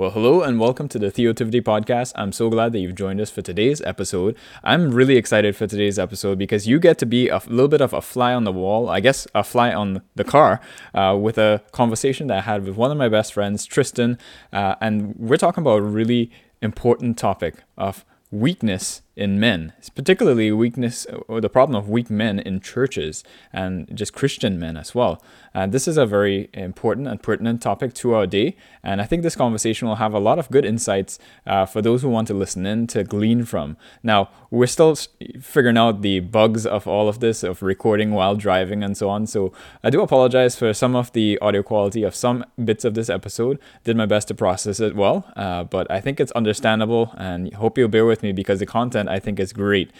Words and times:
Well, 0.00 0.12
hello 0.12 0.40
and 0.40 0.58
welcome 0.58 0.88
to 0.88 0.98
the 0.98 1.10
Theotivity 1.10 1.60
podcast. 1.60 2.12
I'm 2.14 2.32
so 2.32 2.48
glad 2.48 2.72
that 2.72 2.78
you've 2.78 2.94
joined 2.94 3.20
us 3.20 3.28
for 3.28 3.42
today's 3.42 3.82
episode. 3.82 4.34
I'm 4.64 4.92
really 4.92 5.18
excited 5.18 5.54
for 5.56 5.66
today's 5.66 5.98
episode 5.98 6.38
because 6.38 6.66
you 6.66 6.78
get 6.78 6.96
to 7.00 7.04
be 7.04 7.28
a 7.28 7.42
little 7.46 7.68
bit 7.68 7.82
of 7.82 7.92
a 7.92 8.00
fly 8.00 8.32
on 8.32 8.44
the 8.44 8.50
wall, 8.50 8.88
I 8.88 9.00
guess 9.00 9.28
a 9.34 9.44
fly 9.44 9.74
on 9.74 10.00
the 10.14 10.24
car, 10.24 10.58
uh, 10.94 11.18
with 11.20 11.36
a 11.36 11.62
conversation 11.72 12.28
that 12.28 12.38
I 12.38 12.40
had 12.40 12.64
with 12.64 12.76
one 12.76 12.90
of 12.90 12.96
my 12.96 13.10
best 13.10 13.34
friends, 13.34 13.66
Tristan. 13.66 14.16
Uh, 14.54 14.74
and 14.80 15.14
we're 15.16 15.36
talking 15.36 15.60
about 15.60 15.80
a 15.80 15.82
really 15.82 16.30
important 16.62 17.18
topic 17.18 17.56
of 17.76 18.06
weakness 18.30 19.02
in 19.20 19.38
men, 19.38 19.74
particularly 19.94 20.50
weakness 20.50 21.06
or 21.28 21.40
the 21.42 21.50
problem 21.50 21.76
of 21.76 21.88
weak 21.88 22.08
men 22.08 22.38
in 22.38 22.58
churches 22.58 23.22
and 23.52 23.86
just 23.94 24.14
Christian 24.14 24.58
men 24.58 24.78
as 24.78 24.94
well. 24.94 25.22
Uh, 25.54 25.66
this 25.66 25.86
is 25.86 25.98
a 25.98 26.06
very 26.06 26.48
important 26.54 27.06
and 27.06 27.22
pertinent 27.22 27.60
topic 27.60 27.92
to 27.92 28.14
our 28.14 28.26
day, 28.26 28.56
and 28.82 29.00
I 29.00 29.04
think 29.04 29.22
this 29.22 29.36
conversation 29.36 29.88
will 29.88 29.96
have 29.96 30.14
a 30.14 30.18
lot 30.18 30.38
of 30.38 30.48
good 30.50 30.64
insights 30.64 31.18
uh, 31.46 31.66
for 31.66 31.82
those 31.82 32.02
who 32.02 32.08
want 32.08 32.28
to 32.28 32.34
listen 32.34 32.64
in 32.64 32.86
to 32.88 33.04
glean 33.04 33.44
from. 33.44 33.76
Now, 34.02 34.30
we're 34.50 34.68
still 34.68 34.96
figuring 35.40 35.76
out 35.76 36.02
the 36.02 36.20
bugs 36.20 36.64
of 36.66 36.86
all 36.86 37.08
of 37.08 37.20
this, 37.20 37.42
of 37.42 37.62
recording 37.62 38.12
while 38.12 38.36
driving 38.36 38.82
and 38.82 38.96
so 38.96 39.10
on, 39.10 39.26
so 39.26 39.52
I 39.84 39.90
do 39.90 40.00
apologize 40.00 40.56
for 40.56 40.72
some 40.72 40.96
of 40.96 41.12
the 41.12 41.38
audio 41.42 41.62
quality 41.62 42.04
of 42.04 42.14
some 42.14 42.44
bits 42.64 42.84
of 42.84 42.94
this 42.94 43.10
episode. 43.10 43.58
Did 43.84 43.96
my 43.96 44.06
best 44.06 44.28
to 44.28 44.34
process 44.34 44.80
it 44.80 44.96
well, 44.96 45.30
uh, 45.36 45.64
but 45.64 45.90
I 45.90 46.00
think 46.00 46.20
it's 46.20 46.32
understandable, 46.32 47.12
and 47.18 47.52
hope 47.54 47.76
you'll 47.76 47.88
bear 47.88 48.06
with 48.06 48.22
me 48.22 48.32
because 48.32 48.60
the 48.60 48.66
content 48.66 49.09
I 49.10 49.18
think 49.18 49.38
is 49.40 49.52
great. 49.52 49.90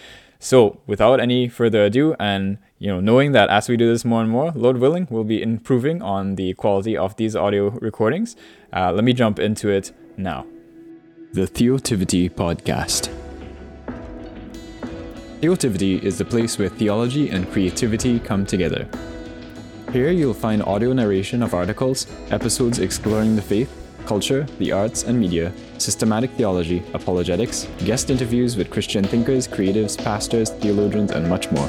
So, 0.43 0.81
without 0.87 1.21
any 1.21 1.49
further 1.49 1.85
ado, 1.85 2.17
and 2.19 2.57
you 2.79 2.89
know, 2.89 2.99
knowing 2.99 3.33
that 3.33 3.51
as 3.51 3.69
we 3.69 3.77
do 3.77 3.93
this 3.93 4.07
more 4.07 4.23
and 4.23 4.31
more, 4.31 4.53
Lord 4.55 4.79
willing, 4.79 5.07
we'll 5.11 5.23
be 5.23 5.43
improving 5.43 6.01
on 6.01 6.37
the 6.37 6.55
quality 6.55 6.97
of 6.97 7.15
these 7.17 7.37
audio 7.37 7.69
recordings. 7.81 8.37
Uh, 8.73 8.91
let 8.91 9.05
me 9.05 9.13
jump 9.13 9.39
into 9.39 9.69
it 9.69 9.93
now. 10.17 10.47
The 11.35 11.47
Theotivity 11.47 12.31
Podcast. 12.31 13.15
Theotivity 15.41 15.97
is 16.03 16.17
the 16.17 16.25
place 16.25 16.59
where 16.59 16.71
theology 16.71 17.29
and 17.29 17.51
creativity 17.51 18.19
come 18.19 18.47
together. 18.47 18.89
Here 19.93 20.11
you'll 20.11 20.35
find 20.35 20.63
audio 20.63 20.93
narration 20.93 21.43
of 21.43 21.53
articles, 21.53 22.07
episodes 22.31 22.79
exploring 22.79 23.37
the 23.37 23.43
faith, 23.43 23.80
culture, 24.07 24.47
the 24.59 24.73
arts 24.73 25.05
and 25.05 25.19
media, 25.19 25.53
systematic 25.79 26.31
theology, 26.33 26.83
apologetics, 26.95 27.69
guest 27.85 28.11
interviews 28.11 28.57
with 28.57 28.71
Christian 28.71 29.05
thinkers, 29.05 29.47
creatives, 29.47 29.97
pastors, 30.03 30.51
theologians, 30.51 31.11
and 31.11 31.29
much 31.29 31.51
more. 31.51 31.69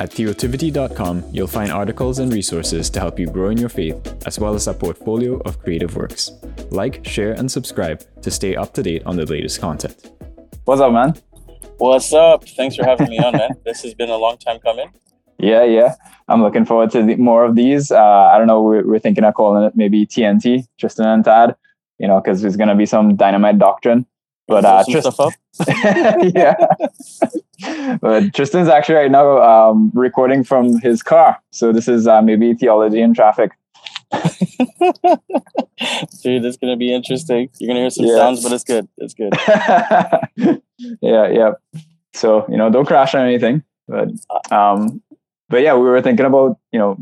At 0.00 0.10
theotivity.com, 0.10 1.24
you'll 1.32 1.48
find 1.48 1.72
articles 1.72 2.20
and 2.20 2.32
resources 2.32 2.88
to 2.90 3.00
help 3.00 3.18
you 3.18 3.26
grow 3.26 3.50
in 3.50 3.58
your 3.58 3.68
faith, 3.68 3.96
as 4.26 4.38
well 4.38 4.54
as 4.54 4.68
a 4.68 4.74
portfolio 4.74 5.38
of 5.40 5.60
creative 5.60 5.96
works. 5.96 6.30
Like, 6.70 7.04
share, 7.04 7.32
and 7.32 7.50
subscribe 7.50 8.04
to 8.22 8.30
stay 8.30 8.54
up 8.54 8.74
to 8.74 8.82
date 8.82 9.02
on 9.06 9.16
the 9.16 9.26
latest 9.26 9.60
content. 9.60 10.12
What's 10.64 10.80
up, 10.80 10.92
man? 10.92 11.14
What's 11.78 12.12
up? 12.12 12.44
Thanks 12.44 12.76
for 12.76 12.84
having 12.84 13.08
me 13.08 13.18
on, 13.18 13.32
man. 13.32 13.50
This 13.64 13.82
has 13.82 13.94
been 13.94 14.10
a 14.10 14.16
long 14.16 14.38
time 14.38 14.60
coming. 14.60 14.92
Yeah, 15.38 15.64
yeah. 15.64 15.94
I'm 16.28 16.42
looking 16.42 16.64
forward 16.64 16.90
to 16.90 17.02
the, 17.02 17.16
more 17.16 17.44
of 17.44 17.54
these. 17.54 17.90
Uh, 17.90 17.98
I 17.98 18.38
don't 18.38 18.46
know. 18.46 18.62
We're, 18.62 18.86
we're, 18.86 18.98
thinking 18.98 19.24
of 19.24 19.34
calling 19.34 19.64
it 19.64 19.76
maybe 19.76 20.04
TNT, 20.04 20.66
Tristan 20.78 21.06
and 21.06 21.24
Tad, 21.24 21.56
you 21.98 22.06
know, 22.06 22.20
because 22.20 22.42
there's 22.42 22.56
going 22.56 22.68
to 22.68 22.74
be 22.74 22.86
some 22.86 23.16
dynamite 23.16 23.58
doctrine. 23.58 24.06
But 24.46 24.64
uh, 24.64 24.84
Tristan, 24.88 25.30
yeah. 26.34 26.54
but 28.00 28.34
Tristan's 28.34 28.68
actually 28.68 28.94
right 28.94 29.10
now 29.10 29.42
um, 29.42 29.90
recording 29.94 30.42
from 30.42 30.80
his 30.80 31.02
car. 31.02 31.38
So 31.52 31.72
this 31.72 31.86
is 31.86 32.06
uh, 32.06 32.22
maybe 32.22 32.54
theology 32.54 33.00
in 33.00 33.14
traffic. 33.14 33.52
Dude, 34.10 34.22
it's 36.44 36.56
going 36.56 36.72
to 36.72 36.76
be 36.76 36.94
interesting. 36.94 37.50
You're 37.58 37.68
going 37.68 37.76
to 37.76 37.82
hear 37.82 37.90
some 37.90 38.06
yeah. 38.06 38.16
sounds, 38.16 38.42
but 38.42 38.52
it's 38.52 38.64
good. 38.64 38.88
It's 38.96 39.14
good. 39.14 39.34
yeah, 41.02 41.28
yeah. 41.28 41.50
So, 42.14 42.46
you 42.48 42.56
know, 42.56 42.70
don't 42.70 42.86
crash 42.86 43.14
on 43.14 43.26
anything. 43.26 43.62
But 43.86 44.08
um, 44.50 45.02
but 45.48 45.62
yeah, 45.62 45.74
we 45.74 45.82
were 45.82 46.02
thinking 46.02 46.26
about 46.26 46.58
you 46.72 46.78
know 46.78 46.98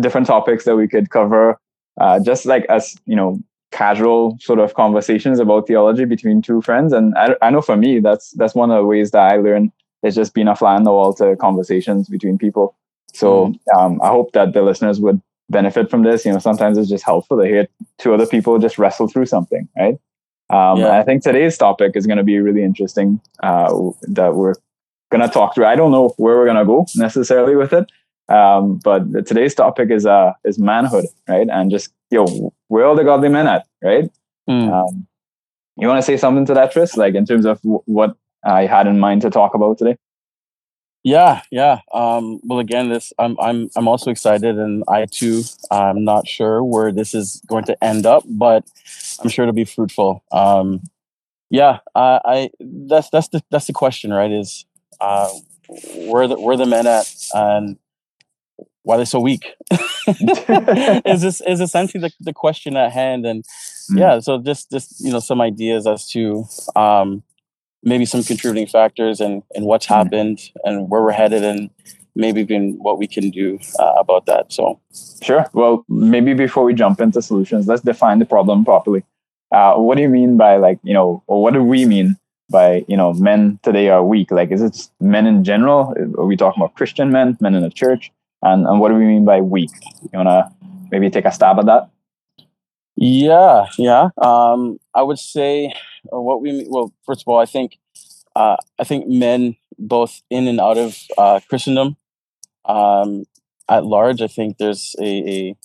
different 0.00 0.26
topics 0.26 0.64
that 0.64 0.76
we 0.76 0.88
could 0.88 1.10
cover, 1.10 1.58
uh, 2.00 2.20
just 2.20 2.46
like 2.46 2.64
as 2.66 2.96
you 3.06 3.16
know 3.16 3.38
casual 3.70 4.36
sort 4.40 4.58
of 4.58 4.74
conversations 4.74 5.40
about 5.40 5.66
theology 5.66 6.04
between 6.04 6.42
two 6.42 6.60
friends. 6.60 6.92
And 6.92 7.14
I, 7.16 7.34
I 7.40 7.50
know 7.50 7.62
for 7.62 7.76
me, 7.76 8.00
that's 8.00 8.30
that's 8.32 8.54
one 8.54 8.70
of 8.70 8.76
the 8.76 8.86
ways 8.86 9.10
that 9.12 9.32
I 9.32 9.36
learn 9.36 9.72
is 10.02 10.14
just 10.14 10.34
being 10.34 10.48
a 10.48 10.56
fly 10.56 10.74
on 10.74 10.84
the 10.84 10.92
wall 10.92 11.14
to 11.14 11.36
conversations 11.36 12.08
between 12.08 12.38
people. 12.38 12.76
So 13.14 13.48
mm. 13.48 13.78
um, 13.78 14.00
I 14.02 14.08
hope 14.08 14.32
that 14.32 14.52
the 14.52 14.62
listeners 14.62 15.00
would 15.00 15.20
benefit 15.48 15.90
from 15.90 16.02
this. 16.02 16.24
You 16.24 16.32
know, 16.32 16.38
sometimes 16.38 16.78
it's 16.78 16.88
just 16.88 17.04
helpful 17.04 17.38
to 17.38 17.46
hear 17.46 17.68
two 17.98 18.12
other 18.14 18.26
people 18.26 18.58
just 18.58 18.78
wrestle 18.78 19.08
through 19.08 19.26
something, 19.26 19.68
right? 19.76 19.98
Um, 20.50 20.78
yeah. 20.78 20.98
I 20.98 21.02
think 21.02 21.22
today's 21.22 21.56
topic 21.56 21.92
is 21.94 22.06
going 22.06 22.18
to 22.18 22.24
be 22.24 22.38
really 22.38 22.62
interesting. 22.62 23.20
Uh, 23.42 23.90
that 24.02 24.34
we're 24.34 24.54
going 25.12 25.20
to 25.22 25.28
talk 25.28 25.54
through. 25.54 25.66
I 25.66 25.76
don't 25.76 25.92
know 25.92 26.14
where 26.16 26.36
we're 26.36 26.46
going 26.46 26.56
to 26.56 26.64
go 26.64 26.86
necessarily 26.96 27.54
with 27.54 27.72
it. 27.72 27.90
Um, 28.28 28.80
but 28.82 29.12
the, 29.12 29.22
today's 29.22 29.54
topic 29.54 29.90
is 29.90 30.06
uh 30.06 30.32
is 30.44 30.58
manhood, 30.58 31.04
right? 31.28 31.46
And 31.50 31.70
just 31.70 31.92
yo, 32.10 32.52
where 32.68 32.86
are 32.86 32.96
the 32.96 33.04
godly 33.04 33.28
men 33.28 33.46
at, 33.46 33.66
right? 33.82 34.10
Mm. 34.48 34.72
Um, 34.72 35.06
you 35.76 35.88
want 35.88 35.98
to 35.98 36.02
say 36.02 36.16
something 36.16 36.46
to 36.46 36.54
that, 36.54 36.72
Tris? 36.72 36.96
Like 36.96 37.14
in 37.14 37.26
terms 37.26 37.44
of 37.44 37.60
w- 37.62 37.82
what 37.86 38.16
I 38.44 38.66
had 38.66 38.86
in 38.86 38.98
mind 38.98 39.22
to 39.22 39.30
talk 39.30 39.54
about 39.54 39.78
today? 39.78 39.96
Yeah, 41.04 41.42
yeah. 41.50 41.80
Um, 41.92 42.40
well, 42.44 42.60
again, 42.60 42.88
this 42.88 43.12
I'm 43.18 43.36
I'm 43.40 43.70
I'm 43.76 43.88
also 43.88 44.10
excited, 44.10 44.56
and 44.56 44.84
I 44.88 45.06
too 45.06 45.42
I'm 45.70 46.04
not 46.04 46.28
sure 46.28 46.62
where 46.62 46.92
this 46.92 47.12
is 47.12 47.42
going 47.48 47.64
to 47.64 47.84
end 47.84 48.06
up, 48.06 48.22
but 48.26 48.64
I'm 49.20 49.28
sure 49.28 49.42
it'll 49.44 49.52
be 49.52 49.64
fruitful. 49.64 50.22
Um, 50.30 50.80
yeah, 51.50 51.80
I, 51.94 52.20
I 52.24 52.50
that's 52.60 53.10
that's 53.10 53.28
the 53.28 53.42
that's 53.50 53.66
the 53.66 53.72
question, 53.72 54.12
right? 54.12 54.30
Is 54.30 54.64
uh, 55.02 55.28
where 56.06 56.28
the 56.28 56.38
where 56.38 56.56
the 56.56 56.66
men 56.66 56.86
at 56.86 57.12
and 57.34 57.76
why 58.82 58.96
they're 58.96 59.06
so 59.06 59.20
weak. 59.20 59.54
Is 61.04 61.22
this 61.22 61.40
is 61.40 61.60
essentially 61.60 62.00
the, 62.00 62.12
the 62.20 62.32
question 62.32 62.76
at 62.76 62.92
hand. 62.92 63.24
And 63.26 63.44
mm. 63.90 63.98
yeah 63.98 64.18
so 64.20 64.38
just 64.38 64.70
just 64.70 65.00
you 65.00 65.12
know 65.12 65.20
some 65.20 65.40
ideas 65.40 65.86
as 65.86 66.08
to 66.10 66.44
um, 66.74 67.22
maybe 67.82 68.04
some 68.04 68.22
contributing 68.22 68.66
factors 68.66 69.20
and 69.20 69.42
and 69.54 69.66
what's 69.66 69.86
mm. 69.86 69.94
happened 69.96 70.40
and 70.64 70.88
where 70.88 71.02
we're 71.02 71.12
headed 71.12 71.44
and 71.44 71.70
maybe 72.14 72.40
even 72.42 72.74
what 72.78 72.98
we 72.98 73.06
can 73.06 73.30
do 73.30 73.58
uh, 73.78 73.94
about 73.96 74.26
that. 74.26 74.52
So 74.52 74.80
sure. 75.22 75.46
Well 75.52 75.84
maybe 75.88 76.34
before 76.34 76.64
we 76.64 76.74
jump 76.74 77.00
into 77.00 77.22
solutions 77.22 77.68
let's 77.68 77.82
define 77.82 78.18
the 78.18 78.26
problem 78.26 78.64
properly. 78.64 79.04
Uh, 79.52 79.74
what 79.74 79.96
do 79.96 80.02
you 80.02 80.08
mean 80.08 80.36
by 80.36 80.56
like 80.56 80.78
you 80.82 80.94
know 80.94 81.22
or 81.26 81.42
what 81.42 81.54
do 81.54 81.62
we 81.62 81.84
mean 81.84 82.16
by 82.52 82.84
you 82.86 82.96
know 82.96 83.12
men 83.14 83.58
today 83.62 83.88
are 83.88 84.04
weak. 84.04 84.30
Like 84.30 84.52
is 84.52 84.62
it 84.62 84.88
men 85.00 85.26
in 85.26 85.42
general? 85.42 85.94
Are 86.18 86.26
we 86.26 86.36
talking 86.36 86.62
about 86.62 86.76
christian 86.76 87.10
men 87.10 87.36
men 87.40 87.54
in 87.54 87.62
the 87.62 87.70
church? 87.70 88.12
And 88.42 88.66
and 88.66 88.78
what 88.80 88.90
do 88.90 88.94
we 88.94 89.06
mean 89.06 89.24
by 89.24 89.40
weak? 89.40 89.70
You 90.12 90.18
want 90.20 90.28
to 90.28 90.52
maybe 90.92 91.10
take 91.10 91.24
a 91.24 91.32
stab 91.32 91.58
at 91.58 91.66
that? 91.66 91.88
Yeah 92.96 93.66
yeah. 93.78 94.10
Um 94.22 94.78
i 94.94 95.02
would 95.02 95.18
say 95.18 95.72
uh, 96.12 96.20
what 96.20 96.42
we 96.42 96.66
well 96.68 96.92
first 97.06 97.22
of 97.22 97.28
all 97.28 97.38
i 97.38 97.46
think 97.46 97.78
uh 98.36 98.56
i 98.78 98.84
think 98.84 99.08
men 99.08 99.56
both 99.78 100.22
in 100.30 100.46
and 100.48 100.60
out 100.60 100.78
of 100.78 100.96
uh 101.18 101.40
christendom 101.48 101.96
um 102.66 103.24
at 103.68 103.84
large 103.84 104.20
i 104.20 104.26
think 104.26 104.58
there's 104.58 104.94
a, 105.00 105.10
a 105.36 105.56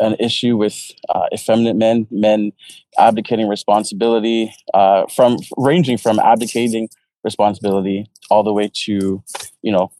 an 0.00 0.16
issue 0.18 0.56
with 0.56 0.92
uh, 1.08 1.26
effeminate 1.32 1.76
men, 1.76 2.06
men 2.10 2.52
abdicating 2.98 3.48
responsibility, 3.48 4.54
uh, 4.74 5.06
from 5.06 5.36
ranging 5.56 5.98
from 5.98 6.18
abdicating 6.18 6.88
responsibility 7.24 8.06
all 8.30 8.42
the 8.42 8.52
way 8.52 8.70
to, 8.72 9.22
you 9.62 9.72
know, 9.72 9.90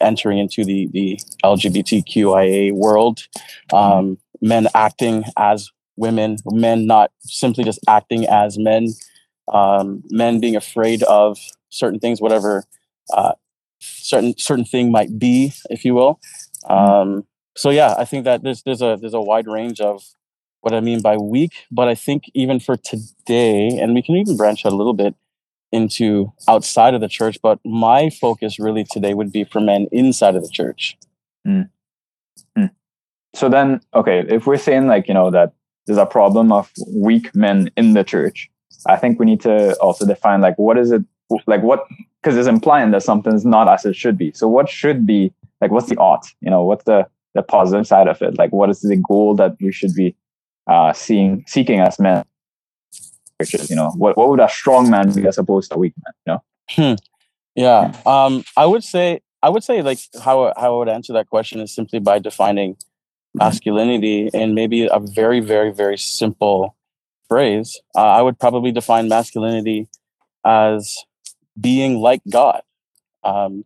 entering 0.00 0.38
into 0.38 0.64
the 0.64 0.88
the 0.92 1.18
LGBTQIA 1.44 2.72
world, 2.72 3.26
um, 3.72 4.18
men 4.40 4.68
acting 4.74 5.24
as 5.36 5.70
women, 5.96 6.36
men 6.46 6.86
not 6.86 7.10
simply 7.20 7.64
just 7.64 7.80
acting 7.88 8.26
as 8.26 8.58
men, 8.58 8.88
um, 9.52 10.02
men 10.10 10.40
being 10.40 10.56
afraid 10.56 11.02
of 11.04 11.38
certain 11.70 11.98
things, 11.98 12.20
whatever 12.20 12.64
uh, 13.14 13.32
certain 13.80 14.34
certain 14.38 14.64
thing 14.64 14.90
might 14.90 15.18
be, 15.18 15.52
if 15.70 15.84
you 15.84 15.94
will. 15.94 16.20
Um, 16.68 17.24
so 17.56 17.70
yeah, 17.70 17.94
I 17.98 18.04
think 18.04 18.24
that 18.24 18.42
there's 18.42 18.62
there's 18.62 18.82
a 18.82 18.98
there's 19.00 19.14
a 19.14 19.20
wide 19.20 19.46
range 19.46 19.80
of 19.80 20.02
what 20.60 20.74
I 20.74 20.80
mean 20.80 21.00
by 21.00 21.16
weak, 21.16 21.52
but 21.70 21.88
I 21.88 21.94
think 21.94 22.24
even 22.34 22.60
for 22.60 22.76
today, 22.76 23.68
and 23.78 23.94
we 23.94 24.02
can 24.02 24.16
even 24.16 24.36
branch 24.36 24.66
out 24.66 24.72
a 24.72 24.76
little 24.76 24.94
bit 24.94 25.14
into 25.72 26.32
outside 26.48 26.94
of 26.94 27.00
the 27.00 27.08
church, 27.08 27.38
but 27.42 27.58
my 27.64 28.10
focus 28.10 28.58
really 28.58 28.84
today 28.84 29.14
would 29.14 29.32
be 29.32 29.44
for 29.44 29.60
men 29.60 29.86
inside 29.90 30.36
of 30.36 30.42
the 30.42 30.48
church. 30.48 30.96
Mm. 31.46 31.68
Mm. 32.56 32.70
So 33.34 33.48
then, 33.48 33.80
okay, 33.94 34.24
if 34.28 34.46
we're 34.46 34.58
saying 34.58 34.86
like 34.86 35.08
you 35.08 35.14
know 35.14 35.30
that 35.30 35.52
there's 35.86 35.98
a 35.98 36.06
problem 36.06 36.52
of 36.52 36.70
weak 36.94 37.34
men 37.34 37.70
in 37.76 37.94
the 37.94 38.04
church, 38.04 38.50
I 38.86 38.96
think 38.96 39.18
we 39.18 39.26
need 39.26 39.40
to 39.42 39.74
also 39.76 40.06
define 40.06 40.40
like 40.40 40.58
what 40.58 40.78
is 40.78 40.90
it 40.90 41.02
like 41.46 41.62
what 41.62 41.86
because 42.22 42.36
it's 42.36 42.48
implying 42.48 42.90
that 42.90 43.02
something's 43.02 43.44
not 43.44 43.68
as 43.68 43.84
it 43.86 43.96
should 43.96 44.18
be. 44.18 44.32
So 44.32 44.46
what 44.46 44.68
should 44.68 45.06
be 45.06 45.32
like 45.60 45.70
what's 45.70 45.88
the 45.88 45.96
ought? 45.96 46.26
You 46.40 46.50
know, 46.50 46.64
what's 46.64 46.84
the 46.84 47.06
the 47.36 47.42
positive 47.42 47.86
side 47.86 48.08
of 48.08 48.20
it 48.22 48.36
like 48.38 48.52
what 48.52 48.70
is 48.70 48.80
the 48.80 48.96
goal 48.96 49.34
that 49.34 49.56
we 49.60 49.70
should 49.70 49.94
be 49.94 50.14
uh, 50.66 50.92
seeing 50.92 51.44
seeking 51.46 51.80
as 51.80 51.98
men 51.98 52.24
which 53.38 53.54
is 53.54 53.70
you 53.70 53.76
know 53.76 53.90
what 53.96 54.16
what 54.16 54.28
would 54.28 54.40
a 54.40 54.48
strong 54.48 54.90
man 54.90 55.12
be 55.12 55.26
as 55.26 55.38
opposed 55.38 55.70
to 55.70 55.76
a 55.76 55.78
weak 55.78 55.94
man? 56.04 56.14
You 56.26 56.32
know. 56.32 56.42
Hmm. 56.70 56.94
Yeah. 57.54 57.96
Um, 58.04 58.44
I 58.56 58.66
would 58.66 58.84
say 58.84 59.20
I 59.42 59.48
would 59.48 59.64
say 59.64 59.82
like 59.82 59.98
how 60.22 60.52
how 60.56 60.74
I 60.74 60.78
would 60.78 60.88
answer 60.88 61.12
that 61.12 61.28
question 61.28 61.60
is 61.60 61.74
simply 61.74 61.98
by 61.98 62.18
defining 62.18 62.76
masculinity 63.34 64.30
in 64.32 64.54
maybe 64.54 64.86
a 64.86 64.98
very 64.98 65.40
very 65.40 65.72
very 65.72 65.98
simple 65.98 66.76
phrase. 67.28 67.78
Uh, 67.94 68.06
I 68.06 68.22
would 68.22 68.38
probably 68.38 68.72
define 68.72 69.08
masculinity 69.08 69.88
as 70.44 70.96
being 71.60 71.98
like 71.98 72.22
God. 72.30 72.62
Um, 73.24 73.64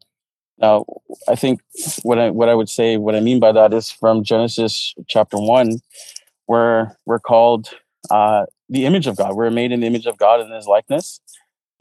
now, 0.60 0.84
I 1.26 1.36
think 1.36 1.60
what 2.02 2.18
I 2.18 2.30
what 2.30 2.48
I 2.48 2.54
would 2.54 2.68
say 2.68 2.98
what 2.98 3.14
I 3.14 3.20
mean 3.20 3.40
by 3.40 3.52
that 3.52 3.72
is 3.72 3.90
from 3.90 4.22
Genesis 4.22 4.94
chapter 5.06 5.38
one, 5.38 5.80
where 6.46 6.98
we're 7.06 7.18
called 7.18 7.70
uh, 8.10 8.44
the 8.68 8.84
image 8.84 9.06
of 9.06 9.16
God. 9.16 9.34
We're 9.34 9.50
made 9.50 9.72
in 9.72 9.80
the 9.80 9.86
image 9.86 10.06
of 10.06 10.18
God 10.18 10.40
in 10.40 10.50
His 10.50 10.66
likeness, 10.66 11.20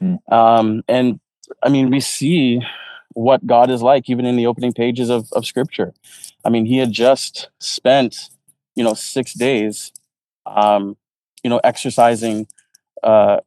mm. 0.02 0.18
um, 0.32 0.82
and 0.88 1.20
I 1.62 1.68
mean 1.68 1.90
we 1.90 2.00
see 2.00 2.60
what 3.12 3.46
God 3.46 3.70
is 3.70 3.82
like 3.82 4.08
even 4.08 4.24
in 4.24 4.36
the 4.36 4.46
opening 4.46 4.72
pages 4.72 5.10
of 5.10 5.30
of 5.32 5.44
Scripture. 5.44 5.92
I 6.44 6.48
mean, 6.48 6.64
He 6.64 6.78
had 6.78 6.90
just 6.90 7.50
spent 7.58 8.30
you 8.76 8.84
know 8.84 8.94
six 8.94 9.34
days, 9.34 9.92
um, 10.46 10.96
you 11.42 11.50
know, 11.50 11.60
exercising, 11.64 12.46
uh, 13.02 13.40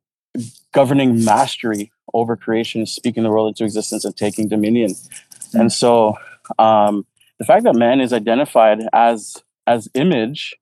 governing 0.73 1.23
mastery 1.25 1.91
over 2.13 2.35
creation, 2.35 2.85
speaking 2.85 3.23
the 3.23 3.29
world 3.29 3.49
into 3.49 3.63
existence, 3.63 4.05
and 4.05 4.15
taking 4.15 4.47
dominion. 4.47 4.91
Mm-hmm. 4.91 5.59
And 5.59 5.73
so, 5.73 6.15
um, 6.59 7.05
the 7.39 7.45
fact 7.45 7.63
that 7.63 7.75
man 7.75 8.01
is 8.01 8.13
identified 8.13 8.79
as 8.93 9.37
as 9.65 9.89
image, 9.93 10.55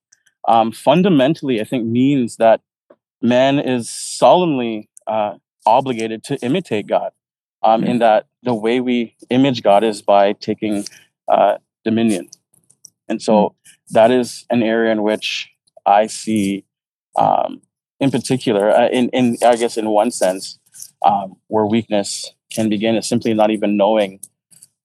um, 0.47 0.71
fundamentally, 0.71 1.59
I 1.59 1.63
think 1.63 1.85
means 1.85 2.37
that 2.37 2.61
man 3.21 3.59
is 3.59 3.89
solemnly 3.89 4.89
uh, 5.07 5.35
obligated 5.65 6.23
to 6.25 6.37
imitate 6.37 6.87
God. 6.87 7.11
Um, 7.63 7.81
mm-hmm. 7.81 7.91
In 7.91 7.99
that 7.99 8.25
the 8.43 8.55
way 8.55 8.79
we 8.79 9.15
image 9.29 9.61
God 9.61 9.83
is 9.83 10.01
by 10.01 10.33
taking 10.33 10.85
uh, 11.27 11.57
dominion, 11.83 12.29
and 13.07 13.21
so 13.21 13.33
mm-hmm. 13.33 13.93
that 13.93 14.11
is 14.11 14.45
an 14.49 14.63
area 14.63 14.91
in 14.91 15.03
which 15.03 15.51
I 15.85 16.07
see, 16.07 16.65
um, 17.15 17.61
in 17.99 18.09
particular, 18.09 18.71
uh, 18.71 18.89
in 18.89 19.09
in 19.09 19.37
I 19.45 19.55
guess 19.57 19.77
in 19.77 19.89
one 19.89 20.09
sense, 20.09 20.57
um, 21.05 21.35
where 21.47 21.65
weakness 21.65 22.31
can 22.51 22.69
begin 22.69 22.95
is 22.95 23.07
simply 23.07 23.33
not 23.33 23.51
even 23.51 23.77
knowing 23.77 24.19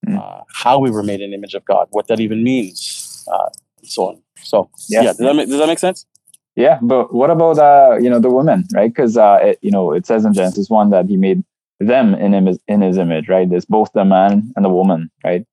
mm. 0.07 0.19
uh, 0.19 0.43
how 0.49 0.79
we 0.79 0.91
were 0.91 1.03
made 1.03 1.21
in 1.21 1.31
the 1.31 1.37
image 1.37 1.55
of 1.55 1.65
God, 1.65 1.89
what 1.91 2.07
that 2.09 2.21
even 2.21 2.43
means, 2.43 3.27
uh, 3.33 3.49
and 3.79 3.89
so 3.89 4.09
on. 4.09 4.23
So 4.43 4.71
yeah, 4.89 5.03
yeah 5.03 5.09
does, 5.09 5.19
that 5.19 5.35
make, 5.35 5.49
does 5.49 5.59
that 5.59 5.67
make 5.67 5.79
sense? 5.79 6.07
Yeah, 6.55 6.79
but 6.81 7.13
what 7.13 7.31
about 7.31 7.59
uh, 7.59 7.99
you 7.99 8.09
know 8.09 8.21
the 8.21 8.31
women, 8.31 8.65
right? 8.73 8.89
Because 8.89 9.17
uh, 9.17 9.55
you 9.61 9.71
know 9.71 9.93
it 9.93 10.07
says 10.07 10.25
in 10.25 10.33
Genesis 10.33 10.71
one 10.71 10.91
that 10.91 11.07
he 11.07 11.17
made 11.17 11.45
them 11.81 12.15
in 12.15 12.33
him 12.33 12.49
in 12.69 12.81
his 12.81 12.97
image, 12.97 13.29
right? 13.29 13.49
There's 13.49 13.67
both 13.67 13.91
the 13.93 14.05
man 14.05 14.53
and 14.57 14.65
the 14.65 14.71
woman, 14.71 15.11
right? 15.25 15.47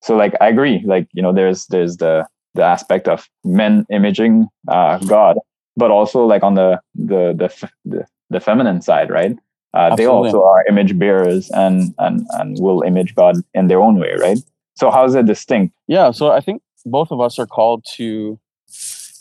So 0.00 0.16
like 0.16 0.34
I 0.40 0.48
agree, 0.48 0.82
like 0.86 1.08
you 1.12 1.22
know 1.22 1.32
there's 1.32 1.66
there's 1.66 1.98
the 1.98 2.26
the 2.54 2.62
aspect 2.62 3.08
of 3.08 3.28
men 3.44 3.86
imaging 3.90 4.46
uh, 4.68 4.98
God, 4.98 5.38
but 5.76 5.90
also 5.90 6.24
like 6.24 6.42
on 6.42 6.54
the 6.54 6.80
the 6.94 7.34
the 7.34 7.70
the, 7.84 8.06
the 8.30 8.40
feminine 8.40 8.80
side, 8.80 9.10
right? 9.10 9.36
Uh, 9.74 9.96
they 9.96 10.06
also 10.06 10.42
are 10.42 10.64
image 10.66 10.98
bearers 10.98 11.50
and, 11.50 11.94
and, 11.98 12.26
and 12.32 12.58
will 12.60 12.82
image 12.82 13.14
God 13.14 13.36
in 13.54 13.68
their 13.68 13.80
own 13.80 13.98
way, 13.98 14.14
right? 14.20 14.38
So 14.74 14.90
how's 14.90 15.14
it 15.14 15.26
distinct? 15.26 15.74
Yeah, 15.86 16.10
so 16.10 16.30
I 16.30 16.40
think 16.40 16.62
both 16.84 17.10
of 17.10 17.20
us 17.20 17.38
are 17.38 17.46
called 17.46 17.84
to 17.96 18.38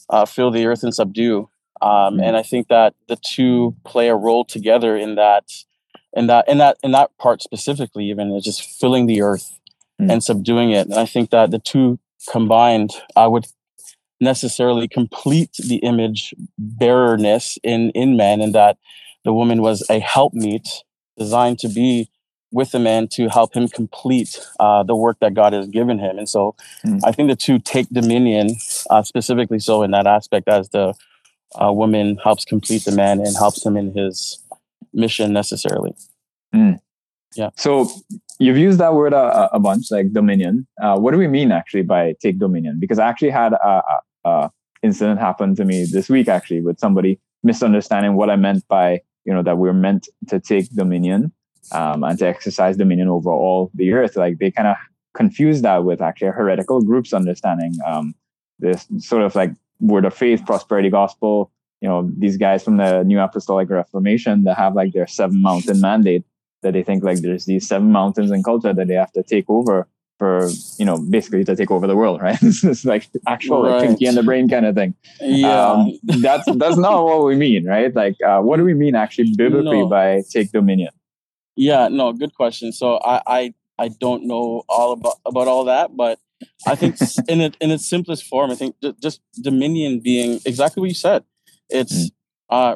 uh, 0.10 0.26
fill 0.26 0.52
the 0.52 0.66
earth 0.66 0.84
and 0.84 0.94
subdue, 0.94 1.50
um, 1.82 1.90
mm-hmm. 1.90 2.24
and 2.24 2.38
I 2.38 2.44
think 2.44 2.68
that 2.68 2.94
the 3.08 3.18
two 3.18 3.76
play 3.86 4.10
a 4.10 4.16
role 4.16 4.44
together 4.44 4.98
in 4.98 5.16
that, 5.16 5.46
in 6.14 6.28
that, 6.28 6.48
in 6.50 6.58
that, 6.58 6.78
in 6.84 6.92
that 6.92 7.18
part 7.18 7.42
specifically, 7.42 8.10
even 8.10 8.32
is 8.32 8.44
just 8.44 8.62
filling 8.62 9.06
the 9.08 9.22
earth 9.22 9.58
mm-hmm. 10.00 10.12
and 10.12 10.24
subduing 10.24 10.72
it. 10.72 10.88
And 10.88 10.96
I 10.96 11.06
think 11.06 11.30
that 11.30 11.52
the 11.52 11.60
two 11.60 11.98
combined, 12.30 12.92
I 13.16 13.28
would 13.28 13.46
necessarily 14.20 14.88
complete 14.88 15.54
the 15.54 15.78
image 15.78 16.34
bearerness 16.58 17.58
in 17.64 17.90
in 17.92 18.16
men, 18.16 18.42
and 18.42 18.54
that 18.54 18.78
the 19.24 19.34
woman 19.34 19.62
was 19.62 19.88
a 19.90 20.00
helpmeet 20.00 20.68
designed 21.18 21.60
to 21.60 21.70
be 21.70 22.10
with 22.52 22.72
the 22.72 22.80
man 22.80 23.08
to 23.08 23.30
help 23.30 23.56
him 23.56 23.68
complete 23.68 24.40
uh, 24.60 24.84
the 24.84 24.96
work 24.96 25.18
that 25.22 25.34
God 25.34 25.54
has 25.54 25.68
given 25.68 26.00
him. 26.00 26.18
And 26.18 26.28
so 26.28 26.56
mm. 26.86 27.00
I 27.04 27.12
think 27.12 27.30
the 27.30 27.36
two 27.36 27.60
take 27.60 27.88
dominion, 27.90 28.56
uh, 28.90 29.04
specifically 29.04 29.60
so 29.60 29.84
in 29.84 29.92
that 29.92 30.06
aspect, 30.06 30.50
as 30.50 30.70
the 30.70 30.94
uh, 31.62 31.72
woman 31.72 32.18
helps 32.24 32.44
complete 32.44 32.84
the 32.84 32.92
man 32.92 33.20
and 33.20 33.36
helps 33.38 33.66
him 33.66 33.78
in 33.78 33.94
his 33.96 34.40
mission 34.94 35.32
necessarily. 35.32 35.94
Mm. 36.54 36.80
Yeah. 37.36 37.52
So 37.56 37.90
you've 38.40 38.58
used 38.58 38.80
that 38.80 38.94
word 38.94 39.14
a, 39.14 39.50
a 39.54 39.60
bunch, 39.60 39.90
like 39.90 40.12
dominion. 40.12 40.68
Uh, 40.82 40.98
what 41.00 41.12
do 41.12 41.18
we 41.18 41.28
mean 41.28 41.52
actually 41.52 41.84
by 41.84 42.16
take 42.22 42.40
dominion? 42.40 42.80
Because 42.80 43.00
I 43.00 43.08
actually 43.08 43.30
had 43.30 43.54
a, 43.54 43.82
a, 44.26 44.30
a 44.30 44.52
incident 44.84 45.20
happen 45.20 45.56
to 45.56 45.64
me 45.64 45.86
this 45.86 46.10
week 46.10 46.28
actually 46.28 46.62
with 46.62 46.80
somebody 46.80 47.20
misunderstanding 47.44 48.16
what 48.16 48.30
I 48.30 48.36
meant 48.36 48.68
by 48.68 49.02
you 49.26 49.34
know 49.34 49.44
that 49.44 49.58
we're 49.58 49.74
meant 49.74 50.08
to 50.28 50.40
take 50.40 50.70
dominion 50.72 51.32
um, 51.72 52.04
and 52.04 52.18
to 52.20 52.28
exercise 52.28 52.78
dominion 52.78 53.08
over 53.08 53.32
all 53.32 53.72
the 53.74 53.94
earth. 53.94 54.16
Like 54.16 54.40
they 54.40 54.52
kind 54.52 54.68
of 54.68 54.76
confuse 55.14 55.62
that 55.62 55.84
with 55.84 56.02
actually 56.02 56.30
a 56.30 56.32
heretical 56.32 56.82
group's 56.82 57.14
understanding. 57.14 57.76
Um, 57.86 58.16
this 58.60 58.88
sort 59.00 59.24
of 59.24 59.36
like 59.36 59.52
word 59.80 60.06
of 60.06 60.14
faith, 60.14 60.46
prosperity 60.46 60.90
gospel. 60.90 61.52
You 61.82 61.90
know, 61.90 62.12
these 62.18 62.38
guys 62.38 62.64
from 62.64 62.78
the 62.78 63.04
New 63.04 63.20
Apostolic 63.20 63.70
Reformation 63.70 64.44
that 64.44 64.58
have 64.58 64.76
like 64.76 64.94
their 64.94 65.08
seven 65.08 65.42
mountain 65.42 65.82
mandate 65.82 66.24
that 66.62 66.74
they 66.74 66.84
think 66.84 67.04
like 67.04 67.20
there's 67.20 67.46
these 67.46 67.68
seven 67.68 67.92
mountains 67.92 68.32
in 68.32 68.44
culture 68.44 68.74
that 68.74 68.88
they 68.88 68.94
have 68.94 69.12
to 69.14 69.24
take 69.24 69.46
over 69.50 69.88
for 70.22 70.48
you 70.78 70.86
know 70.86 71.00
basically 71.10 71.44
to 71.44 71.56
take 71.56 71.72
over 71.72 71.88
the 71.88 71.96
world 71.96 72.22
right 72.22 72.38
it's 72.44 72.86
like 72.86 73.10
actual 73.26 73.64
right. 73.64 73.78
like, 73.78 73.88
Pinky 73.88 74.06
and 74.06 74.16
the 74.16 74.22
Brain 74.22 74.48
kind 74.48 74.68
of 74.68 74.76
thing 74.76 74.94
yeah 75.20 75.72
um, 75.72 75.98
that's 76.22 76.46
that's 76.58 76.78
not 76.78 77.04
what 77.04 77.26
we 77.26 77.36
mean 77.36 77.66
right 77.66 77.92
like 77.96 78.18
uh, 78.22 78.40
what 78.40 78.58
do 78.58 78.64
we 78.64 78.76
mean 78.76 78.94
actually 78.94 79.34
biblically 79.36 79.80
no. 79.80 79.88
by 79.88 80.22
take 80.30 80.52
dominion 80.52 80.92
yeah 81.56 81.88
no 81.88 82.14
good 82.14 82.36
question 82.36 82.72
so 82.72 83.00
i 83.04 83.20
i, 83.26 83.54
I 83.80 83.88
don't 83.88 84.28
know 84.28 84.62
all 84.70 84.92
about 84.92 85.16
about 85.26 85.48
all 85.48 85.66
that 85.66 85.98
but 85.98 86.20
i 86.68 86.76
think 86.76 86.98
in 87.28 87.42
it 87.42 87.58
in 87.60 87.72
its 87.72 87.90
simplest 87.90 88.26
form 88.26 88.52
i 88.52 88.56
think 88.56 88.76
just 89.02 89.22
dominion 89.42 90.02
being 90.02 90.40
exactly 90.46 90.82
what 90.82 90.90
you 90.90 91.00
said 91.10 91.24
it's 91.68 91.98
mm. 91.98 92.12
uh 92.52 92.76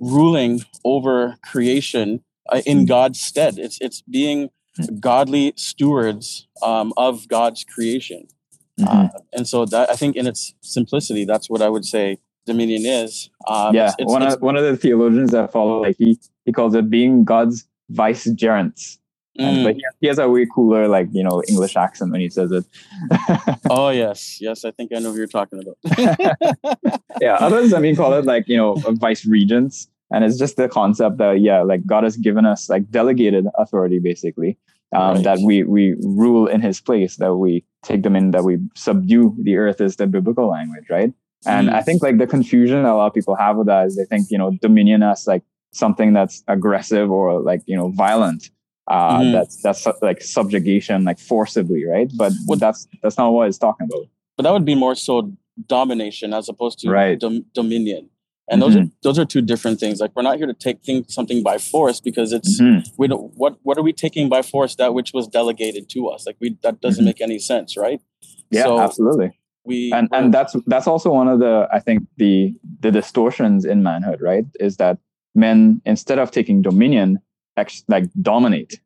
ruling 0.00 0.62
over 0.84 1.38
creation 1.42 2.22
uh, 2.52 2.60
in 2.66 2.80
mm. 2.80 2.88
god's 2.88 3.18
stead 3.18 3.58
it's 3.58 3.78
it's 3.80 4.02
being 4.02 4.50
godly 5.00 5.52
stewards 5.56 6.48
um, 6.62 6.92
of 6.96 7.28
God's 7.28 7.64
creation. 7.64 8.28
Mm-hmm. 8.78 8.88
Uh, 8.88 9.20
and 9.32 9.46
so 9.46 9.64
that 9.66 9.90
I 9.90 9.94
think 9.94 10.16
in 10.16 10.26
its 10.26 10.54
simplicity, 10.60 11.24
that's 11.24 11.48
what 11.48 11.62
I 11.62 11.68
would 11.68 11.84
say 11.84 12.18
dominion 12.46 12.84
is. 12.84 13.30
Um, 13.46 13.74
yeah, 13.74 13.86
it's, 13.86 13.96
it's, 14.00 14.12
one 14.12 14.22
of 14.22 14.40
one 14.42 14.56
of 14.56 14.64
the 14.64 14.76
theologians 14.76 15.30
that 15.30 15.52
follow 15.52 15.80
like 15.82 15.96
he 15.98 16.18
he 16.44 16.52
calls 16.52 16.74
it 16.74 16.90
being 16.90 17.24
God's 17.24 17.66
vicegerents. 17.90 18.98
Mm. 19.38 19.64
but 19.64 19.74
he, 19.74 19.84
he 20.00 20.06
has 20.06 20.18
a 20.18 20.28
way 20.28 20.46
cooler 20.46 20.86
like 20.86 21.08
you 21.10 21.22
know 21.22 21.42
English 21.48 21.76
accent 21.76 22.12
when 22.12 22.20
he 22.20 22.28
says 22.28 22.52
it. 22.52 22.64
oh 23.70 23.90
yes, 23.90 24.40
yes, 24.40 24.64
I 24.64 24.70
think 24.70 24.92
I 24.94 25.00
know 25.00 25.10
who 25.10 25.18
you're 25.18 25.26
talking 25.26 25.60
about. 25.60 27.00
yeah, 27.20 27.34
others 27.34 27.72
I 27.72 27.80
mean 27.80 27.96
call 27.96 28.12
it 28.14 28.24
like 28.24 28.48
you 28.48 28.56
know 28.56 28.74
vice 28.74 29.26
regents 29.26 29.88
and 30.14 30.24
it's 30.24 30.38
just 30.38 30.56
the 30.56 30.68
concept 30.68 31.18
that 31.18 31.40
yeah 31.40 31.62
like 31.62 31.84
god 31.86 32.04
has 32.04 32.16
given 32.16 32.46
us 32.46 32.68
like 32.68 32.88
delegated 32.90 33.46
authority 33.58 33.98
basically 33.98 34.56
um, 34.94 35.16
right. 35.16 35.24
that 35.24 35.38
we 35.40 35.64
we 35.64 35.96
rule 36.02 36.46
in 36.46 36.60
his 36.60 36.80
place 36.80 37.16
that 37.16 37.34
we 37.34 37.64
take 37.82 38.02
them 38.02 38.14
in 38.14 38.30
that 38.30 38.44
we 38.44 38.58
subdue 38.76 39.34
the 39.42 39.56
earth 39.56 39.80
is 39.80 39.96
the 39.96 40.06
biblical 40.06 40.48
language 40.48 40.84
right 40.88 41.12
and 41.46 41.68
mm. 41.68 41.74
i 41.74 41.82
think 41.82 42.02
like 42.02 42.18
the 42.18 42.26
confusion 42.26 42.82
that 42.82 42.92
a 42.92 42.94
lot 42.94 43.06
of 43.06 43.14
people 43.14 43.34
have 43.34 43.56
with 43.56 43.66
that 43.66 43.86
is 43.86 43.96
they 43.96 44.04
think 44.04 44.30
you 44.30 44.38
know 44.38 44.52
dominion 44.62 45.02
as 45.02 45.26
like 45.26 45.42
something 45.72 46.12
that's 46.12 46.44
aggressive 46.46 47.10
or 47.10 47.40
like 47.40 47.62
you 47.66 47.76
know 47.76 47.88
violent 47.88 48.50
uh 48.88 49.18
mm. 49.18 49.32
that's 49.32 49.60
that's 49.62 49.86
like 50.02 50.22
subjugation 50.22 51.04
like 51.04 51.18
forcibly 51.18 51.84
right 51.84 52.10
but 52.16 52.32
well, 52.46 52.58
that's 52.58 52.86
that's 53.02 53.18
not 53.18 53.30
what 53.32 53.48
it's 53.48 53.58
talking 53.58 53.88
about 53.90 54.06
but 54.36 54.44
that 54.44 54.52
would 54.52 54.64
be 54.64 54.74
more 54.74 54.94
so 54.94 55.32
domination 55.66 56.34
as 56.34 56.48
opposed 56.48 56.78
to 56.80 56.90
right. 56.90 57.20
dom- 57.20 57.44
dominion 57.54 58.08
and 58.48 58.60
those 58.60 58.74
mm-hmm. 58.74 58.86
are 58.86 58.90
those 59.02 59.18
are 59.18 59.24
two 59.24 59.40
different 59.40 59.80
things. 59.80 60.00
Like 60.00 60.12
we're 60.14 60.22
not 60.22 60.36
here 60.36 60.46
to 60.46 60.54
take 60.54 60.82
thing, 60.82 61.04
something 61.08 61.42
by 61.42 61.58
force 61.58 62.00
because 62.00 62.32
it's 62.32 62.60
mm-hmm. 62.60 62.88
we 62.98 63.08
don't 63.08 63.32
what 63.36 63.58
what 63.62 63.78
are 63.78 63.82
we 63.82 63.92
taking 63.92 64.28
by 64.28 64.42
force 64.42 64.74
that 64.76 64.92
which 64.94 65.12
was 65.12 65.26
delegated 65.26 65.88
to 65.90 66.08
us? 66.08 66.26
Like 66.26 66.36
we 66.40 66.58
that 66.62 66.80
doesn't 66.80 67.02
mm-hmm. 67.02 67.06
make 67.06 67.20
any 67.20 67.38
sense 67.38 67.76
right? 67.76 68.00
Yeah 68.50 68.64
so 68.64 68.80
absolutely. 68.80 69.38
we 69.64 69.92
and 69.92 70.08
and 70.12 70.32
that's 70.32 70.54
that's 70.66 70.86
also 70.86 71.10
one 71.10 71.28
of 71.28 71.38
the 71.38 71.66
i 71.72 71.80
think 71.80 72.06
the 72.18 72.54
the 72.80 72.90
distortions 72.90 73.64
in 73.64 73.82
manhood 73.82 74.20
right? 74.20 74.44
Is 74.60 74.76
that 74.76 74.98
men 75.34 75.80
instead 75.86 76.18
of 76.18 76.30
taking 76.30 76.62
dominion 76.62 77.20
ex- 77.56 77.84
like 77.88 78.04
dominate. 78.20 78.80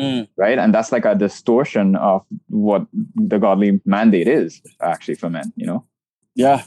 Mm. 0.00 0.28
right? 0.36 0.60
And 0.60 0.72
that's 0.72 0.92
like 0.92 1.04
a 1.04 1.16
distortion 1.16 1.96
of 1.96 2.24
what 2.46 2.86
the 3.16 3.38
godly 3.38 3.80
mandate 3.84 4.28
is 4.28 4.62
actually 4.80 5.16
for 5.16 5.28
men 5.28 5.52
you 5.56 5.66
know? 5.66 5.84
Yeah 6.34 6.62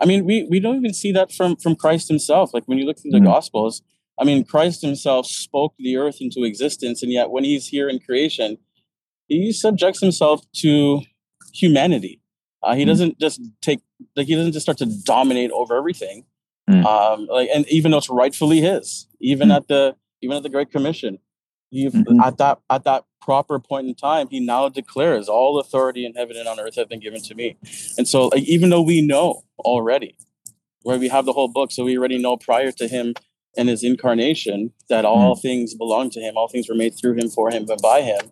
I 0.00 0.06
mean, 0.06 0.24
we 0.24 0.44
we 0.44 0.60
don't 0.60 0.76
even 0.76 0.94
see 0.94 1.12
that 1.12 1.32
from 1.32 1.56
from 1.56 1.74
Christ 1.76 2.08
himself. 2.08 2.52
Like 2.54 2.64
when 2.66 2.78
you 2.78 2.84
look 2.86 2.98
through 2.98 3.10
the 3.12 3.18
Mhm. 3.18 3.24
Gospels, 3.24 3.82
I 4.18 4.24
mean, 4.24 4.44
Christ 4.44 4.82
himself 4.82 5.26
spoke 5.26 5.74
the 5.78 5.96
earth 5.96 6.18
into 6.20 6.44
existence, 6.44 7.02
and 7.02 7.10
yet 7.12 7.30
when 7.30 7.44
he's 7.44 7.66
here 7.68 7.88
in 7.88 7.98
creation, 7.98 8.58
he 9.28 9.52
subjects 9.52 10.00
himself 10.00 10.40
to 10.56 11.00
humanity. 11.54 12.20
Uh, 12.62 12.74
he 12.74 12.84
Mhm. 12.84 12.86
doesn't 12.86 13.18
just 13.20 13.40
take 13.60 13.80
like 14.16 14.26
he 14.26 14.34
doesn't 14.34 14.52
just 14.52 14.64
start 14.64 14.78
to 14.78 14.86
dominate 15.04 15.50
over 15.50 15.76
everything. 15.76 16.24
Mm. 16.70 16.84
Um, 16.84 17.26
like 17.26 17.48
and 17.52 17.68
even 17.68 17.90
though 17.90 17.98
it's 17.98 18.08
rightfully 18.10 18.60
his, 18.60 19.08
even 19.20 19.48
Mm. 19.48 19.56
at 19.56 19.68
the 19.68 19.96
even 20.22 20.36
at 20.36 20.42
the 20.44 20.48
Great 20.48 20.70
Commission, 20.70 21.18
Mhm. 21.74 22.24
at 22.24 22.38
that 22.38 22.60
at 22.70 22.84
that 22.84 23.04
proper 23.22 23.58
point 23.58 23.86
in 23.86 23.94
time, 23.94 24.28
he 24.28 24.40
now 24.40 24.68
declares 24.68 25.28
all 25.28 25.58
authority 25.58 26.04
in 26.04 26.14
heaven 26.14 26.36
and 26.36 26.48
on 26.48 26.60
earth 26.60 26.74
have 26.76 26.88
been 26.88 27.00
given 27.00 27.22
to 27.22 27.34
me. 27.34 27.56
And 27.96 28.06
so, 28.06 28.28
like, 28.28 28.42
even 28.42 28.70
though 28.70 28.82
we 28.82 29.00
know 29.00 29.44
already, 29.60 30.16
where 30.82 30.98
we 30.98 31.08
have 31.08 31.24
the 31.24 31.32
whole 31.32 31.48
book, 31.48 31.70
so 31.70 31.84
we 31.84 31.96
already 31.96 32.18
know 32.18 32.36
prior 32.36 32.72
to 32.72 32.88
him 32.88 33.14
and 33.56 33.68
his 33.68 33.84
incarnation 33.84 34.72
that 34.88 35.04
all 35.04 35.36
things 35.36 35.74
belong 35.74 36.10
to 36.10 36.20
him, 36.20 36.36
all 36.36 36.48
things 36.48 36.68
were 36.68 36.74
made 36.74 36.94
through 36.98 37.14
him, 37.14 37.28
for 37.28 37.50
him, 37.50 37.66
but 37.66 37.80
by 37.80 38.00
him. 38.00 38.30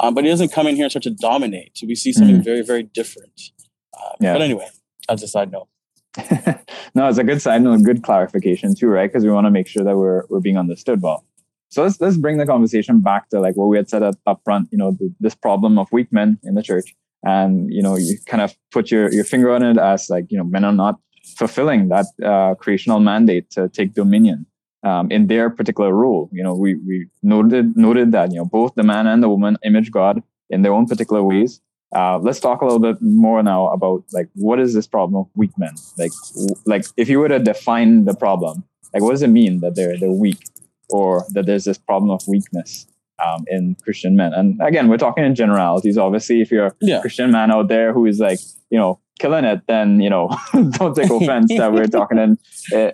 Um, 0.00 0.14
but 0.14 0.24
he 0.24 0.30
doesn't 0.30 0.50
come 0.50 0.66
in 0.66 0.76
here 0.76 0.86
and 0.86 0.92
start 0.92 1.02
to 1.04 1.10
dominate. 1.10 1.78
We 1.86 1.94
see 1.94 2.12
something 2.12 2.42
very, 2.42 2.62
very 2.62 2.82
different. 2.82 3.52
Uh, 3.94 4.14
Yeah. 4.20 4.32
But 4.32 4.42
anyway, 4.42 4.68
that's 5.08 5.22
a 5.22 5.28
side 5.28 5.52
note. 5.52 5.68
no, 6.94 7.08
it's 7.08 7.18
a 7.18 7.24
good 7.24 7.40
side 7.40 7.62
note, 7.62 7.82
good 7.82 8.02
clarification 8.02 8.74
too, 8.74 8.88
right? 8.88 9.10
Because 9.10 9.24
we 9.24 9.30
want 9.30 9.46
to 9.46 9.50
make 9.50 9.66
sure 9.66 9.84
that 9.84 9.96
we're 9.96 10.24
we're 10.28 10.40
being 10.40 10.58
understood 10.58 11.00
well. 11.00 11.24
So 11.72 11.82
let's 11.82 11.98
let's 12.02 12.18
bring 12.18 12.36
the 12.36 12.44
conversation 12.44 13.00
back 13.00 13.30
to 13.30 13.40
like 13.40 13.56
what 13.56 13.68
we 13.68 13.78
had 13.78 13.88
said 13.88 14.02
up, 14.02 14.16
up 14.26 14.42
front. 14.44 14.68
You 14.70 14.76
know, 14.76 14.94
th- 14.94 15.10
this 15.20 15.34
problem 15.34 15.78
of 15.78 15.90
weak 15.90 16.12
men 16.12 16.38
in 16.42 16.54
the 16.54 16.62
church, 16.62 16.94
and 17.24 17.72
you 17.72 17.82
know, 17.82 17.96
you 17.96 18.18
kind 18.26 18.42
of 18.42 18.54
put 18.70 18.90
your 18.90 19.10
your 19.10 19.24
finger 19.24 19.50
on 19.50 19.62
it 19.62 19.78
as 19.78 20.10
like 20.10 20.26
you 20.28 20.36
know, 20.36 20.44
men 20.44 20.64
are 20.64 20.74
not 20.74 21.00
fulfilling 21.38 21.88
that 21.88 22.04
uh, 22.22 22.54
creational 22.56 23.00
mandate 23.00 23.50
to 23.52 23.70
take 23.70 23.94
dominion 23.94 24.44
um, 24.82 25.10
in 25.10 25.28
their 25.28 25.48
particular 25.48 25.94
role. 25.94 26.28
You 26.30 26.42
know, 26.42 26.52
we 26.54 26.74
we 26.74 27.06
noted 27.22 27.74
noted 27.74 28.12
that 28.12 28.32
you 28.32 28.36
know 28.36 28.44
both 28.44 28.74
the 28.74 28.82
man 28.82 29.06
and 29.06 29.22
the 29.22 29.30
woman 29.30 29.56
image 29.64 29.90
God 29.90 30.22
in 30.50 30.60
their 30.60 30.74
own 30.74 30.86
particular 30.86 31.22
ways. 31.22 31.62
Uh, 31.96 32.18
let's 32.18 32.38
talk 32.38 32.60
a 32.60 32.66
little 32.66 32.80
bit 32.80 33.00
more 33.00 33.42
now 33.42 33.68
about 33.68 34.04
like 34.12 34.28
what 34.34 34.60
is 34.60 34.74
this 34.74 34.86
problem 34.86 35.16
of 35.22 35.26
weak 35.34 35.56
men? 35.56 35.74
Like, 35.96 36.12
w- 36.34 36.54
like 36.66 36.84
if 36.98 37.08
you 37.08 37.18
were 37.18 37.28
to 37.28 37.38
define 37.38 38.04
the 38.04 38.14
problem, 38.14 38.64
like 38.92 39.02
what 39.02 39.12
does 39.12 39.22
it 39.22 39.28
mean 39.28 39.60
that 39.60 39.74
they're 39.74 39.98
they're 39.98 40.10
weak, 40.10 40.42
or 40.90 41.24
that 41.30 41.46
there's 41.46 41.64
this 41.64 41.78
problem 41.78 42.10
of 42.10 42.22
weakness 42.28 42.86
um, 43.24 43.44
in 43.48 43.76
Christian 43.82 44.16
men? 44.16 44.32
And 44.34 44.60
again, 44.62 44.88
we're 44.88 44.96
talking 44.98 45.24
in 45.24 45.34
generalities. 45.34 45.96
Obviously, 45.98 46.40
if 46.40 46.50
you're 46.50 46.66
a 46.66 46.74
Yeah. 46.80 47.00
Christian 47.00 47.30
man 47.30 47.50
out 47.50 47.68
there 47.68 47.92
who 47.92 48.06
is 48.06 48.18
like 48.20 48.38
you 48.70 48.78
know 48.78 48.98
killing 49.18 49.44
it, 49.44 49.60
then 49.68 50.00
you 50.00 50.10
know 50.10 50.30
don't 50.52 50.94
take 50.96 51.10
offense 51.10 51.52
that 51.56 51.72
we're 51.72 51.86
talking 51.98 52.18
in 52.18 52.38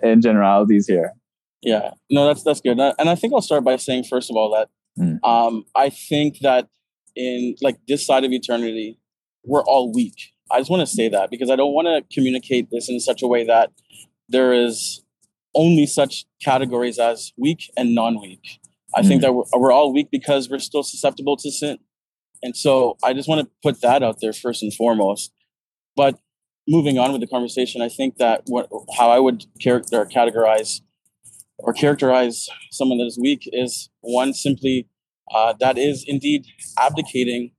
in 0.03 0.21
generalities 0.21 0.87
here. 0.87 1.13
Yeah, 1.61 1.91
no, 2.09 2.25
that's 2.27 2.43
that's 2.43 2.61
good, 2.61 2.71
and 2.71 2.81
I, 2.81 2.93
and 2.99 3.09
I 3.09 3.15
think 3.15 3.33
I'll 3.33 3.41
start 3.41 3.63
by 3.65 3.75
saying 3.75 4.05
first 4.05 4.29
of 4.29 4.35
all 4.35 4.51
that 4.51 4.69
Mm. 4.97 5.19
um, 5.23 5.63
I 5.75 5.89
think 5.89 6.39
that 6.39 6.67
in 7.15 7.55
like 7.61 7.77
this 7.87 8.05
side 8.05 8.25
of 8.25 8.31
eternity, 8.33 8.99
we're 9.45 9.63
all 9.63 9.93
weak. 9.93 10.33
I 10.51 10.59
just 10.59 10.69
want 10.69 10.81
to 10.81 10.87
say 10.87 11.07
that 11.09 11.29
because 11.29 11.49
I 11.49 11.55
don't 11.55 11.73
want 11.73 11.87
to 11.87 12.03
communicate 12.13 12.69
this 12.69 12.89
in 12.89 12.99
such 12.99 13.21
a 13.21 13.27
way 13.27 13.45
that 13.45 13.71
there 14.27 14.51
is 14.51 15.03
only 15.55 15.85
such 15.85 16.25
categories 16.41 16.99
as 16.99 17.33
weak 17.37 17.71
and 17.75 17.95
non-weak. 17.95 18.59
I 18.95 19.03
think 19.03 19.19
Mm. 19.19 19.25
that 19.25 19.33
we're, 19.33 19.43
we're 19.59 19.71
all 19.71 19.93
weak 19.93 20.09
because 20.11 20.49
we're 20.49 20.59
still 20.59 20.83
susceptible 20.83 21.37
to 21.37 21.51
sin, 21.51 21.77
and 22.41 22.55
so 22.55 22.97
I 23.03 23.13
just 23.13 23.27
want 23.29 23.41
to 23.41 23.51
put 23.61 23.81
that 23.81 24.01
out 24.03 24.19
there 24.21 24.33
first 24.33 24.63
and 24.63 24.73
foremost. 24.73 25.31
But 25.95 26.19
moving 26.67 26.97
on 26.97 27.11
with 27.11 27.21
the 27.21 27.27
conversation, 27.27 27.81
I 27.81 27.89
think 27.89 28.17
that 28.17 28.43
what 28.47 28.69
how 28.97 29.09
I 29.09 29.19
would 29.19 29.45
character 29.61 30.05
categorize 30.05 30.81
or 31.59 31.73
characterize 31.73 32.47
someone 32.71 32.97
that 32.99 33.05
is 33.05 33.17
weak 33.19 33.41
is 33.51 33.89
one 34.01 34.33
simply 34.33 34.87
uh, 35.33 35.53
that 35.59 35.77
is 35.77 36.03
indeed 36.07 36.45
abdicating 36.79 37.51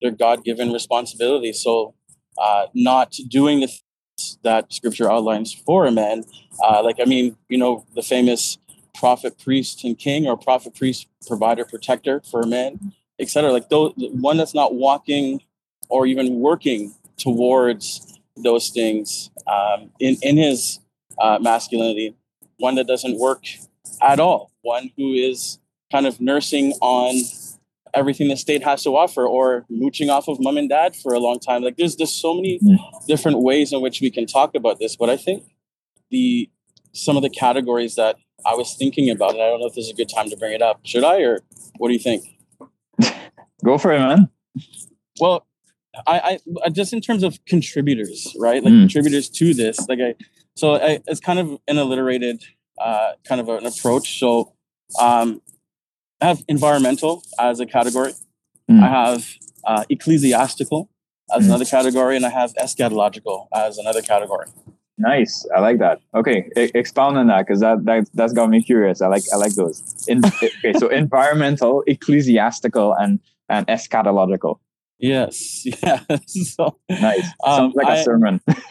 their 0.00 0.12
God-given 0.12 0.72
responsibility. 0.72 1.52
So, 1.52 1.94
uh, 2.38 2.66
not 2.74 3.14
doing 3.28 3.60
the 3.60 3.70
that 4.42 4.72
Scripture 4.72 5.10
outlines 5.10 5.52
for 5.52 5.86
a 5.86 5.90
man. 5.90 6.24
Uh, 6.62 6.82
like, 6.82 6.96
I 7.00 7.04
mean, 7.04 7.36
you 7.48 7.58
know, 7.58 7.84
the 7.94 8.02
famous 8.02 8.58
prophet, 8.94 9.38
priest, 9.38 9.84
and 9.84 9.98
king, 9.98 10.26
or 10.26 10.36
prophet, 10.36 10.74
priest, 10.74 11.06
provider, 11.26 11.64
protector 11.64 12.20
for 12.30 12.40
a 12.42 12.46
man, 12.46 12.92
etc. 13.18 13.52
Like, 13.52 13.68
those, 13.68 13.92
one 13.96 14.36
that's 14.36 14.54
not 14.54 14.74
walking 14.74 15.40
or 15.88 16.06
even 16.06 16.40
working 16.40 16.94
towards 17.16 18.18
those 18.36 18.70
things 18.70 19.30
um, 19.46 19.90
in 20.00 20.16
in 20.22 20.36
his 20.36 20.80
uh, 21.18 21.38
masculinity. 21.40 22.16
One 22.58 22.74
that 22.76 22.86
doesn't 22.86 23.18
work 23.18 23.44
at 24.00 24.20
all. 24.20 24.50
One 24.62 24.90
who 24.96 25.12
is 25.12 25.58
kind 25.90 26.06
of 26.06 26.20
nursing 26.20 26.72
on 26.80 27.14
everything 27.94 28.28
the 28.28 28.36
state 28.36 28.62
has 28.64 28.82
to 28.84 28.96
offer 28.96 29.26
or 29.26 29.64
mooching 29.68 30.10
off 30.10 30.28
of 30.28 30.38
mom 30.40 30.56
and 30.56 30.68
dad 30.68 30.94
for 30.96 31.12
a 31.14 31.18
long 31.18 31.38
time. 31.38 31.62
Like 31.62 31.76
there's 31.76 31.96
there's 31.96 32.12
so 32.12 32.34
many 32.34 32.58
Mm. 32.62 33.06
different 33.06 33.38
ways 33.40 33.72
in 33.72 33.80
which 33.80 34.00
we 34.00 34.10
can 34.10 34.26
talk 34.26 34.54
about 34.54 34.78
this. 34.78 34.96
But 34.96 35.10
I 35.10 35.16
think 35.16 35.44
the 36.10 36.48
some 36.92 37.16
of 37.16 37.22
the 37.22 37.30
categories 37.30 37.94
that 37.96 38.16
I 38.44 38.54
was 38.54 38.74
thinking 38.74 39.10
about, 39.10 39.34
and 39.34 39.42
I 39.42 39.48
don't 39.48 39.60
know 39.60 39.66
if 39.66 39.74
this 39.74 39.84
is 39.86 39.90
a 39.92 39.94
good 39.94 40.08
time 40.08 40.28
to 40.30 40.36
bring 40.36 40.52
it 40.52 40.62
up. 40.62 40.80
Should 40.84 41.04
I 41.04 41.20
or 41.22 41.40
what 41.78 41.88
do 41.88 41.94
you 41.94 42.00
think? 42.00 42.24
Go 43.64 43.78
for 43.78 43.92
it, 43.92 43.98
man. 44.00 44.28
Well, 45.20 45.46
I, 46.06 46.38
I 46.64 46.68
just 46.70 46.92
in 46.92 47.00
terms 47.00 47.22
of 47.22 47.44
contributors, 47.46 48.34
right? 48.38 48.62
Like 48.62 48.72
Mm. 48.72 48.80
contributors 48.82 49.28
to 49.30 49.52
this. 49.54 49.86
Like 49.88 49.98
I, 50.00 50.14
so 50.56 50.74
I, 50.76 51.00
it's 51.06 51.20
kind 51.20 51.38
of 51.38 51.58
an 51.68 51.78
alliterated 51.78 52.42
uh, 52.78 53.12
kind 53.24 53.40
of 53.40 53.48
an 53.48 53.66
approach. 53.66 54.18
So 54.18 54.52
um, 55.00 55.42
I 56.20 56.26
have 56.26 56.42
environmental 56.48 57.22
as 57.38 57.60
a 57.60 57.66
category. 57.66 58.12
Mm. 58.70 58.82
I 58.82 58.88
have 58.88 59.26
uh, 59.64 59.84
ecclesiastical 59.88 60.88
as 61.34 61.42
Mm. 61.44 61.46
another 61.46 61.64
category, 61.64 62.16
and 62.16 62.26
I 62.26 62.30
have 62.30 62.52
eschatological 62.54 63.46
as 63.54 63.78
another 63.78 64.02
category. 64.02 64.46
Nice. 64.98 65.46
I 65.56 65.60
like 65.60 65.78
that. 65.78 66.00
Okay, 66.14 66.48
e- 66.58 66.70
expound 66.74 67.16
on 67.16 67.26
that 67.28 67.46
because 67.46 67.60
that, 67.60 67.84
that 67.86 68.06
that's 68.12 68.32
got 68.34 68.50
me 68.50 68.62
curious. 68.62 69.00
I 69.00 69.06
like 69.06 69.22
I 69.32 69.36
like 69.36 69.54
those. 69.54 69.82
In, 70.08 70.20
okay, 70.26 70.72
so 70.78 70.88
environmental, 70.88 71.82
ecclesiastical, 71.86 72.92
and 72.94 73.18
and 73.48 73.66
eschatological. 73.68 74.58
Yes, 74.98 75.64
yeah. 75.82 76.00
so, 76.26 76.76
Nice. 76.90 77.24
Um, 77.46 77.56
Sounds 77.72 77.74
like 77.76 77.86
a 77.88 77.92
I- 77.92 78.02
sermon. 78.04 78.40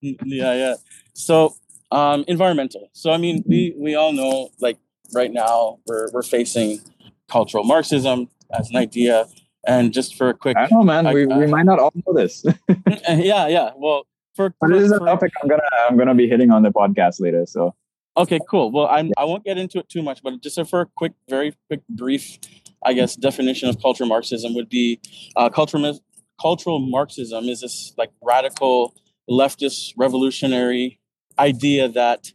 yeah, 0.00 0.54
yeah. 0.54 0.74
So, 1.14 1.54
um, 1.90 2.24
environmental. 2.28 2.88
So, 2.92 3.10
I 3.10 3.16
mean, 3.16 3.42
we 3.46 3.74
we 3.78 3.94
all 3.96 4.12
know, 4.12 4.50
like 4.60 4.78
right 5.14 5.32
now, 5.32 5.78
we're 5.86 6.08
we're 6.12 6.22
facing 6.22 6.80
cultural 7.28 7.64
Marxism 7.64 8.28
as 8.52 8.70
an 8.70 8.76
idea, 8.76 9.26
and 9.66 9.92
just 9.92 10.14
for 10.16 10.28
a 10.28 10.34
quick, 10.34 10.56
I 10.56 10.66
don't 10.66 10.80
know, 10.80 10.82
man. 10.84 11.06
I- 11.06 11.14
we, 11.14 11.26
we 11.26 11.44
I- 11.44 11.46
might 11.46 11.66
not 11.66 11.78
all 11.78 11.92
know 12.06 12.14
this, 12.14 12.44
yeah, 13.08 13.46
yeah. 13.48 13.70
Well, 13.76 14.06
for, 14.34 14.50
but 14.60 14.68
for- 14.68 14.74
this 14.74 14.84
is 14.84 14.92
a 14.92 14.98
topic 15.00 15.32
I'm 15.42 15.48
gonna 15.48 15.62
I'm 15.88 15.96
gonna 15.96 16.14
be 16.14 16.28
hitting 16.28 16.50
on 16.50 16.62
the 16.62 16.70
podcast 16.70 17.20
later. 17.20 17.44
So 17.46 17.74
Okay, 18.18 18.38
cool. 18.48 18.70
Well, 18.72 18.86
I'm, 18.86 19.12
I 19.18 19.24
won't 19.24 19.44
get 19.44 19.58
into 19.58 19.78
it 19.78 19.90
too 19.90 20.02
much, 20.02 20.22
but 20.22 20.40
just 20.40 20.58
for 20.70 20.80
a 20.80 20.86
quick, 20.96 21.12
very 21.28 21.54
quick, 21.68 21.82
brief, 21.90 22.38
I 22.82 22.94
guess, 22.94 23.14
definition 23.14 23.68
of 23.68 23.78
cultural 23.82 24.08
Marxism 24.08 24.54
would 24.54 24.70
be 24.70 24.98
uh, 25.36 25.50
cultural, 25.50 26.00
cultural 26.40 26.78
Marxism 26.78 27.44
is 27.44 27.60
this 27.60 27.92
like 27.98 28.10
radical 28.24 28.94
leftist 29.28 29.92
revolutionary 29.98 30.98
idea 31.38 31.90
that 31.90 32.32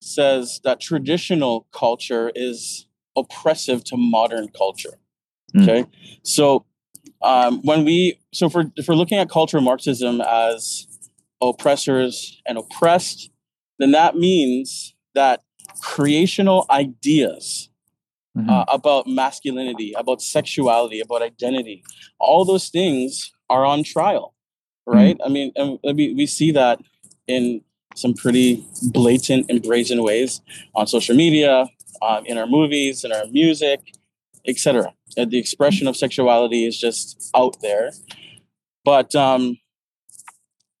says 0.00 0.60
that 0.64 0.80
traditional 0.80 1.66
culture 1.72 2.32
is 2.34 2.86
oppressive 3.16 3.84
to 3.84 3.96
modern 3.96 4.48
culture. 4.48 4.98
Mm. 5.54 5.62
Okay, 5.62 5.90
so 6.22 6.64
um, 7.22 7.60
when 7.62 7.84
we 7.84 8.18
so 8.32 8.46
if 8.46 8.54
we're, 8.54 8.70
if 8.76 8.88
we're 8.88 8.94
looking 8.94 9.18
at 9.18 9.28
cultural 9.28 9.62
Marxism 9.62 10.20
as 10.20 10.86
oppressors 11.42 12.40
and 12.46 12.58
oppressed, 12.58 13.30
then 13.78 13.92
that 13.92 14.16
means 14.16 14.94
that 15.14 15.42
creational 15.80 16.66
ideas 16.70 17.70
mhm. 18.36 18.48
uh, 18.48 18.64
about 18.68 19.06
masculinity, 19.06 19.92
about 19.96 20.20
sexuality, 20.20 21.00
about 21.00 21.22
identity, 21.22 21.82
all 22.18 22.44
those 22.44 22.68
things 22.68 23.32
are 23.48 23.64
on 23.64 23.82
trial, 23.82 24.34
right? 24.86 25.18
I 25.24 25.28
mean, 25.28 25.52
and 25.56 25.78
we, 25.82 26.14
we 26.14 26.26
see 26.26 26.52
that 26.52 26.80
in 27.26 27.62
some 27.94 28.14
pretty 28.14 28.64
blatant 28.92 29.46
and 29.48 29.62
brazen 29.62 30.02
ways 30.02 30.40
on 30.74 30.86
social 30.86 31.14
media, 31.14 31.66
um, 32.02 32.24
in 32.26 32.38
our 32.38 32.46
movies, 32.46 33.04
in 33.04 33.12
our 33.12 33.26
music, 33.26 33.80
etc. 34.46 34.92
The 35.16 35.38
expression 35.38 35.86
of 35.86 35.96
sexuality 35.96 36.66
is 36.66 36.78
just 36.78 37.30
out 37.34 37.56
there. 37.60 37.92
But 38.84 39.14
um, 39.14 39.58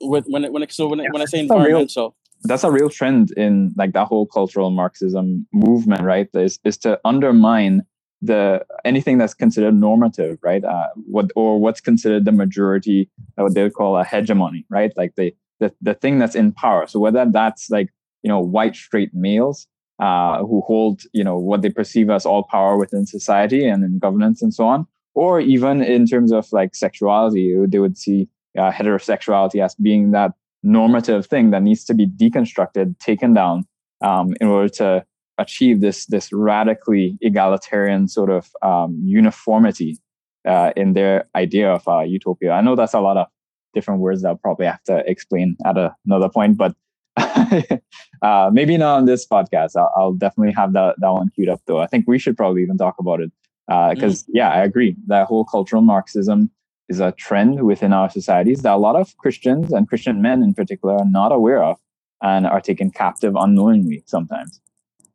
with, 0.00 0.24
when 0.26 0.44
it, 0.44 0.52
when 0.52 0.62
it, 0.62 0.72
so 0.72 0.88
when, 0.88 1.00
it, 1.00 1.12
when 1.12 1.20
I 1.20 1.26
say 1.26 1.40
That's 1.42 1.50
a 1.50 1.54
real- 1.54 1.64
environmental, 1.64 2.16
that's 2.44 2.64
a 2.64 2.70
real 2.70 2.88
trend 2.88 3.32
in 3.32 3.74
like 3.76 3.92
that 3.92 4.06
whole 4.06 4.26
cultural 4.26 4.70
Marxism 4.70 5.46
movement, 5.52 6.02
right? 6.02 6.26
Is 6.32 6.58
is 6.64 6.78
to 6.78 6.98
undermine 7.04 7.82
the 8.22 8.64
anything 8.84 9.18
that's 9.18 9.34
considered 9.34 9.74
normative, 9.74 10.38
right? 10.42 10.64
Uh, 10.64 10.88
what 11.06 11.30
or 11.36 11.60
what's 11.60 11.80
considered 11.80 12.24
the 12.24 12.32
majority, 12.32 13.10
what 13.34 13.54
they 13.54 13.62
would 13.62 13.74
call 13.74 13.96
a 13.96 14.04
hegemony, 14.04 14.64
right? 14.70 14.92
Like 14.96 15.16
the 15.16 15.34
the, 15.60 15.72
the 15.80 15.94
thing 15.94 16.18
that's 16.18 16.34
in 16.34 16.52
power. 16.52 16.86
So 16.86 16.98
whether 16.98 17.24
that's 17.30 17.70
like, 17.70 17.90
you 18.22 18.28
know, 18.28 18.40
white 18.40 18.74
straight 18.74 19.14
males 19.14 19.66
uh, 20.00 20.38
who 20.38 20.62
hold, 20.62 21.02
you 21.12 21.22
know, 21.22 21.38
what 21.38 21.62
they 21.62 21.70
perceive 21.70 22.10
as 22.10 22.26
all 22.26 22.42
power 22.42 22.76
within 22.76 23.06
society 23.06 23.66
and 23.66 23.84
in 23.84 23.98
governance 23.98 24.42
and 24.42 24.52
so 24.52 24.64
on, 24.64 24.86
or 25.14 25.40
even 25.40 25.82
in 25.82 26.06
terms 26.06 26.32
of 26.32 26.50
like 26.52 26.74
sexuality, 26.74 27.54
they 27.68 27.78
would 27.78 27.96
see 27.96 28.28
uh, 28.58 28.70
heterosexuality 28.70 29.62
as 29.64 29.74
being 29.76 30.10
that 30.12 30.32
normative 30.62 31.26
thing 31.26 31.50
that 31.50 31.62
needs 31.62 31.84
to 31.84 31.94
be 31.94 32.06
deconstructed, 32.06 32.98
taken 32.98 33.32
down 33.32 33.64
um, 34.02 34.34
in 34.40 34.48
order 34.48 34.68
to 34.68 35.04
achieve 35.38 35.80
this 35.80 36.06
this 36.06 36.32
radically 36.32 37.16
egalitarian 37.22 38.06
sort 38.06 38.30
of 38.30 38.50
um, 38.62 39.00
uniformity 39.04 39.98
uh, 40.46 40.70
in 40.76 40.92
their 40.92 41.26
idea 41.34 41.70
of 41.72 41.86
uh, 41.88 42.00
utopia. 42.00 42.52
I 42.52 42.60
know 42.60 42.76
that's 42.76 42.94
a 42.94 43.00
lot 43.00 43.16
of 43.16 43.26
different 43.74 44.00
words 44.00 44.22
that 44.22 44.28
I'll 44.28 44.36
probably 44.36 44.66
have 44.66 44.82
to 44.84 45.02
explain 45.10 45.56
at 45.64 45.76
a, 45.76 45.94
another 46.06 46.28
point, 46.28 46.56
but 46.56 46.74
uh, 48.22 48.50
maybe 48.52 48.76
not 48.76 48.98
on 48.98 49.04
this 49.06 49.26
podcast. 49.26 49.76
I'll, 49.76 49.92
I'll, 49.96 50.12
definitely 50.12 50.52
have 50.54 50.72
that 50.74 50.96
that 50.98 51.10
one 51.10 51.30
queued 51.30 51.48
up 51.48 51.60
though. 51.66 51.80
I 51.80 51.86
think 51.86 52.06
we 52.06 52.18
should 52.18 52.36
probably 52.36 52.62
even 52.62 52.78
talk 52.78 52.96
about 52.98 53.20
it 53.20 53.30
because 53.66 54.22
uh, 54.22 54.26
mm. 54.26 54.30
yeah, 54.34 54.50
I 54.50 54.62
agree 54.62 54.96
that 55.06 55.26
whole 55.26 55.44
cultural 55.44 55.82
Marxism 55.82 56.50
is 56.88 57.00
a 57.00 57.12
trend 57.12 57.62
within 57.62 57.92
our 57.92 58.10
societies 58.10 58.62
that 58.62 58.74
a 58.74 58.76
lot 58.76 58.96
of 58.96 59.16
Christians 59.18 59.72
and 59.72 59.88
Christian 59.88 60.20
men 60.20 60.42
in 60.42 60.54
particular 60.54 60.96
are 60.96 61.04
not 61.04 61.32
aware 61.32 61.62
of 61.62 61.78
and 62.22 62.46
are 62.46 62.60
taken 62.60 62.90
captive 62.90 63.34
unknowingly 63.36 64.02
sometimes. 64.06 64.60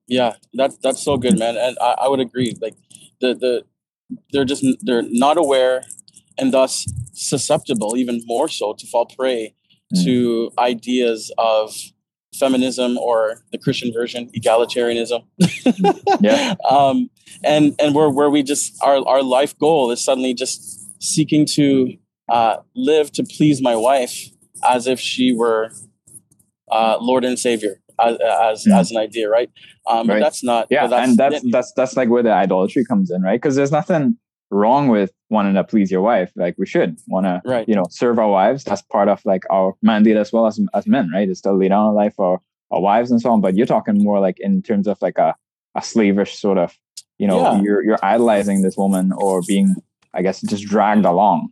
Yeah, 0.07 0.35
that's 0.53 0.77
that's 0.77 1.01
so 1.01 1.17
good, 1.17 1.39
man, 1.39 1.57
and 1.57 1.77
I, 1.81 1.95
I 2.03 2.07
would 2.07 2.19
agree. 2.19 2.55
Like 2.61 2.75
the 3.21 3.33
the 3.33 3.63
they're 4.31 4.45
just 4.45 4.65
they're 4.81 5.03
not 5.09 5.37
aware 5.37 5.83
and 6.37 6.53
thus 6.53 6.85
susceptible 7.13 7.95
even 7.97 8.21
more 8.25 8.47
so 8.47 8.73
to 8.73 8.87
fall 8.87 9.05
prey 9.05 9.53
mm. 9.93 10.03
to 10.03 10.51
ideas 10.57 11.31
of 11.37 11.73
feminism 12.35 12.97
or 12.97 13.41
the 13.51 13.57
christian 13.57 13.93
version 13.93 14.29
egalitarianism 14.37 15.23
yeah 16.19 16.55
um 16.69 17.09
and 17.43 17.75
and 17.79 17.95
where 17.95 18.09
where 18.09 18.29
we 18.29 18.43
just 18.43 18.77
our 18.83 19.07
our 19.07 19.23
life 19.23 19.57
goal 19.57 19.91
is 19.91 20.03
suddenly 20.03 20.33
just 20.33 20.81
seeking 21.01 21.45
to 21.45 21.93
uh, 22.29 22.57
live 22.75 23.11
to 23.11 23.23
please 23.23 23.61
my 23.61 23.75
wife 23.75 24.29
as 24.67 24.87
if 24.87 24.99
she 24.99 25.33
were 25.33 25.71
uh, 26.71 26.97
Lord 26.99 27.23
and 27.23 27.37
Savior 27.37 27.79
as 27.99 28.17
as, 28.19 28.65
mm. 28.65 28.77
as 28.77 28.91
an 28.91 28.97
idea, 28.97 29.29
right? 29.29 29.49
Um, 29.87 30.07
right. 30.07 30.19
that's 30.19 30.43
not. 30.43 30.67
Yeah, 30.69 30.87
that's, 30.87 31.09
and 31.09 31.17
that's 31.17 31.51
that's 31.51 31.73
that's 31.75 31.95
like 31.95 32.09
where 32.09 32.23
the 32.23 32.33
idolatry 32.33 32.83
comes 32.85 33.11
in, 33.11 33.21
right? 33.21 33.39
Because 33.39 33.55
there's 33.55 33.71
nothing 33.71 34.17
wrong 34.51 34.87
with 34.87 35.11
wanting 35.29 35.55
to 35.55 35.63
please 35.63 35.91
your 35.91 36.01
wife. 36.01 36.31
Like 36.35 36.55
we 36.57 36.65
should 36.65 36.97
want 37.07 37.25
to, 37.25 37.41
right. 37.45 37.67
you 37.67 37.75
know, 37.75 37.85
serve 37.89 38.19
our 38.19 38.29
wives. 38.29 38.63
That's 38.63 38.81
part 38.83 39.07
of 39.07 39.21
like 39.25 39.43
our 39.49 39.75
mandate 39.81 40.17
as 40.17 40.31
well 40.31 40.47
as 40.47 40.59
as 40.73 40.87
men, 40.87 41.09
right? 41.13 41.29
Is 41.29 41.41
to 41.41 41.51
lay 41.51 41.69
down 41.69 41.87
our 41.87 41.93
life 41.93 42.15
for 42.15 42.41
our 42.71 42.81
wives 42.81 43.11
and 43.11 43.21
so 43.21 43.31
on. 43.31 43.41
But 43.41 43.55
you're 43.55 43.65
talking 43.65 44.03
more 44.03 44.19
like 44.19 44.39
in 44.39 44.61
terms 44.61 44.87
of 44.87 45.01
like 45.01 45.17
a 45.17 45.35
a 45.75 45.81
slavish 45.81 46.37
sort 46.37 46.57
of, 46.57 46.77
you 47.17 47.27
know, 47.27 47.41
yeah. 47.41 47.61
you're 47.61 47.83
you're 47.83 47.99
idolizing 48.03 48.61
this 48.61 48.77
woman 48.77 49.11
or 49.11 49.41
being 49.47 49.75
I 50.13 50.21
guess 50.21 50.41
just 50.41 50.65
dragged 50.65 51.05
along. 51.05 51.51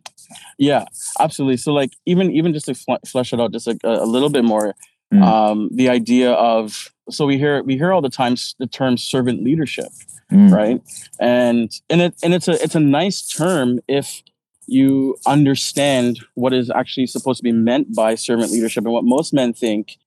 Yeah, 0.58 0.84
absolutely. 1.20 1.58
So 1.58 1.72
like 1.72 1.90
even 2.06 2.30
even 2.30 2.52
just 2.52 2.66
to 2.66 2.74
fl- 2.74 3.04
flesh 3.06 3.32
it 3.32 3.40
out 3.40 3.52
just 3.52 3.68
a, 3.68 3.78
a 3.84 4.06
little 4.06 4.30
bit 4.30 4.44
more, 4.44 4.74
mm. 5.14 5.22
um, 5.22 5.68
the 5.72 5.88
idea 5.88 6.32
of 6.32 6.92
so 7.10 7.26
we 7.26 7.38
hear 7.38 7.62
we 7.62 7.76
hear 7.76 7.92
all 7.92 8.02
the 8.02 8.08
time 8.08 8.36
the 8.58 8.66
term 8.66 8.96
servant 8.96 9.42
leadership, 9.42 9.88
mm. 10.32 10.50
right? 10.52 10.80
And 11.20 11.72
and 11.90 12.00
it 12.00 12.14
and 12.22 12.34
it's 12.34 12.48
a 12.48 12.62
it's 12.62 12.74
a 12.74 12.80
nice 12.80 13.26
term 13.26 13.80
if 13.88 14.22
you 14.66 15.16
understand 15.26 16.20
what 16.34 16.54
is 16.54 16.70
actually 16.70 17.06
supposed 17.06 17.38
to 17.38 17.42
be 17.42 17.52
meant 17.52 17.94
by 17.94 18.14
servant 18.14 18.50
leadership 18.50 18.84
and 18.84 18.92
what 18.92 19.04
most 19.04 19.34
men 19.34 19.52
think 19.52 19.98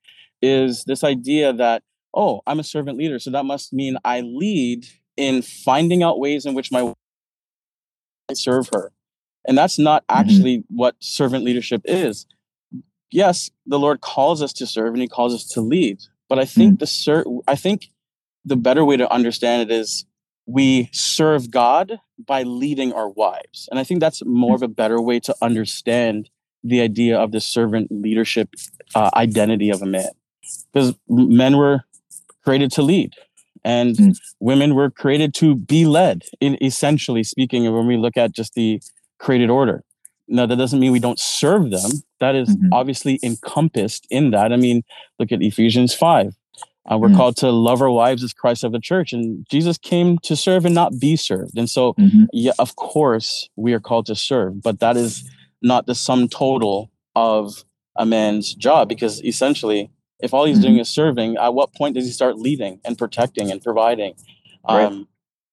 is 0.42 0.84
this 0.86 1.04
idea 1.04 1.54
that 1.54 1.84
oh 2.16 2.42
i'm 2.48 2.60
a 2.60 2.64
servant 2.64 2.98
leader 2.98 3.20
so 3.20 3.30
that 3.30 3.46
must 3.46 3.72
mean 3.72 3.98
i 4.04 4.22
lead 4.22 4.88
in 5.16 5.44
finding 5.44 6.02
out 6.02 6.20
ways 6.20 6.44
in 6.44 6.56
which 6.56 6.72
my 6.72 6.92
I 8.30 8.34
serve 8.34 8.70
her. 8.74 8.92
And 9.48 9.58
that's 9.58 9.80
not 9.80 10.06
mm-hmm. 10.08 10.20
actually 10.20 10.58
mm-hmm. 10.60 10.76
what 10.76 10.96
servant 11.00 11.44
leadership 11.44 11.82
is. 11.86 12.26
Yes, 13.12 13.50
the 13.66 13.80
Lord 13.80 14.02
calls 14.02 14.42
us 14.42 14.54
to 14.54 14.68
serve 14.68 14.94
and 14.94 15.02
he 15.02 15.08
calls 15.08 15.34
us 15.34 15.46
to 15.50 15.62
lead. 15.62 16.00
But 16.30 16.40
I 16.40 16.46
think 16.46 16.74
mm-hmm. 16.74 16.80
the 16.80 16.88
ser- 16.88 17.26
I 17.48 17.56
think 17.56 17.90
the 18.44 18.56
better 18.58 18.84
way 18.84 18.98
to 18.98 19.12
understand 19.12 19.70
it 19.70 19.74
is 19.74 20.06
we 20.46 20.90
serve 20.94 21.52
God 21.52 22.00
by 22.18 22.44
leading 22.44 22.94
our 22.94 23.10
wives. 23.10 23.68
And 23.70 23.80
I 23.80 23.84
think 23.84 24.00
that's 24.00 24.24
more 24.26 24.56
of 24.56 24.64
a 24.64 24.68
better 24.68 25.02
way 25.02 25.20
to 25.22 25.36
understand 25.42 26.30
the 26.64 26.82
idea 26.82 27.18
of 27.18 27.32
the 27.32 27.42
servant 27.42 27.92
leadership 27.92 28.50
uh, 28.96 29.10
identity 29.16 29.70
of 29.70 29.82
a 29.82 29.86
man. 29.86 30.10
Because 30.72 30.94
men 31.08 31.58
were 31.58 31.82
created 32.44 32.72
to 32.74 32.82
lead 32.82 33.14
and 33.64 33.96
mm. 33.96 34.18
women 34.40 34.76
were 34.76 34.90
created 34.90 35.34
to 35.36 35.56
be 35.56 35.86
led 35.86 36.24
in 36.40 36.58
essentially 36.62 37.24
speaking 37.24 37.72
when 37.74 37.86
we 37.86 37.98
look 37.98 38.16
at 38.16 38.32
just 38.32 38.54
the 38.54 38.82
created 39.20 39.50
order 39.50 39.84
now 40.28 40.46
that 40.46 40.58
doesn't 40.58 40.80
mean 40.80 40.92
we 40.92 41.00
don't 41.00 41.20
serve 41.20 41.70
them 41.72 41.92
that 42.20 42.36
is 42.36 42.50
mm-hmm. 42.50 42.74
obviously 42.74 43.20
encompassed 43.24 44.08
in 44.10 44.32
that 44.32 44.52
i 44.52 44.56
mean 44.56 44.84
look 45.20 45.32
at 45.32 45.42
ephesians 45.42 45.94
5 45.94 46.36
uh, 46.90 46.98
we're 46.98 47.10
mm. 47.10 47.18
called 47.18 47.36
to 47.38 47.50
love 47.50 47.82
our 47.82 47.92
wives 47.92 48.24
as 48.24 48.34
christ 48.34 48.64
of 48.64 48.72
the 48.72 48.80
church 48.80 49.14
and 49.14 49.46
jesus 49.50 49.78
came 49.78 50.18
to 50.20 50.36
serve 50.36 50.66
and 50.66 50.76
not 50.76 51.00
be 51.00 51.16
served 51.16 51.58
and 51.58 51.70
so 51.70 51.94
mm-hmm. 51.94 52.26
yeah 52.32 52.54
of 52.60 52.76
course 52.76 53.50
we 53.56 53.74
are 53.74 53.80
called 53.80 54.06
to 54.06 54.16
serve 54.16 54.62
but 54.62 54.80
that 54.80 54.98
is 54.98 55.30
not 55.62 55.86
the 55.86 55.96
sum 55.96 56.28
total 56.28 56.92
of 57.16 57.64
a 57.96 58.06
man's 58.06 58.54
job 58.54 58.88
because 58.88 59.24
essentially 59.24 59.90
if 60.20 60.34
all 60.34 60.46
he's 60.46 60.58
mm-hmm. 60.58 60.68
doing 60.68 60.80
is 60.80 60.90
serving, 60.90 61.38
at 61.38 61.54
what 61.54 61.74
point 61.74 61.96
does 61.96 62.06
he 62.06 62.12
start 62.12 62.38
leading 62.38 62.80
and 62.84 62.98
protecting 62.98 63.52
and 63.52 63.62
providing? 63.62 64.16
Right. 64.68 65.06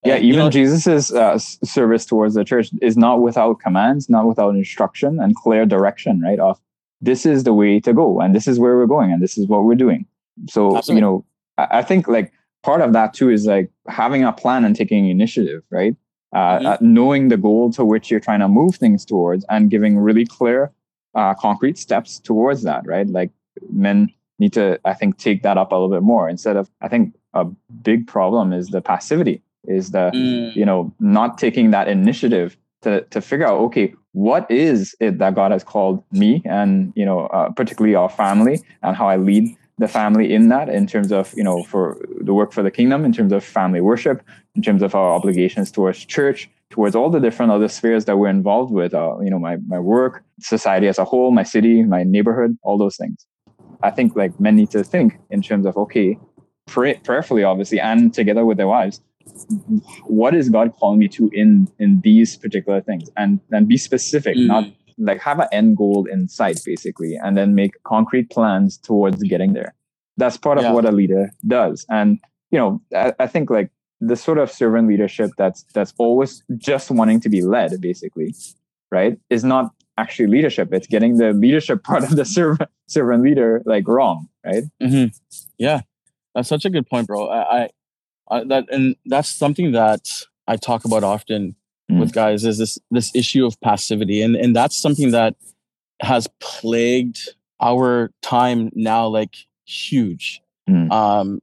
Yeah, 0.04 0.16
even 0.16 0.26
you 0.26 0.36
know, 0.36 0.50
Jesus's 0.50 1.12
uh, 1.12 1.38
service 1.38 2.04
towards 2.04 2.34
the 2.34 2.44
church 2.44 2.70
is 2.82 2.96
not 2.96 3.22
without 3.22 3.60
commands, 3.60 4.10
not 4.10 4.26
without 4.26 4.54
instruction 4.54 5.18
and 5.18 5.34
clear 5.34 5.64
direction, 5.64 6.20
right? 6.20 6.38
Of 6.38 6.60
this 7.00 7.24
is 7.24 7.44
the 7.44 7.54
way 7.54 7.80
to 7.80 7.92
go, 7.92 8.20
and 8.20 8.34
this 8.34 8.46
is 8.46 8.58
where 8.58 8.76
we're 8.76 8.86
going, 8.86 9.12
and 9.12 9.22
this 9.22 9.38
is 9.38 9.46
what 9.46 9.64
we're 9.64 9.74
doing. 9.74 10.06
So, 10.48 10.76
absolutely. 10.76 10.96
you 10.96 11.00
know, 11.00 11.24
I, 11.56 11.78
I 11.78 11.82
think 11.82 12.06
like 12.06 12.32
part 12.62 12.80
of 12.80 12.92
that 12.92 13.14
too 13.14 13.30
is 13.30 13.46
like 13.46 13.70
having 13.88 14.24
a 14.24 14.32
plan 14.32 14.64
and 14.64 14.74
taking 14.74 15.08
initiative, 15.08 15.62
right? 15.70 15.96
Uh, 16.34 16.38
mm-hmm. 16.58 16.66
uh, 16.66 16.76
knowing 16.80 17.28
the 17.28 17.36
goal 17.36 17.72
to 17.72 17.84
which 17.84 18.10
you're 18.10 18.18
trying 18.18 18.40
to 18.40 18.48
move 18.48 18.74
things 18.74 19.04
towards 19.04 19.44
and 19.50 19.70
giving 19.70 19.98
really 19.98 20.26
clear, 20.26 20.72
uh, 21.14 21.32
concrete 21.34 21.78
steps 21.78 22.18
towards 22.18 22.64
that, 22.64 22.84
right? 22.86 23.06
Like 23.06 23.30
men 23.70 24.12
need 24.40 24.52
to, 24.54 24.80
I 24.84 24.94
think, 24.94 25.18
take 25.18 25.44
that 25.44 25.56
up 25.56 25.70
a 25.70 25.76
little 25.76 25.90
bit 25.90 26.02
more 26.02 26.28
instead 26.28 26.56
of, 26.56 26.68
I 26.80 26.88
think 26.88 27.14
a 27.34 27.44
big 27.44 28.08
problem 28.08 28.52
is 28.52 28.68
the 28.68 28.80
passivity, 28.80 29.42
is 29.66 29.90
the, 29.90 30.10
mm. 30.14 30.54
you 30.54 30.64
know, 30.64 30.92
not 31.00 31.38
taking 31.38 31.70
that 31.70 31.88
initiative 31.88 32.56
to, 32.82 33.02
to 33.02 33.20
figure 33.20 33.46
out, 33.46 33.58
okay, 33.60 33.94
what 34.12 34.48
is 34.50 34.94
it 35.00 35.18
that 35.18 35.34
God 35.34 35.50
has 35.50 35.64
called 35.64 36.04
me 36.12 36.42
and, 36.44 36.92
you 36.94 37.04
know, 37.04 37.26
uh, 37.26 37.50
particularly 37.50 37.94
our 37.94 38.08
family 38.08 38.62
and 38.82 38.96
how 38.96 39.08
I 39.08 39.16
lead 39.16 39.56
the 39.78 39.88
family 39.88 40.32
in 40.32 40.48
that 40.48 40.68
in 40.68 40.86
terms 40.86 41.10
of, 41.10 41.34
you 41.36 41.42
know, 41.42 41.64
for 41.64 41.98
the 42.20 42.32
work 42.32 42.52
for 42.52 42.62
the 42.62 42.70
kingdom, 42.70 43.04
in 43.04 43.12
terms 43.12 43.32
of 43.32 43.42
family 43.42 43.80
worship, 43.80 44.22
in 44.54 44.62
terms 44.62 44.82
of 44.82 44.94
our 44.94 45.10
obligations 45.10 45.72
towards 45.72 46.04
church, 46.04 46.48
towards 46.70 46.94
all 46.94 47.10
the 47.10 47.18
different 47.18 47.50
other 47.50 47.68
spheres 47.68 48.04
that 48.04 48.16
we're 48.16 48.28
involved 48.28 48.72
with, 48.72 48.94
uh, 48.94 49.18
you 49.20 49.30
know, 49.30 49.38
my, 49.38 49.56
my 49.66 49.78
work, 49.78 50.22
society 50.40 50.86
as 50.86 50.98
a 50.98 51.04
whole, 51.04 51.32
my 51.32 51.42
city, 51.42 51.82
my 51.82 52.04
neighborhood, 52.04 52.56
all 52.62 52.78
those 52.78 52.96
things. 52.96 53.26
I 53.82 53.90
think 53.90 54.14
like 54.16 54.38
men 54.38 54.56
need 54.56 54.70
to 54.70 54.84
think 54.84 55.18
in 55.30 55.42
terms 55.42 55.66
of 55.66 55.76
okay, 55.76 56.18
pray, 56.66 56.94
prayerfully, 56.94 57.42
obviously, 57.42 57.80
and 57.80 58.14
together 58.14 58.44
with 58.44 58.56
their 58.56 58.68
wives, 58.68 59.00
what 60.04 60.34
is 60.34 60.48
God 60.48 60.72
calling 60.78 60.98
me 60.98 61.08
to 61.08 61.30
in 61.32 61.68
in 61.78 62.00
these 62.02 62.36
particular 62.36 62.80
things, 62.80 63.08
and 63.16 63.40
then 63.50 63.66
be 63.66 63.76
specific, 63.76 64.36
mm. 64.36 64.46
not 64.46 64.64
like 64.98 65.20
have 65.20 65.40
an 65.40 65.48
end 65.52 65.76
goal 65.76 66.06
in 66.10 66.28
sight, 66.28 66.60
basically, 66.64 67.16
and 67.16 67.36
then 67.36 67.54
make 67.54 67.72
concrete 67.84 68.30
plans 68.30 68.78
towards 68.78 69.22
getting 69.22 69.52
there. 69.52 69.74
That's 70.16 70.36
part 70.36 70.58
of 70.58 70.64
yeah. 70.64 70.72
what 70.72 70.84
a 70.84 70.92
leader 70.92 71.30
does, 71.46 71.84
and 71.88 72.18
you 72.50 72.58
know, 72.58 72.80
I, 72.94 73.12
I 73.18 73.26
think 73.26 73.50
like 73.50 73.70
the 74.00 74.16
sort 74.16 74.38
of 74.38 74.50
servant 74.50 74.88
leadership 74.88 75.30
that's 75.36 75.64
that's 75.74 75.92
always 75.98 76.42
just 76.56 76.90
wanting 76.90 77.20
to 77.20 77.28
be 77.28 77.42
led, 77.42 77.80
basically, 77.80 78.34
right, 78.90 79.18
is 79.30 79.44
not 79.44 79.70
actually 79.96 80.26
leadership. 80.26 80.72
It's 80.72 80.86
getting 80.86 81.16
the 81.16 81.32
leadership 81.32 81.82
part 81.84 82.04
of 82.04 82.16
the 82.16 82.24
servant 82.24 82.70
servant 82.86 83.22
leader 83.22 83.62
like 83.64 83.88
wrong, 83.88 84.28
right? 84.44 84.64
Mm-hmm. 84.82 85.16
Yeah, 85.58 85.80
that's 86.34 86.48
such 86.48 86.64
a 86.64 86.70
good 86.70 86.86
point, 86.86 87.06
bro. 87.06 87.28
I, 87.28 87.62
I, 87.62 87.68
That 88.30 88.66
and 88.70 88.96
that's 89.06 89.28
something 89.28 89.72
that 89.72 90.08
I 90.46 90.56
talk 90.56 90.84
about 90.84 91.04
often 91.04 91.56
mm. 91.90 92.00
with 92.00 92.12
guys 92.12 92.44
is 92.44 92.58
this 92.58 92.78
this 92.90 93.14
issue 93.14 93.46
of 93.46 93.60
passivity, 93.60 94.22
and 94.22 94.36
and 94.36 94.54
that's 94.54 94.76
something 94.76 95.10
that 95.12 95.36
has 96.00 96.28
plagued 96.40 97.18
our 97.60 98.10
time 98.22 98.70
now, 98.74 99.06
like 99.06 99.36
huge. 99.64 100.40
Mm. 100.68 100.90
Um, 100.90 101.40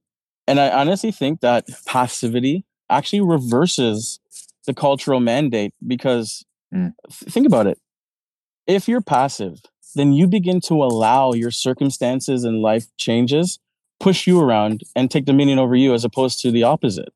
and 0.48 0.60
I 0.60 0.70
honestly 0.70 1.12
think 1.12 1.42
that 1.42 1.68
passivity 1.86 2.66
actually 2.90 3.22
reverses 3.22 4.20
the 4.66 4.74
cultural 4.74 5.20
mandate 5.20 5.74
because 5.86 6.44
mm. 6.74 6.94
think 7.10 7.48
about 7.48 7.68
it 7.68 7.80
if 8.68 8.88
you're 8.88 9.02
passive, 9.02 9.62
then 9.96 10.14
you 10.14 10.28
begin 10.28 10.62
to 10.62 10.76
allow 10.76 11.34
your 11.34 11.52
circumstances 11.52 12.44
and 12.44 12.62
life 12.62 12.86
changes 12.98 13.60
push 14.02 14.26
you 14.28 14.40
around 14.40 14.82
and 14.96 15.10
take 15.12 15.26
dominion 15.26 15.60
over 15.60 15.76
you 15.76 15.94
as 15.94 16.04
opposed 16.04 16.40
to 16.42 16.52
the 16.52 16.64
opposite 16.64 17.10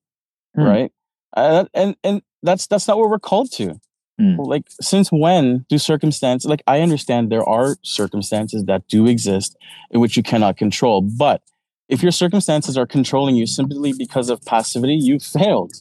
Hmm. 0.56 0.62
right 0.64 0.92
uh, 1.36 1.66
and 1.74 1.96
and 2.04 2.22
that's 2.44 2.68
that's 2.68 2.88
not 2.88 2.98
what 2.98 3.10
we're 3.10 3.20
called 3.32 3.52
to 3.54 3.80
Hmm. 4.18 4.36
like 4.40 4.64
since 4.80 5.10
when 5.12 5.66
do 5.68 5.78
circumstances 5.78 6.50
like 6.50 6.64
i 6.68 6.80
understand 6.80 7.30
there 7.30 7.48
are 7.58 7.76
circumstances 7.84 8.64
that 8.66 8.88
do 8.88 9.08
exist 9.08 9.58
in 9.92 10.00
which 10.00 10.16
you 10.16 10.24
cannot 10.24 10.56
control 10.56 11.02
but 11.02 11.42
if 11.90 12.02
your 12.02 12.14
circumstances 12.14 12.78
are 12.78 12.88
controlling 12.88 13.36
you 13.36 13.46
simply 13.46 13.92
because 13.92 14.30
of 14.30 14.42
passivity 14.46 14.96
you 14.96 15.20
failed 15.20 15.74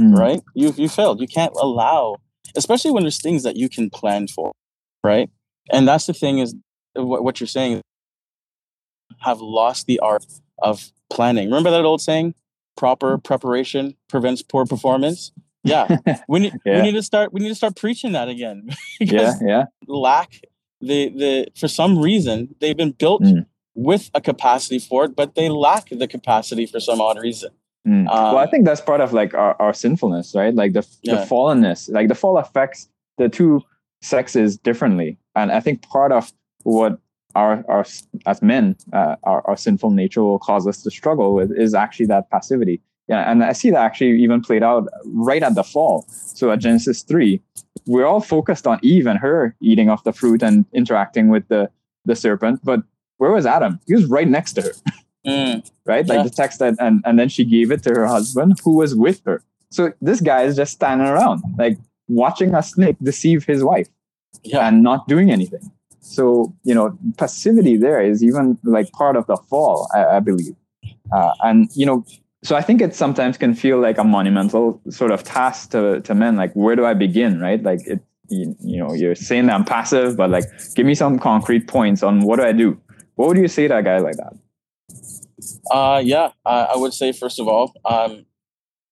Mm. 0.00 0.16
right 0.18 0.40
you 0.54 0.72
you 0.76 0.88
failed 0.88 1.20
you 1.20 1.28
can't 1.28 1.52
allow 1.66 2.16
especially 2.56 2.90
when 2.90 3.02
there's 3.04 3.20
things 3.22 3.42
that 3.44 3.56
you 3.56 3.68
can 3.68 3.90
plan 3.90 4.26
for 4.26 4.50
right 5.04 5.28
and 5.70 5.86
that's 5.86 6.06
the 6.06 6.14
thing 6.14 6.38
is 6.38 6.54
what, 6.94 7.22
what 7.22 7.38
you're 7.38 7.46
saying 7.46 7.80
have 9.20 9.40
lost 9.40 9.86
the 9.86 9.98
art 10.00 10.24
of 10.62 10.90
planning 11.10 11.46
remember 11.48 11.70
that 11.70 11.84
old 11.84 12.00
saying 12.00 12.34
proper 12.76 13.18
preparation 13.18 13.94
prevents 14.08 14.42
poor 14.42 14.64
performance 14.66 15.32
yeah 15.64 15.96
we 16.28 16.40
need 16.40 16.54
Yeah. 16.64 16.76
we 16.76 16.82
need 16.82 16.92
to 16.92 17.02
start 17.02 17.32
we 17.32 17.40
need 17.40 17.48
to 17.50 17.54
start 17.54 17.76
preaching 17.76 18.12
that 18.12 18.28
again 18.28 18.68
Yeah, 19.00 19.34
yeah. 19.44 19.64
lack 19.86 20.40
the 20.80 21.08
the 21.10 21.48
for 21.56 21.68
some 21.68 21.98
reason 21.98 22.54
they've 22.60 22.76
been 22.76 22.92
built 22.92 23.22
Mm. 23.22 23.46
with 23.74 24.10
a 24.14 24.20
capacity 24.20 24.78
for 24.78 25.04
it 25.04 25.16
but 25.16 25.34
they 25.34 25.48
lack 25.48 25.88
the 25.90 26.06
capacity 26.08 26.66
for 26.66 26.80
some 26.80 27.00
odd 27.00 27.18
reason 27.18 27.50
Mm. 27.86 28.06
well, 28.06 28.38
I 28.38 28.44
Um, 28.44 28.50
think 28.50 28.64
that's 28.64 28.80
part 28.80 29.02
of 29.02 29.12
like 29.12 29.34
our, 29.34 29.54
our 29.60 29.74
sinfulness, 29.74 30.34
right? 30.34 30.54
Like 30.54 30.72
the 30.72 30.86
Yeah. 31.02 31.16
the 31.16 31.20
fallenness, 31.26 31.92
like 31.92 32.08
the 32.08 32.14
fall 32.14 32.38
affects 32.38 32.88
the 33.18 33.28
two 33.28 33.60
sexes 34.00 34.56
differently, 34.56 35.18
and 35.34 35.52
I 35.52 35.60
think 35.60 35.82
part 35.82 36.10
of 36.10 36.32
what 36.62 36.98
our 37.34 37.64
our 37.68 37.84
as 38.26 38.42
men, 38.42 38.76
uh, 38.92 39.16
our 39.24 39.46
our 39.46 39.56
sinful 39.56 39.90
nature 39.90 40.22
will 40.22 40.38
cause 40.38 40.66
us 40.66 40.82
to 40.82 40.90
struggle 40.90 41.34
with 41.34 41.50
is 41.56 41.74
actually 41.74 42.06
that 42.06 42.30
passivity. 42.30 42.80
Yeah, 43.08 43.30
and 43.30 43.44
I 43.44 43.52
see 43.52 43.70
that 43.70 43.80
actually 43.80 44.22
even 44.22 44.40
played 44.40 44.62
out 44.62 44.88
right 45.06 45.42
at 45.42 45.54
the 45.54 45.64
fall. 45.64 46.06
So 46.08 46.50
at 46.50 46.60
Genesis 46.60 47.02
three, 47.02 47.40
we're 47.86 48.06
all 48.06 48.20
focused 48.20 48.66
on 48.66 48.78
Eve 48.82 49.06
and 49.06 49.18
her 49.18 49.54
eating 49.60 49.90
of 49.90 50.02
the 50.04 50.12
fruit 50.12 50.42
and 50.42 50.64
interacting 50.72 51.28
with 51.28 51.46
the 51.48 51.70
the 52.06 52.16
serpent, 52.16 52.60
but 52.64 52.80
where 53.18 53.30
was 53.32 53.46
Adam? 53.46 53.80
He 53.86 53.94
was 53.94 54.06
right 54.06 54.28
next 54.28 54.54
to 54.54 54.62
her 54.62 54.72
mm, 55.26 55.70
right? 55.86 56.06
Like 56.06 56.18
Yeah. 56.18 56.22
the 56.24 56.30
text 56.30 56.58
that, 56.58 56.74
and, 56.78 57.00
and 57.06 57.18
then 57.18 57.28
she 57.28 57.44
gave 57.44 57.70
it 57.70 57.82
to 57.84 57.90
her 57.90 58.06
husband 58.06 58.58
who 58.62 58.76
was 58.76 58.94
with 58.94 59.22
her. 59.24 59.42
So 59.70 59.92
this 60.02 60.20
guy 60.20 60.42
is 60.42 60.56
just 60.56 60.72
standing 60.72 61.06
around, 61.06 61.42
like 61.58 61.78
watching 62.08 62.54
a 62.54 62.62
snake 62.62 62.96
deceive 63.02 63.44
his 63.44 63.64
wife 63.64 63.88
yeah 64.42 64.66
and 64.68 64.82
not 64.82 65.08
doing 65.08 65.30
anything. 65.30 65.70
So, 66.04 66.54
you 66.64 66.74
know, 66.74 66.96
passivity 67.16 67.76
there 67.76 68.00
is 68.00 68.22
even 68.22 68.58
like 68.62 68.92
part 68.92 69.16
of 69.16 69.26
the 69.26 69.36
fall, 69.48 69.88
I, 69.94 70.16
I 70.16 70.20
believe. 70.20 70.54
Uh, 71.12 71.30
and, 71.42 71.68
you 71.74 71.86
know, 71.86 72.04
so 72.42 72.54
I 72.56 72.60
think 72.60 72.82
it 72.82 72.94
sometimes 72.94 73.38
can 73.38 73.54
feel 73.54 73.80
like 73.80 73.96
a 73.96 74.04
monumental 74.04 74.80
sort 74.90 75.10
of 75.10 75.24
task 75.24 75.70
to, 75.70 76.02
to 76.02 76.14
men. 76.14 76.36
Like, 76.36 76.52
where 76.52 76.76
do 76.76 76.84
I 76.84 76.92
begin, 76.92 77.40
right? 77.40 77.62
Like, 77.62 77.86
it, 77.86 78.00
you, 78.28 78.54
you 78.60 78.78
know, 78.78 78.92
you're 78.92 79.14
saying 79.14 79.46
that 79.46 79.54
I'm 79.54 79.64
passive, 79.64 80.16
but 80.16 80.28
like, 80.30 80.44
give 80.74 80.84
me 80.84 80.94
some 80.94 81.18
concrete 81.18 81.66
points 81.66 82.02
on 82.02 82.20
what 82.20 82.36
do 82.36 82.44
I 82.44 82.52
do? 82.52 82.78
What 83.14 83.28
would 83.28 83.38
you 83.38 83.48
say 83.48 83.66
to 83.68 83.76
a 83.76 83.82
guy 83.82 83.98
like 83.98 84.16
that? 84.16 84.34
Uh, 85.70 86.02
yeah, 86.04 86.32
I, 86.44 86.64
I 86.74 86.76
would 86.76 86.92
say 86.92 87.12
first 87.12 87.40
of 87.40 87.48
all, 87.48 87.72
um, 87.84 88.26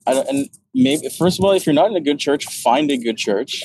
I, 0.06 0.14
and 0.14 0.48
maybe 0.74 1.08
first 1.10 1.38
of 1.38 1.44
all, 1.44 1.52
if 1.52 1.66
you're 1.66 1.74
not 1.74 1.90
in 1.90 1.96
a 1.96 2.00
good 2.00 2.18
church, 2.18 2.46
find 2.46 2.90
a 2.90 2.96
good 2.96 3.18
church, 3.18 3.64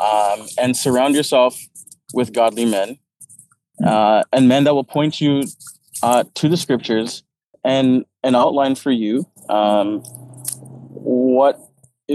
um, 0.00 0.46
and 0.58 0.76
surround 0.76 1.14
yourself 1.14 1.58
with 2.12 2.32
godly 2.32 2.64
men, 2.64 2.98
uh, 3.84 4.22
and 4.32 4.48
men 4.48 4.64
that 4.64 4.74
will 4.74 4.84
point 4.84 5.20
you 5.20 5.44
uh, 6.02 6.24
to 6.34 6.48
the 6.48 6.56
scriptures 6.56 7.22
and 7.64 8.04
and 8.22 8.36
outline 8.36 8.74
for 8.74 8.90
you 8.90 9.26
um, 9.48 10.00
what 10.00 11.58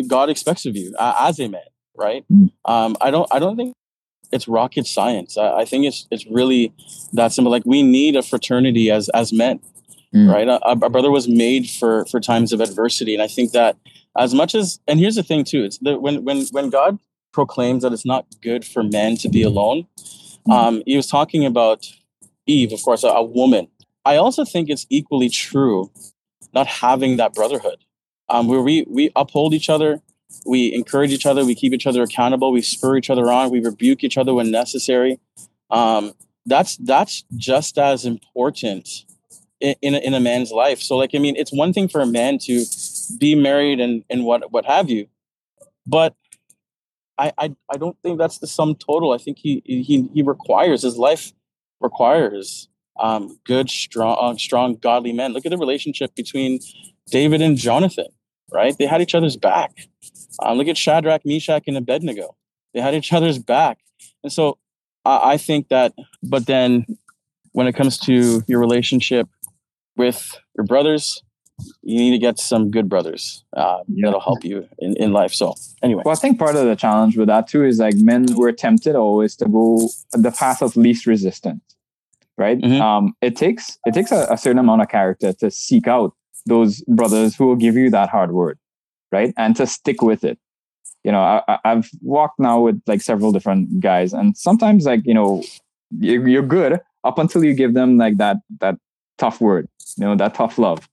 God 0.07 0.29
expects 0.29 0.65
of 0.65 0.75
you 0.75 0.95
uh, 0.97 1.15
as 1.19 1.39
a 1.39 1.47
man. 1.47 1.61
Right? 1.97 2.25
Mm. 2.31 2.51
Um, 2.65 2.97
I 3.01 3.11
don't. 3.11 3.27
I 3.31 3.39
don't 3.39 3.55
think 3.55 3.73
it's 4.31 4.47
rocket 4.47 4.85
science. 4.87 5.37
I, 5.37 5.59
I 5.59 5.65
think 5.65 5.85
it's 5.85 6.07
it's 6.11 6.25
really 6.27 6.73
that 7.13 7.31
simple. 7.31 7.51
Like 7.51 7.63
we 7.65 7.83
need 7.83 8.15
a 8.15 8.21
fraternity 8.21 8.91
as 8.91 9.09
as 9.09 9.31
men 9.31 9.59
Mm. 10.15 10.31
right? 10.31 10.47
A, 10.47 10.65
a 10.69 10.89
brother 10.89 11.11
was 11.11 11.27
made 11.27 11.69
for 11.69 12.05
for 12.05 12.21
times 12.21 12.53
of 12.53 12.61
adversity, 12.61 13.13
and 13.13 13.21
I 13.21 13.27
think 13.27 13.51
that 13.51 13.75
as 14.17 14.33
much 14.33 14.55
as 14.55 14.79
and 14.87 14.97
here's 14.97 15.15
the 15.15 15.23
thing 15.23 15.43
too, 15.43 15.63
it's 15.63 15.77
that 15.79 16.01
when 16.01 16.23
when 16.23 16.45
when 16.51 16.69
God 16.69 16.97
proclaims 17.35 17.83
that 17.83 17.93
it's 17.95 18.05
not 18.13 18.23
good 18.41 18.63
for 18.63 18.81
men 18.81 19.17
to 19.17 19.27
be 19.29 19.43
alone, 19.51 19.79
um, 20.49 20.81
he 20.85 20.95
was 20.95 21.07
talking 21.07 21.45
about 21.45 21.79
Eve, 22.47 22.71
of 22.71 22.81
course, 22.81 23.03
a, 23.03 23.09
a 23.09 23.23
woman. 23.23 23.67
I 24.11 24.15
also 24.15 24.45
think 24.45 24.69
it's 24.69 24.85
equally 24.89 25.29
true 25.29 25.91
not 26.53 26.67
having 26.67 27.17
that 27.17 27.33
brotherhood, 27.33 27.79
um, 28.29 28.47
where 28.47 28.61
we 28.61 28.85
we 28.97 29.11
uphold 29.15 29.53
each 29.53 29.69
other, 29.75 30.01
we 30.45 30.73
encourage 30.73 31.11
each 31.11 31.25
other, 31.25 31.43
we 31.43 31.55
keep 31.55 31.73
each 31.73 31.87
other 31.87 32.01
accountable, 32.03 32.51
we 32.51 32.61
spur 32.61 32.95
each 32.97 33.09
other 33.09 33.27
on, 33.37 33.51
we 33.51 33.59
rebuke 33.59 34.03
each 34.07 34.17
other 34.17 34.33
when 34.33 34.49
necessary. 34.51 35.19
Um, 35.69 36.13
that's 36.45 36.77
that's 36.77 37.25
just 37.35 37.77
as 37.77 38.05
important 38.05 39.05
in, 39.59 39.75
in, 39.81 39.95
a, 39.95 39.97
in 40.07 40.13
a 40.13 40.19
man's 40.19 40.51
life. 40.51 40.79
So 40.81 40.95
like, 41.01 41.11
I 41.17 41.19
mean, 41.19 41.35
it's 41.35 41.51
one 41.51 41.73
thing 41.73 41.87
for 41.87 42.01
a 42.01 42.05
man 42.19 42.37
to 42.47 42.65
be 43.17 43.35
married 43.35 43.79
and, 43.79 44.03
and 44.09 44.23
what, 44.23 44.51
what 44.51 44.65
have 44.65 44.89
you, 44.89 45.07
but 45.85 46.13
I, 47.17 47.31
I, 47.37 47.55
I 47.71 47.77
don't 47.77 47.97
think 48.01 48.17
that's 48.17 48.39
the 48.39 48.47
sum 48.47 48.75
total. 48.75 49.13
I 49.13 49.17
think 49.17 49.37
he, 49.37 49.61
he, 49.65 50.09
he 50.13 50.21
requires 50.21 50.81
his 50.81 50.97
life 50.97 51.33
requires 51.79 52.67
um, 52.99 53.39
good, 53.45 53.69
strong, 53.69 54.17
uh, 54.19 54.37
strong, 54.37 54.75
godly 54.75 55.13
men. 55.13 55.33
Look 55.33 55.45
at 55.45 55.49
the 55.49 55.57
relationship 55.57 56.15
between 56.15 56.59
David 57.09 57.41
and 57.41 57.57
Jonathan, 57.57 58.07
right? 58.51 58.75
They 58.77 58.85
had 58.85 59.01
each 59.01 59.15
other's 59.15 59.37
back. 59.37 59.71
Um, 60.41 60.57
look 60.57 60.67
at 60.67 60.77
Shadrach, 60.77 61.25
Meshach, 61.25 61.63
and 61.67 61.77
Abednego. 61.77 62.35
They 62.73 62.81
had 62.81 62.95
each 62.95 63.13
other's 63.13 63.39
back. 63.39 63.79
And 64.23 64.31
so 64.31 64.57
I, 65.03 65.33
I 65.33 65.37
think 65.37 65.69
that, 65.69 65.93
but 66.23 66.45
then 66.45 66.85
when 67.51 67.67
it 67.67 67.73
comes 67.73 67.97
to 67.99 68.43
your 68.47 68.59
relationship 68.59 69.27
with 69.95 70.39
your 70.57 70.65
brothers, 70.65 71.21
you 71.81 71.97
need 71.97 72.11
to 72.11 72.17
get 72.17 72.39
some 72.39 72.69
good 72.69 72.89
brothers 72.89 73.43
uh, 73.55 73.79
Yeah. 73.87 74.07
that'll 74.07 74.19
help 74.19 74.43
you 74.43 74.67
in, 74.79 74.95
in 74.97 75.13
life. 75.13 75.33
So 75.33 75.55
anyway, 75.81 76.03
Well, 76.05 76.11
I 76.13 76.15
think 76.15 76.37
part 76.39 76.55
of 76.55 76.65
the 76.65 76.75
challenge 76.75 77.17
with 77.17 77.27
that 77.27 77.47
too 77.47 77.63
is 77.63 77.79
like 77.79 77.95
men 77.95 78.25
were 78.35 78.51
tempted 78.51 78.95
always 78.95 79.35
to 79.37 79.45
go 79.47 79.89
the 80.11 80.31
path 80.31 80.61
of 80.61 80.75
least 80.75 81.05
resistance, 81.05 81.63
right? 82.37 82.59
Mhm. 82.59 82.81
Um, 82.81 83.15
it 83.21 83.35
takes 83.35 83.77
it 83.85 83.93
takes 83.93 84.11
a, 84.11 84.27
a 84.29 84.37
certain 84.37 84.59
amount 84.59 84.81
of 84.81 84.89
character 84.89 85.31
to 85.33 85.49
seek 85.51 85.87
out 85.87 86.13
those 86.45 86.81
brothers 86.81 87.35
who 87.35 87.47
will 87.47 87.55
give 87.55 87.75
you 87.75 87.89
that 87.89 88.09
hard 88.09 88.31
word, 88.31 88.59
right? 89.11 89.33
And 89.37 89.55
to 89.55 89.65
stick 89.65 90.01
with 90.01 90.23
it. 90.23 90.37
You 91.03 91.11
know, 91.11 91.21
I, 91.47 91.59
I've 91.63 91.89
walked 92.01 92.39
now 92.39 92.59
with 92.61 92.81
like 92.87 93.01
several 93.01 93.31
different 93.31 93.79
guys, 93.79 94.11
and 94.11 94.35
sometimes 94.35 94.85
like 94.85 95.01
you 95.05 95.13
know, 95.13 95.43
you're, 95.99 96.27
you're 96.27 96.41
good 96.43 96.79
up 97.03 97.19
until 97.19 97.43
you 97.45 97.53
give 97.53 97.73
them 97.75 97.97
like 97.97 98.17
that 98.17 98.37
that 98.59 98.75
tough 99.19 99.39
word, 99.39 99.67
you 99.97 100.03
know, 100.05 100.15
that 100.15 100.33
tough 100.33 100.57
love. 100.57 100.89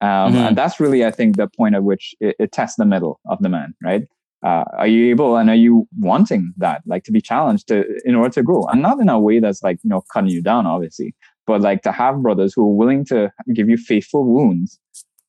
Um, 0.00 0.34
Mhm. 0.34 0.48
And 0.48 0.56
that's 0.56 0.78
really, 0.78 1.04
I 1.04 1.10
think, 1.10 1.36
the 1.36 1.48
point 1.48 1.74
at 1.74 1.82
which 1.84 2.14
it, 2.20 2.36
it 2.38 2.52
tests 2.52 2.76
the 2.76 2.84
middle 2.84 3.18
of 3.26 3.38
the 3.42 3.48
man, 3.48 3.74
right? 3.82 4.02
Uh, 4.44 4.64
are 4.76 4.86
you 4.86 5.08
able 5.10 5.36
and 5.38 5.48
are 5.48 5.56
you 5.56 5.88
wanting 5.98 6.52
that, 6.58 6.82
like 6.86 7.02
to 7.04 7.12
be 7.12 7.20
challenged 7.20 7.68
to 7.68 7.84
in 8.04 8.14
order 8.14 8.30
to 8.30 8.42
grow, 8.42 8.64
and 8.66 8.82
not 8.82 9.00
in 9.00 9.08
a 9.08 9.18
way 9.18 9.40
that's 9.40 9.62
like 9.62 9.78
you 9.82 9.88
know 9.88 10.02
cutting 10.12 10.30
you 10.30 10.42
down, 10.42 10.66
obviously, 10.66 11.14
but 11.46 11.62
like 11.62 11.82
to 11.82 11.90
have 11.90 12.22
brothers 12.22 12.52
who 12.54 12.62
are 12.62 12.74
willing 12.74 13.04
to 13.06 13.32
give 13.54 13.68
you 13.68 13.78
faithful 13.78 14.24
wounds 14.24 14.78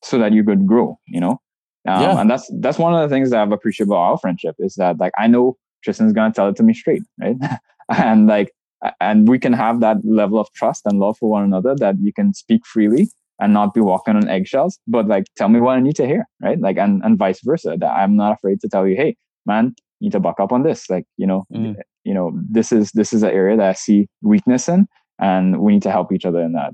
so 0.04 0.20
that 0.20 0.34
you 0.34 0.44
could 0.44 0.68
grow, 0.68 1.00
you 1.08 1.20
know. 1.22 1.40
Um, 1.88 2.02
Yeah. 2.02 2.20
And 2.20 2.30
that's 2.30 2.52
that's 2.60 2.78
one 2.78 2.94
of 2.94 3.02
the 3.10 3.14
things 3.14 3.30
that 3.30 3.42
I've 3.42 3.54
appreciated 3.54 3.90
about 3.90 4.00
our 4.10 4.18
friendship 4.18 4.56
is 4.60 4.76
that 4.76 5.00
like 5.00 5.14
I 5.18 5.28
know 5.28 5.56
Tristan's 5.84 6.12
gonna 6.14 6.34
tell 6.34 6.50
it 6.50 6.58
to 6.58 6.64
me 6.64 6.74
straight, 6.74 7.04
right? 7.20 7.38
and 7.90 8.28
like 8.28 8.52
and 9.00 9.28
we 9.28 9.40
can 9.40 9.54
have 9.54 9.80
that 9.80 9.98
level 10.04 10.38
of 10.38 10.52
trust 10.54 10.82
and 10.86 11.00
love 11.00 11.18
for 11.18 11.30
one 11.30 11.44
another 11.46 11.74
that 11.76 11.96
you 12.02 12.12
can 12.14 12.34
speak 12.34 12.66
freely 12.66 13.10
and 13.40 13.54
not 13.54 13.74
be 13.74 13.82
walking 13.82 14.16
on 14.16 14.28
eggshells 14.28 14.80
but 14.88 15.08
like 15.08 15.26
tell 15.36 15.50
me 15.50 15.60
what 15.60 15.78
i 15.78 15.80
need 15.80 15.96
to 15.96 16.06
hear 16.06 16.26
right? 16.42 16.60
Like 16.60 16.78
and, 16.78 17.04
and 17.04 17.18
vice 17.18 17.40
versa 17.44 17.78
that 17.80 17.92
i'm 17.92 18.16
not 18.16 18.34
afraid 18.34 18.60
to 18.62 18.70
tell 18.70 18.88
you 18.88 18.96
hey 18.96 19.16
man 19.46 19.76
you 20.00 20.06
need 20.06 20.12
to 20.12 20.20
buck 20.20 20.40
up 20.40 20.52
on 20.52 20.64
this. 20.64 20.90
Like 20.90 21.06
you 21.18 21.26
know 21.28 21.46
Mm. 21.54 21.76
you 22.04 22.14
know 22.14 22.32
this 22.50 22.72
is 22.72 22.92
this 22.94 23.14
is 23.14 23.24
an 23.24 23.32
area 23.32 23.58
that 23.58 23.70
i 23.70 23.74
see 23.74 24.08
weakness 24.22 24.68
in 24.70 24.88
and 25.20 25.60
we 25.60 25.74
need 25.74 25.82
to 25.84 25.92
help 25.92 26.12
each 26.12 26.26
other 26.26 26.42
in 26.42 26.54
that. 26.54 26.72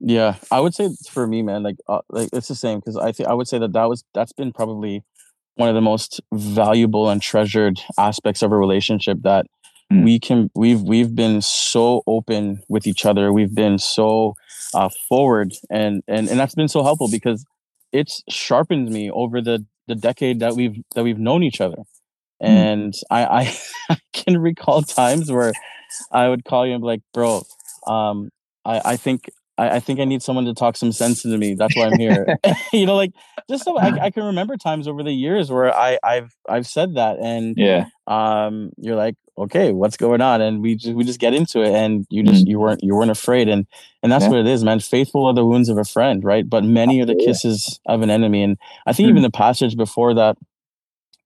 Yeah, 0.00 0.36
I 0.50 0.60
would 0.60 0.74
say 0.74 0.88
for 1.10 1.26
me, 1.26 1.42
man, 1.42 1.62
like 1.62 1.76
uh, 1.88 2.00
like 2.10 2.28
it's 2.32 2.48
the 2.48 2.54
same 2.54 2.78
because 2.80 2.96
I 2.96 3.12
think 3.12 3.28
I 3.28 3.34
would 3.34 3.48
say 3.48 3.58
that 3.58 3.72
that 3.72 3.88
was 3.88 4.04
that's 4.12 4.32
been 4.32 4.52
probably 4.52 5.02
one 5.56 5.68
of 5.68 5.74
the 5.74 5.80
most 5.80 6.20
valuable 6.32 7.08
and 7.08 7.22
treasured 7.22 7.80
aspects 7.98 8.42
of 8.42 8.52
a 8.52 8.56
relationship 8.56 9.18
that 9.22 9.46
Mm. 9.92 10.04
we 10.04 10.18
can 10.18 10.50
we've 10.54 10.80
we've 10.82 11.14
been 11.14 11.42
so 11.42 12.02
open 12.06 12.62
with 12.68 12.86
each 12.86 13.04
other. 13.04 13.32
We've 13.32 13.54
been 13.54 13.78
so 13.78 14.34
uh, 14.72 14.88
forward 15.08 15.52
and 15.70 16.02
and 16.08 16.28
and 16.28 16.38
that's 16.40 16.54
been 16.54 16.68
so 16.68 16.82
helpful 16.82 17.08
because 17.10 17.44
it's 17.92 18.22
sharpened 18.28 18.90
me 18.90 19.10
over 19.10 19.40
the 19.40 19.64
the 19.86 19.94
decade 19.94 20.40
that 20.40 20.54
we've 20.54 20.76
that 20.94 21.04
we've 21.04 21.18
known 21.18 21.42
each 21.42 21.60
other. 21.60 21.82
And 22.40 22.94
I, 23.10 23.24
I, 23.24 23.58
I 23.90 23.98
can 24.12 24.38
recall 24.38 24.82
times 24.82 25.30
where 25.30 25.52
I 26.10 26.28
would 26.28 26.44
call 26.44 26.66
you 26.66 26.74
and 26.74 26.82
be 26.82 26.86
like, 26.86 27.02
bro, 27.12 27.42
um, 27.86 28.30
I, 28.64 28.80
I 28.84 28.96
think 28.96 29.30
I, 29.56 29.76
I, 29.76 29.80
think 29.80 30.00
I 30.00 30.04
need 30.04 30.22
someone 30.22 30.44
to 30.46 30.54
talk 30.54 30.76
some 30.76 30.92
sense 30.92 31.24
into 31.24 31.38
me. 31.38 31.54
That's 31.54 31.76
why 31.76 31.86
I'm 31.86 31.98
here. 31.98 32.38
you 32.72 32.86
know, 32.86 32.96
like 32.96 33.12
just 33.48 33.64
so 33.64 33.76
I, 33.76 34.06
I, 34.06 34.10
can 34.12 34.24
remember 34.24 34.56
times 34.56 34.88
over 34.88 35.02
the 35.02 35.12
years 35.12 35.50
where 35.50 35.74
I, 35.74 35.98
I've 36.02 36.34
I've 36.48 36.66
said 36.66 36.94
that, 36.94 37.18
and 37.18 37.54
yeah, 37.56 37.86
um, 38.06 38.70
you're 38.78 38.96
like, 38.96 39.14
okay, 39.36 39.72
what's 39.72 39.96
going 39.96 40.20
on? 40.20 40.40
And 40.40 40.60
we 40.60 40.76
just 40.76 40.94
we 40.94 41.04
just 41.04 41.20
get 41.20 41.34
into 41.34 41.62
it, 41.62 41.72
and 41.72 42.06
you 42.10 42.22
just 42.22 42.42
mm-hmm. 42.42 42.50
you 42.50 42.58
weren't 42.58 42.82
you 42.82 42.94
weren't 42.94 43.10
afraid, 43.10 43.48
and 43.48 43.66
and 44.02 44.10
that's 44.10 44.24
yeah. 44.24 44.30
what 44.30 44.40
it 44.40 44.46
is, 44.46 44.64
man. 44.64 44.80
Faithful 44.80 45.26
are 45.26 45.34
the 45.34 45.46
wounds 45.46 45.68
of 45.68 45.78
a 45.78 45.84
friend, 45.84 46.24
right? 46.24 46.48
But 46.48 46.64
many 46.64 47.00
are 47.00 47.06
the 47.06 47.14
kisses 47.14 47.80
of 47.86 48.02
an 48.02 48.10
enemy, 48.10 48.42
and 48.42 48.58
I 48.86 48.92
think 48.92 49.06
mm-hmm. 49.06 49.18
even 49.18 49.22
the 49.22 49.30
passage 49.30 49.76
before 49.76 50.14
that 50.14 50.36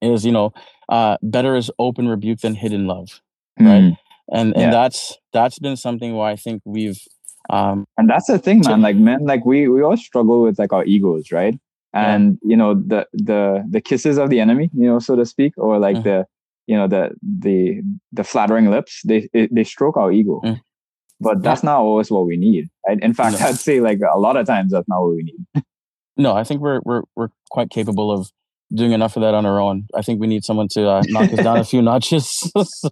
is, 0.01 0.25
you 0.25 0.33
know, 0.33 0.53
uh, 0.89 1.17
better 1.23 1.57
is 1.57 1.71
open 1.79 2.09
rebuke 2.09 2.41
than 2.41 2.55
hidden 2.55 2.87
love, 2.87 3.21
right? 3.59 3.83
Mm-hmm. 3.83 3.95
And 4.31 4.55
and 4.55 4.65
yeah. 4.65 4.71
that's 4.71 5.17
that's 5.33 5.59
been 5.59 5.77
something 5.77 6.15
where 6.15 6.29
I 6.29 6.37
think 6.37 6.63
we've 6.67 7.01
um, 7.51 7.87
and 7.97 8.09
that's 8.09 8.27
the 8.27 8.39
thing, 8.39 8.61
man. 8.65 8.83
Like 8.83 8.97
men, 8.97 9.25
like 9.25 9.45
we 9.45 9.69
we 9.69 9.83
all 9.83 9.97
struggle 9.97 10.43
with 10.43 10.59
like 10.59 10.73
our 10.73 10.85
egos, 10.85 11.33
right? 11.33 11.59
And 11.95 12.39
yeah. 12.43 12.51
you 12.51 12.57
know 12.57 12.75
the 12.75 13.07
the 13.13 13.65
the 13.69 13.81
kisses 13.81 14.19
of 14.19 14.31
the 14.31 14.41
enemy, 14.41 14.71
you 14.75 14.87
know, 14.87 14.99
so 14.99 15.17
to 15.17 15.25
speak, 15.25 15.55
or 15.57 15.79
like 15.79 15.97
mm. 15.97 16.05
the 16.05 16.27
you 16.67 16.77
know 16.77 16.87
the 16.87 17.13
the 17.23 17.81
the 18.13 18.25
flattering 18.25 18.71
lips. 18.71 19.01
They 19.05 19.29
they 19.33 19.65
stroke 19.65 19.97
our 19.97 20.13
ego, 20.13 20.41
mm. 20.45 20.61
but 21.21 21.43
that's 21.43 21.63
yeah. 21.63 21.71
not 21.71 21.81
always 21.81 22.11
what 22.11 22.27
we 22.27 22.37
need. 22.37 22.69
Right? 22.87 22.99
In 23.01 23.15
fact, 23.15 23.41
no. 23.41 23.47
I'd 23.47 23.57
say 23.57 23.81
like 23.81 24.01
a 24.01 24.19
lot 24.19 24.37
of 24.37 24.47
times 24.47 24.73
that's 24.73 24.89
not 24.89 25.01
what 25.01 25.17
we 25.17 25.23
need. 25.23 25.65
no, 26.19 26.35
I 26.35 26.45
think 26.45 26.61
we're 26.61 26.81
we're 26.85 27.03
we're 27.17 27.31
quite 27.51 27.71
capable 27.71 28.11
of 28.11 28.31
doing 28.73 28.93
enough 28.93 29.17
of 29.17 29.23
that 29.23 29.35
on 29.35 29.47
our 29.47 29.61
own. 29.61 29.87
I 29.95 30.03
think 30.03 30.21
we 30.21 30.27
need 30.27 30.45
someone 30.45 30.69
to 30.69 30.89
uh, 30.89 31.03
knock 31.09 31.33
us 31.33 31.43
down 31.43 31.59
a 31.59 31.65
few 31.65 31.83
notches. 31.91 32.27
so 32.65 32.91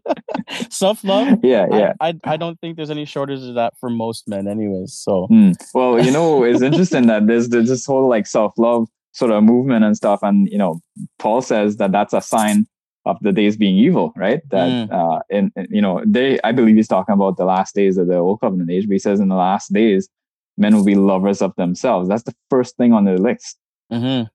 self 0.70 1.04
love. 1.04 1.38
Yeah, 1.42 1.66
yeah. 1.70 1.92
I, 2.00 2.08
I, 2.08 2.14
I 2.24 2.36
don't 2.36 2.58
think 2.60 2.76
there's 2.76 2.90
any 2.90 3.04
shortage 3.04 3.42
of 3.42 3.54
that 3.54 3.74
for 3.78 3.90
most 3.90 4.28
men, 4.28 4.48
anyways. 4.48 4.94
So 4.94 5.28
mm. 5.30 5.54
well, 5.74 6.02
you 6.04 6.10
know, 6.10 6.44
it's 6.44 6.62
interesting 6.62 7.06
that 7.06 7.26
there's, 7.26 7.48
there's 7.48 7.68
this 7.68 7.86
whole 7.86 8.08
like 8.08 8.26
self 8.26 8.54
love 8.56 8.88
sort 9.12 9.30
of 9.30 9.42
movement 9.42 9.84
and 9.84 9.96
stuff, 9.96 10.20
and 10.22 10.48
you 10.48 10.58
know, 10.58 10.80
Paul 11.18 11.42
says 11.42 11.76
that 11.76 11.92
that's 11.92 12.14
a 12.14 12.20
sign 12.20 12.66
of 13.06 13.16
the 13.22 13.32
days 13.32 13.56
being 13.56 13.76
evil, 13.76 14.12
right? 14.16 14.40
That 14.50 14.68
mm. 14.68 14.92
uh, 14.92 15.20
in, 15.30 15.52
in 15.56 15.66
you 15.70 15.82
know, 15.82 16.02
they 16.06 16.38
I 16.44 16.52
believe 16.52 16.76
he's 16.76 16.88
talking 16.88 17.12
about 17.12 17.36
the 17.36 17.44
last 17.44 17.74
days 17.74 17.98
of 17.98 18.06
the 18.06 18.16
old 18.16 18.40
covenant 18.40 18.70
age, 18.70 18.86
but 18.86 18.92
he 18.92 18.98
says 18.98 19.20
in 19.20 19.28
the 19.28 19.36
last 19.36 19.72
days, 19.72 20.08
men 20.56 20.74
will 20.74 20.84
be 20.84 20.94
lovers 20.94 21.42
of 21.42 21.54
themselves. 21.56 22.08
That's 22.08 22.22
the 22.22 22.34
first 22.48 22.76
thing 22.76 22.92
on 22.92 23.04
the 23.04 23.18
list. 23.18 23.58
Mm-hmm 23.92 24.28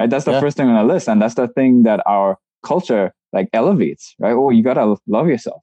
right? 0.00 0.10
That's 0.10 0.24
the 0.24 0.32
yeah. 0.32 0.40
first 0.40 0.56
thing 0.56 0.68
on 0.68 0.74
the 0.86 0.92
list. 0.92 1.08
And 1.08 1.20
that's 1.20 1.34
the 1.34 1.48
thing 1.48 1.82
that 1.82 2.02
our 2.06 2.38
culture 2.62 3.12
like 3.32 3.48
elevates, 3.52 4.14
right? 4.18 4.32
Oh, 4.32 4.50
you 4.50 4.62
gotta 4.62 4.96
love 5.06 5.28
yourself. 5.28 5.62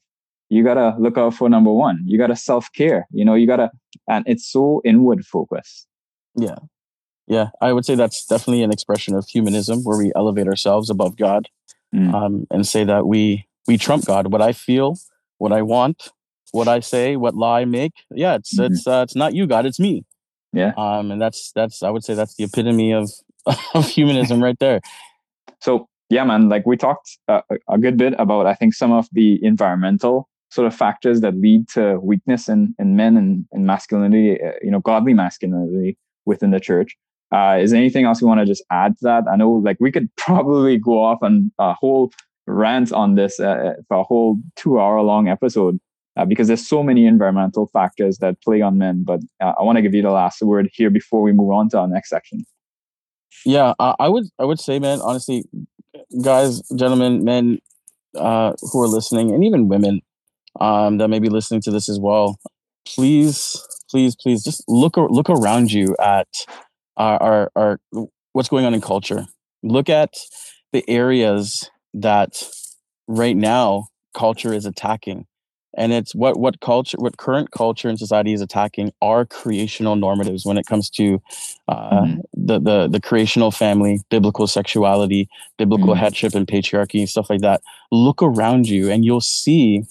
You 0.49 0.63
gotta 0.63 0.95
look 0.99 1.17
out 1.17 1.33
for 1.33 1.49
number 1.49 1.71
one. 1.71 2.03
You 2.05 2.17
gotta 2.17 2.35
self 2.35 2.71
care. 2.73 3.07
You 3.11 3.25
know, 3.25 3.33
you 3.33 3.47
gotta, 3.47 3.71
and 4.07 4.23
it's 4.27 4.47
so 4.47 4.81
inward 4.85 5.25
focused. 5.25 5.87
Yeah. 6.35 6.59
Yeah. 7.27 7.49
I 7.61 7.73
would 7.73 7.83
say 7.83 7.95
that's 7.95 8.25
definitely 8.25 8.63
an 8.63 8.71
expression 8.71 9.15
of 9.15 9.27
humanism 9.27 9.81
where 9.83 9.97
we 9.97 10.11
elevate 10.15 10.47
ourselves 10.47 10.89
above 10.89 11.17
God 11.17 11.49
mm. 11.93 12.13
um, 12.13 12.47
and 12.51 12.65
say 12.65 12.83
that 12.85 13.07
we, 13.07 13.47
we 13.67 13.77
trump 13.77 14.05
God. 14.05 14.31
What 14.31 14.41
I 14.41 14.53
feel, 14.53 14.97
what 15.39 15.51
I 15.51 15.61
want, 15.63 16.09
what 16.51 16.69
I 16.69 16.79
say, 16.79 17.17
what 17.17 17.35
lie 17.35 17.61
I 17.61 17.65
make. 17.65 17.93
Yeah. 18.11 18.35
It's, 18.35 18.57
mm-hmm. 18.57 18.71
it's, 18.71 18.87
uh, 18.87 19.01
it's 19.03 19.15
not 19.15 19.33
you, 19.33 19.47
God, 19.47 19.65
it's 19.65 19.79
me. 19.79 20.05
Yeah. 20.53 20.71
Um, 20.77 21.11
and 21.11 21.21
that's, 21.21 21.51
that's, 21.53 21.83
I 21.83 21.89
would 21.89 22.05
say 22.05 22.13
that's 22.13 22.35
the 22.35 22.45
epitome 22.45 22.93
of, 22.93 23.11
of 23.73 23.87
humanism 23.87 24.43
right 24.43 24.57
there. 24.59 24.81
So 25.61 25.87
yeah, 26.09 26.23
man, 26.23 26.49
like 26.49 26.65
we 26.65 26.77
talked 26.77 27.17
uh, 27.27 27.41
a 27.67 27.77
good 27.77 27.97
bit 27.97 28.13
about, 28.17 28.45
I 28.45 28.53
think 28.53 28.73
some 28.73 28.91
of 28.91 29.07
the 29.11 29.43
environmental 29.43 30.29
sort 30.49 30.67
of 30.67 30.73
factors 30.73 31.21
that 31.21 31.35
lead 31.35 31.67
to 31.69 31.99
weakness 31.99 32.47
in, 32.47 32.73
in 32.79 32.95
men 32.95 33.17
and, 33.17 33.45
and 33.51 33.65
masculinity, 33.65 34.41
uh, 34.41 34.53
you 34.61 34.71
know, 34.71 34.79
godly 34.79 35.13
masculinity 35.13 35.97
within 36.25 36.51
the 36.51 36.59
church. 36.59 36.95
Uh, 37.33 37.57
is 37.61 37.73
anything 37.73 38.05
else 38.05 38.21
you 38.21 38.27
want 38.27 38.39
to 38.39 38.45
just 38.45 38.63
add 38.71 38.97
to 38.97 39.03
that? 39.03 39.23
I 39.29 39.35
know 39.35 39.51
like 39.51 39.77
we 39.81 39.91
could 39.91 40.13
probably 40.15 40.77
go 40.77 41.03
off 41.03 41.19
on 41.21 41.51
a 41.59 41.73
whole 41.73 42.11
rant 42.45 42.93
on 42.93 43.15
this 43.15 43.39
uh, 43.39 43.47
uh, 43.47 43.73
for 43.89 43.97
a 43.97 44.03
whole 44.03 44.37
two 44.55 44.79
hour 44.79 45.01
long 45.01 45.27
episode 45.27 45.77
uh, 46.15 46.23
because 46.23 46.47
there's 46.47 46.65
so 46.65 46.81
many 46.81 47.05
environmental 47.05 47.67
factors 47.67 48.19
that 48.19 48.41
play 48.41 48.61
on 48.61 48.77
men. 48.77 49.03
But 49.03 49.19
uh, 49.41 49.53
I 49.59 49.63
want 49.63 49.75
to 49.75 49.81
give 49.81 49.93
you 49.93 50.01
the 50.01 50.11
last 50.11 50.41
word 50.41 50.69
here 50.71 50.89
before 50.89 51.21
we 51.21 51.33
move 51.33 51.51
on 51.51 51.69
to 51.69 51.79
our 51.79 51.87
next 51.89 52.09
section. 52.09 52.45
Yeah, 53.45 53.73
I, 53.79 53.95
I 53.99 54.07
would 54.09 54.25
I 54.39 54.45
would 54.45 54.59
say, 54.59 54.79
man, 54.79 54.99
honestly, 55.01 55.45
guys, 56.21 56.61
gentlemen, 56.75 57.23
men 57.23 57.59
uh, 58.15 58.53
who 58.59 58.81
are 58.81 58.87
listening, 58.87 59.33
and 59.33 59.43
even 59.43 59.67
women 59.67 60.01
um, 60.59 60.97
that 60.97 61.07
may 61.07 61.19
be 61.19 61.29
listening 61.29 61.61
to 61.61 61.71
this 61.71 61.89
as 61.89 61.99
well, 61.99 62.39
please, 62.85 63.61
please, 63.89 64.15
please, 64.15 64.43
just 64.43 64.63
look 64.67 64.97
look 64.97 65.29
around 65.29 65.71
you 65.71 65.95
at 66.01 66.27
our, 66.97 67.21
our, 67.21 67.51
our 67.55 67.79
what's 68.33 68.49
going 68.49 68.65
on 68.65 68.73
in 68.73 68.81
culture. 68.81 69.25
Look 69.63 69.89
at 69.89 70.13
the 70.73 70.87
areas 70.89 71.69
that 71.93 72.43
right 73.07 73.35
now 73.35 73.87
culture 74.13 74.53
is 74.53 74.65
attacking 74.65 75.25
and 75.77 75.93
it's 75.93 76.13
what 76.13 76.37
what 76.39 76.59
culture 76.59 76.97
what 76.99 77.17
current 77.17 77.51
culture 77.51 77.87
and 77.87 77.97
society 77.97 78.33
is 78.33 78.41
attacking 78.41 78.91
are 79.01 79.25
creational 79.25 79.95
normatives 79.95 80.45
when 80.45 80.57
it 80.57 80.65
comes 80.65 80.89
to 80.89 81.21
uh, 81.67 82.01
mm-hmm. 82.01 82.19
the, 82.33 82.59
the 82.59 82.87
the 82.87 82.99
creational 82.99 83.51
family 83.51 84.01
biblical 84.09 84.47
sexuality 84.47 85.29
biblical 85.57 85.89
mm-hmm. 85.89 85.99
headship 85.99 86.35
and 86.35 86.47
patriarchy 86.47 86.99
and 86.99 87.09
stuff 87.09 87.29
like 87.29 87.41
that 87.41 87.61
look 87.91 88.21
around 88.21 88.67
you 88.67 88.89
and 88.89 89.05
you'll 89.05 89.21
see 89.21 89.83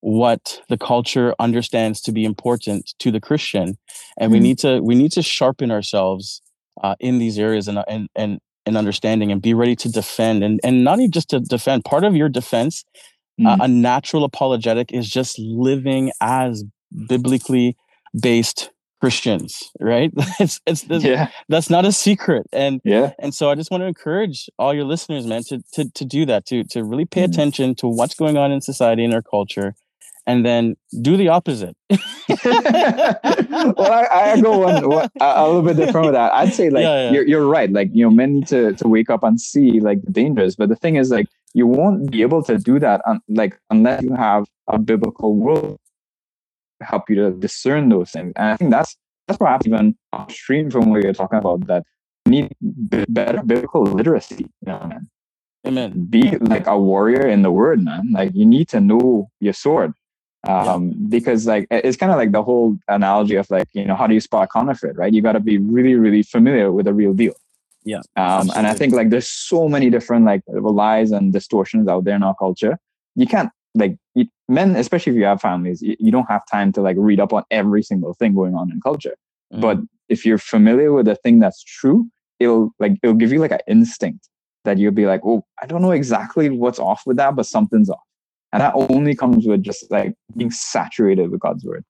what 0.00 0.62
the 0.68 0.78
culture 0.78 1.34
understands 1.38 2.00
to 2.00 2.10
be 2.10 2.24
important 2.24 2.94
to 2.98 3.10
the 3.10 3.20
christian 3.20 3.76
and 4.18 4.26
mm-hmm. 4.26 4.32
we 4.32 4.40
need 4.40 4.58
to 4.58 4.80
we 4.80 4.94
need 4.94 5.12
to 5.12 5.22
sharpen 5.22 5.70
ourselves 5.70 6.40
uh, 6.82 6.94
in 6.98 7.18
these 7.18 7.38
areas 7.38 7.68
and 7.68 7.78
and 7.86 8.08
and 8.16 8.40
and 8.66 8.76
understanding 8.76 9.32
and 9.32 9.42
be 9.42 9.54
ready 9.54 9.76
to 9.76 9.90
defend 9.90 10.42
and 10.42 10.60
and 10.64 10.84
not 10.84 10.98
even 10.98 11.10
just 11.10 11.28
to 11.28 11.40
defend 11.40 11.84
part 11.84 12.04
of 12.04 12.16
your 12.16 12.28
defense 12.28 12.84
Mm. 13.40 13.46
Uh, 13.46 13.64
a 13.64 13.68
natural 13.68 14.24
apologetic 14.24 14.92
is 14.92 15.08
just 15.08 15.38
living 15.38 16.12
as 16.20 16.64
biblically 17.08 17.76
based 18.20 18.70
Christians, 19.00 19.70
right? 19.80 20.12
it's 20.40 20.60
it's, 20.66 20.84
it's 20.88 21.04
yeah. 21.04 21.28
that's 21.48 21.70
not 21.70 21.86
a 21.86 21.92
secret, 21.92 22.46
and 22.52 22.80
yeah, 22.84 23.12
and 23.18 23.34
so 23.34 23.50
I 23.50 23.54
just 23.54 23.70
want 23.70 23.82
to 23.82 23.86
encourage 23.86 24.48
all 24.58 24.74
your 24.74 24.84
listeners, 24.84 25.26
man, 25.26 25.42
to 25.44 25.62
to 25.72 25.90
to 25.90 26.04
do 26.04 26.26
that, 26.26 26.44
to 26.46 26.64
to 26.64 26.84
really 26.84 27.06
pay 27.06 27.22
mm. 27.22 27.32
attention 27.32 27.74
to 27.76 27.88
what's 27.88 28.14
going 28.14 28.36
on 28.36 28.52
in 28.52 28.60
society 28.60 29.04
and 29.04 29.14
our 29.14 29.22
culture, 29.22 29.74
and 30.30 30.46
then 30.46 30.76
do 31.02 31.16
the 31.16 31.26
opposite. 31.28 31.76
well, 31.90 31.98
I, 33.92 34.06
I 34.12 34.40
go 34.40 34.58
one, 34.58 34.88
one, 34.88 35.08
a 35.20 35.46
little 35.48 35.62
bit 35.62 35.76
different 35.76 36.06
with 36.06 36.14
that. 36.14 36.32
I'd 36.32 36.54
say 36.54 36.70
like 36.70 36.82
yeah, 36.82 37.02
yeah. 37.02 37.10
you're 37.10 37.26
you're 37.26 37.46
right. 37.48 37.70
Like 37.70 37.90
you 37.92 38.04
know, 38.04 38.10
men 38.10 38.34
need 38.34 38.46
to 38.46 38.72
to 38.74 38.86
wake 38.86 39.10
up 39.10 39.24
and 39.24 39.40
see 39.40 39.80
like 39.80 40.00
the 40.02 40.12
dangers. 40.12 40.54
But 40.54 40.68
the 40.68 40.76
thing 40.76 40.94
is, 40.94 41.10
like 41.10 41.26
you 41.52 41.66
won't 41.66 42.12
be 42.12 42.22
able 42.22 42.44
to 42.44 42.58
do 42.58 42.78
that 42.78 43.02
un- 43.06 43.20
like 43.28 43.58
unless 43.70 44.04
you 44.04 44.14
have 44.14 44.46
a 44.68 44.78
biblical 44.78 45.34
world 45.34 45.78
to 46.78 46.86
help 46.86 47.10
you 47.10 47.16
to 47.16 47.32
discern 47.32 47.88
those 47.88 48.12
things. 48.12 48.32
And 48.36 48.50
I 48.50 48.56
think 48.56 48.70
that's 48.70 48.96
that's 49.26 49.38
perhaps 49.38 49.66
even 49.66 49.96
upstream 50.12 50.70
from 50.70 50.90
what 50.90 51.02
you're 51.02 51.12
talking 51.12 51.40
about. 51.40 51.66
That 51.66 51.82
you 52.26 52.30
need 52.32 52.52
b- 52.88 53.04
better 53.08 53.42
biblical 53.42 53.82
literacy. 53.82 54.46
You 54.64 54.66
know, 54.66 54.86
man. 54.86 55.10
Amen. 55.66 56.06
Be 56.08 56.38
like 56.38 56.68
a 56.68 56.78
warrior 56.78 57.26
in 57.26 57.42
the 57.42 57.50
word, 57.50 57.84
man. 57.84 58.12
Like 58.12 58.30
you 58.32 58.46
need 58.46 58.68
to 58.68 58.80
know 58.80 59.28
your 59.40 59.54
sword 59.54 59.92
um, 60.48 60.88
yeah. 60.88 60.94
because 61.08 61.46
like 61.46 61.66
it's 61.70 61.96
kind 61.96 62.12
of 62.12 62.18
like 62.18 62.32
the 62.32 62.42
whole 62.42 62.78
analogy 62.88 63.36
of 63.36 63.50
like 63.50 63.68
you 63.72 63.84
know 63.84 63.94
how 63.94 64.06
do 64.06 64.14
you 64.14 64.20
spot 64.20 64.48
counterfeit 64.52 64.96
right? 64.96 65.12
You 65.12 65.22
got 65.22 65.32
to 65.32 65.40
be 65.40 65.58
really 65.58 65.94
really 65.94 66.22
familiar 66.22 66.72
with 66.72 66.86
the 66.86 66.94
real 66.94 67.12
deal. 67.12 67.34
Yeah. 67.84 68.00
Um, 68.16 68.50
and 68.54 68.66
i 68.66 68.74
think 68.74 68.92
like 68.92 69.08
there's 69.08 69.26
so 69.26 69.66
many 69.66 69.88
different 69.88 70.26
like 70.26 70.42
lies 70.46 71.12
and 71.12 71.32
distortions 71.32 71.88
out 71.88 72.04
there 72.04 72.16
in 72.16 72.22
our 72.22 72.34
culture. 72.34 72.78
You 73.16 73.26
can't 73.26 73.50
like 73.74 73.96
you, 74.14 74.26
men 74.48 74.76
especially 74.76 75.12
if 75.12 75.18
you 75.18 75.24
have 75.24 75.40
families 75.40 75.80
you, 75.80 75.96
you, 75.98 76.10
don't 76.10 76.28
have 76.28 76.42
time 76.50 76.72
to 76.72 76.80
like 76.80 76.96
read 76.98 77.20
up 77.20 77.32
on 77.32 77.44
every 77.50 77.82
single 77.82 78.14
thing 78.14 78.34
going 78.34 78.54
on 78.54 78.70
in 78.70 78.80
culture. 78.80 79.14
Mm. 79.52 79.60
but 79.60 79.78
if 80.08 80.26
you're 80.26 80.38
familiar 80.38 80.92
with 80.92 81.08
a 81.08 81.14
thing 81.16 81.38
that's 81.38 81.62
true 81.62 82.06
it'll 82.38 82.70
like 82.78 82.92
it'll 83.02 83.14
give 83.14 83.32
you 83.32 83.38
like 83.38 83.52
an 83.52 83.60
instinct 83.68 84.28
that 84.64 84.78
you'll 84.78 84.92
be 84.92 85.06
like 85.06 85.20
oh 85.24 85.44
i 85.62 85.66
don't 85.66 85.82
know 85.82 85.92
exactly 85.92 86.50
what's 86.50 86.78
off 86.78 87.02
with 87.06 87.16
that 87.16 87.36
but 87.36 87.46
something's 87.46 87.90
off 87.90 88.00
and 88.52 88.60
that 88.60 88.74
only 88.74 89.14
comes 89.14 89.46
with 89.46 89.62
just 89.62 89.90
like 89.90 90.14
being 90.36 90.50
saturated 90.50 91.30
with 91.30 91.40
God's 91.40 91.64
word. 91.64 91.84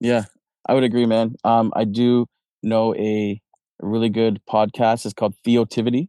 Yeah, 0.00 0.24
I 0.68 0.74
would 0.74 0.84
agree, 0.84 1.06
man. 1.06 1.34
Um, 1.44 1.72
I 1.74 1.84
do 1.84 2.26
know 2.62 2.94
a 2.96 3.40
really 3.80 4.08
good 4.08 4.40
podcast. 4.48 5.04
It's 5.04 5.14
called 5.14 5.34
Theotivity. 5.44 6.08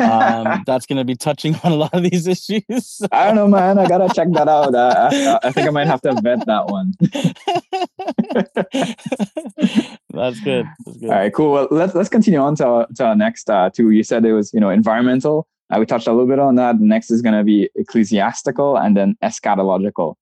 um, 0.00 0.62
that's 0.66 0.86
going 0.86 0.98
to 0.98 1.04
be 1.04 1.14
touching 1.14 1.54
on 1.62 1.72
a 1.72 1.76
lot 1.76 1.94
of 1.94 2.02
these 2.02 2.26
issues. 2.26 3.00
I 3.12 3.26
don't 3.26 3.36
know, 3.36 3.48
man. 3.48 3.78
I 3.78 3.86
gotta 3.86 4.12
check 4.12 4.28
that 4.32 4.48
out. 4.48 4.74
Uh, 4.74 5.08
I, 5.12 5.48
I, 5.48 5.52
think 5.52 5.68
I 5.68 5.70
might 5.70 5.86
have 5.86 6.00
to 6.02 6.20
vet 6.20 6.44
that 6.46 6.66
one. 6.66 6.94
that's 10.12 10.40
good. 10.40 10.66
That's 10.84 10.98
good. 10.98 11.04
All 11.04 11.10
right, 11.10 11.32
cool. 11.32 11.52
Well, 11.52 11.68
let's 11.70 11.94
let's 11.94 12.08
continue 12.08 12.40
on 12.40 12.56
to 12.56 12.66
our, 12.66 12.86
to 12.96 13.04
our 13.04 13.16
next 13.16 13.48
uh, 13.48 13.70
two. 13.70 13.90
You 13.90 14.02
said 14.02 14.24
it 14.24 14.32
was 14.32 14.52
you 14.52 14.60
know 14.60 14.70
environmental 14.70 15.46
Uh, 15.70 15.78
we 15.78 15.86
touched 15.86 16.06
a 16.06 16.12
little 16.12 16.26
bit 16.26 16.38
on 16.38 16.56
that. 16.56 16.80
Next 16.80 17.10
is 17.10 17.22
going 17.22 17.36
to 17.36 17.44
be 17.44 17.70
ecclesiastical 17.76 18.76
and 18.76 18.96
then 18.96 19.16
eschatological. 19.22 20.14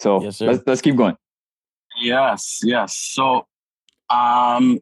So 0.00 0.22
Yes, 0.22 0.40
let's, 0.40 0.62
let's 0.66 0.80
keep 0.80 0.96
going. 0.96 1.16
Yes, 2.00 2.60
yes. 2.62 2.96
So, 2.96 3.46
um, 4.10 4.78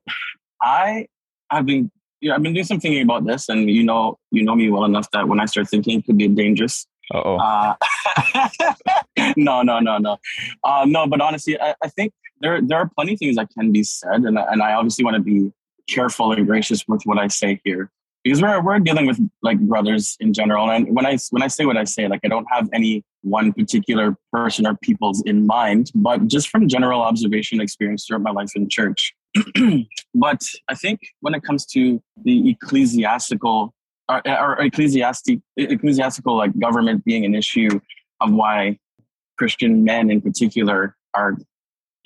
I 0.60 1.06
have 1.50 1.66
been, 1.66 1.90
yeah, 2.20 2.34
I've 2.34 2.42
been 2.42 2.54
doing 2.54 2.64
some 2.64 2.80
thinking 2.80 3.02
about 3.02 3.24
this, 3.24 3.48
and 3.48 3.70
you 3.70 3.84
know, 3.84 4.18
you 4.30 4.42
know 4.42 4.56
me 4.56 4.70
well 4.70 4.84
enough 4.84 5.10
that 5.12 5.28
when 5.28 5.38
I 5.38 5.44
start 5.44 5.68
thinking, 5.68 6.00
it 6.00 6.06
could 6.06 6.18
be 6.18 6.26
dangerous. 6.28 6.86
Uh-oh. 7.12 7.36
Uh, 7.36 7.74
no, 9.36 9.62
no, 9.62 9.78
no, 9.78 9.98
no, 9.98 10.18
uh, 10.64 10.84
no. 10.88 11.06
But 11.06 11.20
honestly, 11.20 11.60
I, 11.60 11.74
I 11.82 11.88
think 11.88 12.12
there 12.40 12.60
there 12.62 12.78
are 12.78 12.90
plenty 12.96 13.12
of 13.12 13.18
things 13.18 13.36
that 13.36 13.50
can 13.50 13.70
be 13.72 13.84
said, 13.84 14.22
and 14.22 14.38
and 14.38 14.62
I 14.62 14.72
obviously 14.72 15.04
want 15.04 15.16
to 15.16 15.22
be 15.22 15.52
careful 15.88 16.32
and 16.32 16.46
gracious 16.46 16.88
with 16.88 17.02
what 17.04 17.18
I 17.18 17.28
say 17.28 17.60
here 17.62 17.90
because 18.24 18.40
we're 18.40 18.60
we're 18.62 18.78
dealing 18.78 19.06
with 19.06 19.20
like 19.42 19.60
brothers 19.60 20.16
in 20.18 20.32
general. 20.32 20.70
And 20.70 20.94
when 20.94 21.04
I 21.06 21.18
when 21.30 21.42
I 21.42 21.46
say 21.46 21.66
what 21.66 21.76
I 21.76 21.84
say, 21.84 22.08
like 22.08 22.20
I 22.24 22.28
don't 22.28 22.46
have 22.50 22.68
any 22.72 23.04
one 23.22 23.52
particular 23.52 24.16
person 24.32 24.66
or 24.66 24.74
people's 24.76 25.22
in 25.22 25.46
mind, 25.46 25.92
but 25.94 26.26
just 26.26 26.48
from 26.48 26.66
general 26.66 27.02
observation 27.02 27.60
experience 27.60 28.06
throughout 28.06 28.22
my 28.22 28.30
life 28.30 28.50
in 28.56 28.68
church. 28.68 29.14
but 30.14 30.42
I 30.68 30.74
think 30.74 31.00
when 31.20 31.34
it 31.34 31.42
comes 31.42 31.66
to 31.66 32.02
the 32.24 32.50
ecclesiastical 32.50 33.74
or, 34.08 34.22
or 34.26 34.60
ecclesiastic 34.60 35.40
ecclesiastical 35.56 36.36
like 36.36 36.58
government 36.58 37.04
being 37.04 37.24
an 37.24 37.34
issue 37.34 37.80
of 38.20 38.32
why 38.32 38.78
Christian 39.36 39.84
men 39.84 40.10
in 40.10 40.20
particular 40.20 40.96
are 41.14 41.36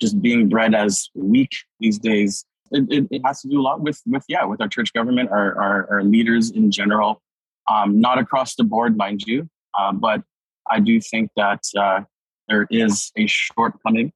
just 0.01 0.21
being 0.21 0.49
bred 0.49 0.73
as 0.73 1.09
weak 1.13 1.51
these 1.79 1.99
days. 1.99 2.45
It, 2.71 2.85
it, 2.89 3.07
it 3.11 3.21
has 3.25 3.41
to 3.41 3.47
do 3.47 3.59
a 3.59 3.63
lot 3.63 3.81
with 3.81 4.01
with 4.05 4.23
yeah 4.27 4.45
with 4.45 4.61
our 4.61 4.67
church 4.67 4.93
government, 4.93 5.29
our 5.31 5.59
our, 5.61 5.87
our 5.91 6.03
leaders 6.03 6.51
in 6.51 6.71
general. 6.71 7.21
Um, 7.71 7.99
not 7.99 8.17
across 8.17 8.55
the 8.55 8.63
board, 8.63 8.97
mind 8.97 9.21
you, 9.27 9.47
uh, 9.77 9.91
but 9.93 10.23
I 10.71 10.79
do 10.79 10.99
think 10.99 11.29
that 11.35 11.61
uh, 11.77 12.01
there 12.47 12.65
is 12.71 13.11
a 13.15 13.27
shortcoming 13.27 14.11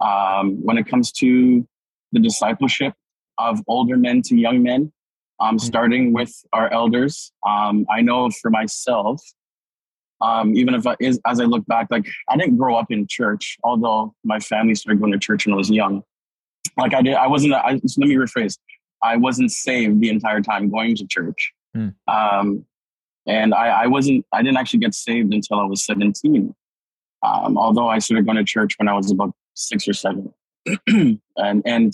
um, 0.00 0.62
when 0.62 0.76
it 0.76 0.86
comes 0.86 1.10
to 1.12 1.66
the 2.12 2.20
discipleship 2.20 2.92
of 3.38 3.60
older 3.66 3.96
men 3.96 4.20
to 4.22 4.36
young 4.36 4.62
men, 4.62 4.92
um, 5.40 5.56
Mhm. 5.56 5.60
starting 5.60 6.12
with 6.12 6.32
our 6.52 6.70
elders. 6.70 7.32
Um, 7.46 7.86
I 7.90 8.02
know 8.02 8.28
for 8.30 8.50
myself, 8.50 9.22
um, 10.20 10.54
even 10.54 10.74
if 10.74 10.86
I, 10.86 10.96
as 11.00 11.40
I 11.40 11.44
look 11.44 11.64
back, 11.66 11.86
like 11.90 12.06
I 12.28 12.36
didn't 12.36 12.58
grow 12.58 12.76
up 12.76 12.90
in 12.90 13.06
church, 13.06 13.56
although 13.64 14.14
my 14.24 14.38
family 14.40 14.74
started 14.74 15.00
going 15.00 15.12
to 15.12 15.18
church 15.18 15.46
when 15.46 15.54
I 15.54 15.56
was 15.56 15.70
young. 15.70 16.02
Like 16.76 16.94
I 16.94 17.02
did, 17.02 17.14
I 17.14 17.26
wasn't. 17.26 17.54
I, 17.54 17.72
let 17.72 17.98
me 18.08 18.14
rephrase. 18.14 18.58
I 19.02 19.16
wasn't 19.16 19.50
saved 19.50 20.00
the 20.00 20.10
entire 20.10 20.40
time 20.40 20.70
going 20.70 20.94
to 20.96 21.06
church, 21.06 21.52
Hmm. 21.74 21.88
um, 22.08 22.64
and 23.26 23.54
I, 23.54 23.68
I 23.68 23.86
wasn't. 23.86 24.26
I 24.32 24.42
didn't 24.42 24.58
actually 24.58 24.80
get 24.80 24.94
saved 24.94 25.32
until 25.32 25.58
I 25.60 25.64
was 25.64 25.84
seventeen. 25.84 26.54
Um, 27.22 27.58
although 27.58 27.88
I 27.88 27.98
started 27.98 28.24
going 28.24 28.38
to 28.38 28.44
church 28.44 28.74
when 28.78 28.88
I 28.88 28.94
was 28.94 29.10
about 29.10 29.34
six 29.54 29.86
or 29.86 29.92
seven, 29.92 30.32
and 30.86 31.20
and 31.36 31.92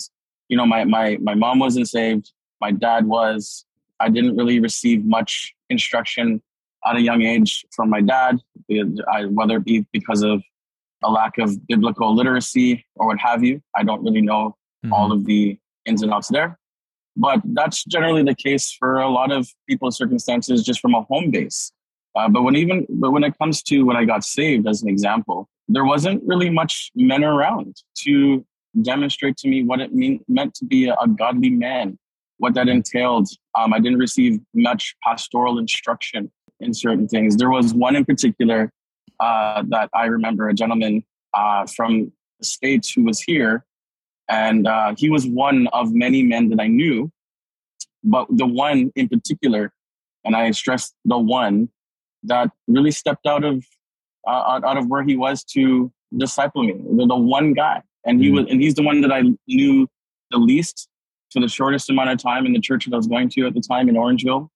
you 0.49 0.57
know 0.57 0.65
my 0.65 0.83
my 0.85 1.17
my 1.21 1.35
mom 1.35 1.59
wasn't 1.59 1.87
saved. 1.87 2.31
My 2.61 2.71
dad 2.71 3.05
was. 3.05 3.65
I 3.99 4.09
didn't 4.09 4.35
really 4.35 4.59
receive 4.59 5.03
much 5.05 5.55
instruction 5.71 6.39
at 6.85 6.95
a 6.95 7.01
young 7.01 7.23
age 7.23 7.65
from 7.75 7.89
my 7.89 7.99
dad, 7.99 8.37
whether 8.67 9.57
it 9.57 9.65
be 9.65 9.85
because 9.91 10.21
of 10.21 10.43
a 11.03 11.09
lack 11.09 11.37
of 11.39 11.65
biblical 11.67 12.15
literacy 12.15 12.85
or 12.95 13.07
what 13.07 13.19
have 13.19 13.43
you. 13.43 13.61
I 13.75 13.83
don't 13.83 14.03
really 14.03 14.21
know 14.21 14.55
Mhm. 14.85 14.91
all 14.91 15.11
of 15.11 15.25
the 15.25 15.57
ins 15.85 16.01
and 16.01 16.13
outs 16.13 16.29
there. 16.29 16.57
But 17.15 17.41
that's 17.45 17.83
generally 17.85 18.23
the 18.23 18.35
case 18.35 18.71
for 18.71 18.99
a 18.99 19.09
lot 19.09 19.31
of 19.31 19.47
people's 19.67 19.97
circumstances 19.97 20.63
just 20.63 20.79
from 20.79 20.93
a 20.93 21.01
home 21.01 21.31
base. 21.31 21.71
Uh, 22.15 22.29
but 22.29 22.43
when 22.43 22.55
even 22.55 22.85
but 22.89 23.11
when 23.11 23.23
it 23.23 23.37
comes 23.37 23.61
to 23.63 23.83
when 23.83 23.97
I 23.97 24.05
got 24.05 24.23
saved, 24.23 24.67
as 24.67 24.81
an 24.81 24.89
example, 24.89 25.49
there 25.67 25.85
wasn't 25.85 26.23
really 26.25 26.49
much 26.49 26.91
men 26.95 27.23
around 27.23 27.75
to 28.03 28.45
demonstrate 28.81 29.37
to 29.37 29.47
me 29.47 29.63
what 29.63 29.79
it 29.79 29.93
mean, 29.93 30.23
meant 30.27 30.53
to 30.55 30.65
be 30.65 30.87
a, 30.87 30.95
a 30.95 31.07
godly 31.07 31.49
man, 31.49 31.97
what 32.37 32.53
that 32.55 32.67
entailed. 32.67 33.27
Um, 33.57 33.73
I 33.73 33.79
didn't 33.79 33.99
receive 33.99 34.39
much 34.53 34.95
pastoral 35.03 35.57
instruction 35.59 36.31
in 36.59 36.73
certain 36.73 37.07
things. 37.07 37.37
There 37.37 37.49
was 37.49 37.73
one 37.73 37.95
in 37.95 38.05
particular 38.05 38.71
uh, 39.19 39.63
that 39.69 39.89
I 39.93 40.05
remember, 40.05 40.49
a 40.49 40.53
gentleman 40.53 41.03
uh, 41.33 41.65
from 41.67 42.11
the 42.39 42.45
States 42.45 42.91
who 42.91 43.03
was 43.03 43.21
here, 43.21 43.65
and 44.29 44.67
uh, 44.67 44.93
he 44.97 45.09
was 45.09 45.25
one 45.27 45.67
of 45.73 45.93
many 45.93 46.23
men 46.23 46.49
that 46.49 46.59
I 46.59 46.67
knew, 46.67 47.11
but 48.03 48.27
the 48.29 48.45
one 48.45 48.91
in 48.95 49.07
particular, 49.09 49.71
and 50.25 50.35
I 50.35 50.51
stress 50.51 50.93
the 51.05 51.17
one 51.17 51.69
that 52.23 52.51
really 52.67 52.91
stepped 52.91 53.25
out 53.25 53.43
of 53.43 53.63
uh, 54.27 54.59
out 54.65 54.77
of 54.77 54.87
where 54.87 55.03
he 55.03 55.15
was 55.15 55.43
to 55.45 55.91
disciple 56.17 56.63
me. 56.63 56.73
The, 56.97 57.05
the 57.07 57.15
one 57.15 57.53
guy, 57.53 57.81
and 58.05 58.21
he 58.21 58.29
Mm. 58.29 58.33
was, 58.35 58.45
and 58.51 58.61
he's 58.61 58.75
the 58.75 58.83
one 58.83 59.01
that 59.01 59.11
I 59.11 59.23
knew 59.47 59.87
the 60.31 60.37
least 60.37 60.89
for 61.31 61.39
the 61.39 61.47
shortest 61.47 61.89
amount 61.89 62.09
of 62.09 62.17
time 62.17 62.45
in 62.45 62.51
the 62.53 62.59
church 62.59 62.85
that 62.85 62.93
I 62.93 62.97
was 62.97 63.07
going 63.07 63.29
to 63.29 63.47
at 63.47 63.53
the 63.53 63.61
time 63.61 63.87
in 63.89 63.95
Orangeville. 63.95 64.49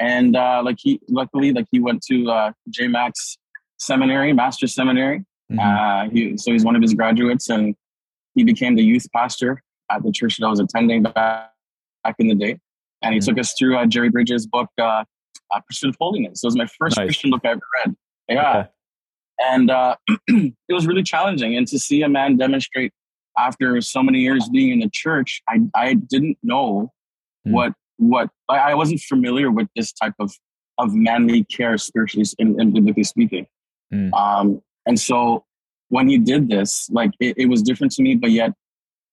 And 0.00 0.36
uh, 0.36 0.62
like 0.64 0.76
he, 0.80 1.00
luckily, 1.08 1.52
like 1.52 1.66
he 1.72 1.80
went 1.80 2.02
to 2.02 2.30
uh, 2.30 2.52
JMac's 2.70 3.38
Seminary, 3.78 4.32
Master's 4.32 4.74
Seminary. 4.74 5.24
Mhm. 5.50 5.58
Uh, 5.58 6.10
he, 6.10 6.36
so 6.36 6.52
he's 6.52 6.64
one 6.64 6.76
of 6.76 6.82
his 6.82 6.94
graduates, 6.94 7.48
and 7.48 7.74
he 8.38 8.44
became 8.44 8.76
the 8.76 8.82
youth 8.84 9.06
pastor 9.12 9.62
at 9.90 10.02
the 10.04 10.12
church 10.12 10.36
that 10.38 10.46
I 10.46 10.50
was 10.50 10.60
attending 10.60 11.02
back, 11.02 11.50
back 12.04 12.14
in 12.18 12.28
the 12.28 12.34
day. 12.34 12.58
And 13.02 13.12
he 13.14 13.20
Mhm. 13.20 13.24
took 13.26 13.38
us 13.38 13.52
through 13.58 13.76
uh, 13.76 13.86
Jerry 13.86 14.10
Bridges' 14.10 14.46
book, 14.46 14.68
uh, 14.78 15.04
uh, 15.52 15.60
Pursuit 15.66 15.88
of 15.90 15.96
Holiness. 16.00 16.40
So 16.40 16.46
it 16.46 16.48
was 16.48 16.56
my 16.56 16.66
first 16.78 16.96
Nice. 16.96 17.06
Christian 17.06 17.30
book 17.30 17.40
I 17.44 17.48
ever 17.50 17.60
read. 17.84 17.96
Yeah. 18.28 18.58
Okay. 18.58 18.68
And 19.40 19.70
uh, 19.70 19.96
it 20.28 20.72
was 20.72 20.86
really 20.86 21.02
challenging. 21.02 21.56
And 21.56 21.66
to 21.68 21.78
see 21.78 22.02
a 22.02 22.08
man 22.08 22.36
demonstrate 22.36 22.92
after 23.36 23.80
so 23.80 24.02
many 24.02 24.20
years 24.20 24.48
being 24.48 24.70
in 24.72 24.80
the 24.80 24.90
church, 24.92 25.42
I, 25.48 25.60
I 25.74 25.94
didn't 25.94 26.38
know 26.42 26.92
Hmm. 27.44 27.52
what, 27.52 27.72
what 27.98 28.30
I 28.48 28.58
I 28.72 28.74
wasn't 28.74 29.00
familiar 29.00 29.48
with 29.52 29.68
this 29.76 29.92
type 29.92 30.14
of, 30.18 30.32
of 30.78 30.92
manly 30.92 31.44
care 31.44 31.78
spiritually 31.78 32.26
and, 32.40 32.60
and 32.60 32.74
biblically 32.74 33.04
speaking. 33.04 33.46
Hmm. 33.92 34.12
Um, 34.12 34.62
and 34.86 34.98
so 34.98 35.44
when 35.88 36.08
he 36.08 36.18
did 36.18 36.48
this, 36.48 36.88
like 36.90 37.10
it, 37.20 37.36
it 37.38 37.46
was 37.46 37.62
different 37.62 37.92
to 37.94 38.02
me, 38.02 38.14
but 38.14 38.30
yet 38.30 38.52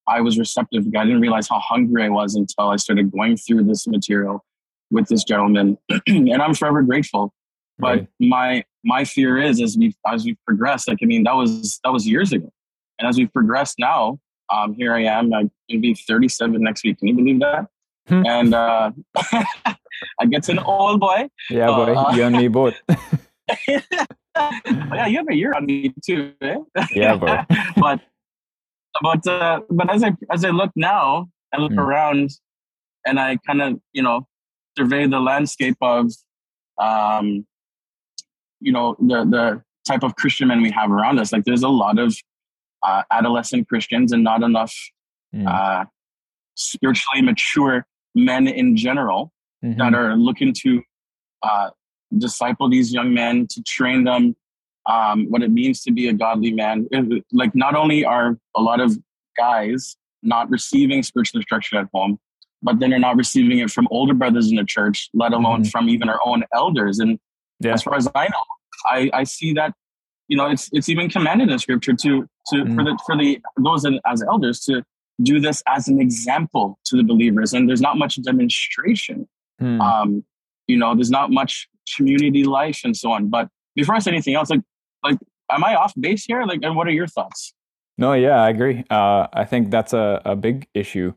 I 0.07 0.21
was 0.21 0.37
receptive. 0.37 0.85
I 0.95 1.03
didn't 1.03 1.21
realize 1.21 1.47
how 1.47 1.59
hungry 1.59 2.03
I 2.03 2.09
was 2.09 2.35
until 2.35 2.69
I 2.69 2.75
started 2.75 3.11
going 3.11 3.37
through 3.37 3.63
this 3.63 3.87
material 3.87 4.45
with 4.91 5.07
this 5.07 5.23
gentleman. 5.23 5.77
and 6.07 6.41
I'm 6.41 6.53
forever 6.53 6.81
grateful. 6.83 7.33
But 7.77 7.87
Right. 7.87 8.07
my 8.19 8.63
my 8.83 9.03
fear 9.03 9.37
is 9.37 9.61
as 9.61 9.75
we 9.77 9.93
as 10.07 10.23
we 10.25 10.37
progress, 10.45 10.87
like 10.87 10.99
I 11.01 11.05
mean, 11.05 11.23
that 11.23 11.35
was 11.35 11.79
that 11.83 11.91
was 11.91 12.07
years 12.07 12.31
ago. 12.31 12.49
And 12.99 13.07
as 13.07 13.17
we 13.17 13.25
progress 13.27 13.75
now, 13.77 14.19
um, 14.49 14.73
here 14.75 14.93
I 14.93 15.03
am. 15.03 15.33
I'm 15.33 15.51
gonna 15.69 15.81
be 15.81 15.93
37 15.93 16.61
next 16.61 16.83
week. 16.85 16.99
Can 16.99 17.07
you 17.09 17.15
believe 17.15 17.39
that? 17.41 17.67
Hmm. 18.07 18.23
and 18.27 18.53
uh, 18.53 18.91
I 20.19 20.25
get 20.29 20.43
to 20.43 20.51
an 20.51 20.59
old 20.59 20.99
boy. 20.99 21.27
Yeah, 21.49 21.67
boy. 21.67 21.93
Uh, 21.95 22.15
you 22.15 22.23
and 22.23 22.37
me 22.37 22.47
both. 22.47 22.75
Yeah, 24.37 25.07
you 25.07 25.17
have 25.17 25.27
a 25.29 25.35
year 25.35 25.53
on 25.53 25.65
me 25.65 25.93
too, 26.05 26.33
eh? 26.41 26.57
Yeah, 26.91 27.15
bro. 27.15 27.37
but 27.77 28.01
but 29.01 29.25
uh, 29.27 29.61
but 29.69 29.89
as 29.93 30.03
I 30.03 30.13
as 30.31 30.43
I 30.43 30.49
look 30.49 30.71
now, 30.75 31.27
I 31.53 31.57
look 31.61 31.71
Mm. 31.73 31.79
around, 31.79 32.29
and 33.05 33.19
I 33.19 33.37
kind 33.47 33.61
of 33.61 33.79
you 33.93 34.01
know 34.03 34.27
survey 34.77 35.07
the 35.07 35.19
landscape 35.19 35.77
of 35.81 36.11
um, 36.81 37.45
you 38.59 38.71
know 38.71 38.95
the 38.99 39.23
the 39.25 39.63
type 39.87 40.03
of 40.03 40.15
Christian 40.15 40.47
men 40.49 40.61
we 40.61 40.71
have 40.71 40.91
around 40.91 41.19
us. 41.19 41.31
Like 41.31 41.45
there's 41.45 41.63
a 41.63 41.69
lot 41.69 41.97
of 41.99 42.15
uh, 42.83 43.03
adolescent 43.11 43.67
Christians 43.69 44.11
and 44.11 44.23
not 44.23 44.43
enough 44.43 44.73
Mm. 45.33 45.47
uh, 45.47 45.83
spiritually 46.55 47.21
mature 47.21 47.85
men 48.13 48.47
in 48.47 48.77
general 48.77 49.33
Mhm. 49.63 49.77
that 49.79 49.93
are 49.93 50.15
looking 50.15 50.53
to 50.61 50.81
uh, 51.43 51.71
disciple 52.17 52.69
these 52.69 52.93
young 52.93 53.13
men 53.13 53.47
to 53.47 53.61
train 53.63 54.03
them 54.03 54.35
um, 54.89 55.25
what 55.31 55.41
it 55.41 55.51
means 55.51 55.81
to 55.83 55.91
be 55.91 56.07
a 56.07 56.13
godly 56.13 56.51
man. 56.51 56.87
Like 57.31 57.55
not 57.55 57.75
only 57.75 58.05
are 58.05 58.37
a 58.55 58.61
lot 58.61 58.79
of 58.79 58.97
guys 59.37 59.97
not 60.21 60.49
receiving 60.49 61.03
spiritual 61.03 61.39
instruction 61.39 61.77
at 61.77 61.87
home, 61.93 62.19
but 62.61 62.79
then 62.79 62.89
they're 62.89 62.99
not 62.99 63.15
receiving 63.17 63.59
it 63.59 63.69
from 63.69 63.87
older 63.91 64.13
brothers 64.13 64.49
in 64.49 64.55
the 64.57 64.63
church, 64.63 65.09
let 65.13 65.33
alone 65.33 65.63
Mhm. 65.63 65.71
from 65.71 65.89
even 65.89 66.09
our 66.09 66.19
own 66.25 66.43
elders. 66.53 66.99
And 66.99 67.19
Yeah. 67.59 67.73
as 67.73 67.83
far 67.83 67.95
as 67.95 68.07
I 68.15 68.27
know, 68.27 68.43
I, 68.87 69.09
I 69.13 69.23
see 69.23 69.53
that 69.53 69.73
you 70.27 70.37
know 70.37 70.47
it's 70.47 70.69
it's 70.73 70.89
even 70.89 71.09
commanded 71.09 71.49
in 71.51 71.59
scripture 71.59 71.93
to 71.93 72.27
to 72.49 72.65
for 72.65 72.81
Mm. 72.81 72.85
the 72.85 72.99
for 73.05 73.15
the 73.17 73.39
those 73.57 73.85
in, 73.85 73.99
as 74.05 74.23
elders 74.23 74.59
to 74.61 74.83
do 75.21 75.39
this 75.39 75.61
as 75.67 75.87
an 75.87 75.99
example 76.01 76.77
to 76.85 76.97
the 76.97 77.03
believers. 77.03 77.53
And 77.53 77.69
there's 77.69 77.81
not 77.81 77.97
much 77.97 78.15
demonstration 78.21 79.27
Hmm. 79.59 79.79
um, 79.81 80.25
you 80.67 80.75
know, 80.77 80.93
there's 80.95 81.11
not 81.11 81.31
much 81.31 81.69
community 81.95 82.43
life 82.43 82.81
and 82.83 82.95
so 82.95 83.11
on. 83.11 83.29
But 83.29 83.49
before 83.75 83.95
I 83.95 83.99
say 83.99 84.11
anything 84.11 84.35
else, 84.35 84.49
like, 84.49 84.61
like, 85.03 85.17
am 85.51 85.63
I 85.63 85.75
off 85.75 85.93
base 85.99 86.25
here? 86.25 86.43
Like, 86.43 86.59
and 86.63 86.75
what 86.75 86.87
are 86.87 86.91
your 86.91 87.07
thoughts? 87.07 87.53
No, 87.97 88.13
yeah, 88.13 88.41
I 88.41 88.49
agree. 88.49 88.83
Uh, 88.89 89.27
I 89.33 89.45
think 89.45 89.71
that's 89.71 89.93
a, 89.93 90.21
a 90.25 90.35
big 90.35 90.67
issue 90.73 91.13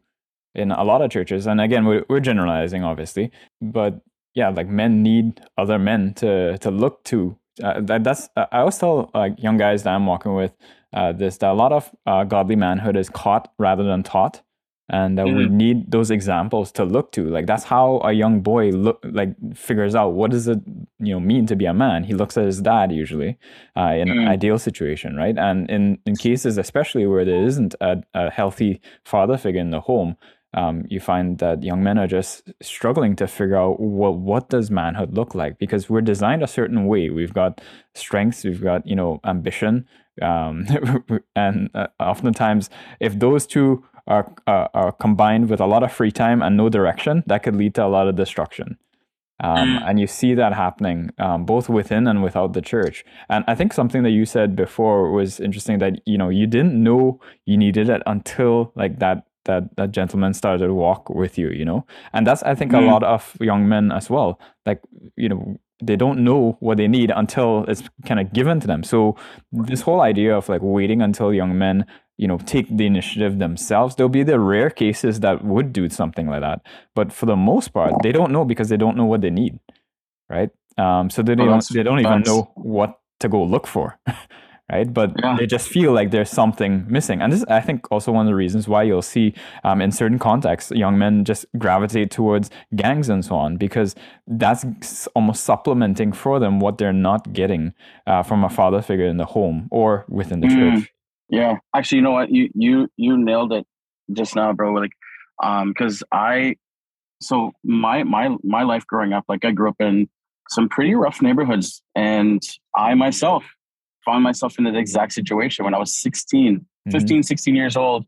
in 0.54 0.70
a 0.70 0.84
lot 0.84 1.02
of 1.02 1.10
churches. 1.10 1.46
And 1.46 1.60
again, 1.60 1.84
we're, 1.84 2.04
we're 2.08 2.20
generalizing, 2.20 2.84
obviously, 2.84 3.30
but 3.60 4.00
yeah, 4.34 4.48
like 4.50 4.68
men 4.68 5.02
need 5.02 5.40
other 5.56 5.78
men 5.78 6.14
to 6.14 6.58
to 6.58 6.70
look 6.70 7.02
to. 7.04 7.36
Uh, 7.62 7.80
that, 7.80 8.04
that's 8.04 8.28
uh, 8.36 8.46
I 8.52 8.60
always 8.60 8.78
tell 8.78 9.10
like 9.14 9.42
young 9.42 9.56
guys 9.56 9.82
that 9.82 9.94
I'm 9.94 10.06
walking 10.06 10.34
with 10.34 10.52
uh, 10.92 11.12
this 11.12 11.38
that 11.38 11.50
a 11.50 11.54
lot 11.54 11.72
of 11.72 11.90
uh, 12.06 12.24
godly 12.24 12.54
manhood 12.54 12.96
is 12.96 13.08
caught 13.08 13.52
rather 13.58 13.82
than 13.82 14.02
taught 14.02 14.42
and 14.90 15.18
uh, 15.18 15.24
mm-hmm. 15.24 15.36
we 15.36 15.48
need 15.48 15.90
those 15.90 16.10
examples 16.10 16.72
to 16.72 16.84
look 16.84 17.12
to. 17.12 17.28
Like 17.28 17.46
that's 17.46 17.64
how 17.64 18.00
a 18.04 18.12
young 18.12 18.40
boy 18.40 18.70
look 18.70 19.00
like 19.04 19.34
figures 19.54 19.94
out 19.94 20.10
what 20.10 20.30
does 20.30 20.48
it 20.48 20.60
you 20.98 21.12
know 21.12 21.20
mean 21.20 21.46
to 21.46 21.56
be 21.56 21.66
a 21.66 21.74
man. 21.74 22.04
He 22.04 22.14
looks 22.14 22.36
at 22.36 22.44
his 22.44 22.60
dad 22.60 22.92
usually 22.92 23.38
uh, 23.76 23.94
in 23.96 24.08
mm-hmm. 24.08 24.20
an 24.20 24.28
ideal 24.28 24.58
situation 24.58 25.16
right? 25.16 25.36
And 25.36 25.68
in 25.70 25.98
in 26.06 26.16
cases 26.16 26.58
especially 26.58 27.06
where 27.06 27.24
there 27.24 27.44
isn't 27.44 27.74
a, 27.80 28.02
a 28.14 28.30
healthy 28.30 28.80
father 29.04 29.36
figure 29.36 29.60
in 29.60 29.70
the 29.70 29.80
home 29.80 30.16
um, 30.54 30.86
you 30.88 30.98
find 30.98 31.38
that 31.38 31.62
young 31.62 31.82
men 31.82 31.98
are 31.98 32.06
just 32.06 32.50
struggling 32.62 33.14
to 33.16 33.26
figure 33.26 33.56
out 33.56 33.78
well 33.78 34.14
what 34.14 34.48
does 34.48 34.70
manhood 34.70 35.14
look 35.14 35.34
like? 35.34 35.58
Because 35.58 35.90
we're 35.90 36.00
designed 36.00 36.42
a 36.42 36.46
certain 36.46 36.86
way. 36.86 37.10
We've 37.10 37.34
got 37.34 37.60
strengths 37.94 38.44
we've 38.44 38.62
got 38.62 38.86
you 38.86 38.96
know 38.96 39.20
ambition 39.24 39.86
um, 40.22 40.66
and 41.36 41.70
uh, 41.74 41.88
oftentimes 42.00 42.70
if 43.00 43.18
those 43.18 43.46
two 43.46 43.84
are, 44.08 44.32
are, 44.46 44.70
are 44.74 44.92
combined 44.92 45.48
with 45.48 45.60
a 45.60 45.66
lot 45.66 45.82
of 45.82 45.92
free 45.92 46.10
time 46.10 46.42
and 46.42 46.56
no 46.56 46.68
direction, 46.68 47.22
that 47.26 47.42
could 47.42 47.54
lead 47.54 47.74
to 47.76 47.84
a 47.84 47.86
lot 47.86 48.08
of 48.08 48.16
destruction. 48.16 48.78
Um, 49.40 49.68
mm. 49.68 49.88
and 49.88 50.00
you 50.00 50.08
see 50.08 50.34
that 50.34 50.52
happening 50.52 51.10
um, 51.18 51.44
both 51.44 51.68
within 51.68 52.08
and 52.08 52.24
without 52.24 52.54
the 52.54 52.60
church. 52.60 53.04
And 53.28 53.44
I 53.46 53.54
think 53.54 53.72
something 53.72 54.02
that 54.02 54.10
you 54.10 54.26
said 54.26 54.56
before 54.56 55.12
was 55.12 55.38
interesting 55.38 55.78
that 55.78 56.00
you 56.06 56.18
know 56.18 56.28
you 56.28 56.48
didn't 56.48 56.74
know 56.82 57.20
you 57.46 57.56
needed 57.56 57.88
it 57.88 58.02
until 58.06 58.72
like 58.74 58.98
that 58.98 59.26
that 59.44 59.76
that 59.76 59.92
gentleman 59.92 60.34
started 60.34 60.66
to 60.66 60.74
walk 60.74 61.08
with 61.08 61.38
you. 61.38 61.50
You 61.50 61.64
know, 61.64 61.86
and 62.12 62.26
that's 62.26 62.42
I 62.42 62.56
think 62.56 62.72
mm. 62.72 62.82
a 62.82 62.90
lot 62.90 63.04
of 63.04 63.36
young 63.40 63.68
men 63.68 63.92
as 63.92 64.10
well. 64.10 64.40
Like 64.66 64.80
you 65.16 65.28
know 65.28 65.56
they 65.80 65.94
don't 65.94 66.24
know 66.24 66.56
what 66.58 66.76
they 66.76 66.88
need 66.88 67.12
until 67.14 67.64
it's 67.68 67.84
kind 68.06 68.18
of 68.18 68.32
given 68.32 68.58
to 68.58 68.66
them. 68.66 68.82
So 68.82 69.16
this 69.52 69.82
whole 69.82 70.00
idea 70.00 70.36
of 70.36 70.48
like 70.48 70.62
waiting 70.62 71.00
until 71.00 71.32
young 71.32 71.56
men 71.56 71.86
you 72.18 72.28
know 72.28 72.38
take 72.38 72.68
the 72.76 72.86
initiative 72.86 73.38
themselves. 73.38 73.94
There'll 73.96 74.10
be 74.10 74.22
the 74.22 74.38
rare 74.38 74.70
cases 74.70 75.20
that 75.20 75.44
would 75.44 75.72
do 75.72 75.88
something 75.88 76.26
like 76.26 76.42
that 76.42 76.60
but 76.94 77.12
for 77.12 77.26
the 77.26 77.36
most 77.36 77.68
part 77.72 77.94
they 78.02 78.12
don't 78.12 78.32
know 78.32 78.44
because 78.44 78.68
they 78.68 78.76
don't 78.76 78.96
know 78.96 79.06
what 79.06 79.22
they 79.22 79.30
need 79.30 79.58
right? 80.28 80.50
Um, 80.76 81.10
so 81.10 81.22
they 81.22 81.34
don't 81.34 81.64
they 81.72 81.82
don't 81.82 82.00
even 82.00 82.22
know 82.22 82.52
what 82.54 83.00
to 83.20 83.28
go 83.28 83.42
look 83.42 83.66
for 83.66 83.98
right? 84.70 84.92
But 84.92 85.12
yeah. 85.18 85.36
they 85.36 85.46
just 85.46 85.68
feel 85.68 85.92
like 85.92 86.10
there's 86.12 86.30
something 86.30 86.84
missing. 86.88 87.20
And 87.20 87.32
this 87.32 87.40
is 87.40 87.46
i 87.48 87.60
think 87.60 87.90
also 87.90 88.12
one 88.12 88.26
of 88.26 88.30
the 88.30 88.36
reasons 88.36 88.68
why 88.68 88.82
you'll 88.84 89.02
see 89.02 89.34
um, 89.64 89.80
in 89.80 89.90
certain 89.90 90.18
contexts 90.18 90.70
young 90.70 90.98
men 90.98 91.24
just 91.24 91.46
gravitate 91.58 92.10
towards 92.10 92.50
gangs 92.76 93.08
and 93.08 93.24
so 93.24 93.34
on 93.34 93.56
because 93.56 93.94
that's 94.26 95.08
almost 95.14 95.44
supplementing 95.44 96.12
for 96.12 96.38
them 96.38 96.60
what 96.60 96.78
they're 96.78 96.92
not 96.92 97.32
getting 97.32 97.72
uh, 98.06 98.22
from 98.22 98.44
a 98.44 98.50
father 98.50 98.82
figure 98.82 99.06
in 99.06 99.16
the 99.16 99.24
home 99.24 99.68
or 99.70 100.04
within 100.08 100.40
the 100.40 100.46
mm. 100.46 100.76
church 100.76 100.92
yeah, 101.28 101.56
actually, 101.74 101.96
you 101.96 102.02
know 102.02 102.12
what? 102.12 102.30
You 102.30 102.50
you 102.54 102.88
you 102.96 103.16
nailed 103.16 103.52
it 103.52 103.66
just 104.12 104.34
now, 104.34 104.52
bro. 104.52 104.72
Like, 104.72 104.92
um, 105.42 105.68
because 105.68 106.02
I, 106.12 106.56
so 107.20 107.52
my 107.62 108.02
my 108.04 108.36
my 108.42 108.62
life 108.62 108.86
growing 108.86 109.12
up, 109.12 109.24
like 109.28 109.44
I 109.44 109.50
grew 109.50 109.68
up 109.68 109.80
in 109.80 110.08
some 110.50 110.68
pretty 110.68 110.94
rough 110.94 111.20
neighborhoods, 111.20 111.82
and 111.94 112.42
I 112.74 112.94
myself 112.94 113.44
found 114.04 114.24
myself 114.24 114.58
in 114.58 114.64
the 114.64 114.76
exact 114.76 115.12
situation 115.12 115.64
when 115.64 115.74
I 115.74 115.78
was 115.78 115.94
16, 116.00 116.56
mm-hmm. 116.56 116.90
15, 116.90 117.22
16 117.22 117.54
years 117.54 117.76
old. 117.76 118.06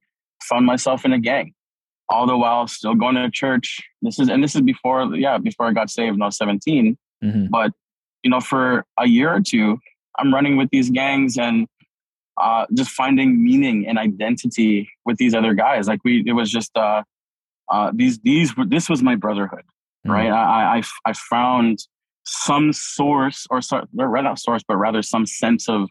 Found 0.49 0.64
myself 0.64 1.05
in 1.05 1.12
a 1.12 1.18
gang, 1.18 1.53
all 2.09 2.27
the 2.27 2.37
while 2.37 2.66
still 2.66 2.95
going 2.95 3.16
to 3.16 3.31
church. 3.31 3.79
This 4.01 4.18
is 4.18 4.31
and 4.31 4.43
this 4.43 4.55
is 4.55 4.62
before, 4.62 5.14
yeah, 5.14 5.37
before 5.37 5.66
I 5.66 5.73
got 5.73 5.91
saved 5.91 6.12
when 6.12 6.23
I 6.23 6.27
was 6.27 6.39
17. 6.39 6.97
Mm-hmm. 7.23 7.47
But 7.51 7.73
you 8.23 8.31
know, 8.31 8.41
for 8.41 8.87
a 8.99 9.07
year 9.07 9.35
or 9.35 9.41
two, 9.41 9.79
I'm 10.18 10.33
running 10.33 10.57
with 10.57 10.71
these 10.71 10.91
gangs 10.91 11.37
and 11.37 11.66
uh, 12.41 12.66
just 12.72 12.91
finding 12.91 13.43
meaning 13.43 13.86
and 13.86 13.99
identity 13.99 14.91
with 15.05 15.16
these 15.18 15.34
other 15.34 15.55
guys. 15.55 15.88
Like 15.88 16.01
we, 16.05 16.22
it 16.26 16.32
was 16.32 16.51
just 16.51 16.76
uh, 16.76 17.03
uh, 17.70 17.93
these 17.95 18.18
these 18.20 18.53
this 18.68 18.88
was 18.88 19.03
my 19.03 19.14
brotherhood, 19.14 19.64
mm-hmm. 20.07 20.11
right? 20.11 20.30
I, 20.30 20.78
I 20.78 20.82
I 21.05 21.12
found 21.12 21.78
some 22.24 22.72
source 22.72 23.47
or 23.51 23.62
sorry, 23.62 23.86
not 23.93 24.38
source, 24.38 24.62
but 24.66 24.76
rather 24.76 25.03
some 25.03 25.26
sense 25.26 25.68
of 25.68 25.88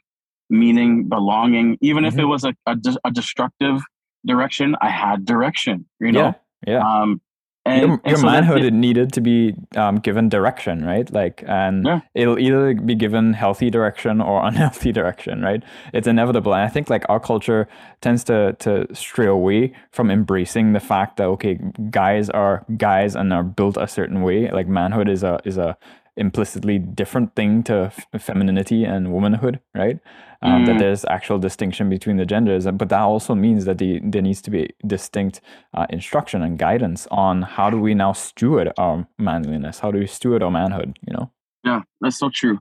meaning, 0.50 1.08
belonging. 1.08 1.78
Even 1.82 2.04
mm-hmm. 2.04 2.18
if 2.18 2.22
it 2.22 2.26
was 2.26 2.44
a, 2.44 2.54
a, 2.66 2.76
a 3.06 3.12
destructive 3.12 3.82
direction, 4.26 4.76
I 4.82 4.90
had 4.90 5.26
direction. 5.26 5.86
You 6.00 6.12
know, 6.12 6.36
yeah, 6.68 6.74
yeah. 6.74 7.02
Um, 7.02 7.22
and, 7.66 7.82
your, 7.82 8.02
your 8.06 8.18
so 8.18 8.26
manhood 8.26 8.64
it, 8.64 8.74
needed 8.74 9.14
to 9.14 9.22
be 9.22 9.54
um, 9.76 9.98
given 9.98 10.30
direction, 10.30 10.86
right? 10.86 11.12
Like, 11.12 11.44
and 11.48 11.86
yeah. 11.86 12.02
it'll 12.16 12.40
either 12.40 12.74
be 12.74 12.96
given 12.96 13.34
healthy 13.34 13.70
direction 13.70 14.22
or 14.22 14.44
unhealthy 14.48 14.92
direction, 14.92 15.42
right? 15.42 15.62
It's 15.94 16.08
inevitable. 16.08 16.54
And 16.54 16.64
I 16.64 16.70
think 16.70 16.90
like 16.90 17.04
our 17.10 17.20
culture 17.20 17.68
tends 18.02 18.24
to 18.26 18.54
to 18.60 18.88
stray 18.94 19.28
away 19.28 19.74
from 19.92 20.10
embracing 20.10 20.74
the 20.74 20.80
fact 20.80 21.18
that 21.18 21.26
okay, 21.26 21.60
guys 21.90 22.30
are 22.30 22.66
guys 22.78 23.16
and 23.16 23.34
are 23.34 23.44
built 23.44 23.78
a 23.78 23.88
certain 23.88 24.22
way. 24.22 24.50
Like 24.50 24.68
manhood 24.68 25.10
is 25.10 25.24
a 25.24 25.40
is 25.44 25.58
a 25.58 25.78
implicitly 26.20 26.78
different 26.78 27.36
thing 27.36 27.64
to 27.64 27.92
f- 28.14 28.22
femininity 28.22 28.84
and 28.84 29.12
womanhood, 29.12 29.60
right? 29.74 30.00
Um, 30.42 30.64
mm. 30.64 30.66
That 30.68 30.80
there's 30.80 31.06
actual 31.06 31.40
distinction 31.40 31.90
between 31.90 32.18
the 32.18 32.26
genders, 32.26 32.66
but 32.66 32.90
that 32.90 33.02
also 33.02 33.36
means 33.36 33.66
that 33.66 33.78
the, 33.78 34.00
there 34.04 34.22
needs 34.22 34.42
to 34.44 34.52
be 34.52 34.70
distinct 34.86 35.42
uh, 35.74 35.86
instruction 35.90 36.42
and 36.42 36.58
guidance 36.58 37.08
on 37.12 37.42
how 37.42 37.70
do 37.70 37.80
we 37.80 37.94
now 37.94 38.14
steward 38.14 38.72
our 38.78 39.08
manliness? 39.18 39.80
How 39.80 39.92
do 39.92 40.00
we 40.00 40.08
steward 40.08 40.44
our 40.44 40.52
manhood? 40.52 40.98
You 41.06 41.14
know? 41.14 41.32
Yeah, 41.64 41.82
that's 42.02 42.20
so 42.20 42.30
true. 42.34 42.60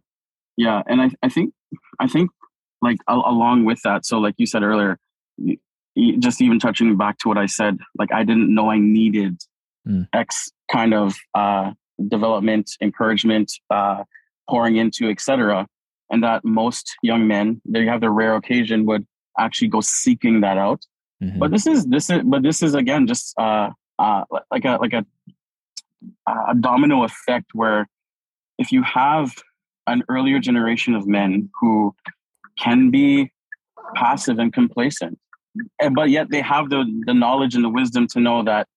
Yeah, 0.57 0.83
and 0.87 1.01
I, 1.01 1.11
I 1.23 1.29
think, 1.29 1.53
I 2.01 2.09
think, 2.09 2.31
like 2.83 2.99
a- 3.09 3.15
along 3.15 3.65
with 3.65 3.81
that, 3.85 4.07
so 4.07 4.19
like 4.19 4.35
you 4.39 4.47
said 4.47 4.63
earlier, 4.63 4.99
just 6.19 6.41
even 6.41 6.59
touching 6.59 6.97
back 6.97 7.19
to 7.19 7.29
what 7.29 7.39
I 7.39 7.47
said, 7.47 7.79
like 7.99 8.13
I 8.13 8.25
didn't 8.25 8.53
know 8.55 8.71
I 8.71 8.79
needed 8.79 9.41
mm. 9.87 10.09
X 10.13 10.51
kind 10.71 10.95
of 10.95 11.15
uh, 11.35 11.73
development, 12.09 12.71
encouragement, 12.81 13.53
uh, 13.71 14.05
pouring 14.49 14.77
into, 14.77 15.09
etc. 15.09 15.67
And 16.11 16.23
that 16.23 16.45
most 16.45 16.97
young 17.03 17.27
men, 17.27 17.61
they 17.65 17.85
have 17.87 18.01
the 18.01 18.11
rare 18.11 18.37
occasion, 18.37 18.87
would 18.87 19.07
actually 19.39 19.69
go 19.69 19.81
seeking 19.81 20.41
that 20.41 20.59
out. 20.59 20.85
Mm-hmm. 21.23 21.39
But 21.39 21.51
this 21.51 21.67
is 21.67 21.87
this 21.87 22.11
is 22.11 22.23
but 22.25 22.43
this 22.43 22.63
is 22.63 22.75
again 22.75 23.07
just 23.07 23.35
uh, 23.39 23.71
uh, 23.99 24.25
like 24.51 24.65
a 24.65 24.79
like 24.81 24.93
a 24.93 25.05
a 26.29 26.55
domino 26.55 27.03
effect 27.03 27.51
where 27.55 27.89
if 28.59 28.71
you 28.71 28.83
have 28.83 29.35
an 29.87 30.03
earlier 30.09 30.39
generation 30.39 30.95
of 30.95 31.07
men 31.07 31.49
who 31.61 31.95
can 32.59 32.91
be 32.91 33.33
passive 33.95 34.39
and 34.39 34.53
complacent, 34.53 35.19
but 35.93 36.11
yet 36.11 36.31
they 36.31 36.41
have 36.41 36.71
the 36.71 36.85
the 37.07 37.15
knowledge 37.15 37.55
and 37.55 37.65
the 37.65 37.69
wisdom 37.69 38.07
to 38.09 38.21
know 38.21 38.45
that 38.45 38.69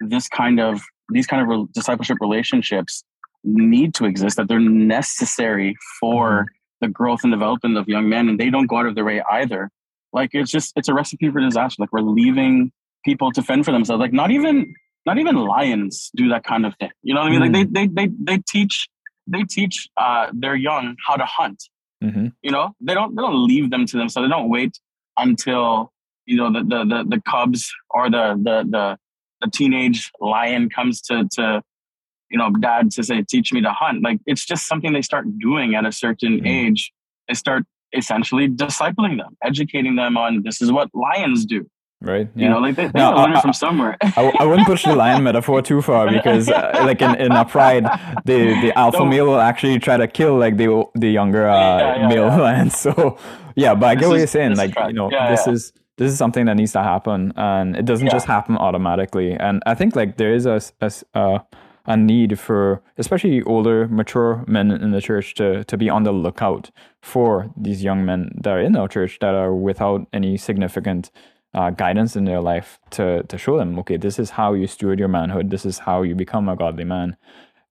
this 0.00 0.28
kind 0.28 0.58
of 0.58 0.80
these 1.10 1.26
kind 1.26 1.42
of 1.42 1.48
re- 1.48 1.66
discipleship 1.72 2.18
relationships 2.20 3.04
need 3.44 3.94
to 3.94 4.04
exist, 4.04 4.36
that 4.36 4.48
they're 4.48 4.60
necessary 4.60 5.76
for 5.98 6.42
mm-hmm. 6.42 6.86
the 6.86 6.88
growth 6.88 7.20
and 7.22 7.32
development 7.32 7.76
of 7.76 7.88
young 7.88 8.08
men, 8.08 8.28
and 8.28 8.38
they 8.38 8.50
don't 8.50 8.66
go 8.66 8.78
out 8.78 8.86
of 8.86 8.94
their 8.94 9.04
way 9.04 9.22
either. 9.30 9.70
Like 10.12 10.30
it's 10.32 10.50
just 10.50 10.72
it's 10.76 10.88
a 10.88 10.94
recipe 10.94 11.30
for 11.30 11.40
disaster. 11.40 11.82
Like 11.82 11.92
we're 11.92 12.00
leaving 12.00 12.72
people 13.04 13.30
to 13.32 13.42
fend 13.42 13.64
for 13.64 13.72
themselves. 13.72 14.00
Like 14.00 14.12
not 14.12 14.30
even 14.30 14.74
not 15.06 15.18
even 15.18 15.36
lions 15.36 16.10
do 16.14 16.28
that 16.28 16.44
kind 16.44 16.66
of 16.66 16.74
thing. 16.76 16.90
You 17.02 17.14
know 17.14 17.20
what 17.20 17.28
I 17.28 17.38
mean? 17.38 17.52
Mm-hmm. 17.52 17.54
Like 17.54 17.72
they 17.72 17.86
they 17.86 18.06
they 18.08 18.14
they 18.36 18.42
teach 18.48 18.88
they 19.26 19.42
teach 19.44 19.88
uh, 19.96 20.28
their 20.32 20.54
young 20.54 20.96
how 21.06 21.16
to 21.16 21.24
hunt. 21.24 21.62
Mm-hmm. 22.02 22.28
You 22.42 22.50
know, 22.50 22.74
they 22.80 22.94
don't 22.94 23.14
they 23.14 23.22
don't 23.22 23.46
leave 23.46 23.70
them 23.70 23.86
to 23.86 23.96
themselves. 23.96 24.26
They 24.26 24.30
don't 24.30 24.48
wait 24.48 24.78
until 25.16 25.92
you 26.26 26.36
know 26.36 26.52
the 26.52 26.60
the 26.60 26.84
the, 26.84 27.04
the 27.08 27.22
cubs 27.28 27.72
or 27.90 28.10
the 28.10 28.34
the 28.42 28.64
the 28.68 28.98
the 29.40 29.50
teenage 29.50 30.10
lion 30.20 30.68
comes 30.70 31.00
to 31.02 31.28
to 31.32 31.62
you 32.30 32.38
know 32.38 32.50
dad 32.50 32.90
to 32.92 33.02
say 33.02 33.22
teach 33.22 33.52
me 33.52 33.60
to 33.60 33.72
hunt. 33.72 34.02
Like 34.02 34.18
it's 34.26 34.44
just 34.44 34.66
something 34.66 34.92
they 34.92 35.02
start 35.02 35.26
doing 35.38 35.74
at 35.74 35.84
a 35.84 35.92
certain 35.92 36.38
mm-hmm. 36.38 36.46
age. 36.46 36.92
They 37.28 37.34
start 37.34 37.64
essentially 37.92 38.48
discipling 38.48 39.18
them 39.18 39.36
educating 39.42 39.96
them 39.96 40.16
on 40.16 40.42
this 40.44 40.62
is 40.62 40.70
what 40.70 40.88
lions 40.94 41.44
do. 41.44 41.66
Right 42.02 42.28
yeah. 42.34 42.44
you 42.44 42.48
know 42.48 42.60
like 42.60 42.76
they, 42.76 42.86
they 42.86 42.98
no, 42.98 43.12
learn 43.12 43.34
it 43.34 43.42
from 43.42 43.52
somewhere. 43.52 43.98
I, 44.00 44.32
I, 44.38 44.44
wouldn't 44.44 44.66
push 44.66 44.84
the 44.84 44.96
lion 44.96 45.22
metaphor 45.28 45.60
too 45.60 45.82
far 45.82 46.10
because 46.10 46.48
uh, 46.48 46.70
like 46.86 47.02
in, 47.02 47.14
in 47.16 47.32
a 47.32 47.44
pride 47.44 47.84
the 48.24 48.58
the 48.62 48.72
alpha 48.78 49.04
male 49.04 49.26
will 49.26 49.40
actually 49.40 49.78
try 49.78 49.98
to 49.98 50.08
kill 50.08 50.38
like 50.38 50.56
the 50.56 50.84
the 50.94 51.10
younger 51.10 51.46
uh, 51.46 51.78
yeah, 51.78 51.96
yeah, 51.96 52.08
male 52.08 52.26
lions 52.38 52.78
so 52.78 53.18
yeah 53.54 53.74
but 53.74 53.86
i 53.86 53.94
get 53.94 54.00
this 54.00 54.08
what 54.08 54.14
is, 54.14 54.20
you're 54.20 54.26
saying. 54.28 54.56
like 54.56 54.74
you 54.86 54.94
know 54.94 55.10
this 55.10 55.46
is 55.46 55.74
this 56.00 56.10
is 56.10 56.16
something 56.18 56.46
that 56.46 56.56
needs 56.56 56.72
to 56.72 56.82
happen 56.82 57.32
and 57.36 57.76
it 57.76 57.84
doesn't 57.84 58.06
yeah. 58.06 58.12
just 58.12 58.26
happen 58.26 58.56
automatically 58.56 59.32
and 59.34 59.62
i 59.66 59.74
think 59.74 59.94
like 59.94 60.16
there 60.16 60.32
is 60.34 60.46
a, 60.46 60.58
a, 61.14 61.40
a 61.86 61.96
need 61.96 62.38
for 62.38 62.80
especially 62.96 63.42
older 63.42 63.86
mature 63.88 64.42
men 64.46 64.70
in 64.70 64.90
the 64.92 65.00
church 65.02 65.34
to, 65.34 65.62
to 65.64 65.76
be 65.76 65.90
on 65.90 66.04
the 66.04 66.12
lookout 66.12 66.70
for 67.02 67.50
these 67.56 67.84
young 67.84 68.04
men 68.04 68.32
that 68.42 68.50
are 68.50 68.60
in 68.60 68.74
our 68.76 68.88
church 68.88 69.18
that 69.20 69.34
are 69.34 69.54
without 69.54 70.06
any 70.14 70.36
significant 70.38 71.10
uh, 71.52 71.68
guidance 71.70 72.16
in 72.16 72.24
their 72.24 72.40
life 72.40 72.78
to, 72.90 73.22
to 73.24 73.36
show 73.36 73.58
them 73.58 73.78
okay 73.78 73.98
this 73.98 74.18
is 74.18 74.30
how 74.30 74.54
you 74.54 74.66
steward 74.66 74.98
your 74.98 75.08
manhood 75.08 75.50
this 75.50 75.66
is 75.66 75.80
how 75.80 76.00
you 76.02 76.14
become 76.14 76.48
a 76.48 76.56
godly 76.56 76.84
man 76.84 77.14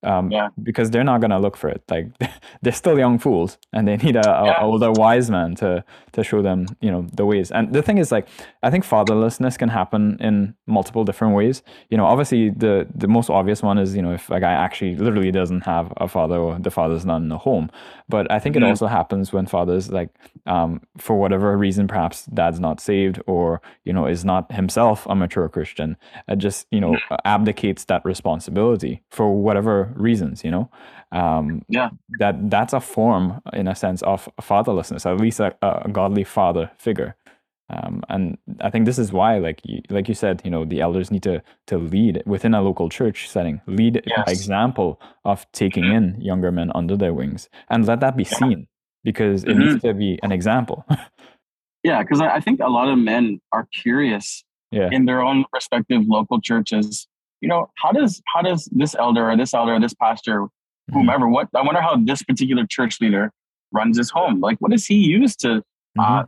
um, 0.03 0.31
Yeah. 0.31 0.49
because 0.61 0.91
they're 0.91 1.03
not 1.03 1.21
gonna 1.21 1.39
look 1.39 1.57
for 1.57 1.69
it. 1.69 1.83
Like 1.89 2.07
they're 2.61 2.73
still 2.73 2.97
young 2.97 3.19
fools, 3.19 3.57
and 3.73 3.87
they 3.87 3.97
need 3.97 4.15
a, 4.15 4.41
a 4.41 4.45
Yeah. 4.45 4.61
older 4.61 4.91
wise 4.91 5.29
man 5.29 5.55
to 5.55 5.83
to 6.19 6.23
show 6.23 6.41
them, 6.41 6.59
you 6.81 6.91
know, 6.91 7.01
the 7.19 7.25
ways. 7.25 7.51
And 7.51 7.73
the 7.73 7.81
thing 7.81 7.97
is, 7.97 8.11
like, 8.11 8.27
I 8.63 8.69
think 8.71 8.83
fatherlessness 8.85 9.57
can 9.57 9.69
happen 9.69 10.17
in 10.19 10.55
multiple 10.67 11.03
different 11.09 11.33
ways. 11.39 11.63
You 11.89 11.97
know, 11.97 12.05
obviously 12.05 12.49
the 12.65 12.73
the 13.03 13.07
most 13.07 13.29
obvious 13.29 13.59
one 13.69 13.77
is 13.83 13.95
you 13.97 14.01
know 14.05 14.13
if 14.19 14.29
a 14.29 14.39
guy 14.39 14.53
actually 14.65 14.95
literally 15.05 15.31
doesn't 15.31 15.61
have 15.73 15.85
a 15.97 16.07
father 16.07 16.37
or 16.45 16.59
the 16.59 16.71
father's 16.71 17.05
not 17.05 17.17
in 17.21 17.29
the 17.29 17.37
home. 17.37 17.69
But 18.07 18.23
I 18.31 18.39
think 18.39 18.55
it 18.55 18.61
Mhm. 18.63 18.69
also 18.69 18.87
happens 18.87 19.31
when 19.33 19.45
fathers 19.45 19.91
like 19.99 20.09
um, 20.45 20.81
for 20.97 21.15
whatever 21.23 21.55
reason, 21.57 21.87
perhaps 21.87 22.25
dad's 22.27 22.59
not 22.59 22.79
saved 22.79 23.17
or 23.27 23.61
you 23.85 23.93
know 23.93 24.05
is 24.07 24.23
not 24.25 24.51
himself 24.51 25.05
a 25.09 25.15
mature 25.15 25.47
Christian, 25.49 25.95
uh, 26.27 26.35
just 26.35 26.67
you 26.71 26.81
know 26.81 26.97
abdicates 27.25 27.85
that 27.85 28.01
responsibility 28.05 29.01
for 29.09 29.25
whatever 29.45 29.93
reasons. 29.95 30.43
You 30.43 30.51
know, 30.51 30.69
um, 31.11 31.63
Yeah. 31.69 31.89
that 32.19 32.49
that's 32.49 32.73
a 32.73 32.79
form 32.79 33.41
in 33.53 33.67
a 33.67 33.75
sense 33.75 34.01
of 34.03 34.29
fatherlessness, 34.41 35.05
at 35.05 35.19
least 35.19 35.39
a, 35.39 35.55
a 35.61 35.89
godly 35.89 36.23
father 36.23 36.71
figure. 36.77 37.15
Um, 37.71 38.03
and 38.09 38.37
I 38.61 38.69
think 38.71 38.85
this 38.85 38.99
is 38.99 39.11
why, 39.13 39.37
like 39.37 39.61
you, 39.63 39.81
like 39.91 40.07
you 40.09 40.15
said, 40.15 40.41
you 40.43 40.51
know, 40.51 40.65
the 40.65 40.81
elders 40.81 41.11
need 41.11 41.23
to 41.23 41.43
to 41.67 41.77
lead 41.77 42.23
within 42.25 42.53
a 42.55 42.61
local 42.61 42.89
church 42.89 43.29
setting, 43.29 43.61
lead 43.67 44.03
by 44.25 44.31
example 44.31 44.99
of 45.25 45.45
taking 45.51 45.89
in 45.89 46.19
younger 46.19 46.51
men 46.51 46.71
under 46.75 46.97
their 46.97 47.13
wings, 47.13 47.49
and 47.69 47.85
let 47.85 47.99
that 48.01 48.17
be 48.17 48.25
Yeah. 48.31 48.37
seen 48.39 48.67
because 49.03 49.45
it 49.45 49.55
Mhm. 49.55 49.59
needs 49.59 49.77
to 49.83 49.93
be 49.93 50.19
an 50.23 50.31
example. 50.31 50.85
Yeah, 51.83 52.01
because 52.03 52.21
I, 52.21 52.35
I 52.35 52.39
think 52.41 52.59
a 52.59 52.67
lot 52.67 52.89
of 52.89 52.97
men 52.99 53.39
are 53.53 53.67
curious 53.83 54.43
yeah, 54.71 54.89
in 54.91 55.05
their 55.05 55.21
own 55.21 55.45
respective 55.53 56.01
local 56.07 56.41
churches. 56.41 57.07
You 57.41 57.47
know, 57.49 57.71
how 57.77 57.91
does 57.91 58.21
how 58.33 58.41
does 58.41 58.65
this 58.71 58.95
elder 58.95 59.29
or 59.31 59.37
this 59.37 59.53
elder 59.53 59.75
or 59.75 59.79
this 59.79 59.93
pastor. 59.93 60.47
Whomever, 60.91 61.27
what 61.27 61.47
I 61.55 61.61
wonder 61.61 61.81
how 61.81 61.95
this 61.97 62.23
particular 62.23 62.65
church 62.67 62.99
leader 63.01 63.31
runs 63.71 63.97
his 63.97 64.09
home. 64.09 64.39
Like, 64.39 64.57
what 64.59 64.71
does 64.71 64.85
he 64.85 64.95
use 64.95 65.35
to 65.37 65.61
uh, 65.99 66.23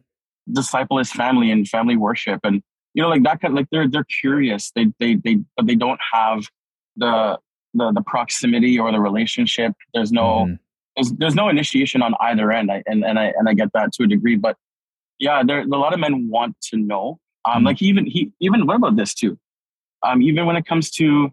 disciple 0.52 0.98
his 0.98 1.12
family 1.12 1.52
and 1.52 1.68
family 1.68 1.96
worship? 1.98 2.40
And 2.44 2.62
you 2.94 3.02
know, 3.02 3.10
like 3.10 3.24
that 3.24 3.40
kind. 3.42 3.54
Like 3.56 3.68
they're 3.72 3.88
they're 3.88 4.06
curious. 4.22 4.72
They 4.76 4.88
they 5.00 5.16
they 5.16 5.40
but 5.56 5.66
they 5.68 5.76
don't 5.76 6.00
have 6.14 6.48
the 6.98 7.38
the 7.74 7.92
the 7.94 8.02
proximity 8.02 8.78
or 8.80 8.92
the 8.92 9.00
relationship. 9.00 9.74
There's 9.94 10.12
no 10.12 10.46
Mhm. 10.48 10.60
there's, 10.96 11.12
there's 11.14 11.36
no 11.36 11.48
initiation 11.50 12.02
on 12.02 12.14
either 12.20 12.52
end 12.52 12.70
I, 12.70 12.84
and, 12.86 13.06
and 13.06 13.18
I 13.18 13.32
and 13.38 13.48
I 13.48 13.54
get 13.54 13.70
that 13.74 13.94
to 13.94 14.04
a 14.04 14.08
degree 14.08 14.36
but 14.36 14.58
yeah 15.20 15.42
there 15.42 15.62
a 15.62 15.66
lot 15.68 15.94
of 15.94 16.00
men 16.02 16.28
want 16.30 16.58
to 16.70 16.76
know 16.78 17.18
um 17.46 17.64
Mm. 17.64 17.66
like 17.68 17.82
even 17.82 18.06
he 18.06 18.34
even 18.42 18.68
what 18.68 18.76
about 18.76 18.98
this 18.98 19.14
too 19.14 19.38
um 20.04 20.22
even 20.22 20.46
when 20.46 20.58
it 20.58 20.66
comes 20.66 20.92
to 21.00 21.32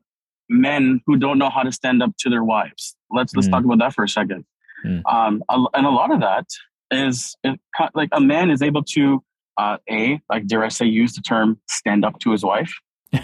men 0.48 1.00
who 1.06 1.16
don't 1.16 1.38
know 1.38 1.50
how 1.50 1.62
to 1.62 1.72
stand 1.72 2.02
up 2.02 2.10
to 2.18 2.30
their 2.30 2.44
wives 2.44 2.96
let's 3.10 3.34
let's 3.34 3.48
Mm. 3.48 3.52
talk 3.52 3.64
about 3.64 3.78
that 3.78 3.94
for 3.94 4.04
a 4.04 4.08
second 4.08 4.44
Mm. 4.86 5.02
um 5.12 5.42
and 5.74 5.86
a 5.86 5.90
lot 5.90 6.12
of 6.12 6.20
that 6.20 6.46
is 6.92 7.36
it, 7.42 7.58
like 7.94 8.08
a 8.12 8.20
man 8.20 8.50
is 8.50 8.62
able 8.62 8.82
to 8.84 9.22
uh 9.58 9.76
a 9.90 10.20
like 10.30 10.46
dare 10.46 10.64
I 10.64 10.68
say 10.68 10.86
use 10.86 11.14
the 11.14 11.20
term 11.22 11.58
stand 11.68 12.04
up 12.04 12.18
to 12.20 12.30
his 12.30 12.44
wife 12.44 12.72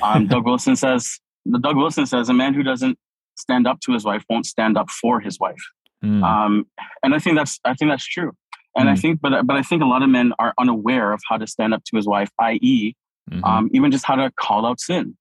um 0.03 0.27
Doug 0.33 0.45
Wilson 0.47 0.75
says 0.77 1.21
the 1.47 1.59
Doug 1.59 1.77
Wilson 1.77 2.07
says 2.07 2.29
a 2.29 2.35
man 2.35 2.55
who 2.55 2.63
doesn't 2.65 2.99
stand 3.37 3.67
up 3.67 3.79
to 3.81 3.93
his 3.93 4.05
wife 4.05 4.25
won't 4.29 4.47
stand 4.47 4.77
up 4.77 4.91
for 4.91 5.21
his 5.21 5.39
wife 5.39 5.63
Mm. 6.05 6.23
um, 6.23 6.67
and 7.03 7.15
I 7.15 7.19
think 7.19 7.37
that's 7.37 7.59
I 7.65 7.73
think 7.75 7.91
that's 7.91 8.05
true. 8.07 8.33
And 8.77 8.91
I 8.91 8.95
Mm. 8.95 9.01
think, 9.01 9.21
but 9.23 9.47
but 9.47 9.57
I 9.57 9.63
think 9.63 9.81
a 9.83 9.87
lot 9.87 10.03
of 10.03 10.11
men 10.11 10.35
are 10.39 10.53
unaware 10.59 11.13
of 11.13 11.21
how 11.29 11.39
to 11.39 11.47
stand 11.47 11.73
up 11.73 11.83
to 11.85 11.97
his 11.97 12.07
wife, 12.07 12.31
i.e., 12.41 12.95
Mhm. 13.31 13.43
um, 13.49 13.71
even 13.73 13.91
just 13.91 14.05
how 14.05 14.17
to 14.17 14.31
call 14.33 14.67
out 14.67 14.81
sin. 14.81 15.17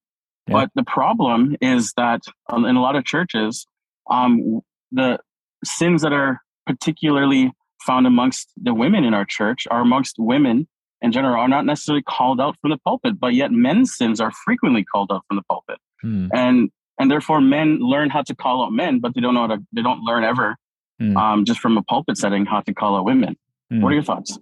Yeah. 0.47 0.53
But 0.53 0.69
the 0.75 0.83
problem 0.83 1.55
is 1.61 1.93
that 1.95 2.21
um, 2.51 2.65
in 2.65 2.75
a 2.75 2.81
lot 2.81 2.95
of 2.95 3.05
churches, 3.05 3.65
um, 4.09 4.61
the 4.91 5.19
sins 5.63 6.01
that 6.01 6.11
are 6.13 6.41
particularly 6.65 7.51
found 7.85 8.07
amongst 8.07 8.49
the 8.61 8.73
women 8.73 9.03
in 9.03 9.13
our 9.13 9.25
church 9.25 9.67
are 9.71 9.81
amongst 9.81 10.15
women 10.17 10.67
in 11.01 11.11
general 11.11 11.35
are 11.39 11.47
not 11.49 11.65
necessarily 11.65 12.03
called 12.03 12.39
out 12.39 12.55
from 12.61 12.71
the 12.71 12.77
pulpit, 12.77 13.19
but 13.19 13.33
yet 13.33 13.51
men's 13.51 13.95
sins 13.95 14.21
are 14.21 14.31
frequently 14.45 14.83
called 14.83 15.11
out 15.11 15.23
from 15.27 15.37
the 15.37 15.43
pulpit 15.43 15.77
Mm. 16.03 16.29
and 16.33 16.69
and 16.99 17.09
therefore 17.09 17.39
men 17.41 17.79
learn 17.79 18.09
how 18.09 18.21
to 18.21 18.35
call 18.35 18.63
out 18.65 18.71
men, 18.73 18.99
but 18.99 19.15
they 19.15 19.21
don't 19.21 19.33
know 19.33 19.41
how 19.47 19.55
to. 19.55 19.63
They 19.71 19.81
don't 19.81 20.01
learn 20.01 20.23
ever, 20.25 20.57
Mm. 21.01 21.17
um, 21.17 21.45
just 21.45 21.59
from 21.59 21.77
a 21.77 21.81
pulpit 21.81 22.17
setting, 22.17 22.45
how 22.45 22.59
to 22.61 22.73
call 22.73 22.95
out 22.97 23.05
women. 23.05 23.35
Mm. 23.71 23.81
What 23.81 23.91
are 23.91 23.95
your 23.95 24.03
thoughts? 24.03 24.37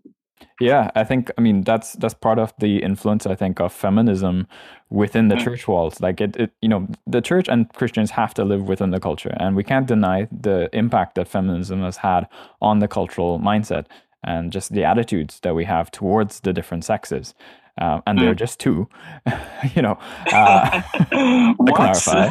Yeah, 0.59 0.91
I 0.95 1.03
think 1.03 1.31
I 1.37 1.41
mean 1.41 1.63
that's 1.63 1.93
that's 1.93 2.13
part 2.13 2.39
of 2.39 2.53
the 2.59 2.77
influence 2.83 3.25
I 3.25 3.35
think 3.35 3.59
of 3.59 3.73
feminism 3.73 4.47
within 4.89 5.27
the 5.29 5.35
Mm. 5.35 5.43
church 5.43 5.67
walls. 5.67 6.01
Like 6.01 6.21
it, 6.21 6.35
it, 6.37 6.51
you 6.61 6.69
know, 6.69 6.87
the 7.07 7.21
church 7.21 7.47
and 7.49 7.67
Christians 7.73 8.11
have 8.11 8.33
to 8.35 8.43
live 8.43 8.63
within 8.67 8.91
the 8.91 8.99
culture, 8.99 9.33
and 9.39 9.55
we 9.55 9.63
can't 9.63 9.87
deny 9.87 10.27
the 10.31 10.69
impact 10.73 11.15
that 11.15 11.27
feminism 11.27 11.81
has 11.81 11.97
had 11.97 12.27
on 12.61 12.79
the 12.79 12.87
cultural 12.87 13.39
mindset 13.39 13.85
and 14.23 14.51
just 14.51 14.71
the 14.73 14.83
attitudes 14.85 15.39
that 15.41 15.55
we 15.55 15.65
have 15.65 15.89
towards 15.91 16.39
the 16.41 16.53
different 16.53 16.83
sexes. 16.85 17.33
Um, 17.79 18.03
and 18.05 18.19
they're 18.19 18.35
just 18.35 18.59
two, 18.59 18.87
you 19.75 19.81
know. 19.81 19.97
Uh, 20.33 20.81
to 21.11 21.73
clarify. 21.73 22.29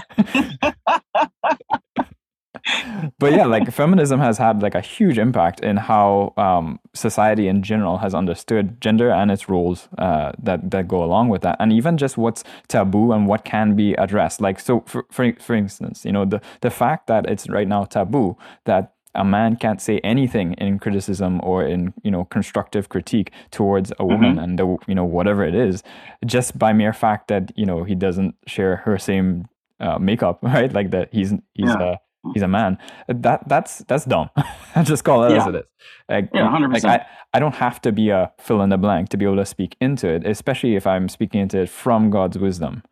But 3.18 3.32
yeah, 3.32 3.46
like 3.46 3.70
feminism 3.72 4.20
has 4.20 4.38
had 4.38 4.62
like 4.62 4.74
a 4.74 4.80
huge 4.80 5.18
impact 5.18 5.60
in 5.60 5.76
how 5.76 6.32
um, 6.36 6.78
society 6.94 7.48
in 7.48 7.62
general 7.62 7.98
has 7.98 8.14
understood 8.14 8.80
gender 8.80 9.10
and 9.10 9.30
its 9.30 9.48
roles 9.48 9.88
uh, 9.98 10.32
that 10.42 10.70
that 10.70 10.88
go 10.88 11.02
along 11.02 11.28
with 11.28 11.42
that, 11.42 11.56
and 11.60 11.72
even 11.72 11.96
just 11.96 12.16
what's 12.18 12.44
taboo 12.68 13.12
and 13.12 13.26
what 13.26 13.44
can 13.44 13.74
be 13.76 13.94
addressed. 13.94 14.40
Like 14.40 14.60
so, 14.60 14.80
for 14.86 15.06
for, 15.10 15.32
for 15.40 15.54
instance, 15.54 16.04
you 16.04 16.12
know 16.12 16.24
the 16.24 16.40
the 16.60 16.70
fact 16.70 17.06
that 17.06 17.28
it's 17.28 17.48
right 17.48 17.68
now 17.68 17.84
taboo 17.84 18.36
that 18.64 18.92
a 19.14 19.24
man 19.24 19.56
can't 19.56 19.80
say 19.82 19.98
anything 20.04 20.52
in 20.54 20.78
criticism 20.78 21.40
or 21.42 21.64
in 21.64 21.92
you 22.04 22.10
know 22.10 22.24
constructive 22.26 22.88
critique 22.88 23.32
towards 23.50 23.92
a 23.98 24.04
woman 24.06 24.38
and 24.38 24.56
the, 24.58 24.76
you 24.86 24.94
know 24.94 25.04
whatever 25.04 25.44
it 25.44 25.54
is 25.54 25.82
just 26.24 26.56
by 26.56 26.72
mere 26.72 26.92
fact 26.92 27.26
that 27.26 27.50
you 27.56 27.66
know 27.66 27.82
he 27.82 27.96
doesn't 27.96 28.36
share 28.46 28.76
her 28.76 28.96
same 28.98 29.48
uh, 29.80 29.98
makeup 29.98 30.38
right 30.42 30.72
like 30.72 30.90
that 30.92 31.08
he's 31.12 31.30
he's 31.54 31.74
Yeah. 31.74 31.82
a 31.94 31.96
he's 32.34 32.42
a 32.42 32.48
man 32.48 32.78
that 33.08 33.48
that's 33.48 33.78
that's 33.88 34.04
dumb 34.04 34.30
I 34.74 34.82
just 34.92 35.04
call 35.04 35.24
it 35.24 35.36
as 35.36 35.46
it 35.46 35.54
is 35.54 35.64
like, 36.08 36.28
Yeah, 36.32 36.50
100%. 36.50 36.84
I, 36.84 37.06
I 37.32 37.38
don't 37.38 37.54
have 37.54 37.80
to 37.82 37.92
be 37.92 38.10
a 38.10 38.32
fill 38.38 38.62
in 38.62 38.70
the 38.70 38.78
blank 38.78 39.08
to 39.10 39.16
be 39.16 39.24
able 39.24 39.36
to 39.36 39.46
speak 39.46 39.76
into 39.80 40.08
it 40.08 40.26
especially 40.26 40.76
if 40.76 40.86
i'm 40.86 41.08
speaking 41.08 41.40
into 41.40 41.58
it 41.58 41.68
from 41.68 42.10
god's 42.10 42.38
wisdom 42.38 42.82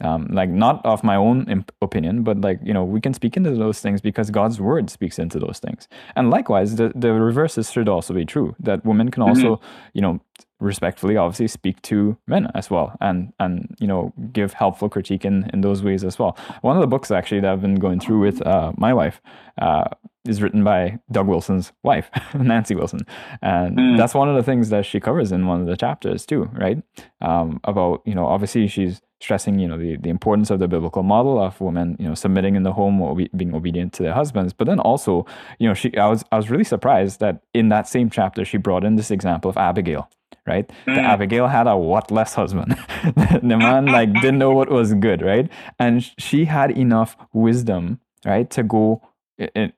um, 0.00 0.28
like 0.30 0.48
not 0.48 0.84
of 0.86 1.02
my 1.02 1.16
own 1.16 1.48
imp- 1.50 1.72
opinion, 1.82 2.22
but 2.22 2.40
like 2.40 2.60
you 2.62 2.72
know, 2.72 2.84
we 2.84 3.00
can 3.00 3.12
speak 3.14 3.36
into 3.36 3.50
those 3.50 3.80
things 3.80 4.00
because 4.00 4.30
God's 4.30 4.60
word 4.60 4.90
speaks 4.90 5.18
into 5.18 5.38
those 5.40 5.58
things. 5.58 5.88
And 6.14 6.30
likewise, 6.30 6.76
the 6.76 6.92
the 6.94 7.12
reverses 7.12 7.70
should 7.72 7.88
also 7.88 8.14
be 8.14 8.24
true. 8.24 8.54
That 8.60 8.84
women 8.84 9.10
can 9.10 9.22
also, 9.24 9.60
you 9.94 10.00
know, 10.00 10.20
respectfully, 10.60 11.16
obviously, 11.16 11.48
speak 11.48 11.80
to 11.82 12.16
men 12.26 12.48
as 12.54 12.70
well, 12.70 12.96
and 13.00 13.32
and 13.38 13.74
you 13.80 13.86
know, 13.86 14.12
give 14.32 14.52
helpful 14.54 14.88
critique 14.88 15.24
in 15.24 15.48
in 15.52 15.60
those 15.60 15.82
ways 15.82 16.04
as 16.04 16.18
well. 16.18 16.36
One 16.62 16.76
of 16.76 16.80
the 16.80 16.86
books 16.86 17.10
actually 17.10 17.40
that 17.40 17.52
I've 17.52 17.62
been 17.62 17.76
going 17.76 18.00
through 18.00 18.20
with 18.20 18.44
uh, 18.46 18.72
my 18.76 18.92
wife. 18.94 19.20
Uh, 19.60 19.84
is 20.26 20.42
written 20.42 20.62
by 20.62 20.98
Doug 21.10 21.26
Wilson's 21.26 21.72
wife, 21.84 22.10
Nancy 22.34 22.74
Wilson, 22.74 23.00
and 23.40 23.78
Mm. 23.78 23.96
that's 23.96 24.12
one 24.14 24.28
of 24.28 24.34
the 24.36 24.42
things 24.42 24.68
that 24.68 24.84
she 24.84 25.00
covers 25.00 25.32
in 25.32 25.46
one 25.46 25.62
of 25.62 25.66
the 25.66 25.76
chapters 25.76 26.26
too, 26.26 26.50
right? 26.52 26.82
Um, 27.22 27.60
about 27.64 28.02
you 28.04 28.14
know, 28.14 28.26
obviously 28.26 28.66
she's 28.68 29.00
stressing 29.20 29.58
you 29.58 29.66
know 29.66 29.78
the, 29.78 29.96
the 29.96 30.10
importance 30.10 30.50
of 30.50 30.58
the 30.58 30.68
biblical 30.68 31.02
model 31.02 31.38
of 31.40 31.58
women 31.62 31.96
you 31.98 32.06
know 32.06 32.14
submitting 32.14 32.56
in 32.56 32.62
the 32.62 32.72
home 32.74 33.00
or 33.00 33.12
obe- 33.12 33.30
being 33.36 33.52
obedient 33.54 33.92
to 33.94 34.02
their 34.04 34.12
husbands 34.14 34.52
but 34.52 34.66
then 34.68 34.78
also 34.78 35.26
you 35.58 35.66
know 35.66 35.74
she 35.74 35.96
I 35.96 36.06
was 36.06 36.24
I 36.30 36.36
was 36.36 36.50
really 36.50 36.62
surprised 36.62 37.18
that 37.18 37.42
in 37.52 37.68
that 37.70 37.88
same 37.88 38.10
chapter 38.10 38.44
she 38.44 38.58
brought 38.58 38.84
in 38.84 38.94
this 38.94 39.10
example 39.10 39.48
of 39.50 39.56
Abigail 39.56 40.08
right 40.52 40.66
the 40.86 40.92
Mm. 41.02 41.12
Abigail 41.14 41.46
had 41.56 41.66
a 41.66 41.76
what 41.76 42.10
less 42.18 42.32
husband 42.34 42.70
the 43.50 43.56
man 43.68 43.84
like 43.98 44.10
didn't 44.22 44.38
know 44.44 44.52
what 44.58 44.70
was 44.70 44.94
good 44.94 45.20
right 45.22 45.48
and 45.78 45.94
she 46.26 46.46
had 46.46 46.70
enough 46.84 47.16
wisdom 47.32 48.00
right 48.24 48.48
to 48.56 48.62
go 48.62 49.02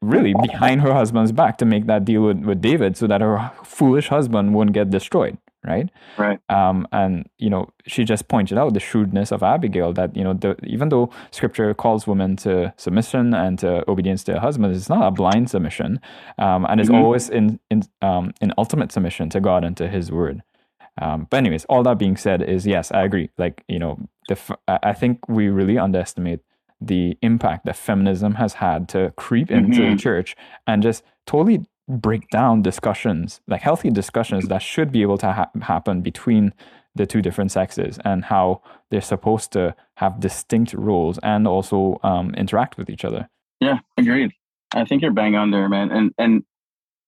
really 0.01 0.33
behind 0.41 0.81
her 0.81 0.93
husband's 0.95 1.33
back 1.33 1.59
to 1.59 1.67
make 1.67 1.85
that 1.87 2.05
deal 2.05 2.23
with, 2.23 2.39
with 2.49 2.61
David 2.63 2.97
so 2.97 3.07
that 3.07 3.21
her 3.21 3.51
foolish 3.65 4.09
husband 4.09 4.55
wouldn't 4.55 4.75
get 4.75 4.89
destroyed 4.91 5.37
right 5.73 5.91
Right. 6.17 6.39
um, 6.49 6.89
and 7.01 7.29
you 7.45 7.51
know 7.51 7.69
she 7.87 8.05
just 8.05 8.25
pointed 8.29 8.57
out 8.57 8.73
the 8.73 8.81
shrewdness 8.81 9.31
of 9.33 9.43
Abigail 9.43 9.93
that 9.93 10.17
you 10.17 10.25
know 10.25 10.33
the, 10.33 10.57
even 10.65 10.89
though 10.89 11.11
Scripture 11.31 11.75
calls 11.75 12.07
women 12.07 12.37
to 12.37 12.73
submission 12.79 13.35
and 13.35 13.59
to 13.59 13.71
obedience 13.91 14.25
to 14.25 14.33
their 14.33 14.41
husbands, 14.41 14.75
it's 14.79 14.89
not 14.89 15.07
a 15.07 15.11
blind 15.11 15.51
submission, 15.51 16.01
um, 16.39 16.65
and 16.69 16.81
it's 16.81 16.89
Mhm. 16.89 16.99
always 17.03 17.29
in 17.29 17.61
in 17.71 17.83
um, 18.01 18.33
in 18.41 18.49
ultimate 18.57 18.91
submission 18.93 19.29
to 19.35 19.39
God 19.41 19.63
and 19.67 19.77
to 19.77 19.87
His 19.97 20.11
Word. 20.11 20.41
Um, 21.01 21.27
but 21.31 21.39
anyways, 21.39 21.65
all 21.67 21.83
that 21.85 21.99
being 21.99 22.17
said, 22.17 22.43
is 22.43 22.67
yes, 22.67 22.91
I 22.93 23.03
agree. 23.05 23.31
Like 23.39 23.65
you 23.69 23.79
know, 23.79 23.99
the 24.29 24.35
f- 24.35 24.59
I 24.69 24.93
think 24.93 25.29
we 25.29 25.49
really 25.49 25.79
underestimate 25.79 26.41
the 26.81 27.17
impact 27.23 27.67
that 27.67 27.77
feminism 27.77 28.35
has 28.37 28.55
had 28.55 28.89
to 28.89 29.13
creep 29.17 29.51
into 29.51 29.81
the 29.83 29.89
Mhm. 29.95 29.99
church 30.01 30.35
and 30.67 30.83
just 30.83 31.05
totally 31.27 31.67
break 31.89 32.29
down 32.31 32.63
discussions, 32.63 33.41
like 33.49 33.61
healthy 33.63 33.91
discussions 33.91 34.49
that 34.49 34.63
should 34.63 34.91
be 34.93 35.03
able 35.03 35.19
to 35.19 35.33
ha- 35.33 35.51
happen 35.63 36.01
between 36.03 36.53
the 36.95 37.07
two 37.07 37.21
different 37.21 37.51
sexes 37.53 37.99
and 38.05 38.25
how 38.25 38.63
they're 38.91 39.01
supposed 39.01 39.53
to 39.53 39.75
have 39.97 40.21
distinct 40.21 40.73
roles 40.75 41.19
and 41.23 41.47
also 41.47 41.99
um, 42.03 42.35
interact 42.35 42.79
with 42.79 42.89
each 42.89 43.05
other. 43.05 43.29
Yeah, 43.61 43.81
agreed. 43.99 44.31
I 44.75 44.85
think 44.85 45.03
you're 45.03 45.13
bang 45.13 45.35
on 45.37 45.51
there, 45.51 45.69
man. 45.69 45.91
And 45.91 46.13
and 46.19 46.45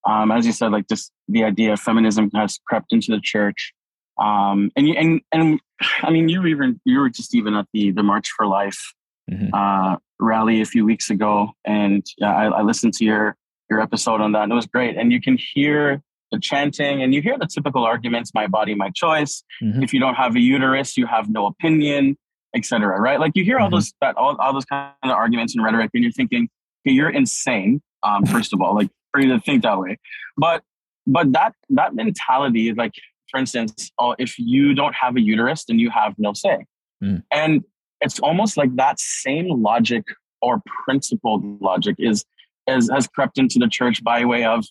um, 0.09 0.33
as 0.33 0.45
you 0.47 0.53
said, 0.53 0.73
like 0.73 0.89
just 0.89 1.13
the 1.29 1.45
idea 1.45 1.73
of 1.73 1.81
feminism 1.81 2.31
has 2.35 2.59
crept 2.67 2.93
into 2.93 3.13
the 3.13 3.21
church. 3.23 3.73
Um, 4.21 4.71
and 4.77 4.89
you 4.89 4.95
and 4.95 5.21
and 5.33 5.61
I 6.03 6.11
mean, 6.11 6.29
you 6.29 6.41
were 6.41 6.49
even 6.49 6.81
you 6.85 7.01
were 7.01 7.09
just 7.09 7.35
even 7.35 7.55
at 7.55 7.67
the 7.73 7.93
the 7.93 8.03
March 8.03 8.31
for 8.37 8.47
Life 8.47 8.95
mm-hmm. 9.31 9.55
uh, 9.55 9.97
rally 10.21 10.61
a 10.61 10.67
few 10.67 10.85
weeks 10.85 11.11
ago, 11.11 11.51
and 11.65 12.05
yeah, 12.19 12.35
I, 12.35 12.47
I 12.47 12.63
listened 12.63 12.95
to 12.95 13.05
your 13.05 13.37
your 13.71 13.81
episode 13.81 14.21
on 14.21 14.33
that, 14.33 14.43
and 14.43 14.53
it 14.53 14.55
was 14.55 14.67
great. 14.67 14.97
And 14.97 15.13
you 15.13 15.21
can 15.21 15.39
hear 15.55 16.03
the 16.31 16.39
chanting, 16.39 17.03
and 17.03 17.15
you 17.15 17.23
hear 17.23 17.39
the 17.39 17.47
typical 17.47 17.85
arguments: 17.85 18.33
"My 18.35 18.47
body, 18.47 18.75
my 18.75 18.91
choice." 18.91 19.43
Mm-hmm. 19.63 19.83
If 19.83 19.95
you 19.95 20.01
don't 20.01 20.15
have 20.15 20.37
a 20.37 20.41
uterus, 20.41 20.97
you 20.97 21.07
have 21.07 21.31
no 21.31 21.47
opinion, 21.47 22.19
etc. 22.55 23.01
Right? 23.01 23.19
Like 23.19 23.33
you 23.35 23.45
hear 23.45 23.59
all 23.59 23.69
mm-hmm. 23.69 23.77
those 23.77 23.95
that 24.01 24.17
all, 24.17 24.37
all 24.37 24.53
those 24.53 24.67
kind 24.67 24.93
of 25.03 25.11
arguments 25.11 25.55
and 25.55 25.65
rhetoric, 25.65 25.91
and 25.95 26.03
you're 26.03 26.13
thinking, 26.13 26.49
"Okay, 26.87 26.95
you're 26.95 27.11
insane." 27.11 27.81
Um, 28.03 28.27
first 28.27 28.53
of 28.53 28.61
all, 28.61 28.75
like 28.75 28.91
for 29.13 29.21
you 29.21 29.29
to 29.33 29.41
think 29.41 29.63
that 29.63 29.79
way. 29.79 29.99
But 30.37 30.63
but 31.07 31.33
that 31.33 31.55
that 31.71 31.95
mentality, 31.95 32.69
is 32.69 32.77
like 32.77 32.95
for 33.31 33.41
instance, 33.41 33.91
oh, 33.99 34.15
if 34.19 34.39
you 34.39 34.75
don't 34.75 34.95
have 34.95 35.17
a 35.17 35.21
uterus, 35.21 35.65
then 35.65 35.79
you 35.79 35.91
have 35.91 36.15
no 36.19 36.33
say. 36.35 36.67
Mm. 37.03 37.23
And 37.33 37.65
it's 38.01 38.21
almost 38.21 38.57
like 38.57 38.77
that 38.77 39.01
same 39.01 39.63
logic 39.63 40.05
or 40.43 40.61
principled 40.85 41.61
logic 41.61 41.97
is, 41.99 42.25
is 42.67 42.91
has 42.93 43.07
crept 43.07 43.39
into 43.39 43.59
the 43.59 43.69
church 43.69 44.05
by 44.05 44.25
way 44.25 44.45
of 44.45 44.65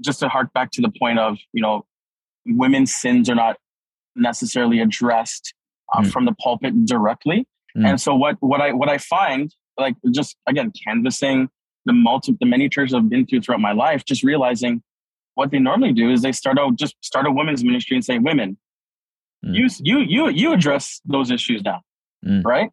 just 0.00 0.20
to 0.20 0.28
hark 0.28 0.52
back 0.52 0.70
to 0.72 0.82
the 0.82 0.92
point 0.98 1.18
of 1.18 1.38
you 1.52 1.62
know 1.62 1.84
women's 2.46 2.94
sins 2.94 3.30
are 3.30 3.34
not 3.34 3.56
necessarily 4.14 4.80
addressed 4.80 5.54
uh, 5.94 6.00
mm. 6.00 6.10
from 6.10 6.24
the 6.24 6.32
pulpit 6.32 6.84
directly 6.84 7.46
mm. 7.76 7.86
and 7.86 8.00
so 8.00 8.14
what 8.14 8.36
what 8.40 8.60
i 8.60 8.72
what 8.72 8.88
i 8.88 8.98
find 8.98 9.54
like 9.78 9.94
just 10.12 10.36
again 10.46 10.72
canvassing 10.86 11.48
the 11.84 11.92
multi 11.92 12.36
the 12.40 12.46
many 12.46 12.68
churches 12.68 12.94
I've 12.94 13.08
been 13.08 13.26
through 13.26 13.42
throughout 13.42 13.60
my 13.60 13.72
life, 13.72 14.04
just 14.04 14.22
realizing 14.22 14.82
what 15.34 15.50
they 15.50 15.58
normally 15.58 15.92
do 15.92 16.10
is 16.10 16.22
they 16.22 16.32
start 16.32 16.58
out 16.58 16.76
just 16.76 16.94
start 17.00 17.26
a 17.26 17.30
women's 17.30 17.64
ministry 17.64 17.96
and 17.96 18.04
say, 18.04 18.18
"Women, 18.18 18.56
mm. 19.44 19.54
you 19.54 19.68
you 19.80 19.98
you 20.00 20.28
you 20.30 20.52
address 20.52 21.00
those 21.04 21.30
issues 21.30 21.62
now, 21.62 21.82
mm. 22.24 22.44
right?" 22.44 22.70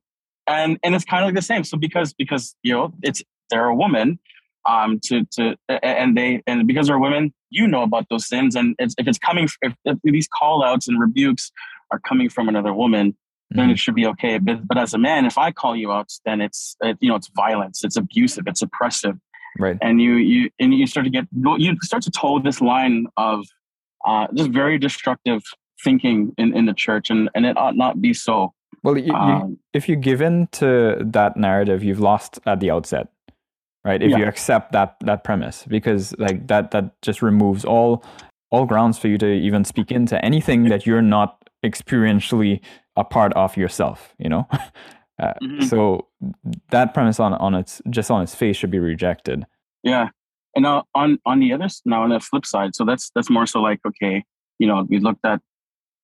And 0.47 0.79
and 0.83 0.95
it's 0.95 1.05
kind 1.05 1.23
of 1.23 1.27
like 1.27 1.35
the 1.35 1.41
same. 1.41 1.63
So 1.63 1.77
because 1.77 2.13
because 2.13 2.55
you 2.63 2.73
know 2.73 2.93
it's 3.01 3.23
they're 3.49 3.65
a 3.65 3.75
woman, 3.75 4.19
um, 4.67 4.99
to 5.05 5.25
to 5.33 5.55
and 5.69 6.17
they 6.17 6.41
and 6.47 6.67
because 6.67 6.87
they're 6.87 6.99
women, 6.99 7.33
you 7.49 7.67
know 7.67 7.83
about 7.83 8.05
those 8.09 8.27
sins, 8.27 8.55
and 8.55 8.75
it's, 8.79 8.95
if 8.97 9.07
it's 9.07 9.19
coming 9.19 9.47
if, 9.61 9.73
if 9.85 9.97
these 10.03 10.27
call 10.27 10.63
outs 10.63 10.87
and 10.87 10.99
rebukes 10.99 11.51
are 11.91 11.99
coming 11.99 12.29
from 12.29 12.49
another 12.49 12.73
woman, 12.73 13.15
then 13.51 13.65
mm-hmm. 13.65 13.71
it 13.71 13.79
should 13.79 13.95
be 13.95 14.05
okay. 14.05 14.37
But, 14.37 14.67
but 14.67 14.77
as 14.77 14.93
a 14.93 14.97
man, 14.97 15.25
if 15.25 15.37
I 15.37 15.51
call 15.51 15.75
you 15.75 15.91
out, 15.91 16.11
then 16.25 16.41
it's 16.41 16.75
it, 16.81 16.97
you 16.99 17.09
know 17.09 17.15
it's 17.15 17.29
violence, 17.35 17.83
it's 17.83 17.97
abusive, 17.97 18.45
it's 18.47 18.61
oppressive, 18.61 19.17
right? 19.57 19.77
And 19.81 20.01
you 20.01 20.13
you 20.15 20.49
and 20.59 20.73
you 20.73 20.85
start 20.85 21.05
to 21.05 21.09
get 21.09 21.25
you 21.33 21.75
start 21.81 22.03
to 22.03 22.11
toe 22.11 22.39
this 22.39 22.61
line 22.61 23.07
of 23.17 23.45
uh, 24.05 24.27
just 24.33 24.51
very 24.51 24.77
destructive 24.77 25.41
thinking 25.83 26.33
in, 26.37 26.55
in 26.55 26.65
the 26.65 26.73
church, 26.73 27.09
and 27.09 27.29
and 27.33 27.45
it 27.45 27.57
ought 27.57 27.75
not 27.75 28.01
be 28.01 28.13
so. 28.13 28.53
Well, 28.83 28.97
you, 28.97 29.13
um, 29.13 29.49
you, 29.49 29.59
if 29.73 29.89
you 29.89 29.95
give 29.95 30.21
in 30.21 30.47
to 30.53 30.97
that 30.99 31.35
narrative, 31.35 31.83
you've 31.83 31.99
lost 31.99 32.39
at 32.45 32.59
the 32.59 32.71
outset, 32.71 33.09
right? 33.83 34.01
If 34.01 34.11
yeah. 34.11 34.19
you 34.19 34.25
accept 34.25 34.71
that 34.73 34.95
that 35.01 35.23
premise, 35.23 35.65
because 35.67 36.15
like 36.19 36.47
that 36.47 36.71
that 36.71 37.01
just 37.01 37.21
removes 37.21 37.65
all 37.65 38.03
all 38.51 38.65
grounds 38.65 38.97
for 38.97 39.07
you 39.07 39.17
to 39.17 39.27
even 39.27 39.63
speak 39.63 39.91
into 39.91 40.23
anything 40.23 40.65
that 40.69 40.85
you're 40.85 41.01
not 41.01 41.49
experientially 41.63 42.61
a 42.99 43.03
part 43.03 43.33
of 43.33 43.57
yourself 43.57 44.13
you 44.19 44.29
know? 44.29 44.47
Uh, 45.19 45.33
mm-hmm. 45.43 45.65
so 45.65 46.07
that 46.69 46.93
premise 46.93 47.19
on 47.19 47.33
on 47.33 47.53
its 47.53 47.81
just 47.89 48.09
on 48.09 48.21
its 48.21 48.33
face 48.33 48.55
should 48.55 48.71
be 48.71 48.79
rejected. 48.79 49.45
Yeah. 49.83 50.09
And 50.55 50.63
now 50.63 50.85
on 50.95 51.19
on 51.25 51.39
the 51.41 51.51
other 51.51 51.67
now 51.85 52.03
on 52.03 52.09
the 52.11 52.19
flip 52.19 52.45
side 52.45 52.73
so 52.73 52.85
that's 52.85 53.11
that's 53.13 53.29
more 53.29 53.45
so 53.45 53.61
like 53.61 53.79
okay 53.85 54.23
you 54.59 54.67
know 54.67 54.85
we 54.89 54.99
looked 54.99 55.25
at 55.25 55.41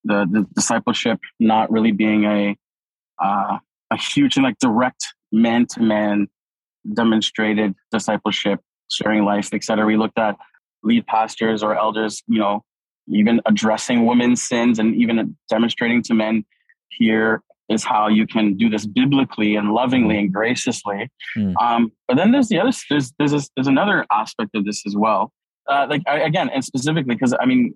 the 0.04 0.26
the 0.30 0.46
discipleship 0.54 1.18
not 1.40 1.70
really 1.70 1.92
being 1.92 2.24
a 2.24 2.56
uh, 3.22 3.58
a 3.90 3.96
huge 3.96 4.36
and 4.36 4.44
like 4.44 4.58
direct 4.58 5.14
man 5.32 5.66
to 5.70 5.80
man 5.80 6.28
demonstrated 6.94 7.74
discipleship 7.90 8.60
sharing 8.90 9.24
life 9.24 9.52
etc 9.52 9.84
we 9.84 9.96
looked 9.96 10.18
at 10.18 10.36
lead 10.82 11.06
pastors 11.06 11.62
or 11.62 11.76
elders 11.76 12.22
you 12.28 12.38
know 12.38 12.62
even 13.08 13.40
addressing 13.46 14.04
women's 14.04 14.42
sins 14.42 14.78
and 14.78 14.94
even 14.94 15.36
demonstrating 15.48 16.02
to 16.02 16.14
men 16.14 16.44
here 16.96 17.42
is 17.68 17.84
how 17.84 18.08
you 18.08 18.26
can 18.26 18.56
do 18.56 18.68
this 18.68 18.86
biblically 18.86 19.56
and 19.56 19.72
lovingly 19.72 20.18
and 20.18 20.32
graciously. 20.32 21.10
Mm. 21.36 21.54
Um, 21.60 21.92
but 22.06 22.16
then 22.16 22.30
there's 22.30 22.48
the 22.48 22.58
other 22.58 22.72
there's 22.90 23.12
there's, 23.18 23.32
this, 23.32 23.50
there's 23.56 23.66
another 23.66 24.06
aspect 24.12 24.50
of 24.54 24.64
this 24.64 24.82
as 24.86 24.96
well. 24.96 25.32
Uh, 25.68 25.86
like 25.90 26.02
I, 26.06 26.20
again, 26.20 26.48
and 26.50 26.64
specifically 26.64 27.14
because 27.14 27.34
I 27.40 27.44
mean, 27.44 27.74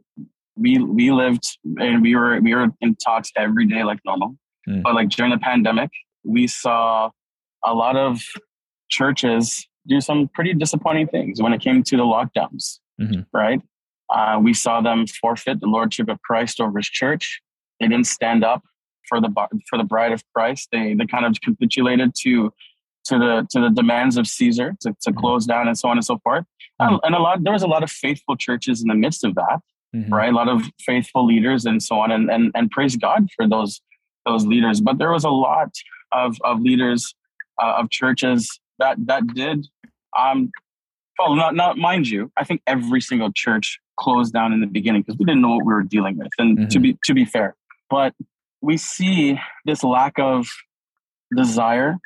we 0.56 0.78
we 0.78 1.10
lived 1.10 1.44
and 1.78 2.02
we 2.02 2.14
were 2.14 2.40
we 2.40 2.54
were 2.54 2.68
in 2.80 2.94
talks 2.96 3.30
every 3.36 3.66
day 3.66 3.82
like 3.82 3.98
normal. 4.04 4.36
Mm. 4.68 4.82
But 4.82 4.94
like 4.94 5.08
during 5.08 5.32
the 5.32 5.38
pandemic, 5.38 5.90
we 6.22 6.46
saw 6.46 7.10
a 7.64 7.74
lot 7.74 7.96
of 7.96 8.20
churches 8.90 9.66
do 9.88 10.00
some 10.00 10.28
pretty 10.34 10.54
disappointing 10.54 11.08
things 11.08 11.42
when 11.42 11.52
it 11.52 11.60
came 11.60 11.82
to 11.82 11.96
the 11.96 12.04
lockdowns. 12.04 12.78
Mm-hmm. 13.00 13.22
Right? 13.32 13.60
Uh, 14.14 14.38
we 14.40 14.54
saw 14.54 14.80
them 14.80 15.06
forfeit 15.20 15.60
the 15.60 15.66
lordship 15.66 16.08
of 16.08 16.20
Christ 16.22 16.60
over 16.60 16.78
His 16.78 16.88
church. 16.88 17.40
They 17.80 17.88
didn't 17.88 18.06
stand 18.06 18.44
up 18.44 18.62
for 19.10 19.20
the 19.20 19.28
for 19.68 19.76
the 19.76 19.84
bride 19.84 20.12
of 20.12 20.24
Christ. 20.34 20.68
They 20.72 20.94
they 20.94 21.04
kind 21.04 21.26
of 21.26 21.38
capitulated 21.42 22.14
to 22.22 22.52
to 23.04 23.18
the 23.18 23.46
to 23.50 23.60
the 23.60 23.70
demands 23.70 24.16
of 24.16 24.26
Caesar 24.26 24.74
to, 24.80 24.90
to 25.02 25.10
mm-hmm. 25.10 25.20
close 25.20 25.44
down 25.44 25.68
and 25.68 25.76
so 25.76 25.90
on 25.90 25.98
and 25.98 26.04
so 26.04 26.18
forth. 26.18 26.44
Mm-hmm. 26.80 26.94
And, 26.94 27.00
and, 27.04 27.14
a 27.14 27.18
lot 27.18 27.44
there 27.44 27.52
was 27.52 27.62
a 27.62 27.68
lot 27.68 27.82
of 27.82 27.90
faithful 27.90 28.36
churches 28.36 28.80
in 28.80 28.88
the 28.88 28.94
midst 28.94 29.24
of 29.24 29.34
that, 29.34 29.60
mm-hmm. 29.94 30.14
right? 30.14 30.32
A 30.32 30.36
lot 30.36 30.48
of 30.48 30.62
faithful 30.80 31.26
leaders 31.26 31.66
and 31.66 31.82
so 31.82 31.96
on, 31.96 32.10
and 32.10 32.30
and 32.30 32.50
and 32.54 32.70
praise 32.70 32.96
God 32.96 33.28
for 33.36 33.46
those 33.46 33.82
those 34.24 34.46
leaders. 34.46 34.80
But 34.80 34.98
there 34.98 35.10
was 35.10 35.24
a 35.24 35.30
lot 35.30 35.72
of 36.12 36.36
of 36.44 36.60
leaders 36.60 37.14
uh, 37.60 37.74
of 37.78 37.90
churches 37.90 38.58
that 38.80 38.96
that 39.06 39.26
did 39.34 39.66
um 40.18 40.50
well 41.18 41.34
not 41.34 41.54
not 41.54 41.76
mind 41.76 42.08
you 42.08 42.32
i 42.36 42.44
think 42.44 42.60
every 42.66 43.00
single 43.00 43.30
church 43.32 43.78
closed 43.98 44.32
down 44.32 44.52
in 44.52 44.60
the 44.60 44.66
beginning 44.66 45.02
because 45.02 45.18
we 45.18 45.24
didn't 45.24 45.42
know 45.42 45.50
what 45.50 45.64
we 45.64 45.72
were 45.72 45.82
dealing 45.82 46.16
with 46.16 46.30
and 46.38 46.58
mm-hmm. 46.58 46.68
to 46.68 46.80
be 46.80 46.98
to 47.04 47.14
be 47.14 47.24
fair 47.24 47.54
but 47.88 48.14
we 48.62 48.76
see 48.76 49.38
this 49.64 49.82
lack 49.82 50.18
of 50.18 50.46
desire, 51.34 51.96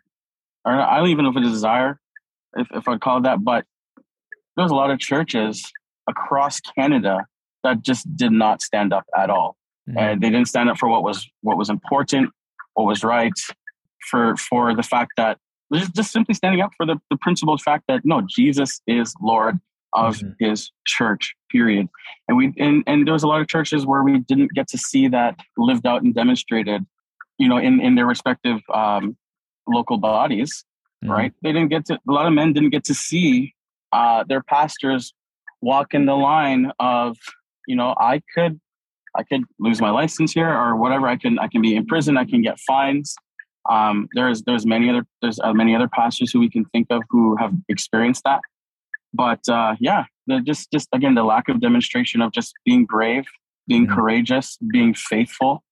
or 0.65 0.73
I 0.73 0.99
don't 0.99 1.09
even 1.09 1.25
know 1.25 1.31
if 1.31 1.37
it's 1.37 1.49
a 1.49 1.51
desire, 1.51 1.99
if, 2.57 2.69
if 2.73 2.89
I'd 2.89 3.01
call 3.01 3.19
it 3.19 3.23
that, 3.25 3.43
but 3.43 3.65
there's 4.57 4.71
a 4.71 4.75
lot 4.75 4.91
of 4.91 4.99
churches 4.99 5.71
across 6.09 6.61
Canada 6.61 7.27
that 7.63 7.83
just 7.83 8.15
did 8.17 8.33
not 8.33 8.63
stand 8.63 8.93
up 8.93 9.05
at 9.17 9.31
all. 9.31 9.57
Mm-hmm. 9.89 9.99
And 9.99 10.23
they 10.23 10.31
didn't 10.31 10.49
stand 10.49 10.69
up 10.71 10.79
for 10.79 10.89
what 10.89 11.03
was 11.03 11.29
what 11.43 11.59
was 11.59 11.69
important, 11.69 12.31
what 12.75 12.87
was 12.87 13.05
right, 13.05 13.33
for 14.11 14.37
for 14.37 14.75
the 14.75 14.83
fact 14.83 15.13
that 15.17 15.39
just, 15.73 15.95
just 15.95 16.13
simply 16.13 16.35
standing 16.35 16.61
up 16.61 16.71
for 16.77 16.87
the, 16.87 16.97
the 17.11 17.17
principled 17.17 17.61
fact 17.61 17.85
that 17.89 18.03
no, 18.05 18.23
Jesus 18.29 18.81
is 18.87 19.15
Lord 19.21 19.59
of 19.95 20.17
mm-hmm. 20.17 20.45
his 20.45 20.71
church 20.87 21.35
period. 21.51 21.89
And 22.29 22.37
we 22.37 22.53
and, 22.59 22.83
and 22.87 23.07
there 23.07 23.13
was 23.13 23.23
a 23.23 23.29
lot 23.29 23.41
of 23.41 23.49
churches 23.49 23.87
where 23.87 24.03
we 24.03 24.19
didn't 24.19 24.53
get 24.55 24.69
to 24.69 24.79
see 24.79 25.09
that 25.09 25.39
lived 25.57 25.87
out 25.87 26.03
and 26.03 26.15
demonstrated 26.15 26.85
you 27.39 27.49
know 27.49 27.59
in 27.59 27.81
in 27.81 27.95
their 27.95 28.07
respective 28.07 28.61
um, 28.73 29.17
local 29.67 29.99
bodies 29.99 30.65
mm-hmm. 31.05 31.13
right? 31.13 31.33
They 31.43 31.53
didn't 31.53 31.69
get 31.69 31.87
to 31.87 31.95
a 31.95 32.13
lot 32.13 32.27
of 32.27 32.33
men 32.33 32.53
didn't 32.53 32.71
get 32.71 32.85
to 32.85 32.95
see 32.95 33.55
uh, 33.93 34.25
their 34.27 34.43
pastors 34.43 35.15
walk 35.61 35.95
in 35.95 36.07
the 36.07 36.15
line 36.15 36.71
of 36.79 37.17
you 37.67 37.75
know 37.75 37.95
i 37.99 38.21
could 38.35 38.61
i 39.17 39.23
could 39.23 39.43
lose 39.59 39.81
my 39.81 39.89
license 39.89 40.33
here 40.33 40.51
or 40.51 40.77
whatever. 40.77 41.07
I 41.07 41.17
can 41.17 41.39
i 41.39 41.49
can 41.49 41.63
be 41.63 41.77
in 41.77 41.87
prison. 41.87 42.19
I 42.19 42.25
can 42.25 42.43
get 42.43 42.59
fines. 42.61 43.15
Um, 43.71 44.09
there's 44.15 44.43
there's 44.43 44.67
many 44.67 44.91
other 44.91 45.07
there's 45.23 45.41
uh, 45.41 45.53
many 45.55 45.75
other 45.75 45.89
pastors 45.89 46.31
who 46.33 46.41
we 46.41 46.51
can 46.51 46.65
think 46.67 46.89
of 46.91 47.03
who 47.09 47.37
have 47.37 47.53
experienced 47.69 48.23
that 48.25 48.41
but 49.15 49.41
uh, 49.49 49.77
yeah, 49.81 50.05
the, 50.27 50.41
just 50.41 50.71
just 50.71 50.89
again 50.93 51.15
the 51.15 51.25
lack 51.25 51.49
of 51.49 51.61
demonstration 51.61 52.21
of 52.21 52.33
just 52.33 52.53
being 52.65 52.85
brave, 52.85 53.25
being 53.67 53.87
mm-hmm. 53.87 53.95
courageous, 53.95 54.59
being 54.73 54.93
faithful, 54.93 55.63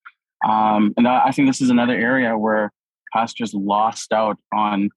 um, 0.49 0.95
and 0.97 1.07
I 1.07 1.31
think 1.33 1.49
this 1.49 1.61
is 1.61 1.71
another 1.71 1.95
area 1.95 2.39
where 2.39 2.73
pastors 3.13 3.53
lost 3.53 4.13
out 4.13 4.39
on 4.55 4.91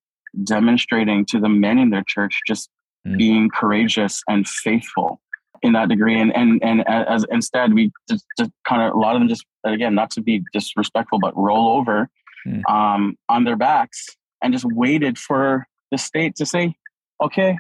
demonstrating 0.44 1.26
to 1.26 1.40
the 1.40 1.50
men 1.50 1.78
in 1.78 1.90
their 1.90 2.04
church 2.08 2.42
just 2.48 2.70
mm-hmm. 3.06 3.18
being 3.18 3.50
courageous 3.50 4.22
and 4.28 4.48
faithful 4.48 5.20
in 5.62 5.74
that 5.74 5.90
degree 5.90 6.20
and 6.20 6.36
and 6.36 6.62
and 6.64 6.88
as 6.88 7.26
instead 7.32 7.74
we 7.74 7.92
just, 8.10 8.26
just 8.38 8.52
kind 8.68 8.82
of 8.82 8.94
a 8.94 8.98
lot 8.98 9.16
of 9.16 9.22
them 9.22 9.30
just 9.30 9.46
again 9.64 9.96
not 9.96 10.12
to 10.12 10.22
be 10.22 10.44
disrespectful 10.54 11.18
but 11.20 11.36
roll 11.36 11.78
over 11.78 12.10
mm. 12.46 12.62
um, 12.70 13.16
on 13.30 13.46
their 13.46 13.56
backs 13.56 14.06
and 14.44 14.54
just 14.54 14.66
waited 14.66 15.18
for 15.18 15.66
the 15.92 15.98
state 15.98 16.36
to 16.36 16.46
say 16.46 16.76
okay 17.24 17.58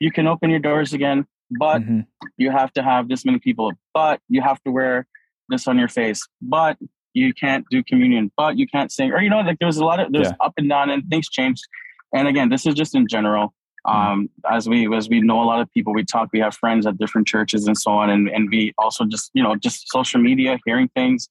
you 0.00 0.10
can 0.10 0.26
open 0.26 0.50
your 0.50 0.60
doors 0.60 0.92
again, 0.92 1.26
but 1.58 1.82
mm-hmm. 1.82 2.00
you 2.36 2.50
have 2.50 2.72
to 2.74 2.82
have 2.82 3.08
this 3.08 3.24
many 3.24 3.38
people, 3.38 3.72
but 3.94 4.20
you 4.28 4.42
have 4.42 4.62
to 4.64 4.70
wear 4.70 5.06
this 5.48 5.66
on 5.68 5.78
your 5.78 5.88
face, 5.88 6.26
but 6.42 6.76
you 7.14 7.32
can't 7.32 7.64
do 7.70 7.82
communion, 7.82 8.30
but 8.36 8.58
you 8.58 8.66
can't 8.66 8.92
sing, 8.92 9.12
or 9.12 9.22
you 9.22 9.30
know, 9.30 9.40
like 9.40 9.58
there 9.58 9.66
was 9.66 9.78
a 9.78 9.84
lot 9.84 10.00
of 10.00 10.12
there's 10.12 10.28
yeah. 10.28 10.46
up 10.46 10.52
and 10.56 10.68
down 10.68 10.90
and 10.90 11.08
things 11.08 11.28
changed. 11.28 11.62
And 12.14 12.28
again, 12.28 12.50
this 12.50 12.66
is 12.66 12.74
just 12.74 12.94
in 12.94 13.06
general. 13.08 13.54
Um, 13.86 14.28
as 14.50 14.68
we 14.68 14.92
as 14.94 15.08
we 15.08 15.20
know 15.20 15.40
a 15.40 15.44
lot 15.44 15.60
of 15.60 15.70
people, 15.72 15.94
we 15.94 16.04
talk, 16.04 16.30
we 16.32 16.40
have 16.40 16.54
friends 16.54 16.86
at 16.86 16.98
different 16.98 17.28
churches 17.28 17.66
and 17.66 17.78
so 17.78 17.92
on, 17.92 18.10
and 18.10 18.28
and 18.28 18.48
we 18.50 18.74
also 18.78 19.04
just 19.04 19.30
you 19.32 19.42
know 19.42 19.54
just 19.54 19.88
social 19.88 20.20
media, 20.20 20.58
hearing 20.66 20.88
things, 20.88 21.28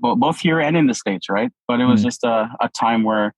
both 0.00 0.38
here 0.40 0.58
and 0.58 0.76
in 0.76 0.86
the 0.86 0.94
states, 0.94 1.28
right? 1.28 1.50
But 1.66 1.80
it 1.80 1.84
was 1.84 2.00
mm-hmm. 2.00 2.08
just 2.08 2.24
a, 2.24 2.48
a 2.60 2.68
time 2.70 3.02
where 3.04 3.34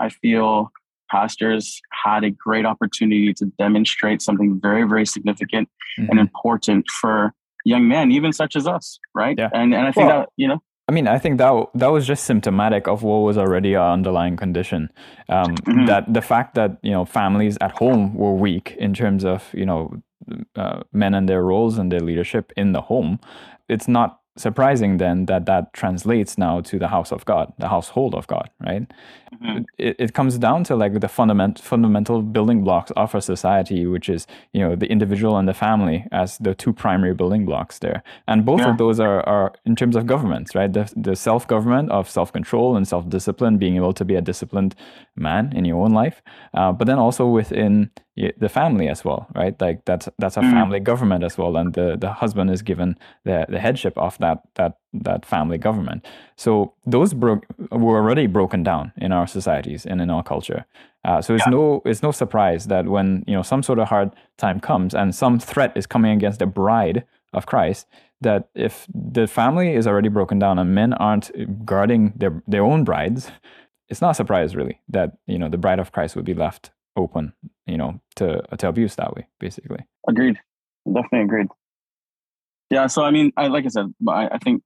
I 0.00 0.08
feel 0.08 0.72
pastors 1.10 1.80
had 2.04 2.24
a 2.24 2.30
great 2.30 2.66
opportunity 2.66 3.32
to 3.34 3.46
demonstrate 3.58 4.22
something 4.22 4.60
very 4.60 4.84
very 4.84 5.06
significant 5.06 5.68
mm-hmm. 5.98 6.10
and 6.10 6.20
important 6.20 6.88
for 6.90 7.32
young 7.64 7.88
men, 7.88 8.10
even 8.10 8.32
such 8.32 8.56
as 8.56 8.66
us, 8.66 8.98
right? 9.14 9.36
Yeah. 9.38 9.48
And 9.52 9.74
and 9.74 9.86
I 9.86 9.92
think 9.92 10.08
well, 10.08 10.20
that 10.20 10.28
you 10.36 10.48
know 10.48 10.62
I 10.88 10.92
mean, 10.92 11.08
I 11.08 11.18
think 11.18 11.38
that 11.38 11.68
that 11.74 11.86
was 11.88 12.06
just 12.06 12.24
symptomatic 12.24 12.86
of 12.86 13.02
what 13.02 13.18
was 13.18 13.38
already 13.38 13.72
an 13.74 13.80
underlying 13.80 14.36
condition. 14.36 14.90
Um, 15.30 15.56
mm-hmm. 15.56 15.86
That 15.86 16.12
the 16.12 16.20
fact 16.20 16.54
that 16.56 16.78
you 16.82 16.90
know 16.90 17.04
families 17.06 17.56
at 17.60 17.72
home 17.72 18.14
were 18.14 18.34
weak 18.34 18.76
in 18.78 18.92
terms 18.92 19.24
of 19.24 19.48
you 19.54 19.64
know 19.64 20.02
uh, 20.56 20.82
men 20.92 21.14
and 21.14 21.28
their 21.28 21.42
roles 21.42 21.78
and 21.78 21.90
their 21.90 22.00
leadership 22.00 22.52
in 22.56 22.72
the 22.72 22.82
home. 22.82 23.18
It's 23.68 23.88
not 23.88 24.20
surprising 24.36 24.96
then 24.96 25.26
that 25.26 25.46
that 25.46 25.72
translates 25.72 26.36
now 26.36 26.60
to 26.60 26.78
the 26.78 26.88
house 26.88 27.12
of 27.12 27.24
God, 27.24 27.52
the 27.58 27.68
household 27.68 28.14
of 28.14 28.26
God, 28.26 28.50
right? 28.66 28.90
Mm-hmm. 29.32 29.62
It, 29.78 29.96
it 29.98 30.14
comes 30.14 30.38
down 30.38 30.64
to 30.64 30.76
like 30.76 31.00
the 31.00 31.08
fundament, 31.08 31.60
fundamental 31.60 32.22
building 32.22 32.64
blocks 32.64 32.90
of 32.96 33.14
a 33.14 33.20
society, 33.20 33.86
which 33.86 34.08
is, 34.08 34.26
you 34.52 34.60
know, 34.60 34.74
the 34.76 34.86
individual 34.86 35.36
and 35.36 35.48
the 35.48 35.54
family 35.54 36.06
as 36.10 36.38
the 36.38 36.54
two 36.54 36.72
primary 36.72 37.14
building 37.14 37.44
blocks 37.44 37.78
there. 37.78 38.02
And 38.26 38.44
both 38.44 38.60
yeah. 38.60 38.70
of 38.70 38.78
those 38.78 38.98
are, 39.00 39.22
are 39.28 39.52
in 39.64 39.76
terms 39.76 39.96
of 39.96 40.06
governments, 40.06 40.54
right? 40.54 40.72
The, 40.72 40.92
the 40.96 41.16
self-government 41.16 41.90
of 41.90 42.10
self-control 42.10 42.76
and 42.76 42.86
self-discipline, 42.86 43.58
being 43.58 43.76
able 43.76 43.92
to 43.94 44.04
be 44.04 44.16
a 44.16 44.20
disciplined 44.20 44.74
man 45.16 45.52
in 45.54 45.64
your 45.64 45.84
own 45.84 45.92
life, 45.92 46.22
uh, 46.54 46.72
but 46.72 46.86
then 46.86 46.98
also 46.98 47.26
within 47.26 47.90
the 48.16 48.48
family 48.48 48.88
as 48.88 49.04
well, 49.04 49.26
right? 49.34 49.60
Like 49.60 49.84
that's 49.84 50.08
that's 50.18 50.36
a 50.36 50.40
mm. 50.40 50.52
family 50.52 50.78
government 50.78 51.24
as 51.24 51.36
well, 51.36 51.56
and 51.56 51.74
the 51.74 51.96
the 51.96 52.12
husband 52.12 52.50
is 52.50 52.62
given 52.62 52.96
the 53.24 53.46
the 53.48 53.58
headship 53.58 53.98
of 53.98 54.16
that 54.18 54.42
that 54.54 54.78
that 54.92 55.26
family 55.26 55.58
government. 55.58 56.06
So 56.36 56.74
those 56.86 57.12
broke 57.12 57.44
were 57.72 57.96
already 57.96 58.26
broken 58.26 58.62
down 58.62 58.92
in 58.96 59.10
our 59.10 59.26
societies 59.26 59.84
and 59.84 60.00
in 60.00 60.10
our 60.10 60.22
culture. 60.22 60.64
Uh, 61.04 61.20
so 61.20 61.34
it's 61.34 61.44
yeah. 61.46 61.50
no 61.50 61.82
it's 61.84 62.02
no 62.02 62.12
surprise 62.12 62.66
that 62.66 62.86
when 62.86 63.24
you 63.26 63.34
know 63.34 63.42
some 63.42 63.62
sort 63.62 63.80
of 63.80 63.88
hard 63.88 64.12
time 64.38 64.60
comes 64.60 64.94
and 64.94 65.14
some 65.14 65.40
threat 65.40 65.76
is 65.76 65.86
coming 65.86 66.12
against 66.12 66.38
the 66.38 66.46
bride 66.46 67.04
of 67.32 67.46
Christ, 67.46 67.88
that 68.20 68.48
if 68.54 68.86
the 68.94 69.26
family 69.26 69.74
is 69.74 69.88
already 69.88 70.08
broken 70.08 70.38
down 70.38 70.58
and 70.60 70.72
men 70.72 70.92
aren't 70.94 71.32
guarding 71.66 72.12
their 72.14 72.42
their 72.46 72.62
own 72.62 72.84
brides, 72.84 73.32
it's 73.88 74.00
not 74.00 74.12
a 74.12 74.14
surprise 74.14 74.54
really 74.54 74.80
that 74.88 75.18
you 75.26 75.38
know 75.38 75.48
the 75.48 75.58
bride 75.58 75.80
of 75.80 75.90
Christ 75.90 76.14
would 76.14 76.24
be 76.24 76.34
left 76.34 76.70
open, 76.96 77.32
you 77.66 77.76
know, 77.76 78.00
to 78.16 78.42
to 78.58 78.68
abuse 78.68 78.94
that 78.96 79.14
way, 79.14 79.26
basically. 79.40 79.84
Agreed. 80.08 80.38
Definitely 80.86 81.22
agreed. 81.22 81.46
Yeah. 82.70 82.86
So 82.86 83.04
I 83.04 83.10
mean, 83.10 83.32
I 83.36 83.48
like 83.48 83.64
I 83.64 83.68
said, 83.68 83.94
I, 84.08 84.28
I 84.32 84.38
think 84.38 84.62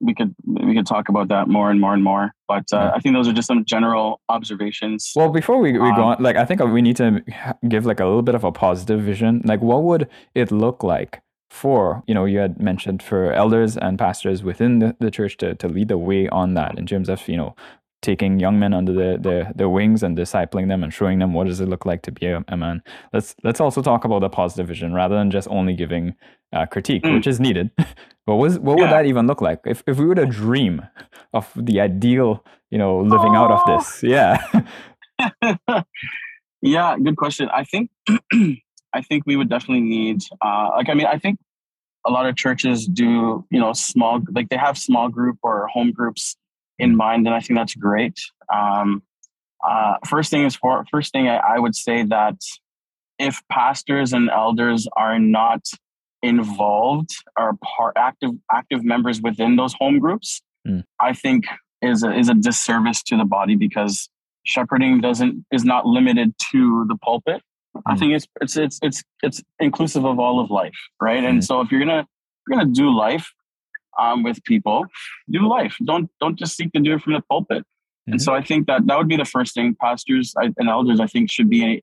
we 0.00 0.14
could 0.14 0.34
we 0.44 0.74
could 0.74 0.86
talk 0.86 1.08
about 1.08 1.28
that 1.28 1.48
more 1.48 1.70
and 1.70 1.80
more 1.80 1.94
and 1.94 2.02
more. 2.02 2.32
But 2.48 2.64
uh, 2.72 2.78
yeah. 2.78 2.92
I 2.94 3.00
think 3.00 3.14
those 3.14 3.28
are 3.28 3.32
just 3.32 3.48
some 3.48 3.64
general 3.64 4.20
observations. 4.28 5.12
Well, 5.14 5.30
before 5.30 5.58
we, 5.58 5.72
we 5.72 5.88
um, 5.88 5.96
go 5.96 6.02
on, 6.02 6.22
like 6.22 6.36
I 6.36 6.44
think 6.44 6.62
we 6.62 6.82
need 6.82 6.96
to 6.96 7.22
give 7.68 7.86
like 7.86 8.00
a 8.00 8.06
little 8.06 8.22
bit 8.22 8.34
of 8.34 8.44
a 8.44 8.52
positive 8.52 9.00
vision. 9.00 9.42
Like, 9.44 9.60
what 9.60 9.82
would 9.84 10.08
it 10.34 10.50
look 10.50 10.82
like? 10.82 11.22
for 11.50 12.04
you 12.06 12.14
know 12.14 12.24
you 12.24 12.38
had 12.38 12.60
mentioned 12.60 13.02
for 13.02 13.32
elders 13.32 13.76
and 13.76 13.98
pastors 13.98 14.42
within 14.42 14.78
the, 14.78 14.96
the 15.00 15.10
church 15.10 15.36
to, 15.36 15.54
to 15.56 15.68
lead 15.68 15.88
the 15.88 15.98
way 15.98 16.28
on 16.28 16.54
that 16.54 16.78
in 16.78 16.86
terms 16.86 17.08
of 17.08 17.26
you 17.28 17.36
know 17.36 17.54
taking 18.02 18.40
young 18.40 18.58
men 18.58 18.72
under 18.72 18.92
the, 18.92 19.18
the, 19.20 19.52
the 19.54 19.68
wings 19.68 20.02
and 20.02 20.16
discipling 20.16 20.68
them 20.68 20.82
and 20.82 20.92
showing 20.92 21.18
them 21.18 21.34
what 21.34 21.46
does 21.46 21.60
it 21.60 21.68
look 21.68 21.84
like 21.84 22.02
to 22.02 22.12
be 22.12 22.26
a, 22.26 22.42
a 22.48 22.56
man. 22.56 22.82
Let's 23.12 23.34
let's 23.44 23.60
also 23.60 23.82
talk 23.82 24.04
about 24.04 24.20
the 24.20 24.28
positive 24.28 24.68
vision 24.68 24.94
rather 24.94 25.16
than 25.16 25.30
just 25.30 25.48
only 25.48 25.74
giving 25.74 26.14
uh, 26.52 26.66
critique, 26.66 27.02
mm. 27.02 27.14
which 27.14 27.26
is 27.26 27.40
needed. 27.40 27.70
but 27.76 27.86
what, 28.36 28.58
what 28.60 28.78
yeah. 28.78 28.84
would 28.84 28.92
that 28.92 29.06
even 29.06 29.26
look 29.26 29.40
like 29.40 29.60
if, 29.66 29.82
if 29.86 29.98
we 29.98 30.06
were 30.06 30.14
to 30.14 30.26
dream 30.26 30.82
of 31.32 31.50
the 31.56 31.80
ideal, 31.80 32.44
you 32.70 32.78
know, 32.78 33.00
living 33.00 33.36
oh. 33.36 33.44
out 33.44 33.50
of 33.50 33.66
this? 33.66 34.02
Yeah. 34.02 34.62
yeah, 36.62 36.96
good 36.98 37.16
question. 37.16 37.48
I 37.52 37.64
think 37.64 37.90
I 38.92 39.02
think 39.02 39.24
we 39.26 39.36
would 39.36 39.48
definitely 39.48 39.82
need 39.82 40.22
uh, 40.40 40.70
like 40.76 40.88
I 40.88 40.94
mean 40.94 41.06
I 41.06 41.18
think 41.18 41.38
a 42.06 42.10
lot 42.10 42.26
of 42.26 42.34
churches 42.36 42.86
do 42.86 43.44
you 43.50 43.60
know 43.60 43.72
small 43.72 44.20
like 44.32 44.48
they 44.48 44.56
have 44.56 44.78
small 44.78 45.08
group 45.08 45.36
or 45.42 45.66
home 45.68 45.92
groups 45.92 46.36
in 46.80 46.96
mind, 46.96 47.26
and 47.26 47.34
I 47.34 47.40
think 47.40 47.58
that's 47.58 47.74
great. 47.74 48.18
Um, 48.52 49.02
uh, 49.66 49.94
first 50.06 50.30
thing 50.30 50.44
is 50.44 50.56
for 50.56 50.84
first 50.90 51.12
thing 51.12 51.28
I, 51.28 51.36
I 51.36 51.58
would 51.58 51.74
say 51.74 52.02
that 52.04 52.36
if 53.18 53.42
pastors 53.50 54.12
and 54.12 54.30
elders 54.30 54.88
are 54.96 55.18
not 55.18 55.60
involved 56.22 57.10
or 57.38 57.56
part 57.62 57.94
active 57.96 58.30
active 58.52 58.82
members 58.84 59.20
within 59.20 59.56
those 59.56 59.74
home 59.74 59.98
groups, 59.98 60.40
mm. 60.66 60.82
I 60.98 61.12
think 61.12 61.44
is 61.82 62.02
a, 62.02 62.16
is 62.18 62.28
a 62.28 62.34
disservice 62.34 63.02
to 63.04 63.16
the 63.16 63.24
body 63.24 63.56
because 63.56 64.08
shepherding 64.44 65.00
doesn't 65.00 65.44
is 65.52 65.64
not 65.64 65.86
limited 65.86 66.34
to 66.52 66.86
the 66.88 66.96
pulpit. 66.96 67.42
Mm. 67.76 67.82
I 67.86 67.92
hmm. 67.92 67.98
think 67.98 68.12
it's 68.14 68.26
it's 68.40 68.56
it's 68.56 68.78
it's 68.82 69.02
it's 69.22 69.42
inclusive 69.60 70.04
of 70.04 70.18
all 70.18 70.40
of 70.40 70.50
life, 70.50 70.78
right? 71.00 71.22
Mm. 71.22 71.28
And 71.28 71.36
hmm. 71.36 71.42
so 71.42 71.60
if 71.60 71.70
you're 71.70 71.80
gonna 71.80 72.00
if 72.00 72.42
you're 72.48 72.58
gonna 72.58 72.72
do 72.72 72.90
life, 72.90 73.30
um, 73.98 74.22
with 74.22 74.42
people, 74.44 74.86
do 75.30 75.48
life. 75.48 75.76
Don't 75.84 76.10
don't 76.20 76.38
just 76.38 76.56
seek 76.56 76.72
to 76.72 76.80
do 76.80 76.94
it 76.94 77.02
from 77.02 77.14
the 77.14 77.22
pulpit. 77.22 77.58
Mm-hmm. 77.58 78.12
And 78.12 78.22
so 78.22 78.34
I 78.34 78.42
think 78.42 78.66
that 78.66 78.86
that 78.86 78.98
would 78.98 79.08
be 79.08 79.16
the 79.16 79.24
first 79.24 79.54
thing. 79.54 79.76
Pastors 79.80 80.34
and 80.36 80.68
elders, 80.68 81.00
I 81.00 81.06
think, 81.06 81.30
should 81.30 81.50
be 81.50 81.64
a, 81.64 81.82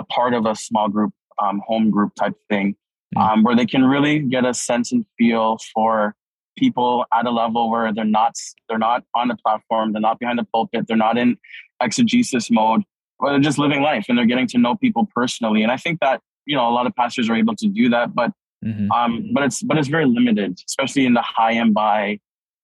a 0.00 0.04
part 0.04 0.34
of 0.34 0.46
a 0.46 0.54
small 0.54 0.88
group, 0.88 1.12
um, 1.42 1.62
home 1.66 1.90
group 1.90 2.14
type 2.14 2.34
thing, 2.48 2.76
mm-hmm. 3.16 3.22
um, 3.22 3.42
where 3.42 3.56
they 3.56 3.66
can 3.66 3.84
really 3.84 4.18
get 4.18 4.44
a 4.44 4.54
sense 4.54 4.92
and 4.92 5.04
feel 5.18 5.58
for 5.74 6.14
people 6.56 7.04
at 7.12 7.26
a 7.26 7.30
level 7.30 7.70
where 7.70 7.92
they're 7.92 8.04
not 8.04 8.34
they're 8.68 8.78
not 8.78 9.02
on 9.14 9.28
the 9.28 9.36
platform, 9.36 9.92
they're 9.92 10.00
not 10.00 10.18
behind 10.18 10.38
the 10.38 10.44
pulpit, 10.44 10.86
they're 10.86 10.96
not 10.96 11.18
in 11.18 11.36
exegesis 11.82 12.50
mode, 12.50 12.82
but 13.18 13.30
they're 13.30 13.40
just 13.40 13.58
living 13.58 13.82
life 13.82 14.06
and 14.08 14.16
they're 14.16 14.26
getting 14.26 14.46
to 14.48 14.58
know 14.58 14.76
people 14.76 15.08
personally. 15.14 15.62
And 15.62 15.72
I 15.72 15.76
think 15.76 16.00
that 16.00 16.20
you 16.46 16.56
know 16.56 16.68
a 16.68 16.72
lot 16.72 16.86
of 16.86 16.94
pastors 16.94 17.28
are 17.28 17.36
able 17.36 17.56
to 17.56 17.68
do 17.68 17.88
that, 17.90 18.14
but 18.14 18.30
Mm-hmm. 18.64 18.90
Um, 18.92 19.30
but 19.32 19.42
it's 19.42 19.62
but 19.62 19.76
it's 19.76 19.88
very 19.88 20.06
limited, 20.06 20.58
especially 20.66 21.04
in 21.04 21.14
the 21.14 21.22
high 21.22 21.52
and 21.52 21.74
by 21.74 22.20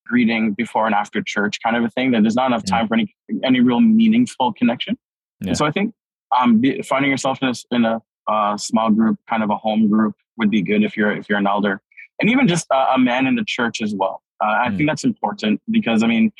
greeting 0.06 0.52
before 0.52 0.86
and 0.86 0.94
after 0.94 1.22
church 1.22 1.58
kind 1.62 1.76
of 1.76 1.84
a 1.84 1.90
thing. 1.90 2.12
That 2.12 2.22
there's 2.22 2.36
not 2.36 2.46
enough 2.46 2.64
time 2.64 2.88
for 2.88 2.94
any 2.94 3.14
any 3.44 3.60
real 3.60 3.80
meaningful 3.80 4.52
connection. 4.54 4.96
Yeah. 5.42 5.52
so 5.52 5.66
I 5.66 5.70
think 5.70 5.94
um, 6.38 6.60
be, 6.60 6.82
finding 6.82 7.10
yourself 7.10 7.38
in 7.42 7.48
a, 7.48 7.54
in 7.70 7.84
a 7.84 8.00
uh, 8.30 8.56
small 8.56 8.90
group, 8.90 9.18
kind 9.28 9.42
of 9.42 9.50
a 9.50 9.56
home 9.56 9.88
group, 9.88 10.14
would 10.36 10.50
be 10.50 10.62
good 10.62 10.82
if 10.82 10.96
you're 10.96 11.12
if 11.12 11.28
you're 11.28 11.38
an 11.38 11.46
elder, 11.46 11.82
and 12.18 12.30
even 12.30 12.48
just 12.48 12.66
a 12.70 12.98
man 12.98 13.26
in 13.26 13.34
the 13.34 13.44
church 13.46 13.82
as 13.82 13.94
well. 13.94 14.22
Uh, 14.42 14.46
I 14.48 14.68
mm. 14.68 14.76
think 14.78 14.88
that's 14.88 15.04
important 15.04 15.60
because 15.70 16.02
I 16.02 16.06
mean, 16.06 16.32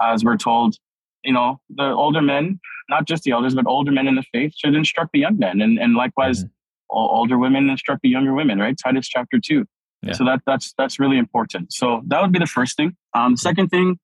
as 0.00 0.22
we're 0.24 0.36
told, 0.36 0.76
you 1.24 1.32
know, 1.32 1.60
the 1.74 1.82
older 1.82 2.22
men, 2.22 2.60
not 2.88 3.04
just 3.06 3.24
the 3.24 3.32
elders, 3.32 3.56
but 3.56 3.66
older 3.66 3.90
men 3.90 4.06
in 4.06 4.14
the 4.14 4.24
faith 4.32 4.54
should 4.56 4.76
instruct 4.76 5.10
the 5.12 5.18
young 5.18 5.38
men, 5.38 5.60
and 5.60 5.76
and 5.78 5.96
likewise. 5.96 6.44
Mm 6.44 6.50
older 6.90 7.38
women 7.38 7.68
instruct 7.70 8.02
the 8.02 8.08
younger 8.08 8.34
women, 8.34 8.58
right? 8.58 8.76
Titus 8.82 9.08
chapter 9.08 9.38
two. 9.42 9.64
Yeah. 10.02 10.12
So 10.12 10.24
that 10.24 10.42
that's 10.46 10.72
that's 10.78 10.98
really 10.98 11.18
important. 11.18 11.72
So 11.72 12.02
that 12.06 12.22
would 12.22 12.32
be 12.32 12.38
the 12.38 12.46
first 12.46 12.76
thing. 12.76 12.96
Um, 13.14 13.34
the 13.34 13.38
second 13.38 13.68
thing 13.68 13.98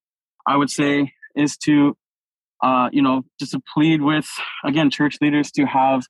I 0.46 0.56
would 0.56 0.70
say 0.70 1.12
is 1.36 1.56
to, 1.58 1.96
uh, 2.62 2.88
you 2.92 3.02
know, 3.02 3.22
just 3.38 3.52
to 3.52 3.62
plead 3.74 4.02
with 4.02 4.28
again 4.64 4.90
church 4.90 5.18
leaders 5.20 5.50
to 5.52 5.64
have 5.66 6.04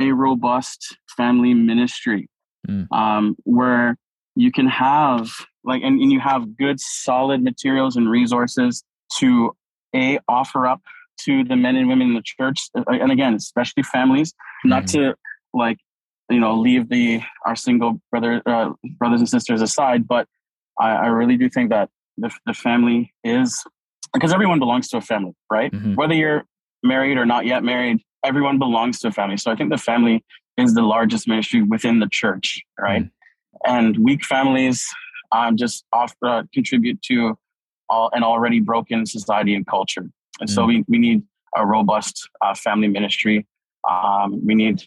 a 0.00 0.12
robust 0.12 0.96
family 1.16 1.54
ministry, 1.54 2.28
mm. 2.68 2.86
um, 2.92 3.36
where 3.44 3.96
you 4.36 4.52
can 4.52 4.66
have 4.66 5.30
like 5.64 5.82
and, 5.82 6.00
and 6.00 6.12
you 6.12 6.20
have 6.20 6.56
good 6.56 6.80
solid 6.80 7.42
materials 7.42 7.96
and 7.96 8.10
resources 8.10 8.84
to 9.18 9.56
a 9.94 10.18
offer 10.28 10.66
up 10.66 10.80
to 11.24 11.44
the 11.44 11.56
men 11.56 11.76
and 11.76 11.88
women 11.88 12.08
in 12.08 12.14
the 12.14 12.22
church 12.24 12.68
and 12.74 13.12
again 13.12 13.34
especially 13.34 13.82
families 13.82 14.32
mm. 14.64 14.70
not 14.70 14.86
to 14.86 15.14
like 15.52 15.78
you 16.30 16.40
know 16.40 16.56
leave 16.56 16.88
the 16.88 17.20
our 17.44 17.56
single 17.56 18.00
brother 18.10 18.42
uh, 18.46 18.70
brothers 18.98 19.20
and 19.20 19.28
sisters 19.28 19.60
aside 19.60 20.06
but 20.06 20.26
I, 20.78 20.90
I, 20.90 21.06
really 21.06 21.36
do 21.36 21.48
think 21.50 21.70
that 21.70 21.90
the, 22.16 22.30
the 22.46 22.54
family 22.54 23.12
is 23.24 23.62
because 24.14 24.32
everyone 24.32 24.58
belongs 24.58 24.88
to 24.90 24.96
a 24.96 25.00
family 25.00 25.34
right 25.50 25.72
mm-hmm. 25.72 25.94
whether 25.94 26.14
you're 26.14 26.44
married 26.82 27.18
or 27.18 27.26
not 27.26 27.46
yet 27.46 27.62
married 27.62 28.00
everyone 28.24 28.58
belongs 28.58 29.00
to 29.00 29.08
a 29.08 29.12
family 29.12 29.36
so 29.36 29.50
i 29.50 29.56
think 29.56 29.70
the 29.70 29.78
family 29.78 30.24
is 30.56 30.74
the 30.74 30.82
largest 30.82 31.28
ministry 31.28 31.62
within 31.62 31.98
the 31.98 32.08
church 32.10 32.62
right 32.78 33.02
mm-hmm. 33.02 33.74
and 33.76 33.98
weak 33.98 34.24
families 34.24 34.86
um, 35.32 35.56
just 35.56 35.84
off, 35.92 36.12
uh, 36.26 36.42
contribute 36.52 37.00
to 37.02 37.38
all, 37.88 38.10
an 38.14 38.24
already 38.24 38.58
broken 38.58 39.06
society 39.06 39.54
and 39.54 39.66
culture 39.66 40.02
and 40.40 40.48
mm-hmm. 40.48 40.54
so 40.54 40.64
we, 40.64 40.84
we 40.88 40.98
need 40.98 41.22
a 41.56 41.66
robust 41.66 42.28
uh, 42.42 42.54
family 42.54 42.88
ministry 42.88 43.46
um, 43.88 44.44
we 44.44 44.54
need 44.54 44.82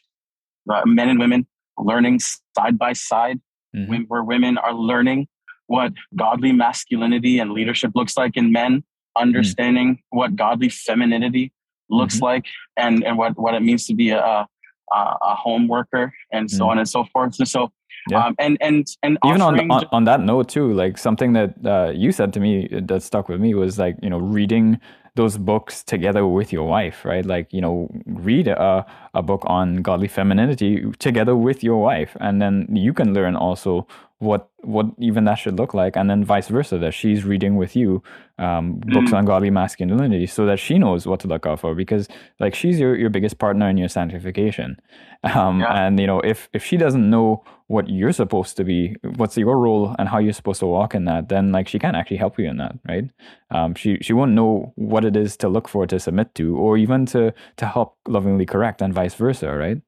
uh, 0.69 0.81
men 0.85 1.09
and 1.09 1.19
women 1.19 1.47
learning 1.77 2.19
side 2.55 2.77
by 2.77 2.93
side, 2.93 3.39
mm-hmm. 3.75 4.03
where 4.07 4.23
women 4.23 4.57
are 4.57 4.73
learning 4.73 5.27
what 5.67 5.93
godly 6.15 6.51
masculinity 6.51 7.39
and 7.39 7.51
leadership 7.51 7.91
looks 7.95 8.17
like 8.17 8.37
in 8.37 8.51
men, 8.51 8.79
mm-hmm. 8.79 9.21
understanding 9.21 9.95
mm-hmm. 9.95 10.17
what 10.17 10.35
godly 10.35 10.69
femininity 10.69 11.51
looks 11.89 12.15
mm-hmm. 12.15 12.25
like, 12.25 12.45
and 12.77 13.03
and 13.03 13.17
what 13.17 13.37
what 13.37 13.53
it 13.53 13.61
means 13.61 13.85
to 13.87 13.95
be 13.95 14.09
a 14.09 14.47
uh, 14.93 15.15
a 15.21 15.35
home 15.35 15.67
worker 15.67 16.13
and 16.31 16.49
so 16.49 16.69
on 16.69 16.77
and 16.77 16.87
so 16.87 17.03
forth. 17.05 17.35
And 17.39 17.47
so, 17.47 17.71
yeah. 18.09 18.25
Um, 18.25 18.35
and 18.37 18.57
and 18.61 18.85
and 19.01 19.17
even 19.25 19.41
on, 19.41 19.71
on, 19.71 19.85
on 19.91 20.03
that 20.03 20.21
note 20.21 20.49
too, 20.49 20.73
like 20.73 20.97
something 20.97 21.33
that 21.33 21.53
uh, 21.65 21.91
you 21.95 22.11
said 22.11 22.33
to 22.33 22.39
me 22.39 22.67
that 22.69 23.01
stuck 23.01 23.29
with 23.29 23.39
me 23.39 23.53
was 23.53 23.79
like 23.79 23.95
you 24.01 24.09
know 24.09 24.19
reading 24.19 24.79
those 25.15 25.37
books 25.37 25.83
together 25.83 26.25
with 26.25 26.51
your 26.51 26.67
wife, 26.67 27.05
right? 27.05 27.25
Like, 27.25 27.53
you 27.53 27.61
know, 27.61 27.89
read 28.05 28.47
a, 28.47 28.85
a 29.13 29.21
book 29.21 29.43
on 29.45 29.77
godly 29.77 30.07
femininity 30.07 30.91
together 30.97 31.35
with 31.35 31.63
your 31.63 31.81
wife. 31.81 32.17
And 32.19 32.41
then 32.41 32.67
you 32.71 32.93
can 32.93 33.13
learn 33.13 33.35
also 33.35 33.87
what 34.23 34.49
what 34.61 34.85
even 34.97 35.25
that 35.25 35.35
should 35.35 35.57
look 35.57 35.73
like 35.73 35.95
and 35.95 36.09
then 36.09 36.23
vice 36.23 36.47
versa 36.47 36.77
that 36.77 36.93
she's 36.93 37.25
reading 37.25 37.57
with 37.57 37.75
you 37.75 38.01
um, 38.39 38.79
books 38.87 39.11
mm. 39.11 39.17
on 39.17 39.25
godly 39.25 39.49
masculinity 39.49 40.25
so 40.25 40.45
that 40.45 40.57
she 40.57 40.79
knows 40.79 41.05
what 41.05 41.19
to 41.19 41.27
look 41.27 41.45
out 41.45 41.59
for 41.59 41.75
because 41.75 42.07
like 42.39 42.55
she's 42.55 42.79
your, 42.79 42.95
your 42.95 43.09
biggest 43.09 43.37
partner 43.37 43.69
in 43.69 43.77
your 43.77 43.89
sanctification 43.89 44.77
um, 45.23 45.59
yeah. 45.59 45.85
and 45.85 45.99
you 45.99 46.07
know 46.07 46.19
if 46.21 46.49
if 46.53 46.63
she 46.63 46.77
doesn't 46.77 47.09
know 47.09 47.43
what 47.67 47.89
you're 47.89 48.13
supposed 48.13 48.55
to 48.57 48.63
be 48.63 48.95
what's 49.17 49.37
your 49.37 49.57
role 49.57 49.95
and 49.99 50.09
how 50.09 50.17
you're 50.17 50.33
supposed 50.33 50.59
to 50.59 50.65
walk 50.65 50.95
in 50.95 51.05
that 51.05 51.29
then 51.29 51.51
like 51.51 51.67
she 51.67 51.77
can't 51.77 51.95
actually 51.95 52.17
help 52.17 52.39
you 52.39 52.49
in 52.49 52.57
that 52.57 52.77
right 52.87 53.09
um, 53.51 53.75
she 53.75 53.97
she 54.01 54.13
won't 54.13 54.31
know 54.31 54.71
what 54.75 55.05
it 55.05 55.15
is 55.15 55.37
to 55.37 55.49
look 55.49 55.67
for 55.67 55.85
to 55.85 55.99
submit 55.99 56.33
to 56.35 56.55
or 56.57 56.77
even 56.77 57.05
to 57.05 57.33
to 57.57 57.65
help 57.65 57.97
lovingly 58.07 58.45
correct 58.45 58.81
and 58.81 58.93
vice 58.93 59.15
versa 59.15 59.51
right 59.51 59.81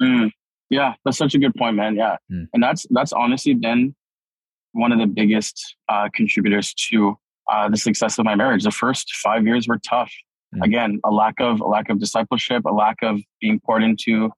mm. 0.00 0.30
Yeah, 0.70 0.94
that's 1.04 1.18
such 1.18 1.34
a 1.34 1.38
good 1.38 1.54
point, 1.54 1.76
man. 1.76 1.96
Yeah, 1.96 2.16
mm. 2.32 2.46
and 2.52 2.62
that's 2.62 2.86
that's 2.90 3.12
honestly 3.12 3.54
been 3.54 3.94
one 4.72 4.92
of 4.92 4.98
the 4.98 5.06
biggest 5.06 5.76
uh, 5.88 6.08
contributors 6.12 6.74
to 6.74 7.16
uh, 7.50 7.68
the 7.68 7.76
success 7.76 8.18
of 8.18 8.24
my 8.24 8.34
marriage. 8.34 8.64
The 8.64 8.70
first 8.70 9.12
five 9.22 9.46
years 9.46 9.68
were 9.68 9.78
tough. 9.78 10.12
Mm. 10.54 10.64
Again, 10.64 11.00
a 11.04 11.10
lack 11.10 11.34
of 11.40 11.60
a 11.60 11.66
lack 11.66 11.90
of 11.90 12.00
discipleship, 12.00 12.64
a 12.64 12.72
lack 12.72 12.96
of 13.02 13.20
being 13.40 13.60
poured 13.60 13.82
into, 13.82 14.30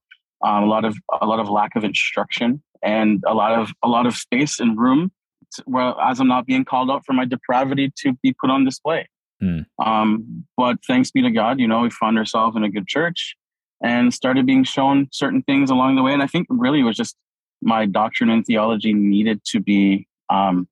um, 0.45 0.63
a 0.63 0.67
lot 0.67 0.85
of 0.85 0.95
a 1.21 1.25
lot 1.25 1.39
of 1.39 1.49
lack 1.49 1.75
of 1.75 1.83
instruction, 1.83 2.61
and 2.83 3.23
a 3.25 3.33
lot 3.33 3.57
of 3.57 3.71
a 3.83 3.87
lot 3.87 4.05
of 4.05 4.15
space 4.15 4.59
and 4.59 4.77
room 4.77 5.11
to, 5.53 5.63
where 5.65 5.93
as 6.03 6.19
I'm 6.19 6.27
not 6.27 6.45
being 6.45 6.65
called 6.65 6.91
out 6.91 7.03
for 7.05 7.13
my 7.13 7.25
depravity 7.25 7.91
to 8.03 8.13
be 8.21 8.33
put 8.39 8.49
on 8.49 8.65
display. 8.65 9.07
Mm. 9.41 9.65
Um, 9.83 10.45
but 10.57 10.77
thanks 10.87 11.11
be 11.11 11.21
to 11.21 11.31
God, 11.31 11.59
you 11.59 11.67
know, 11.67 11.81
we 11.81 11.91
found 11.91 12.17
ourselves 12.17 12.57
in 12.57 12.63
a 12.63 12.69
good 12.69 12.87
church 12.87 13.36
and 13.81 14.13
started 14.13 14.45
being 14.45 14.63
shown 14.63 15.07
certain 15.11 15.41
things 15.43 15.69
along 15.69 15.95
the 15.95 16.03
way. 16.03 16.13
And 16.13 16.23
I 16.23 16.27
think 16.27 16.47
really 16.49 16.79
it 16.79 16.83
was 16.83 16.97
just 16.97 17.15
my 17.61 17.85
doctrine 17.85 18.29
and 18.29 18.45
theology 18.45 18.93
needed 18.93 19.41
to 19.45 19.59
be 19.59 20.07
um, 20.29 20.67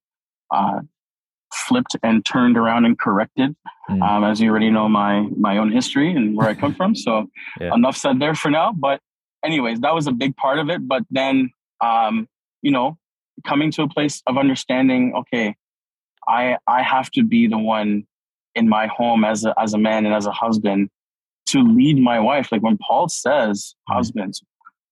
uh, 0.51 0.81
flipped 1.53 1.95
and 2.03 2.25
turned 2.25 2.57
around 2.57 2.85
and 2.85 2.97
corrected. 2.97 3.55
Mm. 3.89 4.01
Um, 4.01 4.23
as 4.23 4.41
you 4.41 4.49
already 4.49 4.69
know, 4.69 4.89
my 4.89 5.21
my 5.37 5.57
own 5.57 5.71
history 5.71 6.11
and 6.11 6.35
where 6.35 6.47
I 6.47 6.53
come 6.53 6.73
from. 6.79 6.95
So 6.95 7.27
yeah. 7.59 7.73
enough 7.73 7.97
said 7.97 8.19
there 8.19 8.35
for 8.35 8.49
now. 8.49 8.73
But 8.73 8.99
anyways, 9.43 9.81
that 9.81 9.93
was 9.93 10.07
a 10.07 10.11
big 10.11 10.35
part 10.35 10.59
of 10.59 10.69
it. 10.69 10.87
But 10.87 11.03
then, 11.11 11.51
um, 11.81 12.27
you 12.61 12.71
know, 12.71 12.97
coming 13.45 13.71
to 13.71 13.83
a 13.83 13.87
place 13.87 14.21
of 14.27 14.37
understanding, 14.37 15.13
okay, 15.15 15.55
I 16.27 16.57
I 16.67 16.81
have 16.81 17.11
to 17.11 17.23
be 17.23 17.47
the 17.47 17.57
one 17.57 18.05
in 18.55 18.69
my 18.69 18.87
home 18.87 19.23
as 19.23 19.45
a 19.45 19.53
as 19.59 19.73
a 19.73 19.77
man 19.77 20.05
and 20.05 20.15
as 20.15 20.25
a 20.25 20.31
husband 20.31 20.89
to 21.55 21.63
lead 21.63 21.97
my 21.97 22.19
wife. 22.19 22.51
Like 22.51 22.61
when 22.61 22.77
Paul 22.77 23.09
says, 23.09 23.75
mm-hmm. 23.89 23.97
husbands, 23.97 24.43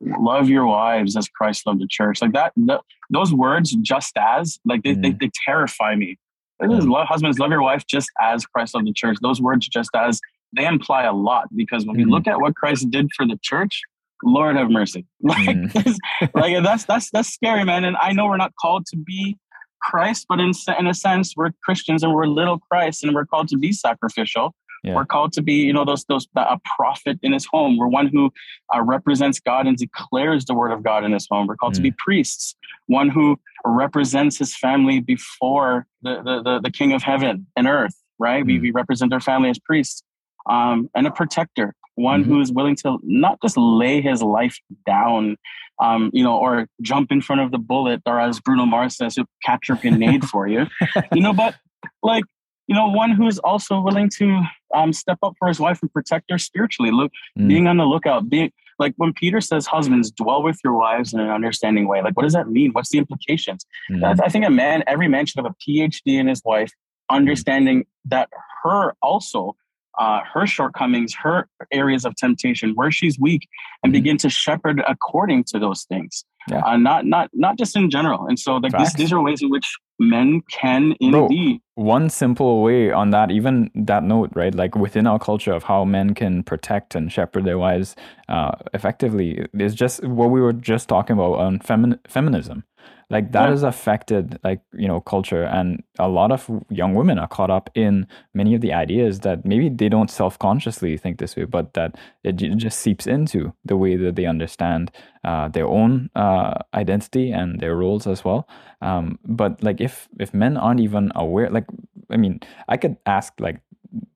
love 0.01 0.49
your 0.49 0.66
wives 0.66 1.16
as 1.16 1.28
Christ 1.30 1.66
loved 1.66 1.82
the 1.82 1.88
church. 1.88 2.22
Like 2.22 2.34
that, 2.34 2.53
the, 2.55 2.80
those 3.09 3.34
words, 3.34 3.72
just 3.82 4.14
as, 4.18 4.59
like 4.66 4.84
they, 4.84 4.95
mm. 4.95 5.01
they, 5.01 5.11
they, 5.11 5.32
terrify 5.45 5.95
me. 5.95 6.18
Mm. 6.61 6.89
Love, 6.89 7.07
husbands, 7.07 7.39
love 7.39 7.51
your 7.51 7.61
wife 7.61 7.86
just 7.88 8.09
as 8.22 8.45
Christ 8.45 8.76
loved 8.76 8.88
the 8.88 8.93
church. 8.93 9.18
Those 9.22 9.41
words, 9.41 9.68
just 9.68 9.89
as, 9.95 10.20
they 10.55 10.66
imply 10.66 11.03
a 11.03 11.14
lot 11.14 11.47
because 11.55 11.86
when 11.86 11.95
mm. 11.95 12.05
we 12.05 12.05
look 12.05 12.28
at 12.28 12.39
what 12.39 12.55
Christ 12.55 12.89
did 12.89 13.09
for 13.16 13.26
the 13.26 13.39
church, 13.41 13.82
Lord 14.24 14.55
have 14.55 14.70
mercy. 14.70 15.05
Like, 15.22 15.47
mm. 15.47 15.97
like 16.34 16.64
that's 16.64 16.86
that's 16.86 17.09
that's 17.11 17.30
scary, 17.30 17.64
man. 17.64 17.84
And 17.84 17.97
I 17.97 18.11
know 18.14 18.26
we're 18.26 18.38
not 18.38 18.53
called 18.61 18.86
to 18.88 18.97
be 18.97 19.38
Christ, 19.82 20.26
but 20.30 20.39
in 20.39 20.51
in 20.80 20.88
a 20.88 20.93
sense, 20.93 21.34
we're 21.36 21.51
Christians 21.64 22.03
and 22.03 22.14
we're 22.14 22.26
little 22.26 22.59
Christ, 22.59 23.03
and 23.03 23.14
we're 23.14 23.26
called 23.26 23.47
to 23.49 23.57
be 23.57 23.72
sacrificial. 23.72 24.53
Yeah. 24.84 24.95
We're 24.95 25.05
called 25.05 25.31
to 25.34 25.41
be, 25.41 25.53
you 25.53 25.71
know, 25.71 25.86
those 25.86 26.03
those 26.05 26.27
a 26.36 26.59
prophet 26.75 27.17
in 27.23 27.31
his 27.31 27.45
home. 27.45 27.77
We're 27.77 27.88
one 27.88 28.07
who 28.07 28.31
uh, 28.75 28.81
represents 28.81 29.39
God 29.39 29.65
and 29.65 29.77
declares 29.77 30.43
the 30.43 30.53
word 30.53 30.71
of 30.71 30.84
God 30.84 31.05
in 31.05 31.13
his 31.13 31.25
home. 31.31 31.47
We're 31.47 31.55
called 31.55 31.73
mm. 31.73 31.77
to 31.77 31.81
be 31.81 31.91
mm. 31.91 31.97
priests, 31.97 32.55
one 32.88 33.09
who 33.09 33.39
represents 33.65 34.38
his 34.38 34.55
family 34.55 34.99
before 34.99 35.88
the 36.01 36.21
the, 36.23 36.43
the, 36.43 36.59
the 36.63 36.71
King 36.71 36.91
of 36.91 37.01
heaven 37.01 37.47
and 37.55 37.65
earth. 37.67 37.95
Right? 38.19 38.43
Mm. 38.43 38.47
We 38.47 38.59
we 38.59 38.71
represent 38.71 39.13
our 39.13 39.21
family 39.21 39.49
as 39.49 39.59
priests, 39.59 40.03
um, 40.49 40.89
and 40.93 41.07
a 41.07 41.11
protector, 41.11 41.75
one 41.95 42.23
mm-hmm. 42.23 42.34
who 42.34 42.41
is 42.41 42.51
willing 42.51 42.75
to 42.77 42.99
not 43.03 43.39
just 43.41 43.55
lay 43.55 44.01
his 44.01 44.21
life 44.21 44.57
down, 44.86 45.38
um, 45.81 46.11
you 46.13 46.25
know, 46.25 46.38
or 46.38 46.67
jump 46.81 47.09
in 47.11 47.21
front 47.21 47.41
of 47.41 47.51
the 47.51 47.57
bullet, 47.57 48.01
or 48.05 48.19
as 48.19 48.41
Bruno 48.41 48.65
Mars 48.65 48.97
says, 48.97 49.17
capture 49.45 49.73
a 49.73 49.77
grenade 49.77 50.25
for 50.25 50.45
you, 50.45 50.65
you 51.13 51.21
know, 51.21 51.31
but 51.34 51.55
like 52.01 52.25
you 52.68 52.76
know, 52.76 52.88
one 52.88 53.11
who's 53.11 53.39
also 53.39 53.80
willing 53.80 54.09
to 54.18 54.41
um, 54.74 54.93
step 54.93 55.18
up 55.24 55.34
for 55.38 55.47
his 55.47 55.59
wife 55.59 55.80
and 55.82 55.91
protect 55.91 56.32
her 56.32 56.38
spiritually. 56.38 56.91
Look, 56.91 57.11
mm. 57.38 57.47
being 57.47 57.68
on 57.68 57.78
the 57.78 57.86
lookout, 57.86 58.30
being 58.30 58.51
like 58.80 58.93
when 58.97 59.14
Peter 59.14 59.41
says, 59.41 59.66
"Husbands, 59.66 60.11
dwell 60.11 60.43
with 60.43 60.59
your 60.64 60.74
wives 60.74 61.14
in 61.14 61.20
an 61.20 61.30
understanding 61.30 61.88
way." 61.88 62.01
Like, 62.01 62.16
what 62.16 62.24
does 62.24 62.34
that 62.34 62.49
mean? 62.49 62.72
What's 62.72 62.89
the 62.89 62.97
implications? 62.97 63.66
Mm. 63.91 64.20
I 64.24 64.30
think 64.30 64.45
a 64.45 64.49
man, 64.49 64.84
every 64.88 65.07
man, 65.07 65.26
should 65.26 65.43
have 65.43 65.51
a 65.51 65.55
PhD 65.55 66.20
in 66.20 66.28
his 66.28 66.41
wife, 66.43 66.72
understanding 67.09 67.86
that 68.05 68.30
her 68.64 68.95
also 69.01 69.55
uh, 69.99 70.21
her 70.31 70.47
shortcomings, 70.47 71.13
her 71.15 71.47
areas 71.71 72.05
of 72.05 72.15
temptation, 72.15 72.73
where 72.75 72.91
she's 72.91 73.19
weak, 73.19 73.47
and 73.83 73.91
mm-hmm. 73.91 74.01
begin 74.01 74.17
to 74.17 74.29
shepherd 74.29 74.83
according 74.87 75.43
to 75.45 75.59
those 75.59 75.83
things. 75.83 76.25
Yeah. 76.49 76.61
Uh, 76.65 76.77
not 76.77 77.05
not 77.05 77.29
not 77.33 77.57
just 77.57 77.75
in 77.75 77.89
general. 77.89 78.27
And 78.27 78.37
so 78.37 78.57
like 78.57 78.73
this, 78.73 78.93
these 78.93 79.13
are 79.13 79.21
ways 79.21 79.41
in 79.41 79.49
which 79.49 79.77
men 79.97 80.41
can 80.51 80.93
indeed. 80.99 81.61
Bro, 81.75 81.85
one 81.85 82.09
simple 82.09 82.61
way 82.61 82.91
on 82.91 83.11
that, 83.11 83.31
even 83.31 83.71
that 83.75 84.03
note, 84.03 84.31
right? 84.35 84.53
Like 84.53 84.75
within 84.75 85.07
our 85.07 85.19
culture 85.19 85.53
of 85.53 85.63
how 85.63 85.85
men 85.85 86.13
can 86.13 86.43
protect 86.43 86.95
and 86.95 87.11
shepherd 87.11 87.45
their 87.45 87.57
wives 87.57 87.95
uh, 88.27 88.51
effectively 88.73 89.45
is 89.53 89.73
just 89.73 90.03
what 90.03 90.31
we 90.31 90.41
were 90.41 90.53
just 90.53 90.89
talking 90.89 91.13
about 91.13 91.39
on 91.39 91.59
femi- 91.59 91.99
feminism 92.07 92.65
like 93.14 93.32
that 93.32 93.43
yeah. 93.43 93.51
has 93.51 93.61
affected 93.61 94.39
like 94.43 94.59
you 94.74 94.88
know 94.88 94.99
culture 94.99 95.43
and 95.43 95.84
a 95.99 96.09
lot 96.09 96.32
of 96.32 96.49
young 96.70 96.95
women 96.95 97.20
are 97.20 97.28
caught 97.28 97.51
up 97.51 97.70
in 97.76 98.07
many 98.34 98.55
of 98.55 98.61
the 98.61 98.74
ideas 98.74 99.20
that 99.20 99.45
maybe 99.45 99.70
they 99.70 99.88
don't 99.88 100.09
self-consciously 100.09 100.97
think 100.97 101.20
this 101.20 101.36
way 101.36 101.45
but 101.45 101.74
that 101.76 101.95
it 102.24 102.34
just 102.66 102.80
seeps 102.80 103.05
into 103.05 103.53
the 103.64 103.78
way 103.78 103.95
that 103.95 104.16
they 104.16 104.26
understand 104.26 104.91
uh, 105.24 105.47
their 105.47 105.68
own 105.68 106.09
uh, 106.16 106.55
identity 106.74 107.32
and 107.32 107.59
their 107.61 107.76
roles 107.76 108.07
as 108.07 108.26
well. 108.26 108.47
Um, 108.82 109.20
but 109.24 109.64
like 109.64 109.80
if 109.80 110.09
if 110.20 110.34
men 110.34 110.57
aren't 110.57 110.82
even 110.82 111.11
aware 111.16 111.49
like 111.49 111.66
i 112.09 112.18
mean 112.18 112.41
i 112.68 112.76
could 112.76 112.97
ask 113.05 113.32
like 113.39 113.61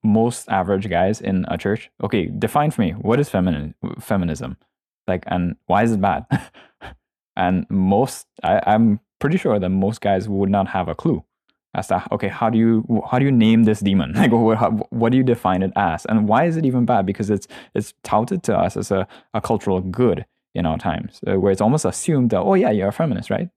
most 0.03 0.49
average 0.49 0.89
guys 0.89 1.21
in 1.21 1.45
a 1.47 1.57
church 1.57 1.89
okay 2.03 2.25
define 2.25 2.71
for 2.71 2.81
me 2.81 2.91
what 2.91 3.19
is 3.19 3.29
feminine 3.29 3.75
feminism? 3.99 4.57
Like 5.07 5.23
and 5.27 5.55
why 5.67 5.83
is 5.83 5.93
it 5.93 6.01
bad 6.01 6.25
and 7.37 7.65
most 7.69 8.27
I, 8.43 8.61
i'm 8.67 8.99
pretty 9.19 9.37
sure 9.37 9.57
that 9.59 9.69
most 9.69 10.01
guys 10.01 10.27
would 10.27 10.49
not 10.49 10.67
have 10.67 10.89
a 10.89 10.95
clue 10.95 11.23
as 11.77 11.87
to 11.87 12.03
okay 12.11 12.27
how 12.27 12.49
do 12.49 12.57
you 12.57 13.03
how 13.09 13.19
do 13.19 13.25
you 13.25 13.31
name 13.31 13.63
this 13.63 13.79
demon? 13.79 14.13
Like 14.15 14.31
what, 14.31 14.91
what 14.91 15.11
do 15.11 15.17
you 15.17 15.23
define 15.23 15.61
it 15.61 15.71
as? 15.75 16.05
And 16.05 16.27
why 16.27 16.45
is 16.45 16.57
it 16.57 16.65
even 16.65 16.85
bad? 16.85 17.05
Because 17.05 17.29
it's 17.29 17.47
it's 17.73 17.93
touted 18.03 18.43
to 18.43 18.57
us 18.57 18.75
as 18.75 18.91
a, 18.91 19.07
a 19.33 19.41
cultural 19.41 19.79
good 19.81 20.25
in 20.55 20.65
our 20.65 20.77
times 20.77 21.19
uh, 21.27 21.39
where 21.39 21.51
it's 21.51 21.61
almost 21.61 21.85
assumed 21.85 22.31
that 22.31 22.39
oh 22.39 22.55
yeah 22.55 22.71
you're 22.71 22.87
a 22.87 22.91
feminist 22.91 23.29
right 23.29 23.49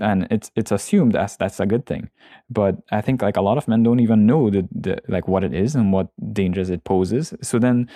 and 0.00 0.26
it's 0.30 0.50
it's 0.56 0.72
assumed 0.72 1.14
as 1.16 1.36
that's 1.36 1.60
a 1.60 1.66
good 1.66 1.86
thing. 1.86 2.10
But 2.50 2.76
i 2.90 3.00
think 3.00 3.22
like 3.22 3.36
a 3.36 3.42
lot 3.42 3.58
of 3.58 3.68
men 3.68 3.82
don't 3.82 4.00
even 4.00 4.26
know 4.26 4.50
the, 4.50 4.68
the 4.72 4.98
like 5.08 5.28
what 5.28 5.44
it 5.44 5.54
is 5.54 5.74
and 5.74 5.92
what 5.92 6.08
dangers 6.32 6.70
it 6.70 6.84
poses. 6.84 7.34
So 7.42 7.58
then 7.58 7.88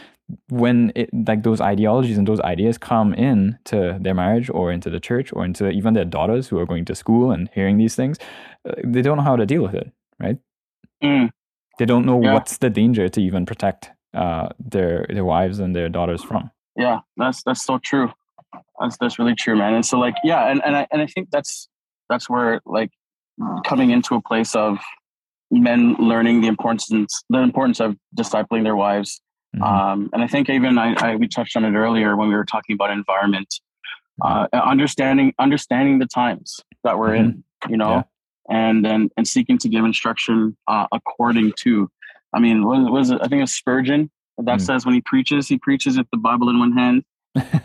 when 0.49 0.93
it 0.95 1.11
like 1.27 1.43
those 1.43 1.61
ideologies 1.61 2.19
and 2.19 2.29
those 2.29 2.41
ideas 2.41 2.79
come 2.79 3.15
in 3.15 3.59
to 3.65 3.99
their 4.01 4.15
marriage 4.15 4.51
or 4.51 4.71
into 4.71 4.91
the 4.91 5.01
church 5.01 5.33
or 5.33 5.45
into 5.45 5.71
even 5.71 5.95
their 5.95 6.05
daughters 6.05 6.49
who 6.49 6.59
are 6.59 6.67
going 6.67 6.85
to 6.85 6.95
school 6.95 7.31
and 7.31 7.49
hearing 7.55 7.79
these 7.79 7.95
things 7.95 8.19
uh, 8.69 8.75
they 8.85 9.03
don't 9.03 9.17
know 9.17 9.23
how 9.23 9.37
to 9.37 9.47
deal 9.47 9.63
with 9.63 9.75
it 9.75 9.91
right? 10.21 10.39
Mm. 11.03 11.31
they 11.79 11.87
don't 11.87 12.05
know 12.05 12.21
yeah. 12.23 12.35
what's 12.35 12.59
the 12.59 12.69
danger 12.69 13.09
to 13.09 13.21
even 13.21 13.47
protect 13.47 13.91
uh, 14.15 14.49
their 14.59 15.07
their 15.09 15.25
wives 15.25 15.59
and 15.59 15.77
their 15.77 15.89
daughters 15.89 16.23
from. 16.23 16.51
Yeah 16.77 17.01
that's 17.17 17.43
that's 17.45 17.65
so 17.65 17.79
true. 17.79 18.11
That's 18.81 18.97
that's 18.99 19.19
really 19.19 19.35
true 19.35 19.57
man. 19.57 19.75
And 19.75 19.87
so 19.87 19.99
like 19.99 20.17
yeah 20.25 20.51
and, 20.51 20.63
and 20.65 20.77
i 20.77 20.87
and 20.91 21.03
i 21.03 21.07
think 21.07 21.31
that's 21.31 21.69
that's 22.09 22.29
where 22.29 22.61
like 22.67 22.91
coming 23.65 23.91
into 23.91 24.15
a 24.15 24.23
place 24.23 24.55
of 24.55 24.79
men 25.51 25.95
learning 25.99 26.41
the 26.41 26.49
importance 26.49 26.89
the 26.89 27.39
importance 27.39 27.81
of 27.81 27.97
discipling 28.17 28.65
their 28.65 28.77
wives 28.77 29.21
mm-hmm. 29.57 29.63
um, 29.63 30.11
and 30.13 30.23
i 30.23 30.27
think 30.27 30.51
even 30.51 30.79
I, 30.79 30.95
I, 30.99 31.17
we 31.17 31.29
touched 31.29 31.57
on 31.57 31.65
it 31.65 31.75
earlier 31.77 32.17
when 32.17 32.29
we 32.29 32.35
were 32.35 32.45
talking 32.45 32.75
about 32.75 32.91
environment 32.91 33.49
uh, 34.21 34.47
understanding 34.53 35.33
understanding 35.39 35.99
the 35.99 36.07
times 36.07 36.61
that 36.85 36.99
we're 36.99 37.11
mm-hmm. 37.11 37.31
in 37.31 37.45
you 37.71 37.77
know 37.77 38.05
yeah. 38.51 38.57
and 38.57 38.87
and 38.87 39.11
and 39.17 39.27
seeking 39.27 39.59
to 39.59 39.69
give 39.69 39.85
instruction 39.85 40.57
uh, 40.67 40.87
according 40.93 41.53
to 41.59 41.89
i 42.35 42.41
mean 42.41 42.67
what 42.67 42.91
was 42.93 43.11
it 43.11 43.19
i 43.23 43.29
think 43.29 43.43
it's 43.43 43.55
spurgeon 43.55 44.11
that 44.39 44.59
mm 44.59 44.61
says 44.61 44.87
when 44.87 44.95
he 44.95 45.01
preaches 45.01 45.49
he 45.49 45.59
preaches 45.59 45.99
with 45.99 46.07
the 46.13 46.17
bible 46.17 46.49
in 46.49 46.61
one 46.61 46.71
hand 46.71 46.97
and 46.97 47.05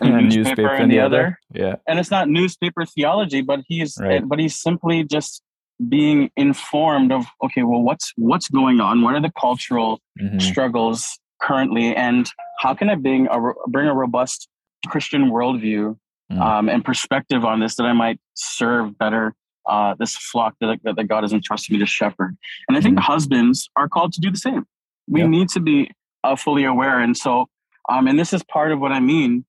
newspaper, 0.01 0.73
in 0.75 0.89
the, 0.89 0.95
the 0.95 1.01
other. 1.01 1.39
Yeah. 1.53 1.75
And 1.87 1.99
it's 1.99 2.11
not 2.11 2.29
newspaper 2.29 2.85
theology, 2.85 3.41
but 3.41 3.61
he's 3.67 3.97
right. 3.99 4.27
but 4.27 4.39
he's 4.39 4.59
simply 4.59 5.03
just 5.03 5.41
being 5.89 6.29
informed 6.35 7.11
of 7.11 7.25
okay, 7.43 7.63
well 7.63 7.81
what's 7.81 8.13
what's 8.15 8.49
going 8.49 8.79
on? 8.79 9.01
What 9.01 9.15
are 9.15 9.21
the 9.21 9.31
cultural 9.39 9.99
mm-hmm. 10.19 10.39
struggles 10.39 11.19
currently 11.41 11.95
and 11.95 12.29
how 12.59 12.73
can 12.73 12.89
I 12.89 12.95
bring 12.95 13.27
a 13.27 13.39
bring 13.67 13.87
a 13.87 13.93
robust 13.93 14.47
Christian 14.87 15.29
worldview 15.29 15.97
mm. 16.31 16.39
um, 16.39 16.69
and 16.69 16.83
perspective 16.83 17.45
on 17.45 17.59
this 17.59 17.75
that 17.75 17.83
I 17.83 17.93
might 17.93 18.19
serve 18.33 18.97
better 18.97 19.35
uh, 19.65 19.95
this 19.97 20.15
flock 20.15 20.55
that, 20.59 20.79
that, 20.83 20.95
that, 20.95 21.07
God 21.07 21.23
has 21.23 21.31
entrusted 21.31 21.71
me 21.71 21.79
to 21.79 21.85
shepherd. 21.85 22.35
And 22.67 22.77
I 22.77 22.81
think 22.81 22.97
mm. 22.97 23.01
husbands 23.01 23.69
are 23.75 23.87
called 23.87 24.11
to 24.13 24.19
do 24.19 24.29
the 24.29 24.37
same. 24.37 24.65
We 25.07 25.21
yeah. 25.21 25.27
need 25.27 25.49
to 25.49 25.59
be 25.59 25.91
uh, 26.23 26.35
fully 26.35 26.65
aware. 26.65 26.99
And 26.99 27.15
so, 27.15 27.47
um, 27.89 28.07
and 28.07 28.17
this 28.17 28.33
is 28.33 28.43
part 28.43 28.71
of 28.71 28.79
what 28.79 28.91
I 28.91 28.99
mean, 28.99 29.45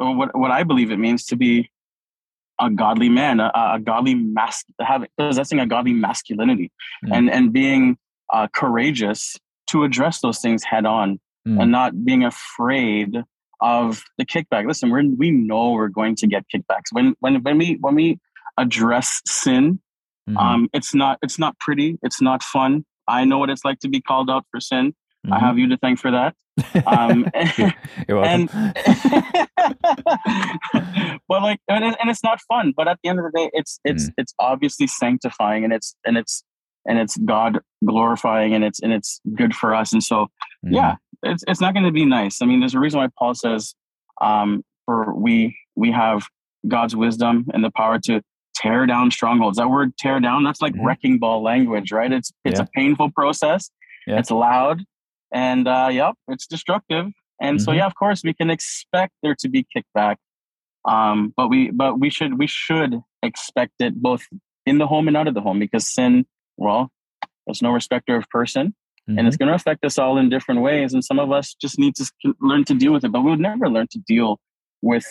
what, 0.00 0.36
what 0.36 0.50
I 0.50 0.62
believe 0.62 0.90
it 0.90 0.98
means 0.98 1.24
to 1.26 1.36
be 1.36 1.70
a 2.60 2.70
godly 2.70 3.08
man, 3.08 3.40
a, 3.40 3.50
a 3.54 3.80
godly 3.82 4.14
mas- 4.14 4.64
having 4.80 5.08
possessing 5.16 5.60
a 5.60 5.66
godly 5.66 5.92
masculinity, 5.92 6.70
mm. 7.04 7.16
and 7.16 7.30
and 7.30 7.52
being 7.52 7.96
uh, 8.32 8.48
courageous 8.54 9.36
to 9.68 9.84
address 9.84 10.20
those 10.20 10.40
things 10.40 10.64
head 10.64 10.86
on, 10.86 11.20
mm. 11.46 11.60
and 11.60 11.72
not 11.72 12.04
being 12.04 12.24
afraid 12.24 13.22
of 13.60 14.02
the 14.18 14.24
kickback. 14.24 14.66
Listen, 14.66 14.90
we 14.90 15.08
we 15.08 15.30
know 15.30 15.72
we're 15.72 15.88
going 15.88 16.16
to 16.16 16.26
get 16.26 16.44
kickbacks 16.54 16.92
when 16.92 17.14
when 17.20 17.42
when 17.42 17.58
we 17.58 17.76
when 17.80 17.94
we 17.94 18.18
address 18.58 19.20
sin. 19.26 19.80
Mm-hmm. 20.28 20.36
Um, 20.36 20.68
it's 20.72 20.94
not 20.94 21.18
it's 21.22 21.38
not 21.38 21.58
pretty. 21.58 21.98
It's 22.02 22.20
not 22.20 22.42
fun. 22.42 22.84
I 23.08 23.24
know 23.24 23.38
what 23.38 23.50
it's 23.50 23.64
like 23.64 23.80
to 23.80 23.88
be 23.88 24.00
called 24.00 24.30
out 24.30 24.44
for 24.50 24.60
sin. 24.60 24.94
Mm-hmm. 25.26 25.34
I 25.34 25.38
have 25.38 25.58
you 25.58 25.68
to 25.68 25.76
thank 25.76 25.98
for 25.98 26.10
that. 26.10 26.34
Um, 26.86 27.26
You're 28.08 28.18
welcome. 28.20 28.48
And, 28.52 28.74
but 31.28 31.42
like, 31.42 31.60
and, 31.68 31.84
and, 31.84 32.10
it's 32.10 32.24
not 32.24 32.40
fun. 32.48 32.72
But 32.76 32.88
at 32.88 32.98
the 33.02 33.10
end 33.10 33.18
of 33.18 33.26
the 33.26 33.32
day, 33.34 33.50
it's 33.52 33.80
it's 33.84 34.06
mm. 34.06 34.14
it's 34.16 34.34
obviously 34.38 34.86
sanctifying, 34.86 35.64
and 35.64 35.72
it's 35.72 35.94
and 36.06 36.16
it's 36.16 36.42
and 36.86 36.98
it's 36.98 37.16
God 37.18 37.58
glorifying, 37.86 38.54
and 38.54 38.64
it's 38.64 38.80
and 38.80 38.92
it's 38.92 39.20
good 39.34 39.54
for 39.54 39.74
us. 39.74 39.92
And 39.92 40.02
so, 40.02 40.28
mm. 40.64 40.74
yeah, 40.74 40.96
it's 41.22 41.44
it's 41.46 41.60
not 41.60 41.74
going 41.74 41.86
to 41.86 41.92
be 41.92 42.06
nice. 42.06 42.40
I 42.40 42.46
mean, 42.46 42.60
there's 42.60 42.74
a 42.74 42.80
reason 42.80 43.00
why 43.00 43.08
Paul 43.18 43.34
says, 43.34 43.74
um, 44.22 44.64
"For 44.86 45.14
we 45.14 45.56
we 45.76 45.92
have 45.92 46.26
God's 46.66 46.96
wisdom 46.96 47.46
and 47.52 47.62
the 47.62 47.70
power 47.70 47.98
to 48.06 48.22
tear 48.54 48.86
down 48.86 49.10
strongholds." 49.10 49.58
That 49.58 49.68
word 49.68 49.94
"tear 49.98 50.20
down" 50.20 50.44
that's 50.44 50.62
like 50.62 50.72
mm-hmm. 50.72 50.86
wrecking 50.86 51.18
ball 51.18 51.42
language, 51.42 51.92
right? 51.92 52.10
It's 52.10 52.32
it's 52.44 52.58
yeah. 52.58 52.64
a 52.64 52.68
painful 52.74 53.10
process. 53.10 53.70
Yeah. 54.06 54.18
It's 54.18 54.30
loud, 54.30 54.82
and 55.32 55.68
uh, 55.68 55.88
yep, 55.90 56.14
it's 56.28 56.46
destructive. 56.46 57.06
And 57.40 57.58
mm-hmm. 57.58 57.64
so, 57.64 57.72
yeah, 57.72 57.86
of 57.86 57.94
course, 57.94 58.22
we 58.22 58.34
can 58.34 58.50
expect 58.50 59.12
there 59.22 59.34
to 59.36 59.48
be 59.48 59.66
kickback, 59.74 60.16
um, 60.86 61.32
but 61.36 61.48
we 61.48 61.70
but 61.70 61.98
we 61.98 62.10
should 62.10 62.38
we 62.38 62.46
should 62.46 63.00
expect 63.22 63.72
it 63.80 63.94
both 64.00 64.26
in 64.66 64.78
the 64.78 64.86
home 64.86 65.08
and 65.08 65.16
out 65.16 65.28
of 65.28 65.34
the 65.34 65.40
home 65.40 65.58
because 65.58 65.86
sin, 65.86 66.26
well, 66.56 66.90
there's 67.46 67.62
no 67.62 67.70
respecter 67.70 68.16
of 68.16 68.28
person 68.28 68.74
mm-hmm. 69.10 69.18
and 69.18 69.26
it's 69.26 69.36
mm-hmm. 69.36 69.44
going 69.44 69.48
to 69.50 69.56
affect 69.56 69.84
us 69.84 69.98
all 69.98 70.18
in 70.18 70.28
different 70.28 70.60
ways. 70.60 70.92
And 70.92 71.04
some 71.04 71.18
of 71.18 71.32
us 71.32 71.54
just 71.54 71.78
need 71.78 71.94
to 71.96 72.34
learn 72.40 72.64
to 72.64 72.74
deal 72.74 72.92
with 72.92 73.04
it, 73.04 73.12
but 73.12 73.22
we 73.22 73.30
would 73.30 73.40
never 73.40 73.68
learn 73.68 73.88
to 73.92 73.98
deal 74.06 74.38
with 74.82 75.06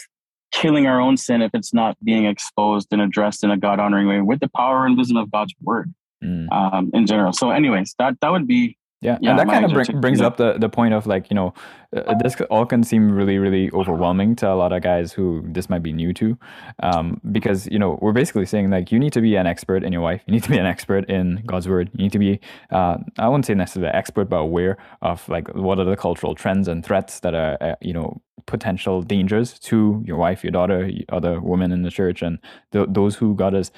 killing 0.51 0.87
our 0.87 0.99
own 0.99 1.15
sin 1.15 1.41
if 1.41 1.51
it's 1.53 1.73
not 1.73 1.95
being 2.03 2.25
exposed 2.25 2.87
and 2.91 3.01
addressed 3.01 3.43
in 3.43 3.51
a 3.51 3.57
God 3.57 3.79
honoring 3.79 4.07
way 4.07 4.21
with 4.21 4.39
the 4.39 4.49
power 4.55 4.85
and 4.85 4.97
wisdom 4.97 5.17
of 5.17 5.31
God's 5.31 5.53
word 5.61 5.93
mm. 6.23 6.51
um, 6.51 6.89
in 6.93 7.05
general. 7.05 7.33
So, 7.33 7.51
anyways, 7.51 7.93
that 7.99 8.15
that 8.21 8.31
would 8.31 8.47
be 8.47 8.77
yeah, 9.01 9.17
yeah 9.21 9.29
and 9.29 9.39
that 9.39 9.47
kind 9.47 9.63
of 9.63 9.71
bring, 9.71 10.01
brings 10.01 10.19
up 10.19 10.35
the, 10.37 10.57
the 10.57 10.67
point 10.67 10.93
of 10.93 11.07
like 11.07 11.29
you 11.29 11.35
know 11.35 11.53
uh, 11.95 12.13
this 12.21 12.35
all 12.49 12.65
can 12.65 12.83
seem 12.83 13.11
really 13.11 13.37
really 13.37 13.71
overwhelming 13.71 14.35
to 14.35 14.51
a 14.51 14.55
lot 14.55 14.73
of 14.73 14.81
guys 14.81 15.13
who 15.13 15.41
this 15.47 15.69
might 15.69 15.81
be 15.81 15.93
new 15.93 16.13
to 16.13 16.37
um, 16.83 17.19
because 17.31 17.65
you 17.67 17.79
know 17.79 17.97
we're 18.01 18.11
basically 18.11 18.45
saying 18.45 18.69
like 18.69 18.91
you 18.91 18.99
need 18.99 19.13
to 19.13 19.21
be 19.21 19.35
an 19.35 19.47
expert 19.47 19.83
in 19.83 19.93
your 19.93 20.01
wife. 20.01 20.21
You 20.27 20.33
need 20.33 20.43
to 20.43 20.49
be 20.49 20.57
an 20.57 20.65
expert 20.65 21.09
in 21.09 21.41
god's 21.45 21.67
word. 21.67 21.89
You 21.93 22.03
need 22.03 22.11
to 22.11 22.19
be 22.19 22.39
uh, 22.71 22.97
i 23.17 23.27
wouldn't 23.27 23.45
say 23.45 23.53
necessarily 23.53 23.91
expert 23.93 24.29
but 24.29 24.37
aware 24.37 24.77
of 25.01 25.27
like 25.29 25.47
what 25.55 25.79
are 25.79 25.85
the 25.85 25.95
cultural 25.95 26.35
trends 26.35 26.67
and 26.67 26.85
threats 26.85 27.21
that 27.21 27.33
are 27.33 27.57
uh, 27.61 27.75
you 27.81 27.93
know 27.93 28.21
potential 28.45 29.01
dangers 29.01 29.59
to 29.59 30.03
your 30.05 30.17
wife 30.17 30.43
your 30.43 30.51
daughter 30.51 30.89
other 31.09 31.39
women 31.39 31.71
in 31.71 31.83
the 31.83 31.91
church 31.91 32.21
and 32.21 32.39
th- 32.71 32.87
those 32.89 33.15
who 33.15 33.35
god 33.35 33.53
has 33.53 33.71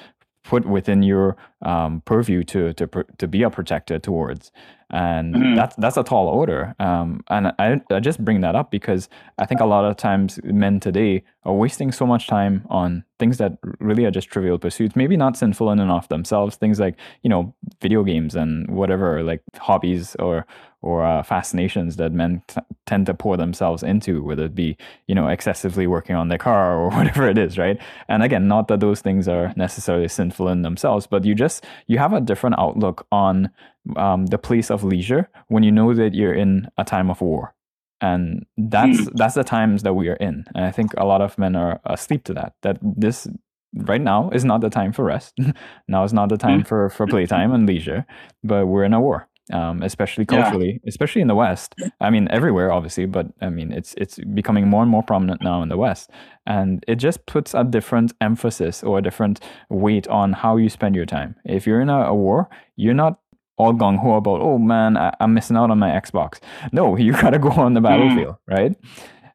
put 0.44 0.66
within 0.66 1.02
your 1.02 1.36
um, 1.62 2.02
purview 2.04 2.42
to 2.44 2.72
to 2.74 2.88
to 3.18 3.28
be 3.28 3.42
a 3.42 3.50
protector 3.50 3.98
towards, 3.98 4.50
and 4.92 5.34
mm-hmm. 5.34 5.54
that's 5.56 5.74
that's 5.76 5.96
a 5.96 6.02
tall 6.02 6.28
order. 6.28 6.74
Um, 6.78 7.24
and 7.28 7.48
I 7.58 7.80
I 7.90 8.00
just 8.00 8.24
bring 8.24 8.40
that 8.42 8.54
up 8.54 8.70
because 8.70 9.08
I 9.38 9.46
think 9.46 9.60
a 9.60 9.66
lot 9.66 9.84
of 9.84 9.96
times 9.96 10.38
men 10.44 10.80
today 10.80 11.24
are 11.44 11.52
wasting 11.52 11.90
so 11.90 12.06
much 12.06 12.26
time 12.26 12.64
on 12.70 13.04
things 13.18 13.38
that 13.38 13.58
really 13.80 14.04
are 14.04 14.10
just 14.10 14.28
trivial 14.28 14.58
pursuits, 14.58 14.94
maybe 14.94 15.16
not 15.16 15.36
sinful 15.36 15.70
in 15.70 15.80
and 15.80 15.90
of 15.90 16.08
themselves. 16.08 16.56
Things 16.56 16.78
like 16.78 16.96
you 17.22 17.30
know 17.30 17.54
video 17.80 18.04
games 18.04 18.34
and 18.34 18.70
whatever, 18.70 19.22
like 19.22 19.42
hobbies 19.58 20.14
or 20.16 20.46
or 20.82 21.04
uh, 21.04 21.22
fascinations 21.22 21.96
that 21.96 22.12
men 22.12 22.42
t- 22.48 22.60
tend 22.86 23.06
to 23.06 23.14
pour 23.14 23.36
themselves 23.36 23.82
into, 23.82 24.22
whether 24.22 24.44
it 24.44 24.54
be 24.54 24.76
you 25.06 25.14
know 25.14 25.28
excessively 25.28 25.86
working 25.86 26.14
on 26.14 26.28
their 26.28 26.38
car 26.38 26.76
or 26.76 26.90
whatever 26.96 27.28
it 27.28 27.38
is, 27.38 27.58
right? 27.58 27.78
And 28.08 28.22
again, 28.22 28.46
not 28.46 28.68
that 28.68 28.80
those 28.80 29.00
things 29.00 29.26
are 29.28 29.52
necessarily 29.56 30.08
sinful 30.08 30.48
in 30.48 30.62
themselves, 30.62 31.06
but 31.06 31.24
you 31.24 31.34
just 31.34 31.64
you 31.86 31.98
have 31.98 32.12
a 32.12 32.20
different 32.20 32.56
outlook 32.58 33.06
on 33.10 33.50
um, 33.96 34.26
the 34.26 34.38
place 34.38 34.70
of 34.70 34.84
leisure 34.84 35.28
when 35.48 35.62
you 35.62 35.72
know 35.72 35.92
that 35.94 36.14
you're 36.14 36.34
in 36.34 36.68
a 36.78 36.84
time 36.84 37.10
of 37.10 37.20
war, 37.20 37.54
and 38.02 38.44
that's 38.58 39.00
mm. 39.00 39.10
that's 39.14 39.34
the 39.34 39.44
times 39.44 39.82
that 39.84 39.94
we 39.94 40.08
are 40.08 40.16
in. 40.16 40.44
And 40.54 40.64
I 40.64 40.70
think 40.70 40.92
a 40.98 41.06
lot 41.06 41.22
of 41.22 41.38
men 41.38 41.56
are 41.56 41.80
asleep 41.86 42.24
to 42.24 42.34
that. 42.34 42.54
That 42.62 42.78
this 42.82 43.26
right 43.74 44.00
now 44.00 44.28
is 44.30 44.44
not 44.44 44.60
the 44.60 44.68
time 44.68 44.92
for 44.92 45.04
rest. 45.04 45.34
now 45.88 46.04
is 46.04 46.12
not 46.12 46.28
the 46.28 46.36
time 46.36 46.62
mm. 46.62 46.66
for 46.66 46.90
for 46.90 47.06
playtime 47.06 47.52
and 47.52 47.66
leisure, 47.66 48.04
but 48.44 48.66
we're 48.66 48.84
in 48.84 48.92
a 48.92 49.00
war 49.00 49.28
um, 49.50 49.82
especially 49.82 50.24
culturally, 50.24 50.80
yeah. 50.82 50.88
especially 50.88 51.20
in 51.20 51.28
the 51.28 51.34
West. 51.34 51.74
I 52.00 52.10
mean, 52.10 52.28
everywhere, 52.30 52.70
obviously, 52.70 53.06
but 53.06 53.26
I 53.40 53.48
mean, 53.50 53.72
it's 53.72 53.94
it's 53.96 54.18
becoming 54.34 54.68
more 54.68 54.82
and 54.82 54.90
more 54.90 55.02
prominent 55.02 55.42
now 55.42 55.62
in 55.62 55.68
the 55.68 55.76
West, 55.76 56.10
and 56.46 56.84
it 56.86 56.96
just 56.96 57.26
puts 57.26 57.54
a 57.54 57.64
different 57.64 58.12
emphasis 58.20 58.82
or 58.82 58.98
a 58.98 59.02
different 59.02 59.40
weight 59.68 60.06
on 60.08 60.32
how 60.32 60.56
you 60.56 60.68
spend 60.68 60.94
your 60.94 61.06
time. 61.06 61.34
If 61.44 61.66
you're 61.66 61.80
in 61.80 61.88
a, 61.88 62.02
a 62.02 62.14
war, 62.14 62.48
you're 62.76 62.94
not 62.94 63.18
all 63.56 63.72
gung 63.72 63.98
ho 63.98 64.14
about, 64.14 64.40
oh 64.40 64.58
man, 64.58 64.96
I, 64.96 65.14
am 65.20 65.34
missing 65.34 65.56
out 65.56 65.70
on 65.70 65.78
my 65.78 65.90
Xbox. 65.90 66.40
No, 66.72 66.96
you 67.04 67.12
gotta 67.12 67.38
go 67.38 67.50
on 67.50 67.74
the 67.74 67.80
mm. 67.80 67.84
battlefield, 67.84 68.36
mm. 68.50 68.56
right? 68.56 68.76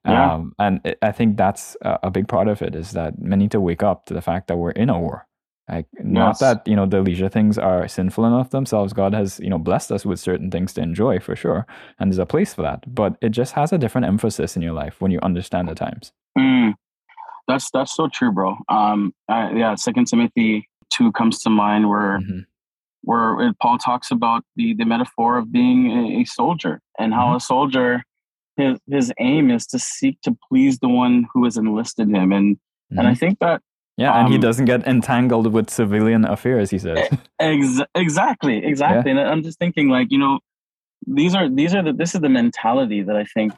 Yeah. 0.06 0.34
Um, 0.34 0.54
and 0.58 0.80
it, 0.86 0.98
I 1.02 1.12
think 1.12 1.36
that's 1.36 1.76
a, 1.82 2.00
a 2.04 2.12
big 2.12 2.28
part 2.28 2.48
of 2.48 2.62
it 2.62 2.76
is 2.76 2.92
that 2.92 3.20
men 3.20 3.40
need 3.40 3.52
to 3.52 3.60
wake 3.60 3.84
up 3.84 4.06
to 4.06 4.14
the 4.14 4.22
fact 4.22 4.48
that 4.48 4.58
we're 4.58 4.72
in 4.72 4.90
a 4.90 4.98
war 4.98 5.28
like 5.70 5.86
not 6.00 6.30
yes. 6.30 6.40
that 6.40 6.68
you 6.68 6.76
know 6.76 6.86
the 6.86 7.02
leisure 7.02 7.28
things 7.28 7.58
are 7.58 7.88
sinful 7.88 8.26
enough 8.26 8.52
themselves. 8.52 8.94
God 8.94 9.14
has 9.14 9.40
you 9.42 9.50
know 9.50 9.58
blessed 9.58 9.92
us 9.92 10.06
with 10.06 10.20
certain 10.20 10.50
things 10.50 10.74
to 10.74 10.82
enjoy 10.82 11.20
for 11.20 11.36
sure, 11.36 11.66
and 12.00 12.10
there's 12.10 12.20
a 12.20 12.26
place 12.26 12.54
for 12.54 12.62
that. 12.62 12.84
But 12.94 13.18
it 13.22 13.30
just 13.30 13.54
has 13.54 13.74
a 13.74 13.78
different 13.78 14.08
emphasis 14.08 14.56
in 14.56 14.62
your 14.62 14.72
life 14.72 15.02
when 15.02 15.12
you 15.12 15.20
understand 15.22 15.68
the 15.68 15.76
times. 15.76 16.14
Mm, 16.38 16.76
that's 17.50 17.70
that's 17.72 17.94
so 17.94 18.08
true, 18.08 18.32
bro. 18.32 18.56
Um, 18.70 19.14
uh, 19.28 19.50
yeah, 19.54 19.76
Second 19.76 20.06
Timothy 20.06 20.70
two 20.90 21.12
comes 21.12 21.40
to 21.40 21.50
mind 21.50 21.90
where 21.90 22.20
mm-hmm. 22.20 22.40
Where 23.08 23.54
Paul 23.62 23.78
talks 23.78 24.12
about 24.12 24.44
the 24.58 24.74
the 24.74 24.86
metaphor 24.86 25.38
of 25.38 25.52
being 25.52 25.80
a, 26.20 26.26
soldier 26.26 26.82
and 27.00 27.14
how 27.14 27.28
mm-hmm. 27.28 27.38
a 27.38 27.40
soldier 27.40 28.04
his 28.58 28.80
his 28.90 29.14
aim 29.20 29.50
is 29.50 29.66
to 29.68 29.80
seek 29.80 30.20
to 30.24 30.36
please 30.48 30.80
the 30.80 30.90
one 30.90 31.26
who 31.32 31.46
has 31.46 31.56
enlisted 31.56 32.10
him 32.10 32.34
and 32.34 32.56
mm-hmm. 32.58 33.00
and 33.00 33.08
I 33.08 33.12
mm-hmm. 33.12 33.20
think 33.20 33.40
that 33.40 33.62
yeah, 33.98 34.14
and 34.18 34.28
um, 34.28 34.32
he 34.32 34.38
doesn't 34.38 34.66
get 34.66 34.86
entangled 34.86 35.52
with 35.52 35.72
civilian 35.72 36.24
affairs. 36.26 36.70
He 36.70 36.78
says 36.78 37.10
ex- 37.40 37.82
exactly, 37.96 38.64
exactly. 38.64 39.12
Yeah. 39.12 39.22
And 39.22 39.30
I'm 39.30 39.42
just 39.42 39.58
thinking, 39.58 39.90
like 39.90 40.12
you 40.12 40.20
know, 40.20 40.40
these 41.08 41.34
are 41.34 41.50
these 41.50 41.74
are 41.74 41.82
the 41.82 41.94
this 41.94 42.14
is 42.14 42.22
the 42.22 42.30
mentality 42.30 43.02
that 43.02 43.16
I 43.16 43.24
think 43.24 43.54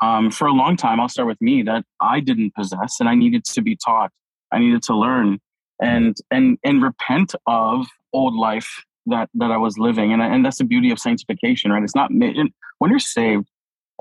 um, 0.00 0.30
for 0.30 0.46
a 0.46 0.52
long 0.52 0.76
time. 0.76 1.00
I'll 1.00 1.08
start 1.08 1.26
with 1.26 1.40
me 1.40 1.62
that 1.62 1.84
I 2.00 2.20
didn't 2.20 2.54
possess, 2.54 3.00
and 3.00 3.08
I 3.08 3.16
needed 3.16 3.44
to 3.56 3.62
be 3.62 3.76
taught. 3.76 4.12
I 4.52 4.60
needed 4.60 4.82
to 4.84 4.94
learn 4.94 5.40
and 5.82 6.16
and 6.30 6.58
and 6.64 6.82
repent 6.82 7.34
of 7.46 7.86
old 8.12 8.34
life 8.34 8.84
that 9.06 9.28
that 9.34 9.50
I 9.50 9.56
was 9.56 9.78
living, 9.78 10.12
and 10.12 10.22
and 10.22 10.44
that's 10.44 10.58
the 10.58 10.64
beauty 10.64 10.90
of 10.90 10.98
sanctification, 10.98 11.70
right? 11.70 11.82
It's 11.82 11.94
not 11.94 12.10
when 12.12 12.90
you're 12.90 12.98
saved 12.98 13.48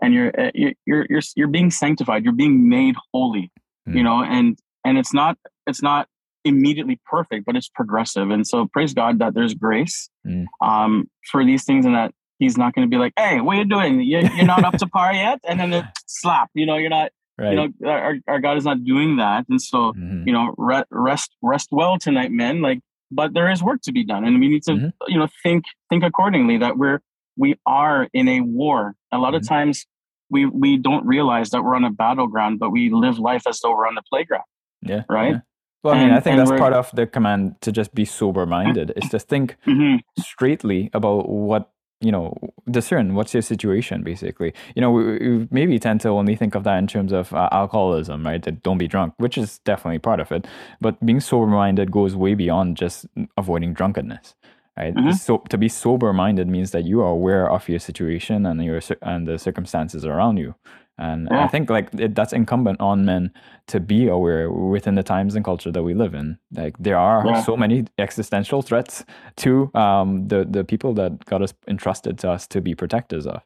and 0.02 0.14
you're 0.14 0.32
eh, 0.40 0.74
you're 0.86 1.06
you're 1.10 1.22
you're 1.36 1.48
being 1.48 1.72
sanctified, 1.72 2.24
you're 2.24 2.34
being 2.34 2.70
made 2.70 2.96
holy, 3.14 3.52
mm. 3.88 3.96
you 3.96 4.04
know, 4.04 4.24
and 4.24 4.58
and 4.86 4.98
it's 4.98 5.14
not 5.14 5.38
it's 5.68 5.82
not 5.82 6.08
immediately 6.44 7.00
perfect, 7.06 7.46
but 7.46 7.56
it's 7.56 7.70
progressive. 7.70 8.30
And 8.30 8.48
so 8.48 8.68
praise 8.68 8.94
God 8.94 9.20
that 9.20 9.34
there's 9.34 9.54
grace 9.54 10.10
mm. 10.26 10.46
um, 10.62 11.10
for 11.32 11.46
these 11.46 11.64
things 11.64 11.86
and 11.86 11.96
that 11.96 12.14
he's 12.40 12.58
not 12.58 12.74
going 12.74 12.88
to 12.88 12.90
be 12.90 12.98
like, 12.98 13.14
Hey, 13.18 13.42
what 13.42 13.56
are 13.56 13.60
you 13.60 13.66
doing? 13.66 14.02
You're, 14.02 14.22
you're 14.22 14.46
not 14.46 14.64
up 14.64 14.78
to 14.78 14.88
par 14.88 15.14
yet. 15.14 15.40
And 15.44 15.60
then 15.60 15.88
slap, 16.08 16.50
you 16.54 16.66
know, 16.66 16.78
you're 16.78 16.90
not, 16.90 17.12
right. 17.38 17.52
you 17.52 17.56
know, 17.56 17.90
our, 17.90 18.16
our 18.28 18.40
God 18.40 18.58
is 18.58 18.66
not 18.66 18.84
doing 18.84 19.18
that. 19.18 19.46
And 19.50 19.62
so, 19.62 19.94
mm-hmm. 19.94 20.28
you 20.28 20.34
know, 20.34 20.54
re- 20.58 20.84
rest, 20.90 21.36
rest 21.42 21.70
well 21.72 21.98
tonight, 21.98 22.32
men, 22.32 22.62
like, 22.62 22.80
but 23.12 23.34
there 23.34 23.52
is 23.52 23.62
work 23.62 23.82
to 23.84 23.92
be 23.92 24.06
done 24.06 24.24
and 24.26 24.40
we 24.40 24.48
need 24.48 24.64
to, 24.64 24.72
mm-hmm. 24.72 24.90
you 25.08 25.20
know, 25.20 25.28
think, 25.44 25.66
think 25.90 26.04
accordingly 26.04 26.58
that 26.58 26.78
we're, 26.78 27.00
we 27.38 27.56
are 27.66 28.08
in 28.14 28.28
a 28.28 28.42
war. 28.42 28.96
A 29.12 29.18
lot 29.18 29.30
mm-hmm. 29.30 29.38
of 29.38 29.48
times 29.48 29.86
we 30.32 30.46
we 30.46 30.78
don't 30.78 31.06
realize 31.06 31.50
that 31.52 31.64
we're 31.64 31.76
on 31.76 31.84
a 31.84 31.92
battleground, 31.92 32.58
but 32.58 32.72
we 32.72 32.90
live 32.90 33.20
life 33.20 33.44
as 33.48 33.60
though 33.60 33.72
we're 33.76 33.88
on 33.88 33.96
the 33.96 34.02
playground. 34.10 34.46
Yeah. 34.82 35.04
Right. 35.10 35.34
yeah. 35.34 35.40
Well, 35.84 35.94
I 35.94 35.98
mean, 35.98 36.08
And- 36.08 36.16
I 36.16 36.20
think 36.20 36.38
that's 36.38 36.52
part 36.52 36.74
of 36.74 36.90
the 36.94 37.06
command 37.06 37.56
to 37.62 37.72
just 37.72 37.94
be 37.94 38.06
sober 38.06 38.46
minded, 38.46 38.94
is 38.96 39.10
to 39.10 39.20
think 39.20 39.58
hmm 39.66 39.98
straightly 40.20 40.90
about 40.94 41.30
what 41.30 41.70
you 42.02 42.12
know 42.12 42.34
discern 42.70 43.16
what's 43.16 43.34
your 43.34 43.44
situation 43.44 44.04
basically. 44.04 44.54
You 44.76 44.82
know 44.82 44.92
we, 44.92 45.04
we 45.20 45.48
maybe 45.52 45.80
tend 45.80 46.02
to 46.02 46.10
only 46.10 46.36
think 46.36 46.56
of 46.56 46.64
that 46.64 46.78
in 46.78 46.88
terms 46.88 47.12
of 47.14 47.34
uh, 47.34 47.50
alcoholism 47.52 48.26
right? 48.26 48.42
That 48.44 48.64
don't 48.64 48.78
be 48.78 48.88
drunk 48.88 49.14
which 49.18 49.38
is 49.38 49.60
definitely 49.60 50.00
part 50.00 50.20
of 50.20 50.32
it. 50.32 50.48
But 50.80 51.04
being 51.06 51.20
sober 51.20 51.48
minded 51.48 51.92
goes 51.92 52.16
way 52.16 52.34
beyond 52.36 52.78
just 52.78 53.06
avoiding 53.38 53.74
drunkenness 53.74 54.36
right? 54.78 54.96
Mhm. 54.96 55.14
so 55.18 55.38
to 55.50 55.58
be 55.58 55.68
sober 55.70 56.14
minded 56.14 56.48
means 56.48 56.72
that 56.72 56.86
you 56.86 57.02
are 57.02 57.10
aware 57.20 57.50
of 57.52 57.68
your 57.70 57.80
situation 57.80 58.46
and 58.46 58.64
your 58.64 58.80
and 59.02 59.28
the 59.28 59.38
circumstances 59.38 60.06
around 60.06 60.38
you 60.38 60.56
and 61.02 61.28
i 61.30 61.48
think 61.48 61.70
like 61.70 61.90
it, 62.06 62.16
that's 62.16 62.34
incumbent 62.34 62.80
on 62.80 63.04
men 63.06 63.32
to 63.68 63.80
be 63.80 64.08
aware 64.08 64.50
within 64.52 64.96
the 64.96 65.04
times 65.04 65.36
and 65.36 65.44
culture 65.46 65.72
that 65.72 65.84
we 65.84 65.94
live 65.94 66.14
in 66.22 66.38
like 66.62 66.76
there 66.80 66.98
are 66.98 67.26
Yeah. 67.28 67.42
so 67.42 67.58
many 67.58 67.86
existential 67.98 68.62
threats 68.62 69.04
to 69.44 69.70
um, 69.76 70.28
the 70.28 70.46
the 70.58 70.64
people 70.64 70.94
that 70.94 71.12
got 71.26 71.42
us 71.42 71.54
entrusted 71.68 72.18
to 72.20 72.30
us 72.36 72.48
to 72.48 72.62
be 72.62 72.76
protectors 72.76 73.26
of. 73.28 73.42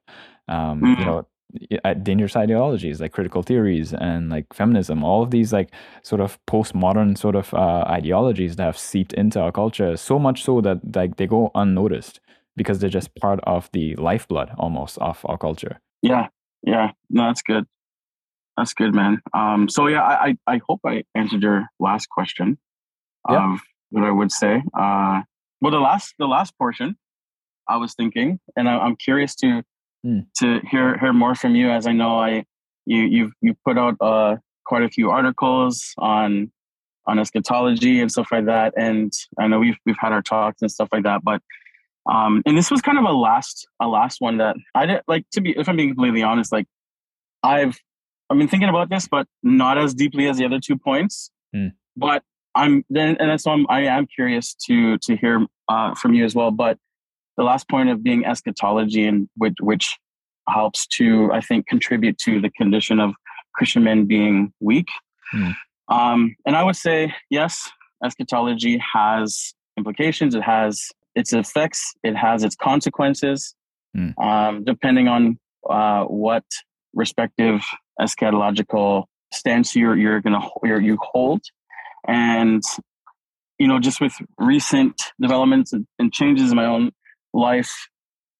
Um, 0.48 0.78
You 1.00 1.06
Mhm. 1.06 1.06
know, 1.06 1.28
uh, 1.86 1.94
dangerous 2.04 2.36
ideologies 2.36 3.00
like 3.02 3.12
critical 3.14 3.42
theories 3.44 3.94
and 3.94 4.30
like 4.36 4.46
feminism. 4.54 5.04
All 5.04 5.22
of 5.24 5.30
these 5.32 5.54
like 5.58 5.70
sort 6.04 6.22
of 6.22 6.38
postmodern 6.48 7.18
sort 7.18 7.36
of 7.36 7.54
uh, 7.54 7.84
ideologies 8.00 8.56
that 8.56 8.64
have 8.66 8.78
seeped 8.78 9.14
into 9.14 9.40
our 9.40 9.52
culture 9.52 9.98
so 9.98 10.20
much 10.20 10.44
so 10.44 10.62
that 10.62 10.78
like 10.96 11.16
they 11.18 11.28
go 11.28 11.52
unnoticed 11.56 12.20
because 12.58 12.80
they're 12.80 12.90
just 13.00 13.14
part 13.16 13.40
of 13.44 13.70
the 13.74 13.96
lifeblood 13.96 14.50
almost 14.58 14.98
of 15.00 15.26
our 15.30 15.38
culture. 15.38 15.80
Yeah, 16.02 16.28
yeah. 16.64 16.92
No, 17.10 17.28
that's 17.28 17.42
good. 17.42 17.66
That's 18.58 18.74
good, 18.74 18.94
man. 18.94 19.22
Um, 19.34 19.68
so 19.70 19.88
yeah, 19.88 20.02
I, 20.04 20.28
I 20.48 20.54
I 20.56 20.62
hope 20.68 20.80
I 20.86 21.04
answered 21.14 21.42
your 21.44 21.68
last 21.80 22.08
question 22.10 22.58
Yeah. 23.30 23.54
of 23.54 23.60
what 23.90 24.04
I 24.04 24.12
would 24.12 24.32
say. 24.32 24.64
Uh, 24.78 25.22
well, 25.62 25.72
the 25.72 25.80
last 25.80 26.14
the 26.20 26.28
last 26.28 26.58
portion, 26.58 26.96
I 27.68 27.78
was 27.78 27.94
thinking, 27.96 28.40
and 28.56 28.70
I, 28.70 28.78
I'm 28.78 28.96
curious 28.96 29.36
to 29.38 29.64
Hmm. 30.06 30.20
to 30.38 30.60
hear 30.70 30.98
hear 31.00 31.14
more 31.14 31.34
from 31.34 31.56
you, 31.56 31.72
as 31.72 31.88
I 31.88 31.92
know 31.92 32.20
I 32.20 32.46
you 32.86 33.02
you've 33.02 33.32
you 33.42 33.56
put 33.66 33.76
out 33.78 33.96
uh, 34.00 34.36
quite 34.66 34.84
a 34.84 34.90
few 34.90 35.10
articles 35.10 35.94
on 35.98 36.52
on 37.08 37.18
eschatology 37.20 38.00
and 38.02 38.12
stuff 38.12 38.28
like 38.32 38.46
that, 38.46 38.74
and 38.78 39.12
I 39.40 39.48
know 39.48 39.58
we've 39.60 39.78
we've 39.86 39.98
had 40.00 40.12
our 40.14 40.22
talks 40.22 40.62
and 40.62 40.70
stuff 40.72 40.90
like 40.92 41.04
that, 41.04 41.24
but 41.24 41.42
um, 42.10 42.44
and 42.46 42.58
this 42.58 42.70
was 42.70 42.82
kind 42.82 42.98
of 42.98 43.06
a 43.06 43.12
last 43.12 43.68
a 43.80 43.88
last 43.88 44.22
one 44.22 44.38
that 44.38 44.56
I 44.76 44.86
didn't 44.86 45.04
like 45.08 45.26
to 45.32 45.42
be 45.42 45.58
if 45.58 45.68
I'm 45.68 45.76
being 45.76 45.90
completely 45.90 46.24
honest, 46.24 46.52
like 46.52 46.68
I've 47.44 47.80
I've 48.30 48.38
been 48.38 48.48
thinking 48.48 48.70
about 48.70 48.90
this, 48.90 49.08
but 49.08 49.28
not 49.44 49.78
as 49.78 49.94
deeply 49.94 50.28
as 50.28 50.38
the 50.38 50.46
other 50.46 50.60
two 50.60 50.78
points. 50.78 51.32
Hmm. 51.54 51.68
But 51.96 52.24
I'm 52.56 52.84
then, 52.90 53.18
and 53.20 53.40
so 53.40 53.52
I'm, 53.52 53.66
I 53.70 53.82
am 53.82 54.08
curious 54.08 54.56
to 54.68 54.98
to 55.00 55.16
hear 55.16 55.46
uh, 55.68 55.96
from 55.96 56.14
you 56.14 56.26
as 56.26 56.36
well. 56.36 56.52
But 56.52 56.78
the 57.38 57.44
last 57.44 57.70
point 57.70 57.90
of 57.90 58.04
being 58.04 58.26
eschatology, 58.26 59.06
and 59.06 59.28
which 59.36 59.56
which 59.60 59.98
helps 60.48 60.86
to 60.88 61.32
I 61.34 61.42
think 61.42 61.68
contribute 61.68 62.18
to 62.20 62.40
the 62.40 62.52
condition 62.52 63.00
of 63.00 63.14
Christian 63.56 63.84
men 63.84 64.06
being 64.06 64.54
weak. 64.60 64.88
Hmm. 65.32 65.52
Um, 65.88 66.36
and 66.46 66.56
I 66.56 66.64
would 66.64 66.76
say 66.76 67.14
yes, 67.30 67.70
eschatology 68.04 68.82
has 68.94 69.54
implications. 69.78 70.36
It 70.36 70.44
has 70.44 70.92
its 71.16 71.34
effects. 71.34 71.94
It 72.04 72.16
has 72.16 72.44
its 72.44 72.56
consequences. 72.56 73.56
Hmm. 73.96 74.10
Um, 74.22 74.64
depending 74.64 75.08
on 75.08 75.40
uh, 75.70 76.04
what 76.04 76.44
respective 76.94 77.62
eschatological 78.00 79.06
stance 79.34 79.76
you're 79.76 79.96
you're 79.96 80.22
gonna 80.22 80.42
you're, 80.64 80.82
you 80.82 80.98
hold, 81.02 81.42
and 82.08 82.62
you 83.58 83.68
know 83.68 83.80
just 83.80 84.02
with 84.02 84.14
recent 84.38 85.02
developments 85.20 85.74
and, 85.74 85.88
and 86.00 86.12
changes 86.14 86.52
in 86.52 86.56
my 86.58 86.66
own 86.66 86.92
life, 87.34 87.74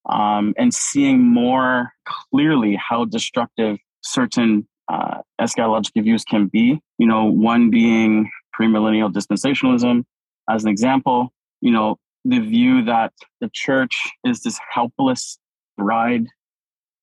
um, 0.10 0.54
and 0.58 0.74
seeing 0.74 1.22
more 1.22 1.92
clearly 2.32 2.76
how 2.76 3.06
destructive 3.06 3.78
certain 4.02 4.68
uh, 4.92 5.20
eschatological 5.40 6.04
views 6.04 6.24
can 6.24 6.48
be. 6.48 6.80
You 6.98 7.08
know, 7.08 7.26
one 7.26 7.70
being 7.70 8.30
premillennial 8.60 9.12
dispensationalism, 9.12 10.04
as 10.50 10.64
an 10.64 10.70
example. 10.70 11.32
You 11.62 11.72
know, 11.72 11.98
the 12.26 12.40
view 12.40 12.84
that 12.84 13.14
the 13.40 13.50
church 13.54 13.96
is 14.26 14.42
this 14.42 14.60
helpless 14.74 15.38
bride 15.78 16.26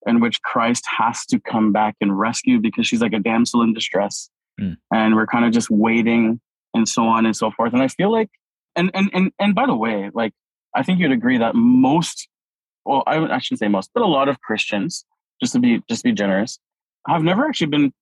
in 0.07 0.21
which 0.21 0.43
Christ 0.43 0.85
has 0.99 1.25
to 1.27 1.39
come 1.39 1.73
back 1.73 1.95
and 2.01 2.19
rescue 2.19 2.59
because 2.61 2.87
she's 2.89 3.01
like 3.01 3.13
a 3.13 3.21
damsel 3.21 3.63
in 3.63 3.73
distress. 3.73 4.29
Mm. 4.61 4.77
And 4.93 5.15
we're 5.15 5.27
kind 5.27 5.45
of 5.45 5.53
just 5.53 5.71
waiting 5.71 6.41
and 6.75 6.89
so 6.89 7.05
on 7.05 7.25
and 7.25 7.37
so 7.37 7.53
forth. 7.53 7.73
And 7.73 7.83
I 7.83 7.89
feel 7.89 8.11
like, 8.11 8.29
and, 8.75 8.91
and, 8.95 9.11
and, 9.15 9.31
and 9.39 9.55
by 9.55 9.67
the 9.67 9.77
way, 9.77 10.11
like, 10.13 10.33
I 10.75 10.83
think 10.83 10.99
you'd 10.99 11.13
agree 11.13 11.39
that 11.39 11.55
most, 11.55 12.29
well, 12.85 13.05
I, 13.07 13.19
I 13.19 13.39
shouldn't 13.39 13.61
say 13.61 13.69
most, 13.69 13.91
but 13.95 14.03
a 14.03 14.07
lot 14.07 14.29
of 14.29 14.41
Christians, 14.41 15.05
just 15.41 15.53
to 15.53 15.61
be, 15.61 15.83
just 15.89 16.03
to 16.03 16.09
be 16.09 16.13
generous, 16.13 16.59
have 17.07 17.23
never 17.23 17.47
actually 17.47 17.69
been 17.69 17.93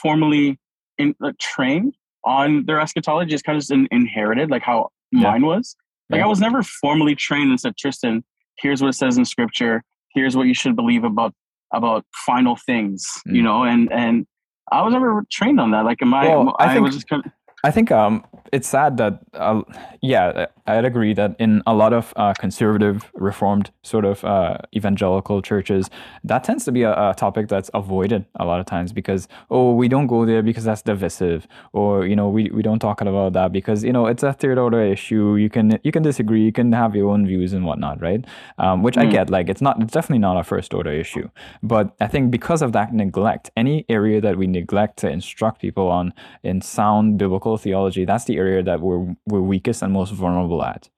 formally 0.00 0.58
in, 0.96 1.14
like, 1.20 1.36
trained 1.38 1.94
on 2.24 2.64
their 2.64 2.80
eschatology. 2.80 3.34
It's 3.34 3.42
kind 3.42 3.56
of 3.56 3.60
just 3.60 3.72
in, 3.72 3.88
inherited, 3.90 4.50
like 4.50 4.62
how 4.62 4.90
Yeah. 5.10 5.32
mine 5.32 5.44
was. 5.44 5.76
Like 6.12 6.22
I 6.22 6.26
was 6.26 6.40
never 6.40 6.62
formally 6.62 7.14
trained 7.14 7.50
and 7.50 7.58
said, 7.58 7.76
Tristan, 7.76 8.22
here's 8.58 8.80
what 8.82 8.88
it 8.88 8.94
says 8.94 9.16
in 9.18 9.24
scripture. 9.24 9.82
Here's 10.14 10.36
what 10.36 10.46
you 10.46 10.54
should 10.54 10.76
believe 10.76 11.04
about 11.04 11.32
about 11.74 12.04
final 12.26 12.54
things, 12.56 13.02
you 13.26 13.40
Mm. 13.40 13.44
know, 13.44 13.64
and 13.64 13.90
and 13.92 14.26
I 14.70 14.82
was 14.82 14.92
never 14.92 15.24
trained 15.32 15.58
on 15.58 15.70
that. 15.72 15.84
Like, 15.84 16.02
am 16.02 16.12
I? 16.14 16.28
Well, 16.28 16.54
I 16.58 16.66
I, 16.66 16.72
think- 16.74 16.84
was 16.84 16.94
just 16.94 17.08
kind 17.08 17.24
of, 17.24 17.32
I 17.64 17.70
think 17.70 17.92
um, 17.92 18.24
it's 18.52 18.66
sad 18.66 18.96
that, 18.96 19.20
uh, 19.34 19.62
yeah, 20.00 20.46
I'd 20.66 20.84
agree 20.84 21.14
that 21.14 21.36
in 21.38 21.62
a 21.64 21.72
lot 21.72 21.92
of 21.92 22.12
uh, 22.16 22.34
conservative, 22.34 23.08
reformed 23.14 23.70
sort 23.84 24.04
of 24.04 24.24
uh, 24.24 24.58
evangelical 24.74 25.42
churches, 25.42 25.88
that 26.24 26.42
tends 26.42 26.64
to 26.64 26.72
be 26.72 26.82
a, 26.82 26.90
a 27.10 27.14
topic 27.14 27.46
that's 27.46 27.70
avoided 27.72 28.26
a 28.40 28.44
lot 28.44 28.58
of 28.58 28.66
times 28.66 28.92
because, 28.92 29.28
oh, 29.48 29.74
we 29.74 29.86
don't 29.86 30.08
go 30.08 30.26
there 30.26 30.42
because 30.42 30.64
that's 30.64 30.82
divisive, 30.82 31.46
or 31.72 32.04
you 32.04 32.16
know, 32.16 32.28
we, 32.28 32.50
we 32.50 32.62
don't 32.62 32.80
talk 32.80 33.00
about 33.00 33.32
that 33.34 33.52
because 33.52 33.84
you 33.84 33.92
know 33.92 34.06
it's 34.06 34.22
a 34.24 34.32
third 34.32 34.58
order 34.58 34.82
issue. 34.82 35.36
You 35.36 35.48
can 35.48 35.78
you 35.84 35.92
can 35.92 36.02
disagree, 36.02 36.44
you 36.44 36.52
can 36.52 36.72
have 36.72 36.96
your 36.96 37.10
own 37.10 37.26
views 37.26 37.52
and 37.52 37.64
whatnot, 37.64 38.02
right? 38.02 38.24
Um, 38.58 38.82
which 38.82 38.96
I 38.98 39.06
Mm. 39.06 39.10
get. 39.12 39.30
Like 39.30 39.48
it's 39.48 39.62
not, 39.62 39.80
it's 39.82 39.92
definitely 39.92 40.18
not 40.18 40.36
a 40.36 40.44
first 40.44 40.74
order 40.74 40.92
issue, 40.92 41.28
but 41.62 41.94
I 42.00 42.08
think 42.08 42.30
because 42.32 42.60
of 42.60 42.72
that 42.72 42.92
neglect, 42.92 43.50
any 43.56 43.84
area 43.88 44.20
that 44.20 44.36
we 44.36 44.46
neglect 44.48 44.98
to 44.98 45.08
instruct 45.08 45.60
people 45.60 45.88
on 45.88 46.12
in 46.42 46.60
sound 46.60 47.18
biblical 47.18 47.51
theology, 47.58 48.04
that's 48.04 48.24
the 48.24 48.36
area 48.36 48.62
that 48.62 48.80
we're 48.80 49.14
we're 49.26 49.40
weakest 49.40 49.82
and 49.82 49.92
most 49.92 50.12
vulnerable 50.12 50.62
at. 50.64 50.88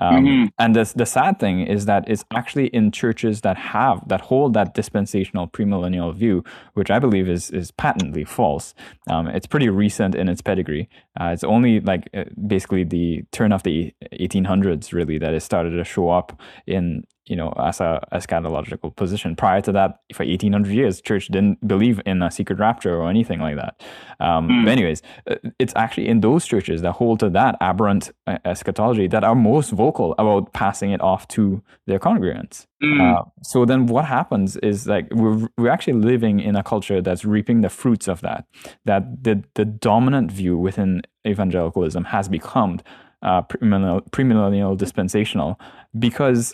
Um, 0.00 0.24
Mhm. 0.24 0.48
And 0.58 0.74
the 0.74 0.90
the 0.96 1.04
sad 1.04 1.38
thing 1.38 1.66
is 1.66 1.84
that 1.84 2.04
it's 2.08 2.24
actually 2.34 2.68
in 2.68 2.92
churches 2.92 3.42
that 3.42 3.58
have 3.58 4.08
that 4.08 4.22
hold 4.22 4.54
that 4.54 4.72
dispensational 4.74 5.48
premillennial 5.48 6.14
view, 6.14 6.44
which 6.72 6.90
I 6.90 6.98
believe 6.98 7.28
is 7.28 7.50
is 7.50 7.70
patently 7.72 8.24
false. 8.24 8.74
Um, 9.10 9.26
it's 9.28 9.46
pretty 9.46 9.68
recent 9.68 10.14
in 10.14 10.28
its 10.30 10.40
pedigree. 10.40 10.88
Uh, 11.20 11.26
it's 11.34 11.44
only 11.44 11.80
like 11.80 12.08
uh, 12.14 12.24
basically 12.46 12.84
the 12.84 13.24
turn 13.32 13.52
of 13.52 13.62
the 13.64 13.92
1800s 14.18 14.94
really 14.94 15.18
that 15.18 15.34
it 15.34 15.40
started 15.40 15.70
to 15.76 15.84
show 15.84 16.08
up 16.08 16.40
in 16.66 17.04
you 17.26 17.36
know 17.36 17.52
as 17.56 17.80
a 17.80 18.00
eschatological 18.12 18.94
position. 18.96 19.36
Prior 19.36 19.60
to 19.60 19.72
that, 19.72 20.00
for 20.14 20.24
1800 20.24 20.72
years, 20.72 21.00
church 21.00 21.28
didn't 21.28 21.66
believe 21.66 22.00
in 22.06 22.22
a 22.22 22.30
secret 22.30 22.58
rapture 22.58 22.96
or 22.96 23.08
anything 23.08 23.40
like 23.40 23.56
that. 23.56 23.82
Um, 24.20 24.48
Mm. 24.48 24.64
But 24.64 24.70
anyways, 24.72 25.02
uh, 25.30 25.36
it's 25.58 25.72
actually 25.76 26.08
in 26.08 26.20
those 26.20 26.44
churches 26.46 26.82
that 26.82 26.92
hold 26.92 27.20
to 27.20 27.30
that 27.30 27.56
aberrant 27.60 28.10
uh, 28.26 28.38
eschatology 28.44 29.06
that 29.08 29.24
are 29.24 29.34
most 29.34 29.70
vocal 29.70 30.14
about 30.18 30.52
passing 30.52 30.90
it 30.90 31.00
off 31.00 31.26
to 31.28 31.62
their 31.86 31.98
congregants. 31.98 32.66
Mm, 32.82 33.00
Uh, 33.00 33.22
so 33.42 33.64
then 33.64 33.86
what 33.86 34.04
happens 34.04 34.56
is 34.56 34.86
like 34.88 35.06
we're, 35.12 35.48
we're 35.56 35.70
actually 35.70 35.98
living 36.12 36.40
in 36.40 36.56
a 36.56 36.62
culture 36.62 37.00
that's 37.00 37.24
reaping 37.24 37.60
the 37.60 37.68
fruits 37.68 38.08
of 38.08 38.20
that 38.22 38.44
that 38.84 39.02
the, 39.24 39.42
the 39.54 39.64
dominant 39.64 40.32
view 40.32 40.58
within 40.58 41.02
evangelicalism 41.26 42.04
has 42.04 42.28
become 42.28 42.80
uh, 43.22 43.42
premillennial, 43.42 44.00
premillennial 44.10 44.76
dispensational 44.76 45.58
because 45.98 46.52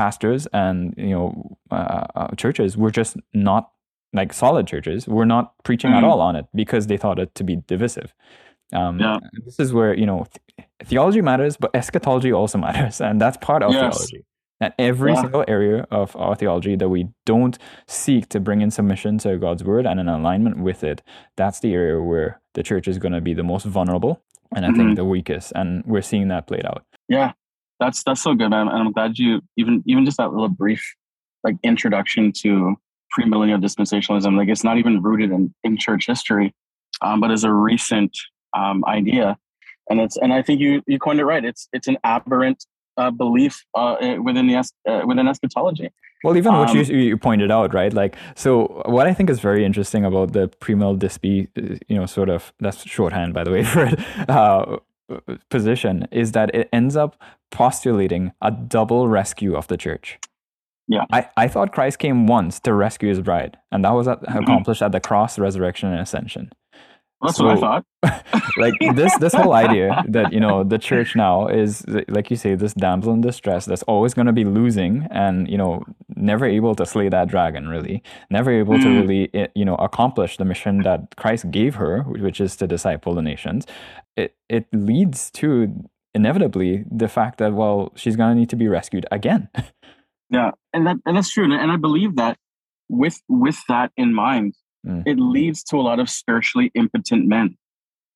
pastors 0.00 0.42
and 0.62 0.76
you 1.08 1.14
know 1.16 1.26
uh, 1.78 2.04
uh, 2.20 2.28
churches 2.42 2.70
were 2.82 2.90
just 3.00 3.16
not 3.48 3.62
like 4.18 4.32
solid 4.44 4.66
churches 4.72 5.00
were 5.16 5.26
not 5.34 5.44
preaching 5.68 5.92
at 5.92 6.02
Mhm. 6.02 6.08
all 6.08 6.20
on 6.28 6.34
it 6.40 6.46
because 6.62 6.84
they 6.90 6.98
thought 7.02 7.18
it 7.24 7.30
to 7.38 7.42
be 7.50 7.54
divisive 7.74 8.10
um, 8.80 8.94
Yeah. 9.00 9.18
this 9.46 9.58
is 9.64 9.68
where 9.72 9.92
you 10.02 10.06
know 10.10 10.20
th- 10.34 10.68
theology 10.90 11.22
matters 11.30 11.54
but 11.62 11.70
eschatology 11.80 12.32
also 12.40 12.58
matters 12.66 13.00
and 13.00 13.20
that's 13.22 13.38
part 13.48 13.62
of 13.62 13.70
Yes. 13.72 13.80
theology 13.82 14.22
and 14.64 14.72
every 14.78 15.12
Yeah. 15.12 15.22
single 15.22 15.44
area 15.56 15.78
of 16.00 16.08
our 16.24 16.34
theology 16.40 16.74
that 16.76 16.88
we 16.96 17.02
don't 17.32 17.56
seek 18.02 18.22
to 18.34 18.38
bring 18.46 18.60
in 18.64 18.70
submission 18.70 19.18
to 19.24 19.36
God's 19.46 19.62
word 19.70 19.84
and 19.86 20.00
in 20.00 20.08
alignment 20.08 20.56
with 20.68 20.80
it, 20.92 20.98
that's 21.40 21.58
the 21.60 21.72
area 21.80 21.98
where 22.10 22.30
the 22.56 22.62
church 22.62 22.86
is 22.92 22.96
going 23.02 23.12
to 23.18 23.20
be 23.20 23.34
the 23.34 23.42
most 23.52 23.66
vulnerable 23.76 24.14
and 24.54 24.64
I 24.64 24.70
Mhm. 24.70 24.76
think 24.76 24.96
the 24.96 25.04
weakest. 25.16 25.52
And 25.58 25.68
we're 25.90 26.06
seeing 26.10 26.28
that 26.28 26.46
played 26.46 26.64
out. 26.72 26.82
yeah, 27.16 27.32
that's 27.80 28.02
that's 28.04 28.22
so 28.22 28.34
good, 28.34 28.50
man. 28.50 28.68
And 28.68 28.78
I'm 28.78 28.92
glad 28.92 29.18
you 29.18 29.40
even 29.56 29.82
even 29.86 30.04
just 30.04 30.16
that 30.18 30.32
little 30.32 30.48
brief 30.48 30.82
like 31.44 31.56
introduction 31.62 32.32
to 32.32 32.76
premillennial 33.16 33.62
dispensationalism. 33.62 34.36
Like 34.36 34.48
it's 34.48 34.64
not 34.64 34.78
even 34.78 35.02
rooted 35.02 35.30
in, 35.30 35.54
in 35.64 35.76
church 35.76 36.06
history, 36.06 36.54
um, 37.02 37.20
but 37.20 37.30
is 37.30 37.44
a 37.44 37.52
recent 37.52 38.16
um, 38.56 38.84
idea. 38.86 39.36
And 39.88 40.00
it's 40.00 40.16
and 40.16 40.32
I 40.32 40.42
think 40.42 40.60
you 40.60 40.82
you 40.86 40.98
coined 40.98 41.20
it 41.20 41.24
right. 41.24 41.44
It's 41.44 41.68
it's 41.72 41.86
an 41.86 41.98
aberrant 42.04 42.64
uh, 42.96 43.10
belief 43.10 43.64
uh, 43.74 43.96
within 44.22 44.46
the 44.46 44.56
uh, 44.56 45.02
within 45.06 45.28
eschatology. 45.28 45.90
Well, 46.24 46.36
even 46.36 46.54
what 46.54 46.74
you, 46.74 46.80
um, 46.80 46.90
you 46.90 47.16
pointed 47.16 47.50
out, 47.50 47.74
right? 47.74 47.92
Like, 47.92 48.16
so 48.34 48.82
what 48.86 49.06
I 49.06 49.12
think 49.14 49.30
is 49.30 49.38
very 49.38 49.64
interesting 49.64 50.04
about 50.04 50.32
the 50.32 50.48
premill 50.48 50.98
dispe, 50.98 51.46
uh, 51.56 51.76
you 51.88 51.96
know, 51.96 52.06
sort 52.06 52.30
of 52.30 52.52
that's 52.58 52.84
shorthand, 52.84 53.34
by 53.34 53.44
the 53.44 53.52
way, 53.52 53.62
for 53.72 53.84
it, 53.84 54.00
uh, 54.28 54.78
position 55.50 56.08
is 56.10 56.32
that 56.32 56.54
it 56.54 56.68
ends 56.72 56.96
up 56.96 57.20
postulating 57.50 58.32
a 58.42 58.50
double 58.50 59.08
rescue 59.08 59.54
of 59.54 59.68
the 59.68 59.76
church. 59.76 60.18
Yeah. 60.88 61.04
I, 61.10 61.28
I 61.36 61.48
thought 61.48 61.72
Christ 61.72 61.98
came 61.98 62.26
once 62.26 62.60
to 62.60 62.72
rescue 62.72 63.08
his 63.08 63.20
bride, 63.20 63.58
and 63.72 63.84
that 63.84 63.90
was 63.90 64.06
at, 64.06 64.22
mm-hmm. 64.22 64.38
accomplished 64.38 64.82
at 64.82 64.92
the 64.92 65.00
cross, 65.00 65.38
resurrection, 65.38 65.90
and 65.90 66.00
ascension. 66.00 66.50
That's 67.22 67.38
so, 67.38 67.46
what 67.46 67.56
I 67.56 67.60
thought. 67.60 67.84
like 68.58 68.74
this 68.94 69.16
this 69.18 69.32
whole 69.32 69.54
idea 69.54 70.04
that 70.08 70.32
you 70.32 70.40
know 70.40 70.62
the 70.62 70.78
church 70.78 71.16
now 71.16 71.48
is 71.48 71.84
like 72.08 72.30
you 72.30 72.36
say 72.36 72.54
this 72.54 72.74
damsel 72.74 73.12
in 73.14 73.20
distress 73.20 73.64
that's 73.64 73.82
always 73.84 74.12
going 74.12 74.26
to 74.26 74.32
be 74.32 74.44
losing 74.44 75.08
and 75.10 75.48
you 75.48 75.56
know 75.56 75.82
never 76.14 76.44
able 76.44 76.74
to 76.74 76.84
slay 76.84 77.08
that 77.08 77.28
dragon 77.28 77.68
really 77.68 78.02
never 78.30 78.50
able 78.50 78.74
mm. 78.74 78.82
to 78.82 78.88
really 79.00 79.30
eh, 79.34 79.46
you 79.54 79.64
know 79.64 79.76
accomplish 79.76 80.36
the 80.36 80.44
mission 80.44 80.82
that 80.82 81.16
Christ 81.16 81.50
gave 81.50 81.76
her 81.76 82.02
which 82.02 82.40
is 82.40 82.54
to 82.56 82.66
disciple 82.66 83.14
the 83.14 83.22
nations. 83.22 83.66
It 84.16 84.36
it 84.48 84.66
leads 84.72 85.30
to 85.32 85.72
inevitably 86.14 86.84
the 86.90 87.08
fact 87.08 87.38
that 87.38 87.54
well 87.54 87.92
she's 87.96 88.16
going 88.16 88.34
to 88.34 88.38
need 88.38 88.50
to 88.50 88.56
be 88.56 88.68
rescued 88.68 89.06
again. 89.10 89.48
yeah, 90.30 90.50
and 90.74 90.86
that 90.86 90.96
and 91.06 91.16
that's 91.16 91.30
true, 91.30 91.44
and 91.44 91.72
I 91.72 91.76
believe 91.76 92.16
that 92.16 92.36
with 92.88 93.22
with 93.28 93.58
that 93.68 93.90
in 93.96 94.14
mind 94.14 94.54
mm. 94.84 95.02
it 95.06 95.18
leads 95.18 95.62
to 95.64 95.76
a 95.76 95.82
lot 95.82 96.00
of 96.00 96.10
spiritually 96.10 96.70
impotent 96.74 97.26
men, 97.26 97.56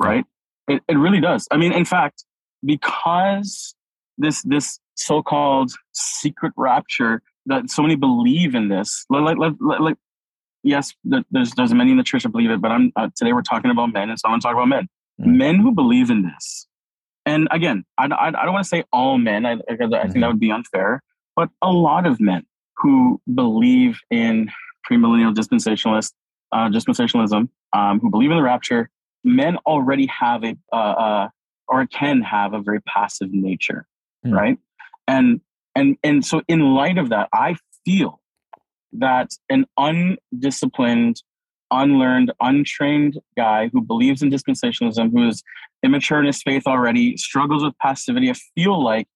right? 0.02 0.24
It, 0.68 0.82
it 0.88 0.94
really 0.96 1.20
does. 1.20 1.46
I 1.50 1.56
mean, 1.56 1.72
in 1.72 1.84
fact, 1.84 2.24
because 2.64 3.74
this 4.18 4.42
this 4.42 4.78
so-called 4.94 5.72
secret 5.92 6.52
rapture 6.56 7.22
that 7.46 7.70
so 7.70 7.82
many 7.82 7.96
believe 7.96 8.54
in 8.54 8.68
this, 8.68 9.04
like, 9.08 9.38
like, 9.38 9.52
like 9.80 9.96
yes, 10.62 10.92
there's 11.04 11.52
there's 11.52 11.74
many 11.74 11.90
in 11.92 11.96
the 11.96 12.02
church 12.02 12.22
that 12.22 12.28
believe 12.30 12.50
it, 12.50 12.60
but 12.60 12.70
I'm 12.70 12.92
uh, 12.96 13.08
today 13.16 13.32
we're 13.32 13.42
talking 13.42 13.70
about 13.70 13.92
men, 13.92 14.10
and 14.10 14.18
so 14.18 14.28
I 14.28 14.30
want 14.30 14.42
to 14.42 14.48
talk 14.48 14.54
about 14.54 14.68
men, 14.68 14.88
mm. 15.20 15.36
men 15.36 15.58
who 15.58 15.72
believe 15.72 16.10
in 16.10 16.22
this. 16.22 16.66
And 17.26 17.48
again, 17.50 17.84
I, 17.98 18.06
I, 18.06 18.28
I 18.28 18.44
don't 18.44 18.52
want 18.52 18.64
to 18.64 18.68
say 18.68 18.84
all 18.92 19.18
men, 19.18 19.44
I, 19.44 19.52
I 19.52 19.76
think 19.76 19.90
that 19.90 20.06
mm-hmm. 20.06 20.26
would 20.26 20.40
be 20.40 20.50
unfair, 20.50 21.02
but 21.36 21.50
a 21.62 21.70
lot 21.70 22.06
of 22.06 22.18
men 22.20 22.46
who 22.78 23.20
believe 23.34 24.00
in 24.10 24.50
premillennial 24.90 25.34
dispensationalists 25.34 26.12
uh, 26.52 26.68
dispensationalism, 26.68 27.48
um, 27.72 28.00
who 28.00 28.10
believe 28.10 28.30
in 28.30 28.36
the 28.36 28.42
rapture, 28.42 28.90
men 29.24 29.56
already 29.66 30.06
have 30.06 30.44
a 30.44 30.56
uh, 30.72 30.76
uh, 30.76 31.28
or 31.68 31.86
can 31.86 32.20
have 32.22 32.52
a 32.52 32.60
very 32.60 32.80
passive 32.82 33.32
nature, 33.32 33.86
mm. 34.26 34.32
right? 34.32 34.58
And 35.06 35.40
and 35.74 35.96
and 36.02 36.24
so 36.24 36.42
in 36.48 36.74
light 36.74 36.98
of 36.98 37.10
that, 37.10 37.28
I 37.32 37.56
feel 37.84 38.20
that 38.92 39.30
an 39.48 39.66
undisciplined, 39.78 41.22
unlearned, 41.70 42.32
untrained 42.40 43.18
guy 43.36 43.70
who 43.72 43.80
believes 43.80 44.22
in 44.22 44.30
dispensationalism, 44.30 45.12
who 45.12 45.28
is 45.28 45.42
immature 45.82 46.18
in 46.18 46.26
his 46.26 46.42
faith 46.42 46.64
already, 46.66 47.16
struggles 47.16 47.62
with 47.62 47.76
passivity, 47.78 48.30
I 48.30 48.34
feel 48.54 48.82
like 48.82 49.06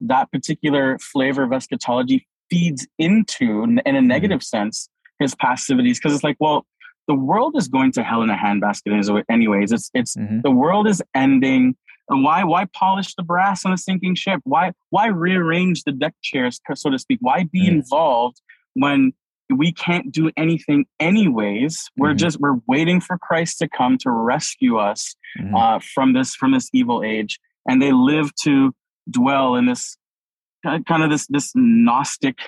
that 0.00 0.30
particular 0.30 0.98
flavor 0.98 1.42
of 1.42 1.52
eschatology 1.52 2.26
feeds 2.50 2.86
into, 2.98 3.62
in 3.64 3.80
a 3.96 4.00
hmm. 4.00 4.06
negative 4.06 4.42
sense, 4.42 4.88
his 5.18 5.34
passivities. 5.34 5.98
Because 5.98 6.14
it's 6.14 6.24
like, 6.24 6.36
well, 6.38 6.66
the 7.06 7.14
world 7.14 7.54
is 7.56 7.68
going 7.68 7.92
to 7.92 8.02
hell 8.02 8.22
in 8.22 8.30
a 8.30 8.36
handbasket 8.36 9.24
anyways. 9.28 9.72
It's 9.72 9.90
it's 9.94 10.16
mm-hmm. 10.16 10.40
the 10.42 10.50
world 10.50 10.86
is 10.88 11.02
ending. 11.14 11.76
And 12.08 12.22
why 12.22 12.44
why 12.44 12.66
polish 12.74 13.14
the 13.14 13.22
brass 13.22 13.64
on 13.64 13.72
a 13.72 13.78
sinking 13.78 14.14
ship? 14.14 14.40
Why 14.44 14.72
why 14.90 15.06
rearrange 15.06 15.84
the 15.84 15.92
deck 15.92 16.14
chairs, 16.22 16.60
so 16.74 16.90
to 16.90 16.98
speak? 16.98 17.18
Why 17.20 17.44
be 17.44 17.66
mm-hmm. 17.66 17.76
involved 17.76 18.40
when 18.74 19.12
we 19.54 19.72
can't 19.72 20.12
do 20.12 20.30
anything 20.36 20.86
anyways? 21.00 21.90
We're 21.96 22.08
mm-hmm. 22.08 22.16
just 22.18 22.40
we're 22.40 22.58
waiting 22.66 23.00
for 23.00 23.18
Christ 23.18 23.58
to 23.58 23.68
come 23.68 23.98
to 23.98 24.10
rescue 24.10 24.76
us 24.76 25.14
mm-hmm. 25.38 25.54
uh, 25.54 25.80
from 25.94 26.12
this 26.12 26.34
from 26.34 26.52
this 26.52 26.68
evil 26.72 27.02
age. 27.02 27.38
And 27.66 27.80
they 27.80 27.92
live 27.92 28.34
to 28.44 28.74
dwell 29.10 29.54
in 29.54 29.66
this 29.66 29.96
kind 30.64 31.02
of 31.02 31.10
this 31.10 31.26
this 31.28 31.52
gnostic 31.54 32.38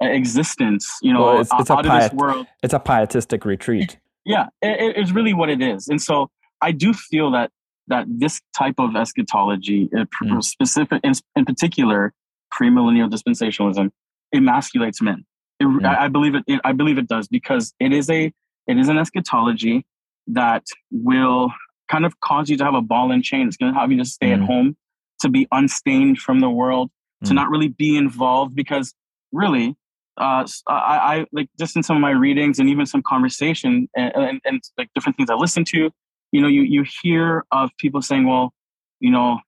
existence 0.00 0.98
you 1.00 1.12
know 1.12 1.22
well, 1.22 1.40
it's, 1.40 1.50
it's 1.58 1.70
out, 1.70 1.86
a 1.86 1.88
piet- 1.88 2.10
this 2.10 2.12
world 2.12 2.46
it's 2.62 2.74
a 2.74 2.78
pietistic 2.80 3.44
retreat 3.44 3.98
yeah 4.24 4.46
it, 4.60 4.96
it's 4.96 5.12
really 5.12 5.34
what 5.34 5.48
it 5.48 5.60
is 5.60 5.88
and 5.88 6.00
so 6.00 6.28
i 6.60 6.70
do 6.72 6.92
feel 6.92 7.30
that 7.30 7.50
that 7.88 8.06
this 8.08 8.40
type 8.56 8.76
of 8.78 8.94
eschatology 8.94 9.88
uh, 9.96 10.04
mm. 10.22 10.42
specific 10.42 11.00
in, 11.02 11.12
in 11.36 11.44
particular 11.44 12.12
premillennial 12.52 13.10
dispensationalism 13.10 13.90
emasculates 14.34 15.00
men 15.00 15.24
it, 15.60 15.64
mm. 15.64 15.84
I, 15.84 16.04
I, 16.04 16.08
believe 16.08 16.34
it, 16.34 16.44
it 16.46 16.60
i 16.64 16.72
believe 16.72 16.98
it 16.98 17.08
does 17.08 17.28
because 17.28 17.72
it 17.80 17.92
is 17.92 18.08
a 18.10 18.32
it 18.66 18.78
is 18.78 18.88
an 18.88 18.98
eschatology 18.98 19.84
that 20.28 20.64
will 20.90 21.50
kind 21.90 22.06
of 22.06 22.18
cause 22.20 22.48
you 22.48 22.56
to 22.56 22.64
have 22.64 22.74
a 22.74 22.82
ball 22.82 23.10
and 23.10 23.24
chain 23.24 23.48
it's 23.48 23.56
going 23.56 23.72
to 23.72 23.78
have 23.78 23.90
you 23.90 23.98
to 23.98 24.04
stay 24.04 24.28
mm. 24.28 24.34
at 24.34 24.40
home 24.40 24.76
to 25.20 25.28
be 25.28 25.46
unstained 25.52 26.18
from 26.18 26.40
the 26.40 26.50
world 26.50 26.90
to 27.24 27.30
mm. 27.30 27.34
not 27.34 27.50
really 27.50 27.68
be 27.68 27.96
involved 27.96 28.54
because 28.54 28.94
really 29.32 29.76
uh, 30.18 30.46
I, 30.66 30.72
I 30.72 31.26
like 31.32 31.48
just 31.58 31.76
in 31.76 31.82
some 31.82 31.96
of 31.96 32.02
my 32.02 32.10
readings 32.10 32.58
and 32.58 32.68
even 32.68 32.84
some 32.86 33.02
conversation 33.02 33.88
and, 33.96 34.12
and, 34.14 34.40
and, 34.44 34.62
like 34.76 34.90
different 34.94 35.16
things 35.16 35.30
I 35.30 35.34
listen 35.34 35.64
to, 35.66 35.90
you 36.32 36.40
know, 36.40 36.48
you, 36.48 36.62
you 36.62 36.84
hear 37.02 37.44
of 37.50 37.70
people 37.78 38.02
saying, 38.02 38.26
well, 38.26 38.52
you 39.00 39.10
know, 39.10 39.38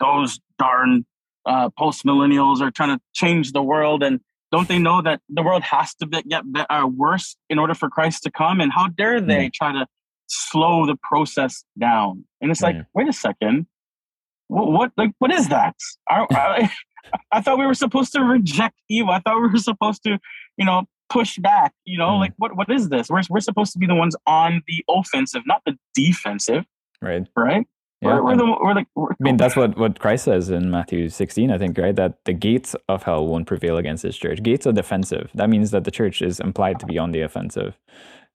those 0.00 0.40
darn 0.58 1.04
uh, 1.46 1.68
post 1.78 2.04
millennials 2.04 2.60
are 2.60 2.70
trying 2.70 2.96
to 2.96 3.02
change 3.14 3.52
the 3.52 3.62
world. 3.62 4.02
And 4.02 4.20
don't 4.50 4.68
they 4.68 4.78
know 4.78 5.02
that 5.02 5.20
the 5.28 5.42
world 5.42 5.62
has 5.62 5.94
to 5.96 6.06
be, 6.06 6.22
get 6.22 6.50
better, 6.50 6.72
uh, 6.72 6.86
worse 6.86 7.36
in 7.50 7.58
order 7.58 7.74
for 7.74 7.90
Christ 7.90 8.22
to 8.22 8.30
come? 8.30 8.60
And 8.60 8.72
how 8.72 8.88
dare 8.88 9.20
they 9.20 9.48
mm. 9.48 9.52
try 9.52 9.72
to 9.72 9.86
slow 10.26 10.86
the 10.86 10.96
process 11.02 11.64
down? 11.78 12.24
And 12.40 12.50
it's 12.50 12.62
like, 12.62 12.76
wait 12.94 13.08
a 13.08 13.12
second. 13.12 13.66
What, 14.48 14.70
what 14.70 14.92
like 14.96 15.12
what 15.18 15.32
is 15.32 15.48
that? 15.48 15.74
Are, 16.10 16.26
I 17.32 17.40
thought 17.40 17.58
we 17.58 17.66
were 17.66 17.74
supposed 17.74 18.12
to 18.12 18.20
reject 18.20 18.80
evil. 18.88 19.12
I 19.12 19.20
thought 19.20 19.40
we 19.40 19.48
were 19.48 19.58
supposed 19.58 20.02
to, 20.04 20.18
you 20.56 20.64
know, 20.64 20.84
push 21.10 21.38
back. 21.38 21.72
You 21.84 21.98
know, 21.98 22.10
mm. 22.10 22.20
like 22.20 22.32
what 22.36 22.56
what 22.56 22.70
is 22.70 22.88
this? 22.88 23.08
We're 23.08 23.22
we're 23.30 23.40
supposed 23.40 23.72
to 23.72 23.78
be 23.78 23.86
the 23.86 23.94
ones 23.94 24.16
on 24.26 24.62
the 24.66 24.84
offensive, 24.88 25.42
not 25.46 25.62
the 25.64 25.76
defensive. 25.94 26.64
Right. 27.00 27.26
Right. 27.36 27.66
Yeah, 28.00 28.16
we're, 28.16 28.24
we're 28.24 28.36
the, 28.36 28.56
we're 28.60 28.74
like, 28.74 28.86
we're, 28.94 29.12
I 29.12 29.16
mean, 29.20 29.36
that's 29.38 29.56
what, 29.56 29.78
what 29.78 29.98
Christ 29.98 30.24
says 30.24 30.50
in 30.50 30.70
Matthew 30.70 31.08
16, 31.08 31.50
I 31.50 31.56
think, 31.56 31.78
right? 31.78 31.96
That 31.96 32.18
the 32.24 32.34
gates 32.34 32.76
of 32.88 33.04
hell 33.04 33.26
won't 33.26 33.46
prevail 33.46 33.78
against 33.78 34.02
his 34.02 34.16
church. 34.16 34.42
Gates 34.42 34.66
are 34.66 34.72
defensive. 34.72 35.30
That 35.34 35.48
means 35.48 35.70
that 35.70 35.84
the 35.84 35.90
church 35.90 36.20
is 36.20 36.38
implied 36.38 36.80
to 36.80 36.86
be 36.86 36.98
on 36.98 37.12
the 37.12 37.22
offensive. 37.22 37.78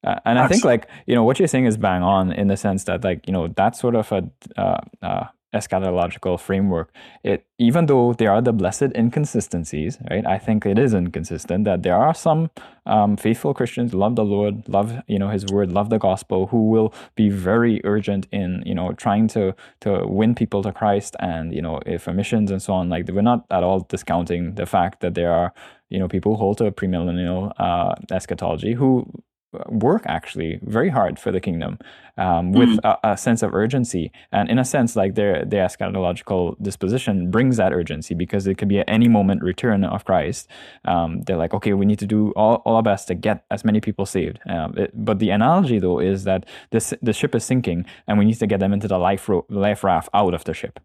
Uh, 0.03 0.15
and 0.25 0.39
I 0.39 0.47
think, 0.47 0.63
like, 0.63 0.87
you 1.05 1.13
know, 1.13 1.23
what 1.23 1.39
you're 1.39 1.47
saying 1.47 1.65
is 1.65 1.77
bang 1.77 2.01
on 2.01 2.31
in 2.31 2.47
the 2.47 2.57
sense 2.57 2.85
that, 2.85 3.03
like, 3.03 3.27
you 3.27 3.33
know, 3.33 3.47
that 3.49 3.75
sort 3.75 3.95
of 3.95 4.11
a 4.11 4.29
uh, 4.57 4.79
uh, 5.01 5.25
eschatological 5.53 6.39
framework. 6.39 6.91
It 7.23 7.45
even 7.59 7.87
though 7.87 8.13
there 8.13 8.31
are 8.31 8.41
the 8.41 8.53
blessed 8.53 8.91
inconsistencies 8.95 9.97
right 10.09 10.25
i 10.25 10.37
think 10.37 10.65
it 10.65 10.79
is 10.79 10.93
inconsistent 10.93 11.65
that 11.65 11.83
there 11.83 11.95
are 11.95 12.13
some 12.13 12.49
um, 12.85 13.17
faithful 13.17 13.53
christians 13.53 13.93
love 13.93 14.15
the 14.15 14.23
lord 14.23 14.67
love 14.67 14.93
you 15.07 15.19
know 15.19 15.29
his 15.29 15.45
word 15.47 15.71
love 15.71 15.89
the 15.89 15.99
gospel 15.99 16.47
who 16.47 16.69
will 16.69 16.93
be 17.15 17.29
very 17.29 17.81
urgent 17.83 18.27
in 18.31 18.63
you 18.65 18.73
know 18.73 18.93
trying 18.93 19.27
to 19.27 19.53
to 19.81 20.07
win 20.07 20.33
people 20.33 20.63
to 20.63 20.71
christ 20.71 21.15
and 21.19 21.53
you 21.53 21.61
know 21.61 21.79
for 21.99 22.13
missions 22.13 22.49
and 22.49 22.61
so 22.61 22.73
on 22.73 22.89
like 22.89 23.07
we're 23.09 23.21
not 23.21 23.45
at 23.51 23.63
all 23.63 23.81
discounting 23.81 24.55
the 24.55 24.65
fact 24.65 25.01
that 25.01 25.13
there 25.13 25.31
are 25.31 25.53
you 25.89 25.99
know 25.99 26.07
people 26.07 26.33
who 26.33 26.39
hold 26.39 26.57
to 26.57 26.65
a 26.65 26.71
premillennial 26.71 27.51
uh, 27.59 27.93
eschatology 28.11 28.73
who 28.73 29.05
work 29.67 30.03
actually 30.05 30.59
very 30.63 30.89
hard 30.89 31.17
for 31.17 31.31
the 31.31 31.39
kingdom 31.39 31.79
um, 32.17 32.51
with 32.51 32.69
mm. 32.69 32.79
a, 32.83 33.11
a, 33.11 33.17
sense 33.17 33.41
of 33.41 33.53
urgency. 33.53 34.11
And 34.31 34.49
in 34.49 34.59
a 34.59 34.65
sense 34.65 34.95
like 34.95 35.15
their 35.15 35.43
their 35.45 35.65
eschatological 35.65 36.55
disposition 36.61 37.31
brings 37.31 37.57
that 37.57 37.73
urgency 37.73 38.13
because 38.13 38.45
it 38.45 38.57
could 38.57 38.67
be 38.67 38.79
at 38.79 38.89
any 38.89 39.07
moment 39.07 39.41
return 39.41 39.83
of 39.83 40.05
christ. 40.05 40.47
Um, 40.85 41.21
they're 41.21 41.37
like 41.37 41.53
okay 41.53 41.73
we 41.73 41.85
need 41.85 41.99
to 41.99 42.07
do 42.07 42.31
all, 42.35 42.55
all 42.65 42.75
our 42.75 42.83
best 42.83 43.07
to 43.07 43.15
get 43.15 43.43
as 43.49 43.65
many 43.65 43.81
people 43.81 44.05
saved. 44.05 44.39
Um, 44.47 44.77
it, 44.77 44.91
but 44.93 45.19
the 45.19 45.31
analogy 45.31 45.79
though 45.79 45.99
is 45.99 46.25
that 46.25 46.45
this 46.71 46.93
the 47.01 47.13
ship 47.13 47.33
is 47.33 47.43
sinking 47.43 47.85
and 48.07 48.19
we 48.19 48.25
need 48.25 48.39
to 48.39 48.47
get 48.47 48.59
them 48.59 48.73
into 48.73 48.87
the 48.87 48.99
life, 48.99 49.27
ro- 49.27 49.45
life 49.49 49.83
raft 49.83 50.09
out 50.13 50.33
of 50.33 50.43
the 50.43 50.53
ship 50.53 50.79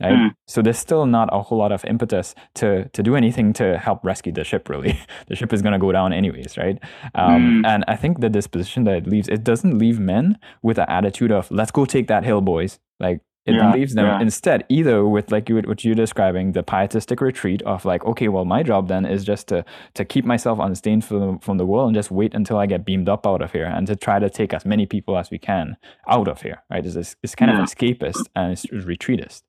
Right? 0.00 0.12
Mm. 0.12 0.30
So 0.46 0.60
there's 0.62 0.78
still 0.78 1.06
not 1.06 1.28
a 1.32 1.40
whole 1.42 1.58
lot 1.58 1.72
of 1.72 1.84
impetus 1.86 2.34
to 2.56 2.88
to 2.90 3.02
do 3.02 3.16
anything 3.16 3.52
to 3.54 3.78
help 3.78 4.04
rescue 4.04 4.32
the 4.32 4.44
ship. 4.44 4.68
Really, 4.68 4.98
the 5.28 5.36
ship 5.36 5.52
is 5.52 5.62
going 5.62 5.72
to 5.72 5.78
go 5.78 5.90
down 5.92 6.12
anyways, 6.12 6.58
right? 6.58 6.78
Um, 7.14 7.62
mm. 7.62 7.66
And 7.66 7.84
I 7.88 7.96
think 7.96 8.20
the 8.20 8.28
disposition 8.28 8.84
that 8.84 8.94
it 8.96 9.06
leaves, 9.06 9.28
it 9.28 9.42
doesn't 9.42 9.78
leave 9.78 9.98
men 9.98 10.38
with 10.62 10.78
an 10.78 10.86
attitude 10.88 11.32
of 11.32 11.50
"Let's 11.50 11.70
go 11.70 11.84
take 11.86 12.08
that 12.08 12.24
hill, 12.24 12.40
boys." 12.42 12.78
Like 13.00 13.20
It 13.46 13.54
Yeah, 13.54 13.72
leaves 13.72 13.94
them 13.94 14.06
yeah. 14.06 14.20
instead 14.20 14.64
either 14.68 15.06
with 15.06 15.30
like 15.30 15.48
you 15.48 15.54
what 15.70 15.84
you're 15.84 15.94
describing 15.94 16.52
the 16.52 16.62
pietistic 16.62 17.20
retreat 17.20 17.62
of 17.62 17.84
like 17.84 18.04
okay 18.04 18.28
well 18.28 18.44
my 18.44 18.62
job 18.64 18.88
then 18.88 19.06
is 19.06 19.24
just 19.24 19.46
to 19.48 19.64
to 19.94 20.04
keep 20.04 20.24
myself 20.24 20.58
unstained 20.58 21.04
from 21.04 21.38
from 21.38 21.56
the 21.56 21.64
world 21.64 21.86
and 21.88 21.94
just 21.94 22.10
wait 22.10 22.34
until 22.34 22.58
I 22.58 22.66
get 22.66 22.84
beamed 22.84 23.08
up 23.08 23.24
out 23.24 23.42
of 23.42 23.52
here 23.52 23.66
and 23.76 23.86
to 23.86 23.94
try 23.94 24.18
to 24.18 24.28
take 24.28 24.52
as 24.56 24.64
many 24.64 24.84
people 24.86 25.16
as 25.16 25.30
we 25.30 25.38
can 25.38 25.76
out 26.08 26.28
of 26.28 26.42
here 26.42 26.58
right 26.72 26.84
it's, 26.84 27.14
it's 27.22 27.34
kind 27.36 27.50
Yeah. 27.52 27.62
of 27.62 27.68
escapist 27.68 28.22
and 28.34 28.46
it's 28.52 28.66
retreatist 28.66 29.42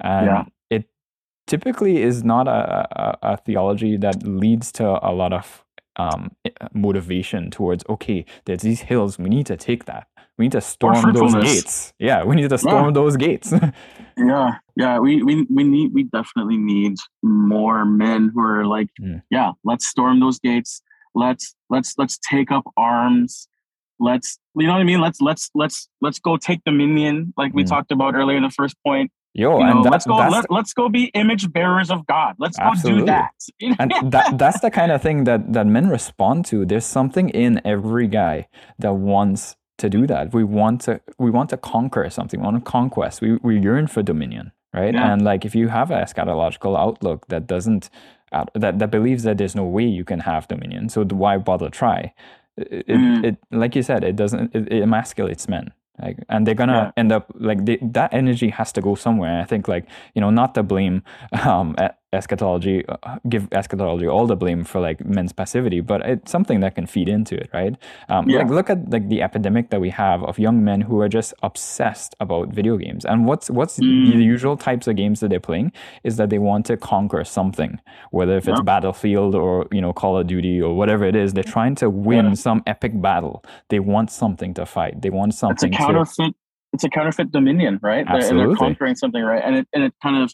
and 0.00 0.26
Yeah. 0.26 0.44
it 0.70 0.88
typically 1.46 2.02
is 2.02 2.24
not 2.24 2.48
a, 2.48 2.88
a, 3.00 3.18
a 3.32 3.36
theology 3.38 3.96
that 3.98 4.22
leads 4.22 4.72
to 4.72 4.84
a 5.06 5.12
lot 5.12 5.32
of 5.32 5.64
um, 5.96 6.30
motivation 6.74 7.50
towards 7.50 7.82
okay 7.88 8.24
there's 8.44 8.60
these 8.60 8.80
hills 8.82 9.18
we 9.18 9.30
need 9.30 9.46
to 9.46 9.56
take 9.56 9.86
that 9.86 10.06
we 10.36 10.44
need 10.44 10.52
to 10.52 10.60
storm 10.60 11.12
those 11.14 11.34
gates 11.34 11.94
yeah 11.98 12.22
we 12.22 12.36
need 12.36 12.50
to 12.50 12.58
storm 12.58 12.92
those 12.92 13.16
gates 13.16 13.52
Yeah, 14.18 14.52
yeah, 14.76 14.98
we, 14.98 15.22
we 15.22 15.46
we 15.50 15.62
need 15.62 15.92
we 15.92 16.04
definitely 16.04 16.56
need 16.56 16.96
more 17.22 17.84
men 17.84 18.30
who 18.34 18.40
are 18.40 18.64
like, 18.66 18.88
Mm. 19.00 19.22
yeah, 19.30 19.52
let's 19.64 19.86
storm 19.86 20.20
those 20.20 20.38
gates. 20.38 20.80
Let's 21.14 21.54
let's 21.68 21.94
let's 21.98 22.18
take 22.18 22.50
up 22.50 22.64
arms. 22.78 23.46
Let's 24.00 24.38
you 24.54 24.66
know 24.66 24.72
what 24.72 24.80
I 24.80 24.84
mean. 24.84 25.00
Let's 25.00 25.20
let's 25.20 25.50
let's 25.54 25.88
let's 26.00 26.18
go 26.18 26.36
take 26.38 26.64
dominion, 26.64 27.34
like 27.36 27.52
we 27.52 27.62
Mm. 27.64 27.68
talked 27.68 27.92
about 27.92 28.14
earlier 28.14 28.36
in 28.38 28.42
the 28.42 28.50
first 28.50 28.76
point. 28.86 29.10
Yo 29.42 29.58
You 29.58 29.64
know, 29.64 29.70
and 29.70 29.84
that, 29.84 29.92
let's 29.94 30.06
go 30.06 30.16
that's 30.18 30.32
let, 30.32 30.50
let's 30.50 30.72
go 30.80 30.88
be 30.88 31.04
image 31.22 31.44
bearers 31.52 31.90
of 31.90 32.06
God. 32.06 32.32
Let's 32.38 32.58
go 32.58 32.72
do 32.82 33.04
that. 33.12 33.32
And 33.80 33.92
that 34.14 34.38
that's 34.38 34.60
the 34.60 34.70
kind 34.70 34.90
of 34.94 35.02
thing 35.06 35.24
that 35.24 35.52
that 35.52 35.66
men 35.76 35.86
respond 35.98 36.38
to. 36.50 36.64
There's 36.70 36.86
something 36.98 37.28
in 37.44 37.60
every 37.64 38.08
guy 38.08 38.48
that 38.78 38.94
wants 38.94 39.56
to 39.78 39.86
do 39.90 40.06
that. 40.12 40.32
We 40.32 40.44
want 40.44 40.76
to 40.86 41.00
we 41.18 41.30
want 41.30 41.48
to 41.50 41.58
conquer 41.58 42.08
something. 42.10 42.40
We 42.40 42.44
want 42.44 42.64
to 42.64 42.70
conquest. 42.70 43.20
We, 43.20 43.36
we 43.48 43.58
yearn 43.60 43.86
for 43.94 44.02
dominion 44.02 44.52
right? 44.74 44.94
Yeah. 44.94 45.12
and 45.12 45.22
like 45.22 45.44
if 45.44 45.54
you 45.54 45.68
have 45.68 45.90
an 45.90 46.02
eschatological 46.04 46.78
outlook 46.78 47.26
that 47.28 47.46
doesn't 47.46 47.90
that, 48.54 48.78
that 48.78 48.90
believes 48.90 49.22
that 49.22 49.38
there's 49.38 49.54
no 49.54 49.64
way 49.64 49.84
you 49.84 50.04
can 50.04 50.20
have 50.20 50.46
dominion 50.48 50.88
so 50.90 51.04
why 51.04 51.38
bother 51.38 51.70
try? 51.70 52.12
It, 52.58 52.68
it, 52.72 52.86
Mm. 52.88 53.24
it 53.24 53.36
like 53.50 53.74
you 53.76 53.82
said 53.82 54.04
it 54.04 54.16
doesn't 54.16 54.54
it, 54.54 54.70
it 54.72 54.82
emasculates 54.82 55.48
men 55.48 55.72
like 56.00 56.18
and 56.28 56.46
they're 56.46 56.54
gonna 56.54 56.92
end 56.96 57.12
up 57.12 57.32
like 57.34 57.64
they, 57.64 57.78
that 57.82 58.12
energy 58.12 58.50
has 58.50 58.72
to 58.72 58.80
go 58.80 58.94
somewhere. 58.94 59.40
I 59.40 59.44
think 59.44 59.68
like 59.68 59.86
you 60.14 60.20
know 60.20 60.30
not 60.30 60.54
to 60.54 60.62
blame 60.62 61.02
um 61.44 61.74
e- 61.80 61.88
eschatology 62.16 62.84
uh, 62.88 63.18
give 63.28 63.46
eschatology 63.52 64.06
all 64.08 64.26
the 64.26 64.36
blame 64.36 64.64
for 64.64 64.80
like 64.80 65.04
men's 65.04 65.32
passivity 65.32 65.80
but 65.80 66.00
it's 66.12 66.30
something 66.36 66.60
that 66.60 66.74
can 66.74 66.86
feed 66.86 67.08
into 67.08 67.34
it 67.36 67.48
right 67.52 67.74
um 68.08 68.28
Yeah. 68.28 68.38
like 68.40 68.50
look 68.58 68.70
at 68.70 68.90
like 68.90 69.08
the 69.08 69.20
epidemic 69.22 69.70
that 69.70 69.80
we 69.80 69.90
have 69.90 70.22
of 70.24 70.38
young 70.38 70.64
men 70.64 70.80
who 70.80 71.00
are 71.00 71.08
just 71.08 71.34
obsessed 71.42 72.14
about 72.20 72.48
video 72.48 72.76
games 72.76 73.04
and 73.04 73.26
what's 73.26 73.50
what's 73.50 73.76
Mm. 73.78 74.12
the 74.16 74.24
usual 74.34 74.56
types 74.56 74.86
of 74.88 74.96
games 74.96 75.20
that 75.20 75.28
they're 75.30 75.48
playing 75.50 75.72
is 76.08 76.16
that 76.16 76.28
they 76.30 76.38
want 76.50 76.66
to 76.66 76.76
conquer 76.76 77.22
something 77.24 77.72
whether 78.10 78.36
if 78.36 78.48
it's 78.48 78.58
Yep. 78.60 78.64
battlefield 78.74 79.34
or 79.34 79.66
you 79.76 79.80
know 79.84 79.92
call 79.92 80.16
of 80.18 80.26
duty 80.26 80.60
or 80.66 80.72
whatever 80.80 81.04
it 81.04 81.16
is 81.16 81.32
they're 81.34 81.52
trying 81.58 81.74
to 81.82 81.86
win 81.90 82.26
Yeah. 82.26 82.34
some 82.46 82.62
epic 82.66 82.92
battle 83.08 83.36
they 83.70 83.80
want 83.80 84.10
something 84.10 84.54
to 84.54 84.64
fight 84.76 85.02
they 85.02 85.10
want 85.10 85.34
something 85.34 85.54
it's 85.54 85.62
a 85.64 85.82
something 85.82 85.94
to 85.94 85.98
counterfeit 85.98 86.34
it's 86.74 86.84
a 86.84 86.90
counterfeit 86.98 87.28
dominion 87.32 87.78
right 87.82 88.04
They're- 88.06 88.28
and 88.30 88.38
they're 88.38 88.54
conquering 88.64 88.94
something 89.02 89.22
right 89.32 89.42
and 89.46 89.54
it 89.58 89.66
and 89.74 89.82
it 89.84 89.92
kind 90.02 90.16
of 90.22 90.32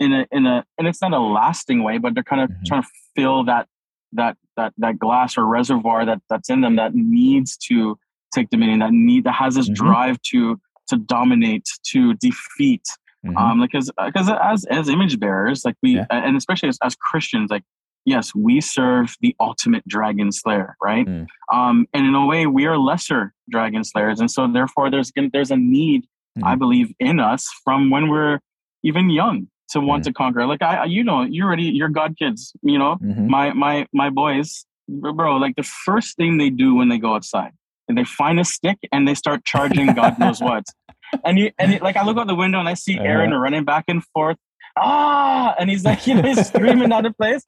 in 0.00 0.12
a 0.12 0.26
in 0.32 0.46
a 0.46 0.64
and 0.78 0.88
it's 0.88 1.00
not 1.02 1.12
a 1.12 1.18
lasting 1.20 1.82
way 1.82 1.98
but 1.98 2.14
they're 2.14 2.24
kind 2.24 2.42
of 2.42 2.50
Mhm. 2.50 2.64
trying 2.66 2.82
to 2.82 2.88
fill 3.14 3.44
that 3.44 3.68
that 4.12 4.36
that 4.56 4.72
that 4.78 4.98
glass 4.98 5.36
or 5.38 5.46
reservoir 5.46 6.04
that 6.04 6.20
that's 6.28 6.50
in 6.50 6.60
them 6.62 6.76
that 6.76 6.94
needs 6.94 7.56
to 7.68 7.96
take 8.34 8.48
dominion 8.50 8.78
that 8.80 8.92
need 8.92 9.24
that 9.24 9.32
has 9.34 9.54
this 9.54 9.68
Mhm. 9.70 9.74
drive 9.74 10.22
to 10.22 10.58
to 10.88 10.96
dominate 10.96 11.68
to 11.92 12.14
defeat 12.14 12.84
Mhm. 13.24 13.36
um 13.40 13.60
because 13.60 13.90
because 14.06 14.28
as 14.30 14.64
as 14.66 14.88
image 14.88 15.20
bearers 15.20 15.64
like 15.64 15.76
we 15.82 15.96
Yeah. 15.96 16.06
and 16.10 16.36
especially 16.36 16.68
as, 16.70 16.78
as 16.82 16.96
christians 16.96 17.50
like 17.50 17.62
yes 18.06 18.34
we 18.34 18.60
serve 18.62 19.14
the 19.20 19.36
ultimate 19.38 19.86
dragon 19.86 20.32
slayer 20.32 20.76
right 20.82 21.06
Mm. 21.06 21.26
um 21.52 21.86
and 21.92 22.06
in 22.06 22.14
a 22.14 22.24
way 22.26 22.46
we 22.46 22.64
are 22.66 22.78
lesser 22.78 23.34
dragon 23.50 23.84
slayers 23.84 24.18
and 24.20 24.30
so 24.30 24.46
therefore 24.46 24.88
there's 24.90 25.10
gonna- 25.10 25.28
there's 25.32 25.50
a 25.50 25.56
need 25.56 26.06
i 26.42 26.54
Mhm. 26.54 26.58
believe 26.58 26.92
in 26.98 27.20
us 27.20 27.42
from 27.64 27.90
when 27.90 28.08
we're 28.08 28.38
even 28.82 29.10
young 29.10 29.46
to 29.70 29.80
want 29.80 30.02
Mm. 30.02 30.06
to 30.06 30.12
conquer 30.12 30.46
like 30.46 30.62
i 30.62 30.84
you 30.84 31.02
know 31.04 31.22
you're 31.22 31.46
already 31.46 31.64
you're 31.78 31.88
god 31.88 32.16
kids 32.18 32.52
you 32.62 32.78
know 32.78 32.96
Mhm. 33.02 33.26
my 33.28 33.52
my 33.52 33.86
my 33.92 34.08
boys 34.10 34.64
bro 34.88 35.36
like 35.36 35.54
the 35.56 35.62
first 35.86 36.16
thing 36.16 36.38
they 36.38 36.50
do 36.50 36.74
when 36.74 36.88
they 36.88 36.98
go 36.98 37.14
outside 37.14 37.52
and 37.88 37.96
they 37.98 38.04
find 38.04 38.38
a 38.40 38.44
stick 38.44 38.78
and 38.92 39.06
they 39.08 39.14
start 39.14 39.44
charging 39.44 39.86
god 40.00 40.18
knows 40.18 40.40
what 40.48 40.64
and 41.24 41.38
you 41.38 41.50
and 41.58 41.72
it, 41.74 41.82
like 41.82 41.96
i 41.96 42.04
look 42.04 42.16
out 42.18 42.26
the 42.26 42.34
window 42.44 42.58
and 42.58 42.68
i 42.68 42.74
see 42.74 42.96
Uh-huh. 42.98 43.08
aaron 43.10 43.32
running 43.34 43.64
back 43.64 43.84
and 43.88 44.02
forth 44.14 44.36
ah 44.76 45.54
and 45.58 45.68
he's 45.70 45.84
like 45.84 46.06
you 46.06 46.14
know 46.14 46.22
he's 46.22 46.46
screaming 46.48 46.92
out 46.92 47.04
of 47.06 47.16
place 47.16 47.44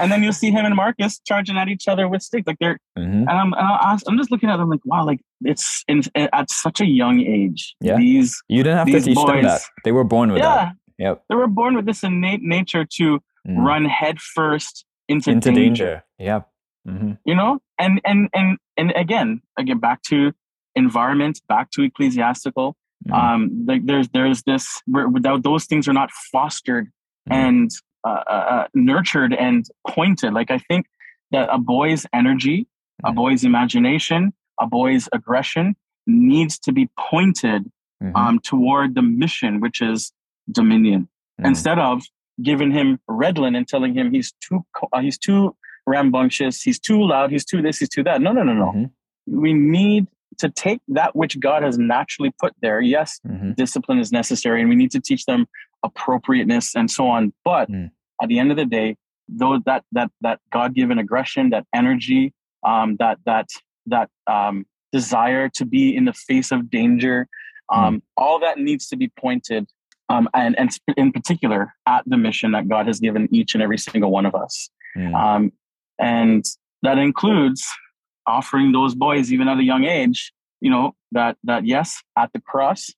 and 0.00 0.10
then 0.10 0.22
you'll 0.22 0.32
see 0.32 0.50
him 0.50 0.64
and 0.64 0.74
marcus 0.74 1.20
charging 1.26 1.56
at 1.58 1.68
each 1.68 1.86
other 1.88 2.08
with 2.08 2.22
sticks 2.22 2.46
like 2.46 2.56
they're 2.60 2.78
Mhm. 2.98 3.26
and 3.28 3.30
I'm, 3.42 3.52
and 3.52 3.66
I- 3.66 3.98
I'm 4.08 4.16
just 4.16 4.30
looking 4.30 4.48
at 4.48 4.56
them 4.56 4.70
like 4.70 4.80
wow 4.84 5.04
like 5.04 5.20
it's 5.42 5.84
in, 5.88 6.02
at 6.16 6.50
such 6.50 6.80
a 6.80 6.86
young 6.86 7.20
age 7.20 7.74
Yeah. 7.80 7.96
these 7.96 8.40
you 8.48 8.62
didn't 8.62 8.78
have 8.78 8.86
to 8.86 9.00
teach 9.00 9.14
them 9.16 9.26
boys- 9.26 9.44
that 9.44 9.60
they 9.84 9.92
were 9.92 10.04
born 10.04 10.30
with 10.32 10.38
yeah 10.42 10.54
that 10.56 10.72
yep 10.98 11.22
they 11.28 11.34
were 11.34 11.46
born 11.48 11.74
with 11.76 11.86
this 11.86 12.02
innate 12.02 12.42
nature 12.42 12.84
to 12.84 13.20
Mm. 13.46 13.58
run 13.62 13.84
headfirst 13.84 14.86
into, 15.06 15.30
into 15.32 15.50
danger, 15.52 15.60
danger, 15.60 16.04
yep 16.18 16.48
hmm 16.88 17.12
you 17.26 17.34
know 17.34 17.60
and 17.78 18.00
and 18.06 18.30
and 18.32 18.56
and 18.78 18.90
again 18.96 19.42
again 19.58 19.78
back 19.78 20.00
to 20.02 20.32
environment 20.74 21.40
back 21.48 21.70
to 21.72 21.82
ecclesiastical 21.82 22.74
Mhm. 23.06 23.12
um 23.14 23.64
like 23.66 23.84
there's 23.84 24.08
there's 24.10 24.42
this 24.44 24.80
where- 24.86 25.08
without 25.08 25.42
those 25.42 25.66
things 25.66 25.86
are 25.88 25.92
not 25.92 26.10
fostered 26.32 26.86
Mhm. 27.28 27.34
and 27.36 27.70
uh, 28.04 28.22
uh, 28.34 28.46
uh, 28.54 28.66
nurtured 28.74 29.34
and 29.34 29.66
pointed 29.88 30.32
like 30.32 30.50
i 30.50 30.58
think 30.58 30.86
that 31.30 31.48
a 31.52 31.58
boy's 31.58 32.06
energy 32.14 32.66
a 33.04 33.12
boy's 33.12 33.44
imagination 33.44 34.32
a 34.58 34.66
boy's 34.66 35.06
aggression 35.12 35.76
needs 36.06 36.58
to 36.58 36.72
be 36.72 36.88
pointed 36.98 37.70
Mhm. 38.02 38.16
um, 38.16 38.38
toward 38.38 38.94
the 38.94 39.02
mission 39.02 39.60
which 39.60 39.82
is 39.82 40.12
dominion 40.50 41.08
Mhm. 41.40 41.46
instead 41.46 41.78
of 41.78 42.02
giving 42.42 42.70
him 42.70 42.98
Ritalin 43.08 43.56
and 43.56 43.66
telling 43.66 43.94
him 43.94 44.12
he's 44.12 44.32
too 44.40 44.64
uh, 44.92 45.00
he's 45.00 45.18
too 45.18 45.54
rambunctious 45.86 46.62
he's 46.62 46.78
too 46.78 47.00
loud 47.02 47.30
he's 47.30 47.44
too 47.44 47.60
this 47.62 47.78
he's 47.78 47.88
too 47.88 48.02
that 48.02 48.20
no 48.20 48.32
no 48.32 48.42
no 48.42 48.52
no 48.54 48.72
Mhm. 48.72 48.90
we 49.26 49.52
need 49.52 50.06
to 50.38 50.48
take 50.50 50.80
that 50.88 51.14
which 51.14 51.38
god 51.40 51.62
has 51.62 51.78
naturally 51.78 52.32
put 52.40 52.52
there 52.62 52.80
yes 52.80 53.20
Mhm. 53.26 53.54
discipline 53.56 53.98
is 53.98 54.10
necessary 54.12 54.60
and 54.60 54.68
we 54.68 54.76
need 54.76 54.90
to 54.92 55.00
teach 55.00 55.24
them 55.26 55.46
appropriateness 55.84 56.74
and 56.74 56.90
so 56.90 57.06
on 57.08 57.32
but 57.44 57.68
Mm. 57.70 57.90
at 58.22 58.28
the 58.28 58.38
end 58.38 58.50
of 58.50 58.56
the 58.56 58.66
day 58.66 58.96
though 59.28 59.58
that 59.66 59.84
that 59.92 60.10
that 60.20 60.40
god-given 60.50 60.98
aggression 60.98 61.50
that 61.50 61.64
energy 61.74 62.32
um 62.64 62.96
that 62.96 63.18
that 63.24 63.48
that 63.86 64.08
um 64.26 64.64
desire 64.92 65.48
to 65.48 65.64
be 65.64 65.94
in 65.98 66.04
the 66.04 66.12
face 66.12 66.50
of 66.52 66.70
danger 66.70 67.26
um 67.72 68.02
all 68.16 68.38
that 68.38 68.58
needs 68.58 68.88
to 68.88 68.96
be 68.96 69.08
pointed 69.24 69.66
um 70.08 70.28
and 70.34 70.58
and 70.58 70.70
in 70.96 71.12
particular 71.12 71.72
at 71.86 72.02
the 72.06 72.16
mission 72.16 72.52
that 72.52 72.68
god 72.68 72.86
has 72.86 73.00
given 73.00 73.28
each 73.32 73.54
and 73.54 73.62
every 73.62 73.78
single 73.78 74.10
one 74.10 74.26
of 74.26 74.34
us 74.34 74.68
Mm. 74.96 75.12
um 75.14 75.52
and 75.98 76.44
that 76.82 76.98
includes 76.98 77.66
offering 78.26 78.70
those 78.72 78.94
boys 78.94 79.32
even 79.32 79.48
at 79.48 79.58
a 79.58 79.62
young 79.64 79.84
age 79.84 80.32
you 80.60 80.70
know 80.70 80.94
that 81.12 81.36
that 81.44 81.66
yes 81.66 82.00
at 82.16 82.32
the 82.32 82.40
cross 82.40 82.90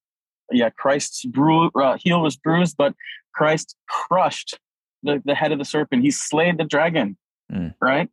yeah 0.50 0.68
christ's 0.70 1.24
bru- 1.24 1.70
uh, 1.70 1.96
heel 1.98 2.20
was 2.22 2.36
bruised 2.36 2.76
but 2.76 2.94
christ 3.34 3.76
crushed 3.88 4.58
the, 5.02 5.22
the 5.24 5.34
head 5.34 5.52
of 5.52 5.58
the 5.58 5.64
serpent 5.64 6.02
he 6.02 6.10
slayed 6.10 6.58
the 6.58 6.64
dragon 6.64 7.16
Mm. 7.52 7.74
right 7.80 8.08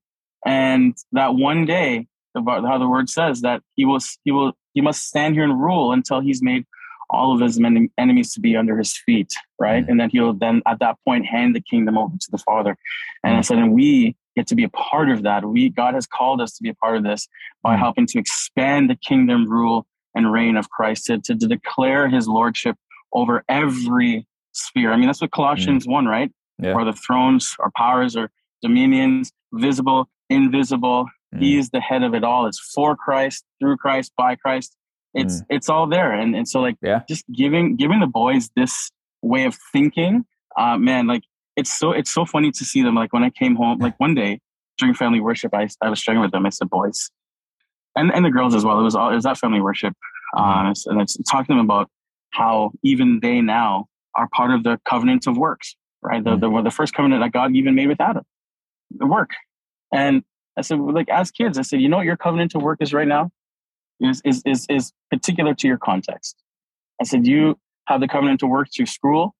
and 0.45 0.95
that 1.11 1.33
one 1.35 1.65
day 1.65 2.07
about 2.35 2.63
how 2.65 2.77
the 2.77 2.87
word 2.87 3.09
says 3.09 3.41
that 3.41 3.61
he 3.75 3.83
will 3.83 3.99
he 4.23 4.31
will 4.31 4.53
he 4.73 4.79
must 4.81 5.07
stand 5.07 5.33
here 5.35 5.43
and 5.43 5.59
rule 5.59 5.91
until 5.91 6.19
he's 6.21 6.41
made 6.41 6.65
all 7.13 7.33
of 7.33 7.39
his 7.39 7.59
men- 7.59 7.89
enemies 7.97 8.33
to 8.33 8.39
be 8.41 8.55
under 8.57 8.77
his 8.77 8.97
feet 8.97 9.31
right 9.59 9.83
Mm. 9.85 9.89
and 9.89 9.99
then 9.99 10.09
he'll 10.09 10.33
then 10.33 10.61
at 10.65 10.79
that 10.79 10.95
point 11.05 11.25
hand 11.25 11.55
the 11.55 11.61
kingdom 11.61 11.97
over 11.97 12.15
to 12.19 12.31
the 12.31 12.37
father 12.39 12.75
and 13.23 13.35
I 13.37 13.39
Mm. 13.39 13.45
said, 13.45 13.57
and 13.59 13.71
we 13.73 14.15
get 14.35 14.47
to 14.47 14.55
be 14.55 14.63
a 14.63 14.69
part 14.69 15.09
of 15.11 15.21
that. 15.23 15.45
We 15.45 15.69
God 15.69 15.93
has 15.93 16.07
called 16.07 16.41
us 16.41 16.51
to 16.57 16.63
be 16.63 16.69
a 16.69 16.73
part 16.75 16.97
of 16.97 17.03
this 17.03 17.27
by 17.61 17.75
Mm. 17.75 17.79
helping 17.79 18.05
to 18.07 18.19
expand 18.19 18.89
the 18.89 18.95
kingdom 18.95 19.45
rule 19.47 19.85
and 20.15 20.31
reign 20.33 20.57
of 20.57 20.69
Christ, 20.69 21.05
to, 21.05 21.19
to, 21.19 21.35
to 21.35 21.47
declare 21.47 22.07
his 22.07 22.27
lordship 22.27 22.75
over 23.13 23.43
every 23.47 24.25
sphere. 24.53 24.91
I 24.91 24.97
mean, 24.97 25.05
that's 25.07 25.21
what 25.21 25.31
Colossians 25.31 25.87
1, 25.87 26.05
right? 26.07 26.29
Mm. 26.61 26.65
Yeah. 26.65 26.73
Or 26.73 26.83
the 26.85 26.93
thrones 26.93 27.55
or 27.59 27.71
powers 27.77 28.15
or 28.15 28.29
dominions, 28.63 29.31
visible, 29.53 30.09
invisible. 30.29 31.07
Mm. 31.35 31.41
He 31.41 31.57
is 31.57 31.69
the 31.69 31.79
head 31.81 32.03
of 32.03 32.13
it 32.15 32.23
all. 32.23 32.45
It's 32.47 32.59
for 32.73 32.95
Christ, 32.95 33.43
through 33.59 33.77
Christ, 33.77 34.11
by 34.17 34.35
Christ. 34.35 34.75
It's 35.13 35.41
it's 35.49 35.69
all 35.69 35.87
there. 35.87 36.11
And 36.11 36.35
and 36.35 36.47
so 36.47 36.59
like 36.61 36.75
Mm. 36.75 36.87
Yeah. 36.87 37.01
just 37.07 37.25
giving 37.31 37.75
giving 37.75 37.99
the 37.99 38.07
boys 38.07 38.49
this 38.55 38.91
way 39.21 39.45
of 39.45 39.55
thinking, 39.71 40.25
uh 40.57 40.77
man, 40.77 41.07
like 41.07 41.23
it's 41.55 41.71
so 41.77 41.91
it's 41.91 42.11
so 42.11 42.25
funny 42.25 42.51
to 42.51 42.65
see 42.65 42.81
them. 42.81 42.95
Like 42.95 43.13
when 43.13 43.23
I 43.23 43.29
came 43.29 43.55
home, 43.55 43.77
like 43.79 43.99
one 43.99 44.15
day 44.15 44.39
during 44.79 44.93
family 44.95 45.19
worship, 45.19 45.53
I 45.53 45.67
I 45.81 45.89
was 45.89 45.99
sharing 45.99 46.19
with 46.21 46.31
them. 46.31 46.45
I 46.45 46.49
said, 46.49 46.69
"Boys, 46.69 47.11
and 47.95 48.11
and 48.13 48.25
the 48.25 48.31
girls 48.31 48.55
as 48.55 48.65
well. 48.65 48.79
It 48.79 48.83
was 48.83 48.95
all 48.95 49.11
it 49.11 49.15
was 49.15 49.23
that 49.25 49.37
family 49.37 49.61
worship, 49.61 49.93
uh, 50.35 50.73
and 50.87 51.01
it's 51.01 51.15
talking 51.31 51.45
to 51.53 51.57
them 51.57 51.65
about 51.65 51.89
how 52.31 52.71
even 52.83 53.19
they 53.21 53.39
now 53.41 53.85
are 54.15 54.27
part 54.33 54.51
of 54.51 54.63
the 54.63 54.79
covenant 54.89 55.27
of 55.27 55.37
works, 55.37 55.75
right? 56.01 56.23
The, 56.23 56.31
Mm. 56.31 56.41
the, 56.41 56.61
the 56.63 56.71
first 56.71 56.93
covenant 56.95 57.21
that 57.21 57.31
God 57.31 57.55
even 57.55 57.75
made 57.75 57.87
with 57.87 58.01
Adam, 58.01 58.23
the 58.89 59.05
work. 59.05 59.31
And 59.91 60.23
I 60.57 60.61
said, 60.61 60.79
like, 60.79 61.09
as 61.09 61.29
kids, 61.31 61.57
I 61.57 61.61
said, 61.63 61.81
you 61.81 61.89
know 61.89 61.97
what 61.97 62.05
your 62.07 62.17
covenant 62.17 62.51
to 62.51 62.59
work 62.59 62.79
is 62.81 62.93
right 62.93 63.07
now? 63.07 63.31
Is, 64.03 64.21
is, 64.25 64.41
is, 64.45 64.65
is 64.69 64.91
particular 65.09 65.53
to 65.55 65.67
your 65.67 65.77
context. 65.77 66.35
I 67.01 67.05
said, 67.05 67.25
you 67.25 67.57
have 67.87 68.01
the 68.01 68.07
covenant 68.07 68.41
to 68.41 68.47
work 68.47 68.67
through 68.75 68.87
school, 68.87 69.33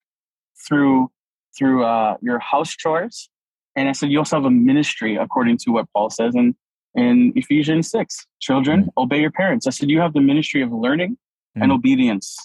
through, 0.68 1.12
through 1.58 1.84
uh, 1.84 2.16
your 2.22 2.40
house 2.40 2.70
chores. 2.72 3.30
And 3.76 3.90
I 3.90 3.92
said, 3.92 4.10
you 4.10 4.20
also 4.20 4.38
have 4.38 4.46
a 4.46 4.52
ministry 4.52 5.18
according 5.18 5.58
to 5.60 5.72
what 5.72 5.88
Paul 5.94 6.10
says 6.10 6.34
in, 6.36 6.56
in 6.96 7.34
Ephesians 7.36 7.90
6. 7.92 8.26
Children, 8.40 8.90
obey 8.98 9.20
your 9.20 9.32
parents. 9.32 9.68
I 9.68 9.72
said, 9.72 9.90
you 9.90 10.00
have 10.00 10.14
the 10.14 10.22
ministry 10.22 10.62
of 10.62 10.72
learning 10.72 11.18
and 11.56 11.72
Mm. 11.72 11.76
obedience, 11.76 12.36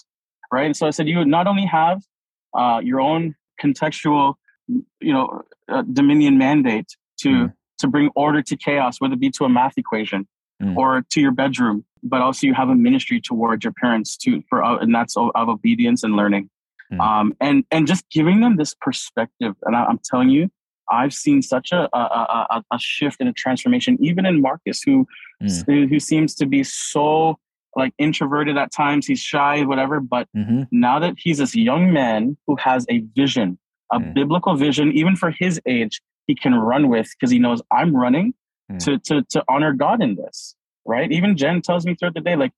right? 0.51 0.75
So 0.75 0.85
I 0.87 0.89
said, 0.91 1.07
you 1.07 1.23
not 1.25 1.47
only 1.47 1.65
have 1.65 2.01
uh, 2.55 2.79
your 2.83 2.99
own 2.99 3.35
contextual, 3.63 4.35
you 4.67 5.13
know, 5.13 5.41
uh, 5.67 5.83
dominion 5.93 6.37
mandate 6.37 6.87
to 7.21 7.29
Mm. 7.29 7.53
to 7.79 7.87
bring 7.87 8.09
order 8.15 8.41
to 8.41 8.57
chaos, 8.57 8.99
whether 8.99 9.13
it 9.13 9.19
be 9.21 9.31
to 9.31 9.45
a 9.45 9.49
math 9.49 9.77
equation 9.77 10.27
Mm. 10.61 10.75
or 10.75 11.03
to 11.11 11.21
your 11.21 11.31
bedroom, 11.31 11.85
but 12.03 12.21
also 12.21 12.47
you 12.47 12.53
have 12.53 12.69
a 12.69 12.75
ministry 12.75 13.19
towards 13.21 13.63
your 13.63 13.73
parents 13.73 14.15
too, 14.17 14.43
for 14.49 14.63
uh, 14.63 14.77
and 14.77 14.93
that's 14.93 15.15
of, 15.17 15.31
of 15.35 15.49
obedience 15.49 16.03
and 16.03 16.15
learning, 16.15 16.49
Mm. 16.91 16.99
um, 17.01 17.33
and 17.39 17.63
and 17.71 17.85
just 17.87 18.03
giving 18.09 18.41
them 18.41 18.57
this 18.57 18.73
perspective. 18.81 19.53
And 19.63 19.75
I, 19.75 19.85
I'm 19.85 19.99
telling 20.03 20.29
you, 20.29 20.49
I've 20.91 21.13
seen 21.13 21.41
such 21.43 21.71
a 21.71 21.87
a, 21.93 21.99
a, 21.99 22.63
a- 22.71 22.79
shift 22.79 23.17
and 23.19 23.29
a 23.29 23.33
transformation, 23.33 23.97
even 24.01 24.25
in 24.25 24.41
Marcus, 24.41 24.81
who 24.83 25.05
Mm. 25.41 25.89
who, 25.89 25.99
seems 25.99 26.35
to 26.35 26.45
be 26.45 26.63
so 26.63 27.37
like 27.75 27.93
introverted 27.99 28.57
at 28.57 28.71
times. 28.73 29.05
He's 29.07 29.21
shy, 29.21 29.63
whatever. 29.63 29.99
But 29.99 30.27
Mhm. 30.35 30.67
now 30.71 30.97
that 30.99 31.13
he's 31.17 31.37
this 31.37 31.55
young 31.55 31.93
man 31.93 32.35
who 32.47 32.55
has 32.57 32.85
a 32.89 32.99
vision, 33.15 33.57
a 33.93 33.99
Mm. 33.99 34.13
biblical 34.15 34.55
vision, 34.55 34.91
even 34.91 35.15
for 35.15 35.29
his 35.31 35.61
age, 35.67 36.01
he 36.27 36.35
can 36.35 36.55
run 36.55 36.89
with 36.89 37.07
because 37.11 37.31
he 37.31 37.39
knows 37.39 37.61
I'm 37.71 37.95
running 37.95 38.33
Mm. 38.71 38.79
to, 38.85 38.97
to 39.07 39.23
to 39.29 39.43
honor 39.47 39.73
God 39.73 40.01
in 40.03 40.15
this. 40.15 40.55
Right? 40.85 41.11
Even 41.11 41.37
Jen 41.37 41.61
tells 41.61 41.85
me 41.85 41.95
throughout 41.95 42.13
the 42.15 42.21
day, 42.21 42.35
like 42.35 42.51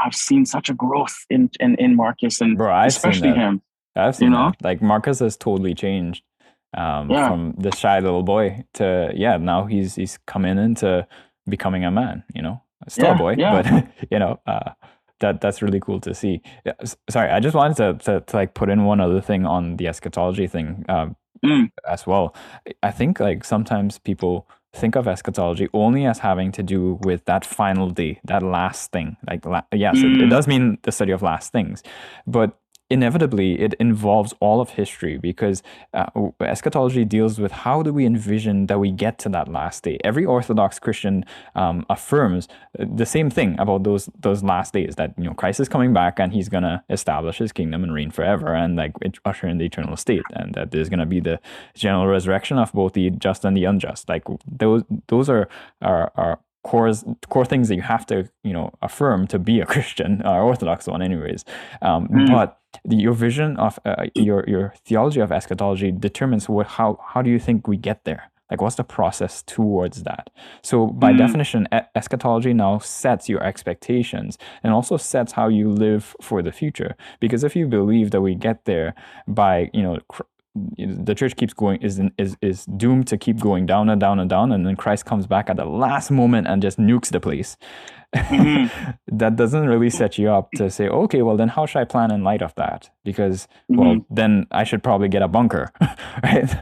I've 0.00 0.14
seen 0.14 0.46
such 0.46 0.68
a 0.70 0.74
growth 0.74 1.16
in 1.30 1.50
in, 1.60 1.74
in 1.76 1.96
Marcus 1.96 2.40
and 2.40 2.56
Bro, 2.56 2.82
especially 2.84 3.28
him. 3.30 3.62
I've 3.96 4.16
seen 4.16 4.26
you 4.28 4.38
know? 4.38 4.52
that. 4.58 4.64
Like 4.64 4.80
Marcus 4.82 5.18
has 5.18 5.36
totally 5.36 5.74
changed 5.74 6.22
um, 6.76 7.10
Yeah. 7.10 7.28
from 7.28 7.54
the 7.58 7.70
shy 7.74 7.98
little 7.98 8.22
boy 8.22 8.64
to 8.74 9.12
yeah. 9.14 9.36
Now 9.36 9.66
he's 9.66 9.96
he's 9.96 10.18
coming 10.26 10.58
into 10.58 11.06
becoming 11.48 11.84
a 11.84 11.90
man. 11.90 12.24
You 12.34 12.42
know, 12.42 12.62
still 12.88 13.12
a 13.12 13.14
boy, 13.16 13.34
yeah. 13.36 13.62
but 13.62 13.86
you 14.10 14.18
know 14.18 14.40
uh, 14.46 14.70
that 15.20 15.40
that's 15.40 15.60
really 15.60 15.80
cool 15.80 16.00
to 16.00 16.14
see. 16.14 16.40
Sorry, 17.10 17.30
I 17.30 17.40
just 17.40 17.54
wanted 17.54 17.76
to, 17.78 18.04
to 18.04 18.20
to 18.20 18.36
like 18.36 18.54
put 18.54 18.70
in 18.70 18.84
one 18.84 19.00
other 19.00 19.20
thing 19.20 19.44
on 19.44 19.76
the 19.76 19.88
eschatology 19.88 20.46
thing 20.46 20.84
um, 20.88 21.16
Mm. 21.44 21.70
as 21.88 22.06
well. 22.06 22.34
I 22.82 22.90
think 22.90 23.18
like 23.18 23.44
sometimes 23.44 23.98
people 23.98 24.46
think 24.72 24.94
of 24.96 25.08
eschatology 25.08 25.68
only 25.72 26.06
as 26.06 26.20
having 26.20 26.52
to 26.52 26.62
do 26.62 26.98
with 27.02 27.24
that 27.24 27.44
final 27.44 27.90
day, 27.90 28.20
that 28.24 28.42
last 28.42 28.92
thing. 28.92 29.16
Like 29.28 29.44
la- 29.44 29.62
yes, 29.74 29.96
it, 29.98 30.04
it 30.04 30.26
Mm. 30.26 30.30
does 30.30 30.46
mean 30.46 30.78
the 30.82 30.92
study 30.92 31.12
of 31.12 31.22
last 31.22 31.50
things, 31.52 31.82
but 32.26 32.56
inevitably 32.90 33.60
it 33.60 33.74
involves 33.74 34.34
all 34.40 34.60
of 34.60 34.70
history 34.70 35.16
because 35.16 35.62
uh, 35.94 36.06
eschatology 36.40 37.04
deals 37.04 37.38
with 37.38 37.52
how 37.52 37.82
do 37.82 37.92
we 37.92 38.04
envision 38.04 38.66
that 38.66 38.78
we 38.78 38.90
get 38.90 39.18
to 39.18 39.28
that 39.28 39.48
last 39.48 39.84
day 39.84 39.98
every 40.04 40.24
orthodox 40.24 40.78
christian 40.78 41.24
um, 41.54 41.86
affirms 41.88 42.48
uh, 42.78 42.84
the 42.92 43.06
same 43.06 43.30
thing 43.30 43.58
about 43.58 43.84
those 43.84 44.08
those 44.18 44.42
last 44.42 44.72
days 44.72 44.96
that 44.96 45.14
you 45.16 45.24
know 45.24 45.34
christ 45.34 45.60
is 45.60 45.68
coming 45.68 45.92
back 45.92 46.18
and 46.18 46.32
he's 46.32 46.48
going 46.48 46.64
to 46.64 46.82
establish 46.90 47.38
his 47.38 47.52
kingdom 47.52 47.82
and 47.84 47.94
reign 47.94 48.10
forever 48.10 48.54
and 48.54 48.76
like 48.76 48.92
usher 49.24 49.46
in 49.46 49.58
the 49.58 49.64
eternal 49.64 49.96
state 49.96 50.22
and 50.32 50.54
that 50.54 50.72
there's 50.72 50.88
going 50.88 50.98
to 50.98 51.06
be 51.06 51.20
the 51.20 51.38
general 51.74 52.06
resurrection 52.06 52.58
of 52.58 52.72
both 52.72 52.92
the 52.94 53.10
just 53.10 53.44
and 53.44 53.56
the 53.56 53.64
unjust 53.64 54.08
like 54.08 54.24
those 54.46 54.82
those 55.08 55.28
are 55.28 55.48
are, 55.80 56.12
are 56.16 56.40
core 56.62 56.92
core 57.28 57.44
things 57.44 57.68
that 57.68 57.76
you 57.76 57.82
have 57.82 58.04
to 58.06 58.28
you 58.44 58.52
know 58.52 58.72
affirm 58.82 59.26
to 59.26 59.38
be 59.38 59.60
a 59.60 59.66
Christian, 59.74 60.22
uh, 60.24 60.32
Orthodox 60.32 60.86
one, 60.86 61.02
anyways. 61.02 61.44
Um, 61.82 62.08
Mm. 62.08 62.28
But 62.30 62.59
your 62.88 63.12
vision 63.14 63.56
of 63.56 63.78
uh, 63.84 64.06
your 64.14 64.44
your 64.48 64.74
theology 64.84 65.20
of 65.20 65.32
eschatology 65.32 65.90
determines 65.92 66.48
what 66.48 66.66
how 66.66 66.98
how 67.14 67.22
do 67.22 67.30
you 67.30 67.38
think 67.38 67.66
we 67.68 67.76
get 67.76 68.04
there? 68.04 68.30
Like, 68.50 68.60
what's 68.60 68.74
the 68.76 68.84
process 68.84 69.42
towards 69.42 70.02
that? 70.02 70.28
So, 70.62 70.88
by 70.88 71.12
Mm. 71.12 71.18
definition, 71.18 71.68
eschatology 71.94 72.52
now 72.52 72.78
sets 72.78 73.28
your 73.28 73.42
expectations 73.44 74.38
and 74.64 74.72
also 74.72 74.96
sets 74.96 75.32
how 75.32 75.46
you 75.48 75.70
live 75.70 76.16
for 76.20 76.42
the 76.42 76.50
future. 76.52 76.96
Because 77.20 77.44
if 77.44 77.54
you 77.54 77.68
believe 77.68 78.10
that 78.10 78.22
we 78.22 78.34
get 78.34 78.64
there 78.64 78.94
by, 79.28 79.70
you 79.72 79.82
know, 79.82 79.98
the 80.76 81.14
church 81.14 81.36
keeps 81.36 81.54
going 81.54 81.80
is 81.80 82.00
is 82.18 82.36
is 82.42 82.64
doomed 82.76 83.06
to 83.08 83.16
keep 83.16 83.38
going 83.38 83.66
down 83.66 83.88
and 83.88 84.00
down 84.00 84.18
and 84.18 84.28
down, 84.28 84.50
and 84.52 84.66
then 84.66 84.76
Christ 84.76 85.04
comes 85.06 85.26
back 85.26 85.48
at 85.48 85.56
the 85.56 85.64
last 85.64 86.10
moment 86.10 86.48
and 86.48 86.60
just 86.60 86.78
nukes 86.78 87.10
the 87.10 87.20
place. 87.20 87.56
Mhm. 88.16 88.68
that 89.06 89.36
doesn't 89.36 89.68
really 89.68 89.90
set 89.90 90.18
you 90.18 90.30
up 90.32 90.50
to 90.56 90.68
say, 90.68 90.88
okay, 90.88 91.22
well 91.22 91.36
then 91.36 91.48
how 91.48 91.66
should 91.66 91.78
I 91.80 91.84
plan 91.84 92.10
in 92.10 92.24
light 92.24 92.42
of 92.42 92.52
that? 92.56 92.90
Because 93.04 93.46
well 93.68 93.94
Mhm. 93.94 94.04
then 94.10 94.46
I 94.50 94.64
should 94.64 94.82
probably 94.82 95.08
get 95.08 95.22
a 95.22 95.28
bunker, 95.28 95.70
right? 96.24 96.52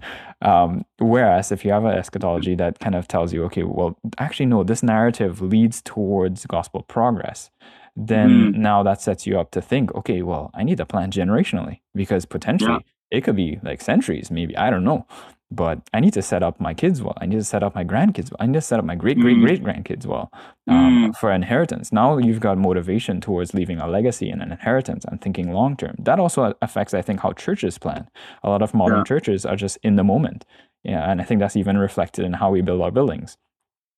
Um, 0.42 0.84
whereas 0.98 1.50
if 1.50 1.64
you 1.64 1.72
have 1.72 1.84
an 1.86 1.96
eschatology 1.98 2.54
that 2.56 2.78
kind 2.80 2.94
of 2.94 3.08
tells 3.08 3.32
you, 3.32 3.44
okay, 3.44 3.62
well 3.62 3.96
actually 4.18 4.46
no, 4.46 4.62
this 4.62 4.82
narrative 4.82 5.40
leads 5.40 5.80
towards 5.82 6.44
gospel 6.46 6.82
progress. 6.82 7.50
Then 7.96 8.52
Mhm. 8.52 8.58
now 8.58 8.82
that 8.82 9.00
sets 9.00 9.26
you 9.26 9.40
up 9.40 9.50
to 9.52 9.62
think, 9.62 9.94
okay, 9.94 10.20
well 10.22 10.50
I 10.54 10.62
need 10.64 10.76
to 10.76 10.84
plan 10.86 11.10
generationally 11.10 11.80
because 11.94 12.26
potentially 12.26 12.84
it 13.10 13.22
could 13.24 13.36
be 13.36 13.58
like 13.62 13.80
centuries, 13.80 14.30
maybe 14.30 14.56
I 14.56 14.70
don't 14.70 14.84
know. 14.84 15.06
But 15.50 15.78
I 15.94 16.00
need 16.00 16.12
to 16.12 16.20
set 16.20 16.42
up 16.42 16.60
my 16.60 16.74
kids 16.74 17.00
well. 17.00 17.14
I 17.22 17.24
need 17.26 17.36
to 17.38 17.44
set 17.44 17.62
up 17.62 17.74
my 17.74 17.82
grandkids 17.82 18.30
well. 18.30 18.36
I 18.38 18.44
need 18.46 18.52
to 18.54 18.60
set 18.60 18.78
up 18.78 18.84
my 18.84 18.94
great 18.94 19.18
great 19.18 19.38
Mm. 19.38 19.44
great 19.46 19.62
grandkids 19.64 20.04
well 20.04 20.30
um, 20.66 21.12
Mm. 21.12 21.16
for 21.16 21.32
inheritance. 21.32 21.90
Now 21.90 22.18
you've 22.18 22.40
got 22.40 22.58
motivation 22.58 23.18
towards 23.22 23.54
leaving 23.54 23.78
a 23.80 23.86
legacy 23.88 24.28
and 24.28 24.42
an 24.42 24.52
inheritance 24.52 25.06
and 25.06 25.18
thinking 25.22 25.50
long 25.52 25.74
term. 25.74 25.94
That 25.98 26.18
also 26.20 26.52
affects, 26.60 26.92
I 26.92 27.00
think, 27.00 27.20
how 27.20 27.32
churches 27.32 27.78
plan. 27.78 28.08
A 28.42 28.50
lot 28.50 28.60
of 28.60 28.74
modern 28.74 28.98
Yeah. 28.98 29.04
churches 29.04 29.46
are 29.46 29.56
just 29.56 29.78
in 29.82 29.96
the 29.96 30.04
moment. 30.04 30.44
Yeah, 30.84 31.10
and 31.10 31.18
I 31.22 31.24
think 31.24 31.40
that's 31.40 31.56
even 31.56 31.78
reflected 31.78 32.26
in 32.26 32.34
how 32.34 32.50
we 32.50 32.60
build 32.60 32.82
our 32.82 32.90
buildings. 32.92 33.38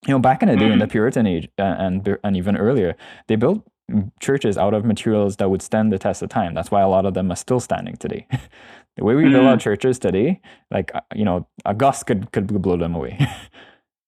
You 0.07 0.15
know, 0.15 0.21
back 0.21 0.43
in 0.45 0.49
the 0.49 0.57
day, 0.57 0.71
in 0.71 0.79
the 0.79 0.87
Puritan 0.87 1.27
age 1.27 1.49
uh, 1.59 1.63
and 1.85 2.17
and 2.23 2.37
even 2.37 2.57
earlier, 2.57 2.95
they 3.27 3.37
built 3.37 3.61
mm, 3.91 4.11
churches 4.21 4.57
out 4.57 4.73
of 4.73 4.85
materials 4.85 5.37
that 5.39 5.51
would 5.51 5.63
stand 5.63 5.93
the 5.93 5.99
test 5.99 6.23
of 6.23 6.29
time. 6.31 6.55
That's 6.55 6.71
why 6.71 6.81
a 6.81 6.89
lot 6.89 7.05
of 7.07 7.15
them 7.15 7.31
are 7.33 7.37
still 7.37 7.61
standing 7.61 7.97
today. 7.97 8.27
the 9.01 9.05
way 9.07 9.15
we 9.17 9.25
build 9.25 9.47
our 9.47 9.57
Mm. 9.57 9.61
churches 9.61 9.99
today, 9.99 10.41
like 10.71 10.93
uh, 10.95 11.01
you 11.15 11.25
know, 11.25 11.47
a 11.65 11.75
gust 11.75 12.07
could 12.07 12.31
could 12.33 12.47
blow 12.63 12.77
them 12.77 12.95
away. 12.95 13.19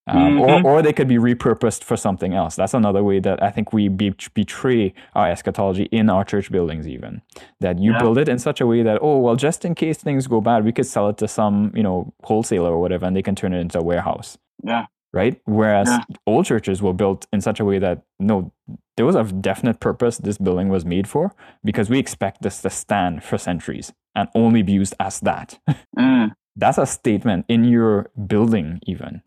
Um, 0.09 0.17
Mhm. 0.39 0.65
or, 0.65 0.67
or 0.79 0.83
they 0.83 0.93
could 0.93 1.07
be 1.07 1.15
repurposed 1.17 1.85
for 1.85 1.97
something 1.97 2.35
else. 2.35 2.57
That's 2.57 2.75
another 2.75 3.05
way 3.05 3.21
that 3.21 3.41
I 3.41 3.51
think 3.53 3.73
we 3.73 3.87
be, 3.89 4.13
betray 4.35 4.93
our 5.15 5.29
eschatology 5.31 5.85
in 5.93 6.11
our 6.11 6.25
church 6.25 6.51
buildings, 6.51 6.89
even 6.89 7.23
that 7.61 7.79
you 7.79 7.93
Yeah. 7.93 8.01
build 8.03 8.19
it 8.19 8.29
in 8.29 8.39
such 8.41 8.61
a 8.61 8.67
way 8.67 8.83
that 8.83 8.99
oh 9.01 9.19
well, 9.19 9.37
just 9.37 9.65
in 9.65 9.77
case 9.77 9.99
things 10.03 10.27
go 10.27 10.41
bad, 10.41 10.65
we 10.65 10.73
could 10.73 10.87
sell 10.87 11.09
it 11.09 11.19
to 11.19 11.29
some 11.29 11.71
you 11.79 11.85
know 11.85 12.13
wholesaler 12.25 12.71
or 12.73 12.81
whatever, 12.81 13.07
and 13.07 13.15
they 13.17 13.23
can 13.23 13.37
turn 13.37 13.53
it 13.55 13.61
into 13.61 13.79
a 13.79 13.85
warehouse, 13.85 14.37
Yeah. 14.65 14.87
Right? 15.13 15.41
Whereas 15.45 15.89
Yeah. 15.89 16.01
old 16.27 16.47
churches 16.47 16.81
were 16.83 16.93
built 16.95 17.27
in 17.33 17.41
such 17.41 17.61
a 17.61 17.65
way 17.65 17.79
that 17.79 18.03
no, 18.19 18.53
there 18.97 19.07
was 19.07 19.17
a 19.17 19.25
definite 19.25 19.79
purpose 19.81 20.19
this 20.19 20.39
building 20.39 20.69
was 20.69 20.85
made 20.85 21.07
for 21.09 21.33
because 21.65 21.91
we 21.91 21.99
expect 21.99 22.43
this 22.43 22.63
to 22.63 22.71
stand 22.71 23.23
for 23.23 23.39
centuries 23.39 23.93
and 24.15 24.29
only 24.35 24.63
be 24.63 24.73
used 24.73 24.95
as 25.01 25.21
that. 25.21 25.59
Mm. 25.99 26.33
that's 26.57 26.79
a 26.79 26.87
statement 26.87 27.45
in 27.49 27.65
your 27.65 28.11
building 28.27 28.79
even 28.87 29.23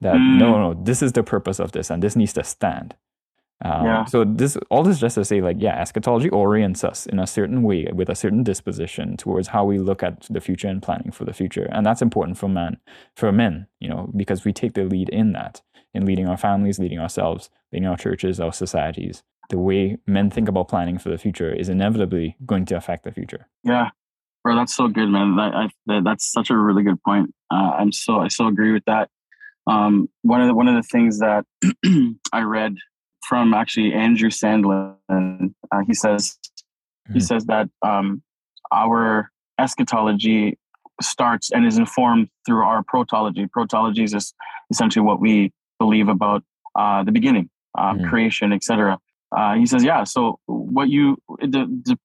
that 0.00 0.16
Mm. 0.16 0.38
no 0.38 0.58
no 0.58 0.74
this 0.84 1.02
is 1.02 1.12
the 1.12 1.22
purpose 1.22 1.58
of 1.64 1.72
this 1.72 1.90
and 1.90 2.02
this 2.02 2.16
needs 2.16 2.32
to 2.34 2.42
stand 2.44 2.94
um, 3.64 3.84
Yeah. 3.86 4.04
so 4.04 4.24
this 4.24 4.56
all 4.70 4.82
this 4.82 4.98
just 4.98 5.14
to 5.14 5.24
say 5.24 5.40
like 5.40 5.56
yeah 5.58 5.80
eschatology 5.80 6.28
orients 6.30 6.84
us 6.84 7.06
in 7.06 7.18
a 7.18 7.26
certain 7.26 7.62
way 7.62 7.88
with 7.92 8.08
a 8.08 8.14
certain 8.14 8.42
disposition 8.42 9.16
towards 9.16 9.48
how 9.48 9.64
we 9.64 9.78
look 9.78 10.02
at 10.02 10.26
the 10.28 10.40
future 10.40 10.68
and 10.68 10.82
planning 10.82 11.10
for 11.10 11.24
the 11.24 11.32
future 11.32 11.66
and 11.72 11.86
that's 11.86 12.02
important 12.02 12.36
for 12.36 12.48
man 12.48 12.76
for 13.14 13.32
men 13.32 13.66
you 13.80 13.88
know 13.88 14.10
because 14.16 14.44
we 14.44 14.52
take 14.52 14.74
the 14.74 14.84
lead 14.84 15.08
in 15.08 15.32
that 15.32 15.62
in 15.94 16.04
leading 16.04 16.28
our 16.28 16.36
families 16.36 16.78
leading 16.78 16.98
ourselves 16.98 17.48
leading 17.72 17.88
our 17.88 17.96
churches 17.96 18.40
our 18.40 18.52
societies 18.52 19.22
the 19.48 19.58
way 19.58 19.96
men 20.06 20.28
think 20.30 20.48
about 20.48 20.68
planning 20.68 20.98
for 20.98 21.08
the 21.08 21.18
future 21.18 21.52
is 21.52 21.68
inevitably 21.68 22.36
going 22.44 22.64
to 22.66 22.76
affect 22.76 23.04
the 23.04 23.12
future 23.12 23.46
Yeah, 23.62 23.90
bro, 24.42 24.56
that's 24.56 24.74
so 24.74 24.88
good, 24.88 25.08
man. 25.08 25.36
That, 25.36 25.54
I, 25.54 25.68
that 25.86 26.02
that's 26.04 26.30
such 26.30 26.50
a 26.50 26.56
really 26.56 26.82
good 26.82 27.00
point. 27.04 27.32
Uh, 27.50 27.72
I'm 27.78 27.92
so 27.92 28.18
I 28.18 28.28
so 28.28 28.48
agree 28.48 28.72
with 28.72 28.84
that. 28.86 29.08
Um, 29.68 30.08
one 30.22 30.40
of 30.40 30.48
the, 30.48 30.54
one 30.54 30.66
of 30.68 30.74
the 30.74 30.82
things 30.82 31.20
that 31.20 31.44
I 32.32 32.42
read 32.42 32.74
from 33.28 33.54
actually 33.54 33.92
Andrew 33.92 34.30
Sandlin, 34.30 35.54
uh, 35.72 35.80
he 35.86 35.94
says 35.94 36.38
he 37.12 37.20
Mhm. 37.20 37.22
says 37.22 37.44
that 37.46 37.68
um, 37.82 38.22
our 38.72 39.30
eschatology 39.58 40.58
starts 41.00 41.52
and 41.52 41.64
is 41.64 41.78
informed 41.78 42.28
through 42.44 42.62
our 42.64 42.82
protology. 42.82 43.48
Protology 43.48 44.02
is 44.04 44.12
just 44.12 44.34
essentially 44.70 45.04
what 45.04 45.20
we 45.20 45.52
believe 45.78 46.08
about 46.08 46.42
uh, 46.74 47.02
the 47.04 47.12
beginning, 47.12 47.48
um, 47.78 47.98
Mhm. 47.98 48.08
creation, 48.08 48.52
etc. 48.52 48.98
uh, 49.36 49.54
he 49.54 49.66
says, 49.66 49.82
yeah. 49.82 50.04
So 50.04 50.38
what 50.46 50.88
you, 50.88 51.18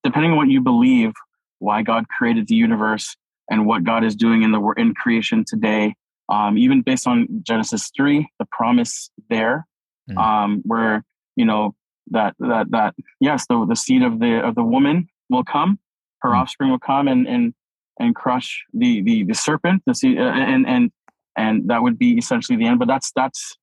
depending 0.03 0.31
on 0.31 0.37
what 0.37 0.49
you 0.49 0.61
believe, 0.61 1.13
why 1.59 1.83
God 1.83 2.07
created 2.07 2.47
the 2.47 2.55
universe 2.55 3.15
and 3.49 3.65
what 3.65 3.83
God 3.83 4.03
is 4.03 4.15
doing 4.15 4.41
in 4.43 4.51
the 4.51 4.61
in 4.77 4.93
creation 4.95 5.43
today, 5.45 5.93
um, 6.29 6.57
even 6.57 6.81
based 6.81 7.05
on 7.07 7.27
Genesis 7.43 7.91
three, 7.95 8.27
the 8.39 8.45
promise 8.51 9.11
there, 9.29 9.67
mm. 10.09 10.17
um, 10.17 10.61
where 10.65 11.03
you 11.35 11.45
know 11.45 11.75
that 12.09 12.35
that 12.39 12.71
that 12.71 12.95
yes, 13.19 13.45
the 13.47 13.65
the 13.67 13.75
seed 13.75 14.03
of 14.03 14.19
the 14.19 14.45
of 14.45 14.55
the 14.55 14.63
woman 14.63 15.07
will 15.29 15.43
come, 15.43 15.79
her 16.19 16.29
mm. 16.29 16.35
offspring 16.35 16.69
will 16.69 16.79
come 16.79 17.07
and 17.07 17.27
and 17.27 17.53
and 17.99 18.15
crush 18.15 18.63
the 18.73 19.01
the 19.01 19.23
the 19.23 19.33
serpent, 19.33 19.83
the 19.85 19.95
seed, 19.95 20.17
uh, 20.17 20.21
and 20.21 20.67
and 20.67 20.91
and 21.37 21.69
that 21.69 21.81
would 21.81 21.97
be 21.97 22.17
essentially 22.17 22.57
the 22.57 22.65
end. 22.65 22.79
But 22.79 22.87
that's 22.87 23.11
that's 23.15 23.57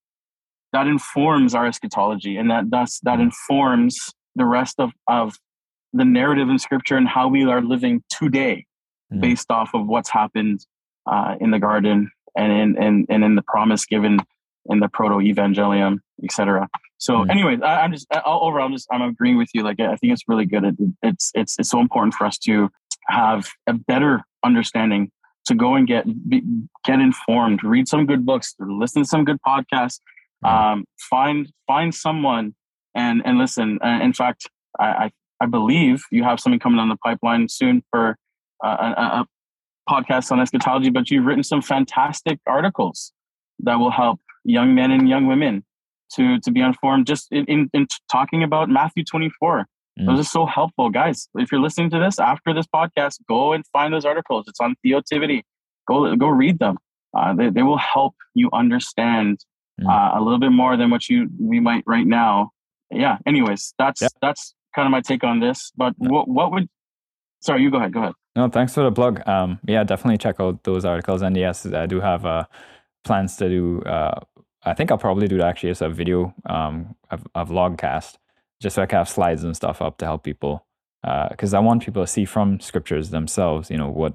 that 0.73 0.87
informs 0.87 1.55
our 1.55 1.67
eschatology, 1.67 2.37
and 2.37 2.51
that 2.51 2.71
thus 2.71 3.01
that 3.03 3.21
informs 3.21 4.13
the 4.35 4.45
rest 4.45 4.77
of 4.79 4.93
of 5.09 5.37
the 5.93 6.05
narrative 6.05 6.49
in 6.49 6.59
Scripture 6.59 6.97
and 6.97 7.09
how 7.09 7.29
we 7.29 7.45
are 7.45 7.63
living 7.63 8.03
today, 8.11 8.67
mm. 9.13 9.21
based 9.21 9.51
off 9.51 9.71
of 9.75 9.87
what's 9.87 10.11
happened 10.11 10.65
uh, 11.11 11.35
in 11.41 11.51
the 11.51 11.59
garden 11.59 12.11
and 12.37 12.53
in 12.53 12.83
and, 12.83 13.07
and 13.09 13.25
in 13.25 13.35
the 13.35 13.43
promise 13.43 13.85
given 13.87 14.19
in 14.69 14.81
the 14.81 14.89
proto 14.89 15.17
evangelium, 15.17 15.99
etc. 16.23 16.69
So, 16.99 17.19
mm. 17.19 17.31
anyways, 17.31 17.61
I, 17.63 17.85
am 17.85 17.93
just 17.93 18.07
overall, 18.25 18.67
I'm 18.67 18.73
just 18.73 18.87
I'm 18.91 19.03
agreeing 19.03 19.39
with 19.39 19.49
you. 19.55 19.63
Like, 19.63 19.81
I 19.81 19.97
think 19.97 20.13
it's 20.13 20.25
really 20.29 20.47
good. 20.47 20.65
It, 20.65 20.75
it's 21.03 21.31
it's 21.35 21.57
it's 21.59 21.71
so 21.71 21.81
important 21.81 22.15
for 22.15 22.27
us 22.27 22.39
to 22.39 22.71
have 23.09 23.49
a 23.67 23.73
better 23.73 24.23
understanding 24.45 25.11
to 25.47 25.55
go 25.55 25.75
and 25.75 25.87
get 25.87 26.05
be, 26.29 26.43
get 26.85 27.01
informed, 27.01 27.65
read 27.65 27.89
some 27.89 28.07
good 28.07 28.27
books, 28.27 28.55
listen 28.59 29.03
to 29.03 29.09
some 29.09 29.25
good 29.25 29.39
podcasts, 29.47 30.01
mm-hmm. 30.45 30.47
um, 30.47 30.85
find 30.99 31.51
find 31.67 31.95
someone 31.95 32.55
and 32.95 33.23
and 33.25 33.39
listen. 33.39 33.79
Uh, 33.83 34.01
in 34.03 34.13
fact, 34.13 34.49
I, 34.79 34.87
I, 34.87 35.11
I 35.41 35.47
believe 35.47 36.03
you 36.11 36.25
have 36.25 36.41
something 36.41 36.61
coming 36.61 36.79
on 36.81 36.89
the 36.89 36.97
pipeline 36.97 37.49
soon 37.49 37.83
for 37.91 38.17
uh, 38.65 38.93
a, 38.97 39.03
a 39.21 39.27
podcast 39.89 40.31
on 40.31 40.41
eschatology. 40.41 40.91
But 40.91 41.11
you've 41.11 41.25
written 41.25 41.45
some 41.45 41.63
fantastic 41.63 42.41
articles 42.47 43.13
that 43.61 43.77
will 43.77 43.91
help 43.91 44.21
young 44.57 44.75
men 44.75 44.91
and 44.91 45.09
young 45.09 45.27
women 45.27 45.65
to 46.15 46.39
to 46.41 46.51
be 46.51 46.61
informed. 46.61 47.07
Just 47.07 47.29
in, 47.31 47.45
in, 47.47 47.71
in 47.73 47.87
talking 48.11 48.43
about 48.43 48.69
Matthew 48.69 49.05
twenty 49.05 49.31
four 49.39 49.67
Mm. 49.99 50.07
Those 50.07 50.21
are 50.21 50.29
so 50.29 50.47
helpful, 50.47 50.91
guys. 50.91 51.29
If 51.35 51.51
you're 51.51 51.61
listening 51.61 51.91
to 51.91 51.99
this 51.99 52.19
after 52.19 52.55
this 52.55 52.67
podcast, 52.73 53.19
go 53.29 53.53
and 53.53 53.65
find 53.73 53.93
those 53.93 54.05
articles. 54.05 54.45
It's 54.49 54.61
on 54.61 54.77
Theotivity. 54.85 55.43
Go 55.89 56.15
go 56.17 56.29
read 56.29 56.59
them. 56.59 56.77
Uh, 57.17 57.35
they 57.35 57.51
they 57.51 57.63
will 57.63 57.79
help 57.79 58.15
you 58.35 58.49
understand 58.53 59.39
mm. 59.81 59.89
uh, 59.89 60.19
a 60.19 60.21
little 60.23 60.39
bit 60.39 60.51
more 60.53 60.77
than 60.77 60.91
what 60.91 61.09
you 61.09 61.29
we 61.41 61.59
might 61.61 61.83
right 61.87 62.07
now. 62.07 62.51
Yeah. 62.91 63.19
Anyways, 63.27 63.75
that's 63.79 64.03
yeah. 64.03 64.09
that's 64.23 64.55
kind 64.75 64.87
of 64.87 64.93
my 64.93 65.01
take 65.01 65.25
on 65.25 65.41
this. 65.41 65.73
But 65.77 65.95
what 65.97 66.29
what 66.29 66.53
would? 66.53 66.69
Sorry, 67.41 67.63
you 67.63 67.71
go 67.71 67.79
ahead. 67.79 67.93
Go 67.93 68.01
ahead. 68.01 68.15
No, 68.37 68.49
thanks 68.49 68.75
for 68.75 68.85
the 68.85 68.93
plug. 68.93 69.27
Um, 69.27 69.59
yeah, 69.67 69.83
definitely 69.83 70.19
check 70.19 70.37
out 70.39 70.63
those 70.63 70.85
articles. 70.85 71.23
And 71.23 71.37
yes, 71.37 71.67
I 71.67 71.87
do 71.87 72.01
have 72.01 72.25
uh, 72.25 72.45
plans 73.05 73.37
to 73.37 73.49
do. 73.49 73.83
Uh, 73.83 74.21
I 74.65 74.75
think 74.75 74.91
I'll 74.91 74.99
probably 74.99 75.29
do 75.29 75.41
actually 75.41 75.71
as 75.71 75.83
a 75.83 75.89
video, 75.89 76.35
um, 76.47 76.95
a, 77.11 77.19
a 77.35 77.47
vlogcast 77.47 78.19
just 78.61 78.75
so 78.75 78.83
I 78.83 78.87
can 78.87 78.99
have 78.99 79.09
slides 79.09 79.45
and 79.45 79.57
stuff 79.57 79.81
up 79.81 79.99
to 79.99 80.05
help 80.05 80.25
people 80.25 80.67
because 81.31 81.55
uh, 81.55 81.59
I 81.59 81.61
want 81.61 81.85
people 81.85 82.03
to 82.03 82.07
see 82.07 82.25
from 82.25 82.61
scriptures 82.61 83.11
themselves, 83.11 83.71
you 83.71 83.77
know, 83.77 83.89
what 83.89 84.15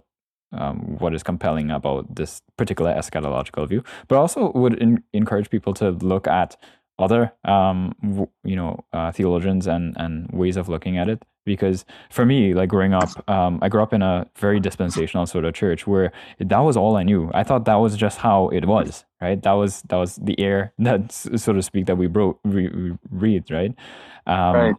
um, 0.51 0.97
what 0.99 1.15
is 1.15 1.23
compelling 1.23 1.71
about 1.71 2.15
this 2.15 2.41
particular 2.57 2.93
eschatological 2.93 3.67
view, 3.67 3.83
but 4.07 4.17
also 4.17 4.51
would 4.51 4.75
in- 4.75 5.03
encourage 5.11 5.49
people 5.49 5.73
to 5.73 5.89
look 5.89 6.27
at 6.27 6.55
other, 6.99 7.33
um, 7.43 7.95
w- 8.03 8.29
you 8.43 8.55
know, 8.55 8.85
uh, 8.93 9.11
theologians 9.11 9.65
and 9.65 9.95
and 9.97 10.29
ways 10.31 10.57
of 10.57 10.69
looking 10.69 10.97
at 10.97 11.09
it. 11.09 11.23
Because 11.45 11.85
for 12.09 12.25
me, 12.25 12.53
like 12.53 12.69
growing 12.69 12.93
up, 12.93 13.09
um, 13.29 13.59
I 13.61 13.69
grew 13.69 13.83
up 13.83 13.93
in 13.93 14.01
a 14.01 14.27
very 14.37 14.59
dispensational 14.59 15.25
sort 15.25 15.45
of 15.45 15.53
church 15.53 15.85
where 15.85 16.11
that 16.39 16.59
was 16.59 16.77
all 16.77 16.95
I 16.95 17.03
knew. 17.03 17.29
I 17.33 17.43
thought 17.43 17.65
that 17.65 17.75
was 17.75 17.97
just 17.97 18.17
how 18.17 18.49
it 18.49 18.65
was, 18.65 19.05
right? 19.21 19.41
That 19.41 19.53
was 19.53 19.81
that 19.83 19.97
was 19.97 20.15
the 20.15 20.39
air 20.39 20.73
that, 20.79 21.11
so 21.11 21.53
to 21.53 21.61
speak, 21.61 21.85
that 21.87 21.95
we 21.97 22.07
broke 22.07 22.39
we, 22.43 22.69
we 22.69 22.97
read, 23.09 23.49
right? 23.51 23.73
Um, 24.25 24.55
right. 24.55 24.75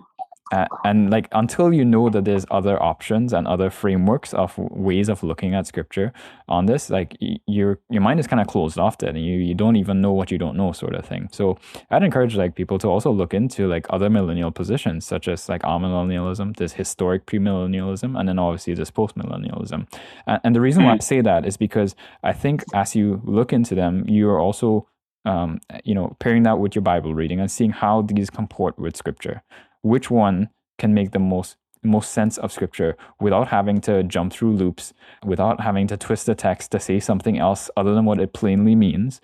Uh, 0.53 0.67
and 0.85 1.11
like 1.11 1.27
until 1.33 1.73
you 1.73 1.85
know 1.85 2.11
that 2.11 2.27
there's 2.27 2.45
other 2.51 2.81
options 2.83 3.33
and 3.33 3.47
other 3.47 3.71
frameworks 3.71 4.35
of 4.35 4.57
ways 4.59 5.09
of 5.09 5.23
looking 5.23 5.55
at 5.55 5.67
scripture 5.67 6.13
on 6.49 6.67
this 6.67 6.91
like 6.91 7.17
y- 7.21 7.39
your 7.47 7.81
your 7.89 8.03
mind 8.03 8.21
is 8.21 8.27
kind 8.27 8.43
of 8.43 8.47
closed 8.47 8.79
off 8.79 8.99
to 8.99 9.07
it 9.07 9.17
and 9.17 9.25
you, 9.25 9.37
you 9.39 9.55
don't 9.55 9.77
even 9.77 10.03
know 10.03 10.13
what 10.13 10.31
you 10.31 10.37
don't 10.37 10.55
know 10.55 10.71
sort 10.71 10.95
of 10.95 11.05
thing. 11.07 11.29
So 11.33 11.57
i'd 11.91 12.03
encourage 12.03 12.37
like 12.37 12.55
people 12.55 12.79
to 12.79 12.89
also 12.89 13.11
look 13.11 13.33
into 13.33 13.67
like 13.67 13.87
other 13.89 14.11
millennial 14.11 14.51
positions 14.51 15.07
such 15.07 15.29
as 15.29 15.49
like 15.49 15.63
amillennialism 15.63 16.57
this 16.57 16.75
historic 16.75 17.25
premillennialism 17.25 18.19
and 18.19 18.29
then 18.29 18.39
obviously 18.39 18.75
this 18.75 18.91
postmillennialism. 18.91 19.87
And, 20.27 20.41
and 20.45 20.55
the 20.55 20.61
reason 20.61 20.85
why 20.85 20.95
i 20.95 20.99
say 21.13 21.23
that 21.23 21.47
is 21.47 21.57
because 21.57 21.97
i 22.23 22.35
think 22.35 22.65
as 22.75 22.95
you 22.95 23.23
look 23.25 23.53
into 23.53 23.75
them 23.75 24.05
you're 24.07 24.39
also 24.39 24.89
um, 25.25 25.61
you 25.85 25.95
know, 25.95 26.17
pairing 26.21 26.43
that 26.43 26.59
with 26.59 26.75
your 26.75 26.83
Bible 26.83 27.15
reading 27.15 27.41
and 27.41 27.51
seeing 27.51 27.71
how 27.71 28.03
these 28.03 28.31
comport 28.31 28.79
with 28.79 28.97
Scripture. 28.97 29.43
Which 29.85 30.11
one 30.11 30.49
can 30.79 30.95
make 30.95 31.11
the 31.13 31.19
most 31.19 31.57
most 31.83 32.13
sense 32.13 32.39
of 32.39 32.51
Scripture 32.51 32.97
without 33.21 33.49
having 33.49 33.79
to 33.83 34.03
jump 34.05 34.33
through 34.33 34.57
loops, 34.57 34.95
without 35.23 35.61
having 35.61 35.87
to 35.89 35.99
twist 35.99 36.25
the 36.25 36.35
text 36.35 36.73
to 36.73 36.81
say 36.81 36.99
something 36.99 37.39
else 37.39 37.71
other 37.77 37.95
than 37.95 38.07
what 38.07 38.19
it 38.19 38.33
plainly 38.33 38.75
means. 38.75 39.21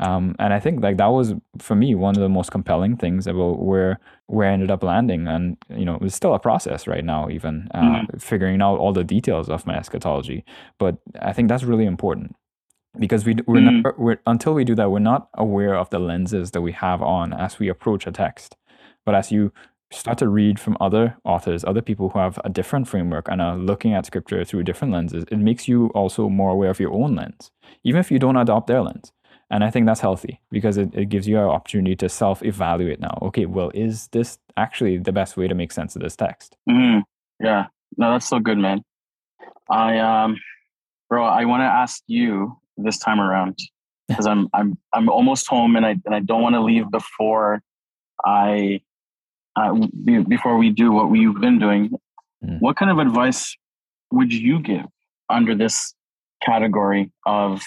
Um, 0.00 0.34
and 0.40 0.52
I 0.52 0.58
think 0.58 0.82
like 0.82 0.96
that 0.96 1.06
was 1.06 1.34
for 1.58 1.76
me 1.76 1.94
one 1.94 2.16
of 2.16 2.22
the 2.22 2.28
most 2.28 2.50
compelling 2.50 2.96
things 2.96 3.28
about 3.28 3.62
where 3.62 4.00
where 4.26 4.48
I 4.48 4.52
ended 4.52 4.72
up 4.72 4.82
landing. 4.82 5.28
And 5.28 5.56
you 5.68 5.84
know, 5.84 5.98
it's 6.00 6.16
still 6.16 6.34
a 6.34 6.40
process 6.40 6.88
right 6.88 7.04
now, 7.04 7.28
even 7.30 7.68
uh, 7.72 7.80
mm-hmm. 7.80 8.18
figuring 8.18 8.60
out 8.60 8.80
all 8.80 8.92
the 8.92 9.04
details 9.04 9.48
of 9.48 9.64
my 9.64 9.76
eschatology. 9.76 10.44
But 10.78 10.96
I 11.22 11.32
think 11.32 11.48
that's 11.48 11.62
really 11.62 11.86
important 11.86 12.34
because 12.98 13.24
we 13.24 13.36
we're 13.46 13.60
mm. 13.60 13.82
not 13.82 13.98
we're, 14.00 14.18
until 14.26 14.54
we 14.54 14.64
do 14.64 14.74
that 14.74 14.90
we're 14.90 14.98
not 14.98 15.28
aware 15.34 15.76
of 15.76 15.90
the 15.90 15.98
lenses 15.98 16.50
that 16.50 16.60
we 16.60 16.72
have 16.72 17.00
on 17.02 17.32
as 17.32 17.58
we 17.58 17.68
approach 17.68 18.06
a 18.06 18.10
text 18.10 18.56
but 19.04 19.14
as 19.14 19.30
you 19.30 19.52
start 19.92 20.18
to 20.18 20.28
read 20.28 20.58
from 20.58 20.76
other 20.80 21.16
authors 21.24 21.64
other 21.64 21.82
people 21.82 22.08
who 22.10 22.18
have 22.18 22.38
a 22.44 22.48
different 22.48 22.86
framework 22.86 23.28
and 23.28 23.42
are 23.42 23.56
looking 23.56 23.92
at 23.92 24.06
scripture 24.06 24.44
through 24.44 24.62
different 24.62 24.92
lenses 24.92 25.24
it 25.30 25.38
makes 25.38 25.66
you 25.66 25.88
also 25.88 26.28
more 26.28 26.50
aware 26.50 26.70
of 26.70 26.78
your 26.78 26.92
own 26.92 27.14
lens 27.16 27.50
even 27.84 27.98
if 27.98 28.10
you 28.10 28.18
don't 28.18 28.36
adopt 28.36 28.66
their 28.66 28.82
lens. 28.82 29.12
And 29.52 29.64
i 29.64 29.70
think 29.70 29.86
that's 29.86 30.00
healthy 30.00 30.40
because 30.50 30.76
it, 30.76 30.94
it 30.94 31.06
gives 31.06 31.26
you 31.26 31.38
an 31.38 31.44
opportunity 31.44 31.96
to 31.96 32.08
self-evaluate 32.08 33.00
now. 33.00 33.18
Okay 33.22 33.46
well 33.46 33.70
is 33.74 34.08
this 34.08 34.38
actually 34.56 34.98
the 34.98 35.12
best 35.12 35.36
way 35.36 35.48
to 35.48 35.54
make 35.54 35.72
sense 35.72 35.96
of 35.96 36.02
this 36.02 36.16
text? 36.16 36.56
Mm, 36.68 37.02
yeah. 37.40 37.66
No 37.96 38.12
that's 38.12 38.28
so 38.28 38.38
good 38.38 38.58
man. 38.58 38.82
I 39.68 39.98
um 39.98 40.36
bro 41.08 41.24
i 41.24 41.44
want 41.44 41.62
to 41.62 41.64
ask 41.64 42.02
you 42.06 42.56
this 42.76 42.98
time 42.98 43.20
around 43.20 43.58
because 44.08 44.26
I'm 44.26 44.48
I'm 44.54 44.78
I'm 44.92 45.08
almost 45.08 45.48
home 45.48 45.76
and 45.76 45.84
I 45.84 45.96
and 46.04 46.14
I 46.14 46.20
don't 46.20 46.42
want 46.42 46.54
to 46.54 46.60
leave 46.60 46.90
before 46.90 47.62
I 48.24 48.80
uh, 49.56 49.74
before 50.28 50.56
we 50.56 50.70
do 50.70 50.92
what 50.92 51.10
we've 51.10 51.38
been 51.40 51.58
doing. 51.58 51.90
Mm. 52.44 52.60
What 52.60 52.76
kind 52.76 52.90
of 52.90 52.98
advice 52.98 53.56
would 54.10 54.32
you 54.32 54.60
give 54.60 54.86
under 55.28 55.54
this 55.54 55.94
category 56.42 57.12
of 57.26 57.62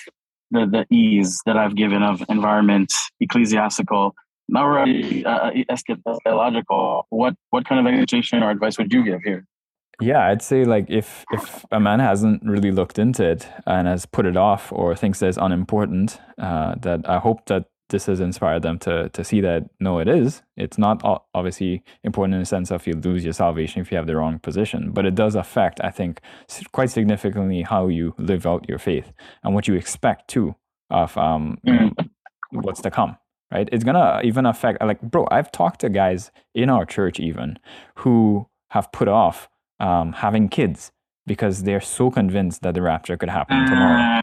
the 0.51 0.65
the 0.65 0.85
ease 0.95 1.41
that 1.45 1.57
I've 1.57 1.75
given 1.75 2.03
of 2.03 2.23
environment, 2.29 2.91
ecclesiastical, 3.19 4.15
not 4.47 4.65
really 4.65 5.25
uh, 5.25 5.51
eschatological? 5.69 7.03
What 7.09 7.35
what 7.49 7.65
kind 7.65 7.85
of 7.85 7.93
education 7.93 8.43
or 8.43 8.49
advice 8.49 8.77
would 8.77 8.91
you 8.91 9.03
give 9.03 9.21
here? 9.23 9.45
Yeah, 10.01 10.27
I'd 10.27 10.41
say 10.41 10.65
like 10.65 10.89
if 10.89 11.23
if 11.31 11.65
a 11.71 11.79
man 11.79 11.99
hasn't 11.99 12.43
really 12.43 12.71
looked 12.71 12.97
into 12.97 13.23
it 13.23 13.47
and 13.65 13.87
has 13.87 14.05
put 14.05 14.25
it 14.25 14.35
off 14.35 14.71
or 14.71 14.95
thinks 14.95 15.19
that 15.19 15.27
it's 15.27 15.37
unimportant, 15.37 16.19
uh, 16.37 16.75
that 16.81 17.07
I 17.07 17.19
hope 17.19 17.45
that 17.45 17.65
this 17.89 18.05
has 18.07 18.19
inspired 18.19 18.63
them 18.63 18.79
to 18.79 19.09
to 19.09 19.23
see 19.23 19.41
that 19.41 19.69
no, 19.79 19.99
it 19.99 20.07
is. 20.07 20.41
It's 20.57 20.77
not 20.77 21.01
obviously 21.33 21.83
important 22.03 22.35
in 22.35 22.39
the 22.39 22.45
sense 22.45 22.71
of 22.71 22.87
you 22.87 22.93
lose 22.93 23.23
your 23.23 23.33
salvation 23.33 23.81
if 23.81 23.91
you 23.91 23.97
have 23.97 24.07
the 24.07 24.15
wrong 24.15 24.39
position, 24.39 24.91
but 24.91 25.05
it 25.05 25.15
does 25.15 25.35
affect, 25.35 25.79
I 25.83 25.89
think, 25.89 26.21
quite 26.71 26.89
significantly 26.89 27.61
how 27.61 27.87
you 27.87 28.15
live 28.17 28.45
out 28.45 28.67
your 28.67 28.79
faith 28.79 29.11
and 29.43 29.53
what 29.53 29.67
you 29.67 29.75
expect 29.75 30.29
too 30.29 30.55
of 30.89 31.17
um, 31.17 31.57
mm-hmm. 31.65 32.59
what's 32.61 32.81
to 32.81 32.91
come. 32.91 33.17
Right? 33.51 33.69
It's 33.71 33.83
gonna 33.83 34.21
even 34.23 34.45
affect 34.45 34.81
like, 34.81 35.01
bro. 35.01 35.27
I've 35.29 35.51
talked 35.51 35.81
to 35.81 35.89
guys 35.89 36.31
in 36.55 36.69
our 36.69 36.85
church 36.85 37.19
even 37.19 37.59
who 37.97 38.47
have 38.69 38.91
put 38.91 39.07
off 39.07 39.49
um, 39.79 40.13
having 40.13 40.49
kids 40.49 40.91
because 41.25 41.63
they're 41.63 41.81
so 41.81 42.09
convinced 42.09 42.61
that 42.63 42.73
the 42.73 42.81
rapture 42.81 43.17
could 43.17 43.29
happen 43.29 43.65
tomorrow. 43.65 44.21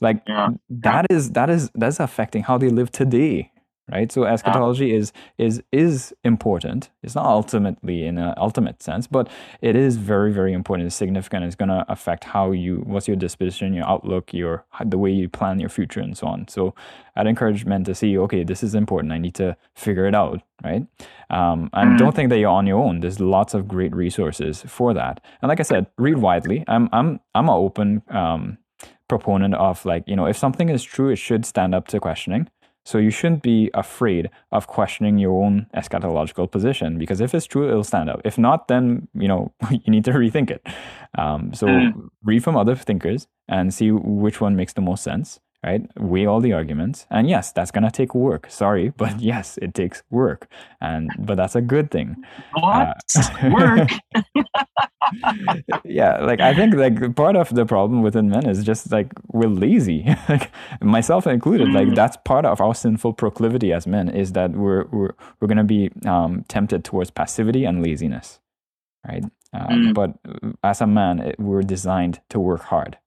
Like 0.00 0.22
yeah. 0.26 0.48
that 0.68 1.06
is 1.10 1.30
that 1.30 1.50
is 1.50 1.70
that's 1.74 2.00
affecting 2.00 2.42
how 2.42 2.58
they 2.58 2.68
live 2.68 2.90
today, 2.90 3.52
right? 3.90 4.10
So 4.10 4.24
eschatology 4.24 4.94
is 4.94 5.12
is 5.38 5.62
is 5.72 6.14
important. 6.24 6.90
It's 7.02 7.14
not 7.14 7.26
ultimately 7.26 8.06
in 8.06 8.18
an 8.18 8.34
ultimate 8.36 8.82
sense, 8.82 9.06
but 9.06 9.28
it 9.60 9.76
is 9.76 9.96
very 9.96 10.32
very 10.32 10.52
important. 10.52 10.86
It's 10.86 10.96
significant. 10.96 11.44
It's 11.44 11.56
going 11.56 11.68
to 11.68 11.84
affect 11.88 12.24
how 12.24 12.52
you 12.52 12.82
what's 12.86 13.08
your 13.08 13.16
disposition, 13.16 13.74
your 13.74 13.86
outlook, 13.86 14.32
your 14.32 14.64
the 14.84 14.98
way 14.98 15.10
you 15.10 15.28
plan 15.28 15.60
your 15.60 15.70
future, 15.70 16.00
and 16.00 16.16
so 16.16 16.26
on. 16.26 16.48
So 16.48 16.74
I'd 17.16 17.26
encourage 17.26 17.64
men 17.64 17.84
to 17.84 17.94
see, 17.94 18.18
okay, 18.18 18.44
this 18.44 18.62
is 18.62 18.74
important. 18.74 19.12
I 19.12 19.18
need 19.18 19.34
to 19.36 19.56
figure 19.74 20.06
it 20.06 20.14
out, 20.14 20.42
right? 20.62 20.86
Um, 21.30 21.70
and 21.72 21.92
mm. 21.92 21.98
don't 21.98 22.14
think 22.14 22.28
that 22.30 22.38
you're 22.38 22.50
on 22.50 22.66
your 22.66 22.78
own. 22.78 23.00
There's 23.00 23.20
lots 23.20 23.54
of 23.54 23.66
great 23.66 23.94
resources 23.94 24.62
for 24.66 24.92
that. 24.94 25.20
And 25.40 25.48
like 25.48 25.60
I 25.60 25.64
said, 25.64 25.86
read 25.96 26.18
widely. 26.18 26.64
I'm 26.68 26.88
I'm 26.92 27.20
I'm 27.34 27.48
an 27.48 27.54
open 27.54 28.02
um, 28.10 28.58
proponent 29.08 29.54
of 29.54 29.84
like 29.84 30.04
you 30.06 30.16
know 30.16 30.26
if 30.26 30.36
something 30.36 30.68
is 30.68 30.82
true, 30.82 31.10
it 31.10 31.16
should 31.16 31.44
stand 31.44 31.74
up 31.74 31.88
to 31.88 32.00
questioning. 32.00 32.48
So 32.84 32.98
you 32.98 33.10
shouldn't 33.10 33.42
be 33.42 33.68
afraid 33.74 34.30
of 34.52 34.68
questioning 34.68 35.18
your 35.18 35.44
own 35.44 35.66
eschatological 35.76 36.48
position 36.48 36.98
because 36.98 37.20
if 37.20 37.34
it's 37.34 37.44
true, 37.44 37.68
it'll 37.68 37.82
stand 37.82 38.08
up. 38.08 38.20
If 38.24 38.38
not, 38.38 38.68
then 38.68 39.08
you 39.14 39.28
know 39.28 39.52
you 39.70 39.88
need 39.88 40.04
to 40.04 40.12
rethink 40.12 40.50
it. 40.50 40.66
Um, 41.18 41.52
so 41.52 41.66
mm. 41.66 42.08
read 42.22 42.44
from 42.44 42.56
other 42.56 42.76
thinkers 42.76 43.26
and 43.48 43.74
see 43.74 43.90
which 43.90 44.40
one 44.40 44.54
makes 44.54 44.72
the 44.72 44.82
most 44.82 45.02
sense 45.02 45.40
right? 45.66 45.82
Weigh 45.98 46.26
all 46.26 46.40
the 46.40 46.52
arguments. 46.52 47.06
And 47.10 47.28
yes, 47.28 47.50
that's 47.50 47.72
going 47.72 47.82
to 47.82 47.90
take 47.90 48.14
work. 48.14 48.46
Sorry, 48.48 48.88
but 48.96 49.20
yes, 49.20 49.58
it 49.60 49.74
takes 49.74 50.02
work. 50.10 50.48
And 50.80 51.10
but 51.18 51.36
that's 51.36 51.56
a 51.56 51.60
good 51.60 51.90
thing. 51.90 52.16
What? 52.54 53.00
Uh, 53.16 53.50
work. 53.52 53.90
yeah, 55.84 56.18
like 56.18 56.40
I 56.40 56.54
think 56.54 56.74
like 56.74 57.16
part 57.16 57.36
of 57.36 57.54
the 57.54 57.66
problem 57.66 58.02
within 58.02 58.28
men 58.30 58.48
is 58.48 58.64
just 58.64 58.92
like 58.92 59.12
we're 59.28 59.48
lazy. 59.48 60.06
like 60.28 60.52
myself 60.80 61.26
included, 61.26 61.72
like 61.72 61.88
mm. 61.88 61.94
that's 61.94 62.16
part 62.24 62.46
of 62.46 62.60
our 62.60 62.74
sinful 62.74 63.14
proclivity 63.14 63.72
as 63.72 63.86
men 63.86 64.08
is 64.08 64.32
that 64.32 64.52
we're 64.52 64.84
we're 64.92 65.14
we're 65.40 65.48
going 65.48 65.58
to 65.58 65.64
be 65.64 65.90
um, 66.06 66.44
tempted 66.48 66.84
towards 66.84 67.10
passivity 67.10 67.64
and 67.64 67.82
laziness. 67.82 68.38
Right? 69.06 69.24
Um, 69.52 69.68
mm. 69.68 69.94
But 69.94 70.14
as 70.64 70.80
a 70.80 70.86
man, 70.86 71.20
it, 71.20 71.38
we're 71.38 71.62
designed 71.62 72.20
to 72.30 72.40
work 72.40 72.62
hard. 72.62 72.98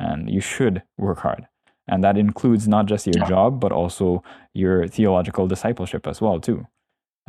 And 0.00 0.30
you 0.30 0.40
should 0.40 0.84
work 0.96 1.18
hard 1.18 1.48
and 1.88 2.04
that 2.04 2.16
includes 2.16 2.68
not 2.68 2.86
just 2.86 3.06
your 3.06 3.18
yeah. 3.18 3.28
job 3.28 3.60
but 3.60 3.72
also 3.72 4.22
your 4.54 4.86
theological 4.86 5.46
discipleship 5.46 6.06
as 6.06 6.20
well 6.20 6.40
too 6.40 6.66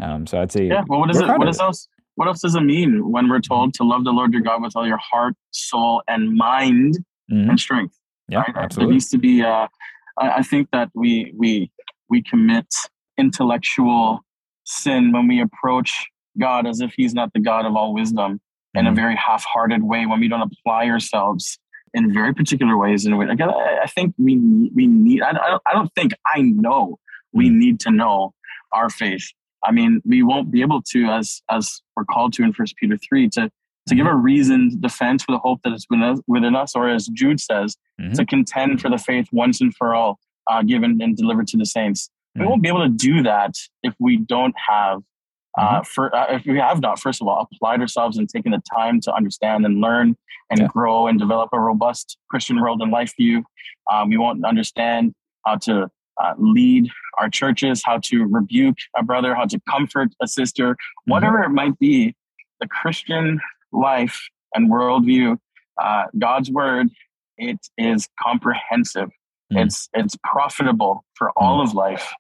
um, 0.02 0.27
so 0.27 0.41
i'd 0.41 0.52
say 0.52 0.65
yeah 0.65 0.84
well 0.88 0.99
what 0.99 1.10
is 1.10 1.19
it 1.19 1.27
what 1.27 1.48
is 1.48 1.60
else 1.60 1.88
what 2.15 2.27
else 2.27 2.41
does 2.41 2.56
it 2.56 2.61
mean 2.61 3.10
when 3.10 3.30
we're 3.30 3.40
told 3.40 3.73
to 3.73 3.84
love 3.84 4.03
the 4.03 4.11
lord 4.11 4.34
your 4.34 4.41
god 4.41 4.61
with 4.61 4.76
all 4.76 4.88
your 4.88 4.99
heart 5.02 5.34
soul 5.52 6.02
and 6.07 6.36
mind 6.36 6.98
mm-hmm. 7.31 7.49
and 7.49 7.60
strength 7.60 7.98
yeah 8.27 8.40
right? 8.40 8.56
absolutely 8.56 8.86
there 8.86 8.94
needs 8.94 9.10
to 9.10 9.18
be 9.18 9.41
uh, 9.41 9.68
I 10.19 10.44
think 10.44 10.69
that 10.72 10.90
we 10.94 11.34
we 11.38 11.72
we 12.10 12.22
commit 12.22 12.68
intellectual 13.18 14.19
sin 14.65 15.11
when 15.11 15.27
we 15.27 15.41
approach 15.41 16.07
god 16.40 16.68
as 16.68 16.81
if 16.81 16.94
he's 16.95 17.14
not 17.14 17.31
the 17.34 17.40
god 17.40 17.65
of 17.65 17.76
all 17.76 17.94
wisdom 17.94 18.34
mm-hmm. 18.34 18.80
in 18.80 18.86
a 18.86 18.90
mm-hmm. 18.90 18.95
very 18.95 19.15
half-hearted 19.15 19.84
way 19.84 20.06
when 20.06 20.19
we 20.19 20.27
don't 20.27 20.41
apply 20.41 20.88
ourselves 20.88 21.57
in 21.94 22.14
very 22.14 22.34
particular 22.34 22.78
ways. 22.78 23.06
In 23.06 23.14
And 23.14 23.32
again, 23.32 23.49
I 23.49 23.88
think 23.88 24.14
we 24.18 24.38
we 24.76 24.88
need. 24.88 25.22
I 25.22 25.34
don't, 25.34 25.61
I 25.66 25.74
don't 25.74 25.94
think 25.95 26.14
I 26.26 26.41
know. 26.41 26.99
We 27.34 27.49
hmm. 27.49 27.60
need 27.60 27.80
to 27.82 27.91
know 27.91 28.34
our 28.72 28.90
faith. 28.90 29.28
I 29.64 29.72
mean, 29.72 30.02
we 30.06 30.24
won't 30.24 30.52
be 30.52 30.61
able 30.61 30.82
to, 30.91 31.06
as 31.07 31.41
as 31.49 31.82
we're 31.95 32.06
called 32.06 32.34
to 32.34 32.44
in 32.44 32.53
First 32.53 32.76
Peter 32.78 32.98
three, 32.98 33.30
to 33.30 33.52
to 33.88 33.95
give 33.95 34.06
a 34.06 34.10
mm-hmm. 34.10 34.22
reasoned 34.22 34.82
defense 34.82 35.24
for 35.24 35.32
the 35.32 35.40
hope 35.40 35.61
that 35.64 35.74
is 35.74 35.86
within 36.28 36.56
us, 36.56 36.76
or 36.76 36.90
as 36.90 37.07
Jude 37.07 37.40
says, 37.40 37.76
mm-hmm. 37.99 38.14
to 38.14 38.26
contend 38.26 38.82
for 38.82 38.90
the 38.90 38.98
faith 38.98 39.28
once 39.32 39.61
and 39.61 39.76
for 39.76 39.95
all, 39.95 40.20
uh, 40.49 40.61
given 40.61 41.02
and 41.02 41.18
delivered 41.18 41.48
to 41.48 41.57
the 41.57 41.66
saints. 41.66 42.07
Mm-hmm. 42.07 42.41
We 42.41 42.48
won't 42.48 42.61
be 42.61 42.70
able 42.70 42.84
to 42.84 42.90
do 42.90 43.24
that 43.24 43.56
if 43.84 43.94
we 43.99 44.18
don't 44.18 44.53
have 44.70 45.02
uh, 45.60 45.61
mm-hmm. 45.61 45.84
for 45.84 46.15
uh, 46.15 46.36
if 46.36 46.45
we 46.45 46.57
have 46.57 46.80
not, 46.80 46.99
first 46.99 47.22
of 47.22 47.27
all, 47.27 47.48
applied 47.52 47.81
ourselves 47.81 48.18
and 48.18 48.30
taken 48.30 48.52
the 48.52 48.61
time 48.73 49.02
to 49.02 49.14
understand 49.14 49.65
and 49.65 49.81
learn 49.81 50.15
and 50.49 50.61
yeah. 50.61 50.68
grow 50.68 51.07
and 51.07 51.19
develop 51.19 51.49
a 51.52 51.60
robust 51.60 52.18
Christian 52.30 52.61
world 52.61 52.81
and 52.81 52.91
life 52.91 53.14
view, 53.18 53.44
um, 53.91 54.10
we 54.10 54.18
won't 54.18 54.45
understand 54.45 55.14
how 55.45 55.57
to 55.57 55.90
uh, 56.22 56.34
lead 56.38 56.90
our 57.18 57.30
churches, 57.30 57.81
how 57.84 57.98
to 57.98 58.26
rebuke 58.26 58.77
a 58.98 59.03
brother, 59.03 59.36
how 59.36 59.45
to 59.45 59.60
comfort 59.69 60.10
a 60.22 60.27
sister, 60.27 60.72
mm-hmm. 60.72 61.11
whatever 61.11 61.44
it 61.44 61.49
might 61.49 61.77
be. 61.77 62.15
The 62.61 62.68
Christian 62.68 63.40
life 63.72 64.19
and 64.53 64.72
worldview, 64.72 65.38
uh, 65.81 66.03
God's 66.18 66.49
word, 66.52 66.90
it 67.38 67.60
is 67.77 68.07
comprehensive. 68.22 69.10
Mm-hmm. 69.52 69.57
It's 69.57 69.90
it's 69.94 70.15
profitable 70.23 71.03
for 71.15 71.31
all 71.36 71.60
mm. 71.60 71.68
of 71.68 71.73
life 71.73 72.14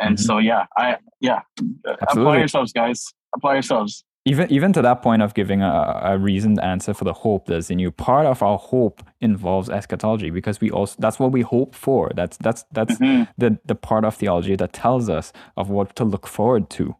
and 0.00 0.16
mm-hmm. 0.16 0.24
so, 0.24 0.38
yeah, 0.38 0.66
I, 0.76 0.96
yeah, 1.20 1.40
Absolutely. 1.58 2.22
apply 2.22 2.38
yourselves, 2.38 2.72
guys. 2.72 3.12
Apply 3.34 3.54
yourselves. 3.54 4.04
Even, 4.26 4.52
even 4.52 4.72
to 4.74 4.82
that 4.82 5.00
point 5.02 5.22
of 5.22 5.32
giving 5.32 5.62
a, 5.62 6.00
a 6.04 6.18
reasoned 6.18 6.60
answer 6.60 6.92
for 6.92 7.04
the 7.04 7.12
hope 7.12 7.46
that's 7.46 7.70
in 7.70 7.78
you, 7.78 7.90
part 7.90 8.26
of 8.26 8.42
our 8.42 8.58
hope 8.58 9.02
involves 9.20 9.70
eschatology 9.70 10.28
because 10.28 10.60
we 10.60 10.70
also 10.70 10.94
that's 10.98 11.18
what 11.18 11.32
we 11.32 11.40
hope 11.40 11.74
for. 11.74 12.10
That's 12.14 12.36
that's 12.36 12.64
that's 12.70 12.98
mm-hmm. 12.98 13.30
the 13.38 13.58
the 13.64 13.74
part 13.74 14.04
of 14.04 14.16
theology 14.16 14.56
that 14.56 14.74
tells 14.74 15.08
us 15.08 15.32
of 15.56 15.70
what 15.70 15.96
to 15.96 16.04
look 16.04 16.26
forward 16.26 16.68
to 16.70 16.96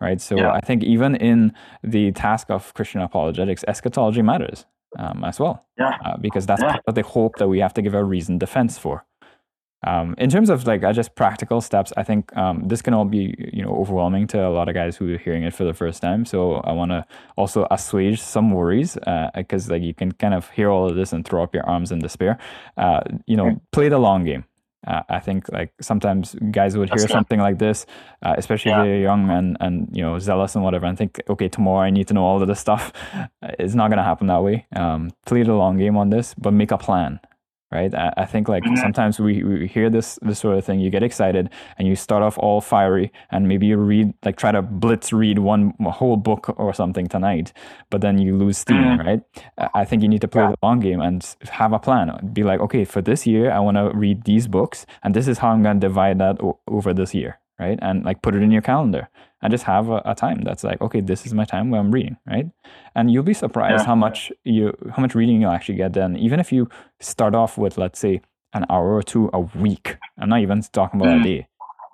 right? 0.00 0.20
So 0.20 0.36
yeah. 0.36 0.52
I 0.52 0.60
think 0.60 0.82
even 0.84 1.16
in 1.16 1.52
the 1.82 2.12
task 2.12 2.50
of 2.50 2.74
Christian 2.74 3.00
apologetics, 3.00 3.64
eschatology 3.66 4.22
matters 4.22 4.66
um, 4.98 5.24
as 5.24 5.40
well, 5.40 5.66
yeah. 5.78 5.96
Uh, 6.04 6.16
because 6.16 6.46
that's 6.46 6.62
yeah. 6.62 6.72
part 6.72 6.82
of 6.86 6.94
the 6.94 7.02
hope 7.02 7.36
that 7.38 7.48
we 7.48 7.58
have 7.60 7.74
to 7.74 7.82
give 7.82 7.94
a 7.94 8.04
reasoned 8.04 8.40
defense 8.40 8.78
for. 8.78 9.04
Um, 9.86 10.14
in 10.18 10.30
terms 10.30 10.50
of 10.50 10.66
like 10.66 10.82
uh, 10.82 10.92
just 10.92 11.14
practical 11.14 11.60
steps, 11.60 11.92
I 11.96 12.02
think 12.02 12.34
um, 12.36 12.66
this 12.66 12.82
can 12.82 12.94
all 12.94 13.04
be 13.04 13.34
you 13.52 13.62
know 13.62 13.74
overwhelming 13.76 14.26
to 14.28 14.46
a 14.46 14.50
lot 14.50 14.68
of 14.68 14.74
guys 14.74 14.96
who 14.96 15.14
are 15.14 15.18
hearing 15.18 15.42
it 15.42 15.54
for 15.54 15.64
the 15.64 15.74
first 15.74 16.00
time. 16.00 16.24
So 16.24 16.54
I 16.56 16.72
want 16.72 16.90
to 16.90 17.04
also 17.36 17.66
assuage 17.70 18.20
some 18.20 18.50
worries 18.50 18.94
because 19.34 19.68
uh, 19.68 19.74
like 19.74 19.82
you 19.82 19.94
can 19.94 20.12
kind 20.12 20.34
of 20.34 20.50
hear 20.50 20.70
all 20.70 20.88
of 20.88 20.96
this 20.96 21.12
and 21.12 21.24
throw 21.24 21.42
up 21.42 21.54
your 21.54 21.66
arms 21.68 21.92
in 21.92 21.98
despair. 21.98 22.38
Uh, 22.76 23.00
you 23.26 23.36
know, 23.36 23.60
play 23.72 23.88
the 23.88 23.98
long 23.98 24.24
game. 24.24 24.44
Uh, 24.86 25.00
I 25.08 25.18
think 25.18 25.48
like 25.50 25.72
sometimes 25.80 26.34
guys 26.50 26.76
would 26.76 26.90
That's 26.90 27.02
hear 27.02 27.08
good. 27.08 27.14
something 27.14 27.40
like 27.40 27.58
this, 27.58 27.86
uh, 28.22 28.34
especially 28.36 28.70
yeah. 28.70 28.80
if 28.80 28.84
they're 28.84 29.00
young 29.00 29.30
and 29.30 29.56
and 29.60 29.88
you 29.92 30.02
know 30.02 30.18
zealous 30.18 30.54
and 30.54 30.64
whatever, 30.64 30.86
and 30.86 30.96
think, 30.96 31.22
okay, 31.28 31.48
tomorrow 31.48 31.80
I 31.80 31.90
need 31.90 32.08
to 32.08 32.14
know 32.14 32.24
all 32.24 32.40
of 32.40 32.48
this 32.48 32.60
stuff. 32.60 32.92
It's 33.58 33.74
not 33.74 33.90
gonna 33.90 34.02
happen 34.02 34.26
that 34.28 34.42
way. 34.42 34.66
Um, 34.74 35.10
play 35.26 35.42
the 35.42 35.54
long 35.54 35.78
game 35.78 35.96
on 35.96 36.10
this, 36.10 36.34
but 36.34 36.52
make 36.52 36.70
a 36.70 36.78
plan 36.78 37.20
right? 37.74 37.94
I, 37.94 38.12
I 38.16 38.24
think 38.24 38.48
like 38.48 38.62
mm-hmm. 38.62 38.76
sometimes 38.76 39.20
we, 39.20 39.42
we 39.42 39.66
hear 39.66 39.90
this 39.90 40.18
this 40.22 40.38
sort 40.38 40.56
of 40.56 40.64
thing, 40.64 40.80
you 40.80 40.90
get 40.90 41.02
excited 41.02 41.50
and 41.78 41.86
you 41.88 41.96
start 41.96 42.22
off 42.22 42.38
all 42.38 42.60
fiery 42.60 43.12
and 43.30 43.48
maybe 43.48 43.66
you 43.66 43.76
read 43.76 44.14
like 44.24 44.36
try 44.36 44.52
to 44.52 44.62
blitz 44.62 45.12
read 45.12 45.38
one 45.40 45.74
whole 45.84 46.16
book 46.16 46.54
or 46.58 46.72
something 46.72 47.06
tonight, 47.06 47.52
but 47.90 48.00
then 48.00 48.18
you 48.18 48.36
lose 48.36 48.58
steam, 48.58 48.76
mm-hmm. 48.76 49.06
right? 49.06 49.20
I 49.74 49.84
think 49.84 50.02
you 50.02 50.08
need 50.08 50.20
to 50.22 50.28
play 50.28 50.42
yeah. 50.42 50.50
the 50.50 50.58
long 50.62 50.80
game 50.80 51.00
and 51.00 51.36
have 51.50 51.72
a 51.72 51.78
plan. 51.78 52.30
Be 52.32 52.44
like, 52.44 52.60
okay, 52.60 52.84
for 52.84 53.02
this 53.02 53.26
year 53.26 53.50
I 53.50 53.58
want 53.58 53.76
to 53.76 53.90
read 53.92 54.24
these 54.24 54.46
books 54.46 54.86
and 55.02 55.14
this 55.14 55.28
is 55.28 55.38
how 55.38 55.50
I'm 55.50 55.62
going 55.62 55.80
to 55.80 55.86
divide 55.86 56.18
that 56.18 56.40
o- 56.40 56.60
over 56.68 56.94
this 56.94 57.14
year, 57.14 57.38
right? 57.58 57.78
And 57.82 58.04
like 58.04 58.22
put 58.22 58.34
it 58.34 58.42
in 58.42 58.50
your 58.50 58.62
calendar 58.62 59.08
and 59.42 59.50
just 59.50 59.64
have 59.64 59.88
a, 59.88 60.02
a, 60.04 60.14
time 60.14 60.42
that's 60.42 60.64
like, 60.64 60.80
okay, 60.80 61.00
this 61.00 61.26
is 61.26 61.34
my 61.34 61.44
time 61.44 61.70
where 61.70 61.80
I'm 61.80 61.90
reading, 61.90 62.16
right? 62.26 62.46
And 62.94 63.10
you'll 63.10 63.22
be 63.22 63.34
surprised 63.34 63.82
yeah. 63.82 63.86
how 63.86 63.94
much 63.94 64.32
you 64.44 64.72
how 64.94 65.02
much 65.02 65.14
reading 65.14 65.40
you'll 65.40 65.50
actually 65.50 65.76
get 65.76 65.92
done. 65.92 66.16
Even 66.16 66.40
if 66.40 66.52
you 66.52 66.68
start 67.00 67.34
off 67.34 67.58
with, 67.58 67.78
let's 67.78 67.98
say, 67.98 68.20
an 68.54 68.64
hour 68.70 68.94
or 68.94 69.02
two 69.02 69.30
a 69.32 69.40
week. 69.40 69.96
I'm 70.18 70.28
not 70.28 70.40
even 70.40 70.62
talking 70.62 71.00
about 71.00 71.18
mm. 71.18 71.20
a 71.20 71.24
day. 71.24 71.48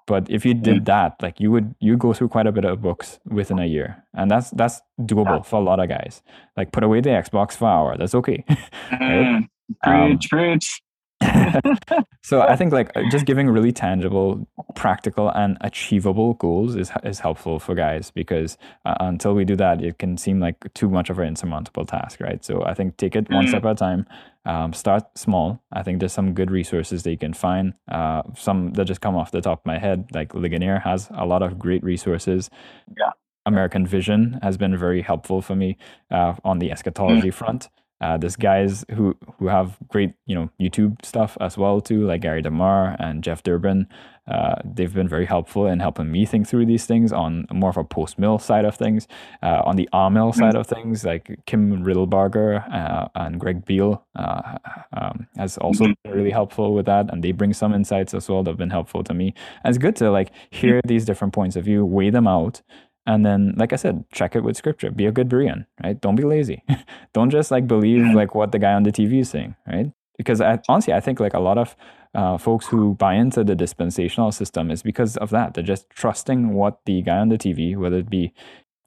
But 0.06 0.28
if 0.28 0.44
you 0.44 0.54
did 0.54 0.82
mm. 0.82 0.84
that, 0.86 1.16
like 1.22 1.40
you 1.40 1.50
would 1.50 1.74
you 1.80 1.96
go 1.96 2.12
through 2.12 2.28
quite 2.28 2.46
a 2.46 2.52
bit 2.52 2.64
of 2.64 2.82
books 2.82 3.18
within 3.24 3.58
a 3.58 3.66
year. 3.66 4.04
And 4.14 4.30
that's 4.30 4.50
that's 4.50 4.80
doable 5.00 5.38
yeah. 5.38 5.42
for 5.42 5.56
a 5.60 5.62
lot 5.62 5.80
of 5.80 5.88
guys. 5.88 6.22
Like 6.56 6.72
put 6.72 6.84
away 6.84 7.00
the 7.00 7.10
Xbox 7.10 7.52
for 7.52 7.66
an 7.66 7.70
hour. 7.70 7.96
That's 7.96 8.14
okay. 8.14 8.44
right? 8.48 8.98
Mm. 9.00 9.48
Preach, 9.82 9.86
um, 9.86 10.18
preach. 10.28 10.82
so 12.22 12.40
I 12.40 12.56
think 12.56 12.72
like 12.72 12.92
just 13.10 13.26
giving 13.26 13.48
really 13.48 13.72
tangible, 13.72 14.46
practical, 14.74 15.30
and 15.30 15.58
achievable 15.60 16.34
goals 16.34 16.76
is 16.76 16.90
is 17.04 17.20
helpful 17.20 17.58
for 17.58 17.74
guys 17.74 18.10
because 18.10 18.56
uh, 18.84 18.94
until 19.00 19.34
we 19.34 19.44
do 19.44 19.56
that, 19.56 19.82
it 19.82 19.98
can 19.98 20.16
seem 20.16 20.40
like 20.40 20.72
too 20.74 20.88
much 20.88 21.10
of 21.10 21.18
an 21.18 21.28
insurmountable 21.28 21.84
task, 21.84 22.20
right? 22.20 22.44
So 22.44 22.64
I 22.64 22.74
think 22.74 22.96
take 22.96 23.16
it 23.16 23.30
one 23.30 23.48
step 23.48 23.64
at 23.64 23.72
a 23.72 23.74
time. 23.74 24.06
Um, 24.46 24.72
start 24.72 25.02
small. 25.18 25.62
I 25.72 25.82
think 25.82 26.00
there's 26.00 26.14
some 26.14 26.32
good 26.32 26.50
resources 26.50 27.02
that 27.02 27.10
you 27.10 27.18
can 27.18 27.34
find. 27.34 27.74
Uh, 27.90 28.22
some 28.34 28.72
that 28.72 28.86
just 28.86 29.02
come 29.02 29.16
off 29.16 29.30
the 29.30 29.42
top 29.42 29.60
of 29.60 29.66
my 29.66 29.78
head, 29.78 30.06
like 30.14 30.34
Ligonier 30.34 30.78
has 30.78 31.08
a 31.14 31.26
lot 31.26 31.42
of 31.42 31.58
great 31.58 31.84
resources. 31.84 32.48
Yeah. 32.96 33.10
American 33.46 33.86
Vision 33.86 34.38
has 34.42 34.56
been 34.56 34.76
very 34.76 35.02
helpful 35.02 35.42
for 35.42 35.54
me 35.54 35.76
uh, 36.10 36.34
on 36.44 36.58
the 36.58 36.70
eschatology 36.70 37.28
mm. 37.28 37.34
front. 37.34 37.68
Uh, 38.00 38.16
there's 38.16 38.36
guys 38.36 38.84
who 38.94 39.16
who 39.38 39.48
have 39.48 39.76
great 39.88 40.14
you 40.26 40.34
know 40.34 40.50
YouTube 40.60 41.04
stuff 41.04 41.36
as 41.40 41.58
well 41.58 41.80
too, 41.80 42.06
like 42.06 42.22
Gary 42.22 42.42
DeMar 42.42 42.96
and 42.98 43.22
Jeff 43.22 43.42
Durbin. 43.42 43.86
Uh, 44.30 44.54
they've 44.64 44.94
been 44.94 45.08
very 45.08 45.26
helpful 45.26 45.66
in 45.66 45.80
helping 45.80 46.10
me 46.12 46.24
think 46.24 46.46
through 46.46 46.64
these 46.64 46.86
things 46.86 47.12
on 47.12 47.46
more 47.52 47.70
of 47.70 47.76
a 47.76 47.82
post 47.82 48.18
mill 48.18 48.38
side 48.38 48.64
of 48.64 48.76
things. 48.76 49.08
Uh, 49.42 49.60
on 49.64 49.74
the 49.76 49.88
amill 49.92 50.32
side 50.32 50.54
of 50.54 50.66
things, 50.66 51.04
like 51.04 51.40
Kim 51.46 51.84
Riddlebarger 51.84 52.72
uh, 52.72 53.08
and 53.16 53.40
Greg 53.40 53.64
Beale 53.64 54.06
uh, 54.14 54.58
um, 54.92 55.26
has 55.36 55.58
also 55.58 55.84
mm-hmm. 55.84 55.92
been 56.04 56.12
really 56.12 56.30
helpful 56.30 56.74
with 56.74 56.86
that, 56.86 57.12
and 57.12 57.24
they 57.24 57.32
bring 57.32 57.52
some 57.52 57.74
insights 57.74 58.14
as 58.14 58.28
well 58.28 58.44
that 58.44 58.50
have 58.50 58.58
been 58.58 58.70
helpful 58.70 59.02
to 59.02 59.14
me. 59.14 59.34
And 59.64 59.74
it's 59.74 59.78
good 59.78 59.96
to 59.96 60.10
like 60.10 60.30
hear 60.50 60.80
these 60.86 61.04
different 61.04 61.34
points 61.34 61.56
of 61.56 61.64
view, 61.64 61.84
weigh 61.84 62.10
them 62.10 62.28
out, 62.28 62.62
and 63.06 63.24
then 63.24 63.54
like 63.56 63.72
i 63.72 63.76
said 63.76 64.04
check 64.12 64.36
it 64.36 64.42
with 64.42 64.56
scripture. 64.56 64.90
Be 64.90 65.06
a 65.06 65.12
good 65.12 65.28
berean 65.28 65.66
right? 65.82 66.00
Don't 66.00 66.16
be 66.16 66.24
lazy. 66.24 66.62
Don't 67.14 67.30
just 67.30 67.50
like 67.50 67.66
believe 67.66 68.14
like 68.14 68.34
what 68.34 68.52
the 68.52 68.58
guy 68.58 68.72
on 68.72 68.82
the 68.82 68.92
tv 68.92 69.20
is 69.20 69.30
saying 69.30 69.56
right? 69.66 69.92
Because 70.16 70.40
I, 70.40 70.58
honestly 70.68 70.92
i 70.94 71.00
think 71.00 71.20
like 71.20 71.34
a 71.34 71.40
lot 71.40 71.58
of 71.58 71.76
uh, 72.14 72.36
folks 72.36 72.66
who 72.66 72.94
buy 72.94 73.14
into 73.14 73.44
the 73.44 73.54
dispensational 73.54 74.32
system 74.32 74.68
is 74.68 74.82
because 74.82 75.16
of 75.18 75.30
that. 75.30 75.54
They're 75.54 75.62
just 75.62 75.88
trusting 75.90 76.52
what 76.54 76.80
the 76.84 77.02
guy 77.02 77.18
on 77.18 77.28
the 77.28 77.38
tv 77.38 77.76
whether 77.76 77.98
it 77.98 78.10
be 78.10 78.32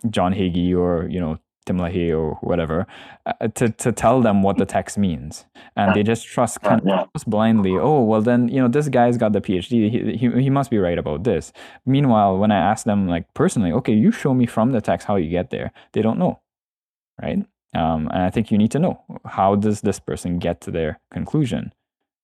john 0.10 0.34
hagee 0.34 0.76
or 0.76 1.08
you 1.10 1.20
know 1.20 1.40
Tim 1.66 1.78
LaHaye 1.78 2.18
or 2.18 2.36
whatever, 2.42 2.86
uh, 3.26 3.48
to, 3.50 3.70
to 3.70 3.92
tell 3.92 4.22
them 4.22 4.44
what 4.44 4.58
the 4.58 4.66
text 4.66 4.98
means. 4.98 5.46
And 5.76 5.96
they 5.96 6.04
just 6.04 6.26
trust 6.26 6.62
kind 6.62 6.82
of 6.90 7.10
just 7.14 7.30
blindly, 7.30 7.78
oh, 7.78 8.02
well, 8.04 8.22
then, 8.22 8.48
you 8.48 8.62
know, 8.62 8.68
this 8.68 8.90
guy's 8.90 9.18
got 9.18 9.34
the 9.34 9.42
PhD. 9.42 9.90
He, 9.90 10.18
he, 10.18 10.42
he 10.44 10.50
must 10.50 10.70
be 10.70 10.78
right 10.78 10.98
about 10.98 11.24
this. 11.24 11.54
Meanwhile, 11.86 12.38
when 12.38 12.52
I 12.52 12.58
ask 12.58 12.86
them, 12.86 13.08
like, 13.08 13.34
personally, 13.34 13.72
okay, 13.72 13.94
you 13.94 14.12
show 14.12 14.34
me 14.34 14.46
from 14.46 14.72
the 14.72 14.82
text 14.82 15.08
how 15.08 15.16
you 15.16 15.30
get 15.30 15.50
there, 15.50 15.72
they 15.94 16.02
don't 16.02 16.20
know, 16.20 16.42
right? 17.22 17.46
Um, 17.76 18.08
and 18.14 18.24
I 18.24 18.30
think 18.30 18.52
you 18.52 18.58
need 18.58 18.72
to 18.72 18.80
know 18.80 19.04
how 19.26 19.56
does 19.56 19.82
this 19.82 20.00
person 20.00 20.40
get 20.40 20.62
to 20.62 20.72
their 20.72 21.00
conclusion? 21.12 21.74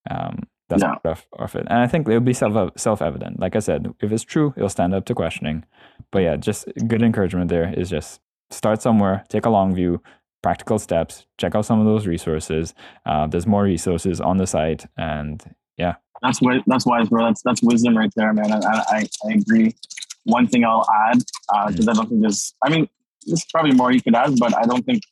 Um, 0.10 0.48
that's 0.70 0.84
yeah. 0.84 0.96
part 0.96 1.06
of, 1.06 1.26
of 1.34 1.56
it. 1.56 1.66
And 1.68 1.80
I 1.80 1.88
think 1.88 2.08
it'll 2.08 2.20
be 2.22 2.34
self 2.34 2.72
self 2.78 3.02
evident. 3.02 3.40
Like 3.40 3.56
I 3.56 3.60
said, 3.60 3.94
if 4.00 4.12
it's 4.12 4.24
true, 4.24 4.54
it'll 4.56 4.70
stand 4.70 4.94
up 4.94 5.06
to 5.06 5.16
questioning. 5.16 5.66
But 6.12 6.20
yeah, 6.20 6.36
just 6.36 6.68
good 6.88 7.02
encouragement 7.02 7.50
there 7.50 7.74
is 7.76 7.90
just 7.90 8.22
start 8.52 8.82
somewhere, 8.82 9.24
take 9.30 9.46
a 9.46 9.50
long 9.50 9.74
view, 9.74 10.02
practical 10.42 10.80
steps, 10.80 11.26
check 11.38 11.56
out 11.56 11.66
some 11.66 11.80
of 11.80 11.86
those 11.86 12.08
resources. 12.08 12.74
Uh, 13.06 13.28
there's 13.28 13.48
more 13.48 13.64
resources 13.64 14.22
on 14.22 14.38
the 14.38 14.48
site, 14.48 14.86
and 14.98 15.44
yeah, 15.78 15.96
that's 16.22 16.42
what 16.42 16.62
that's 16.68 16.86
wise, 16.86 17.10
bro. 17.10 17.26
That's 17.26 17.42
that's 17.44 17.62
wisdom 17.62 17.98
right 17.98 18.12
there, 18.16 18.34
man. 18.34 18.52
I 18.52 18.60
I, 18.64 19.08
I 19.26 19.32
agree. 19.34 19.76
One 20.24 20.48
thing 20.48 20.66
I'll 20.66 20.88
add 21.08 21.20
because 21.68 21.88
uh, 21.88 21.92
I 21.92 21.94
don't 21.94 22.10
think 22.10 22.22
there's. 22.22 22.54
I 22.64 22.70
mean, 22.70 22.88
there's 23.26 23.46
probably 23.46 23.72
more 23.72 23.92
you 23.92 24.02
could 24.02 24.16
add, 24.16 24.38
but 24.40 24.56
I 24.56 24.64
don't 24.64 24.86
think 24.86 25.04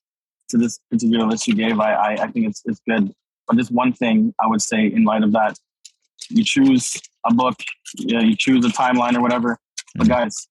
to 0.49 0.57
this 0.57 0.79
particular 0.89 1.25
list 1.25 1.47
you 1.47 1.55
gave. 1.55 1.79
I 1.79 1.93
I, 1.93 2.11
I 2.23 2.27
think 2.27 2.47
it's 2.47 2.61
it's 2.65 2.81
good. 2.87 3.13
But 3.47 3.57
just 3.57 3.71
one 3.71 3.93
thing 3.93 4.33
I 4.41 4.47
would 4.47 4.61
say 4.61 4.87
in 4.87 5.05
light 5.05 5.23
of 5.23 5.31
that, 5.31 5.57
you 6.29 6.43
choose 6.43 7.01
a 7.25 7.33
book, 7.33 7.55
you, 7.95 8.17
know, 8.17 8.21
you 8.21 8.35
choose 8.35 8.65
a 8.65 8.69
timeline 8.69 9.15
or 9.15 9.21
whatever. 9.21 9.57
But 9.95 10.07
mm-hmm. 10.07 10.11
guys, 10.11 10.47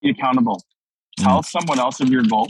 be 0.00 0.10
accountable 0.10 0.62
tell 1.18 1.42
mm. 1.42 1.44
someone 1.44 1.78
else 1.78 2.00
of 2.00 2.08
your 2.08 2.22
goal 2.22 2.48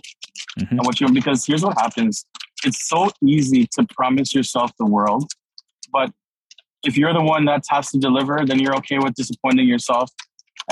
mm-hmm. 0.59 0.77
and 0.77 0.87
what 0.87 1.01
you 1.01 1.07
want 1.07 1.15
because 1.15 1.45
here's 1.47 1.63
what 1.63 1.79
happens. 1.79 2.25
It's 2.65 2.89
so 2.89 3.09
easy 3.25 3.67
to 3.73 3.87
promise 3.95 4.35
yourself 4.35 4.71
the 4.79 4.87
world 4.87 5.31
but 5.93 6.11
if 6.85 6.97
you're 6.97 7.13
the 7.13 7.23
one 7.23 7.45
that 7.47 7.65
has 7.71 7.91
to 7.91 7.99
deliver 7.99 8.45
then 8.45 8.59
you're 8.59 8.77
okay 8.77 8.99
with 8.99 9.15
disappointing 9.15 9.67
yourself 9.67 10.11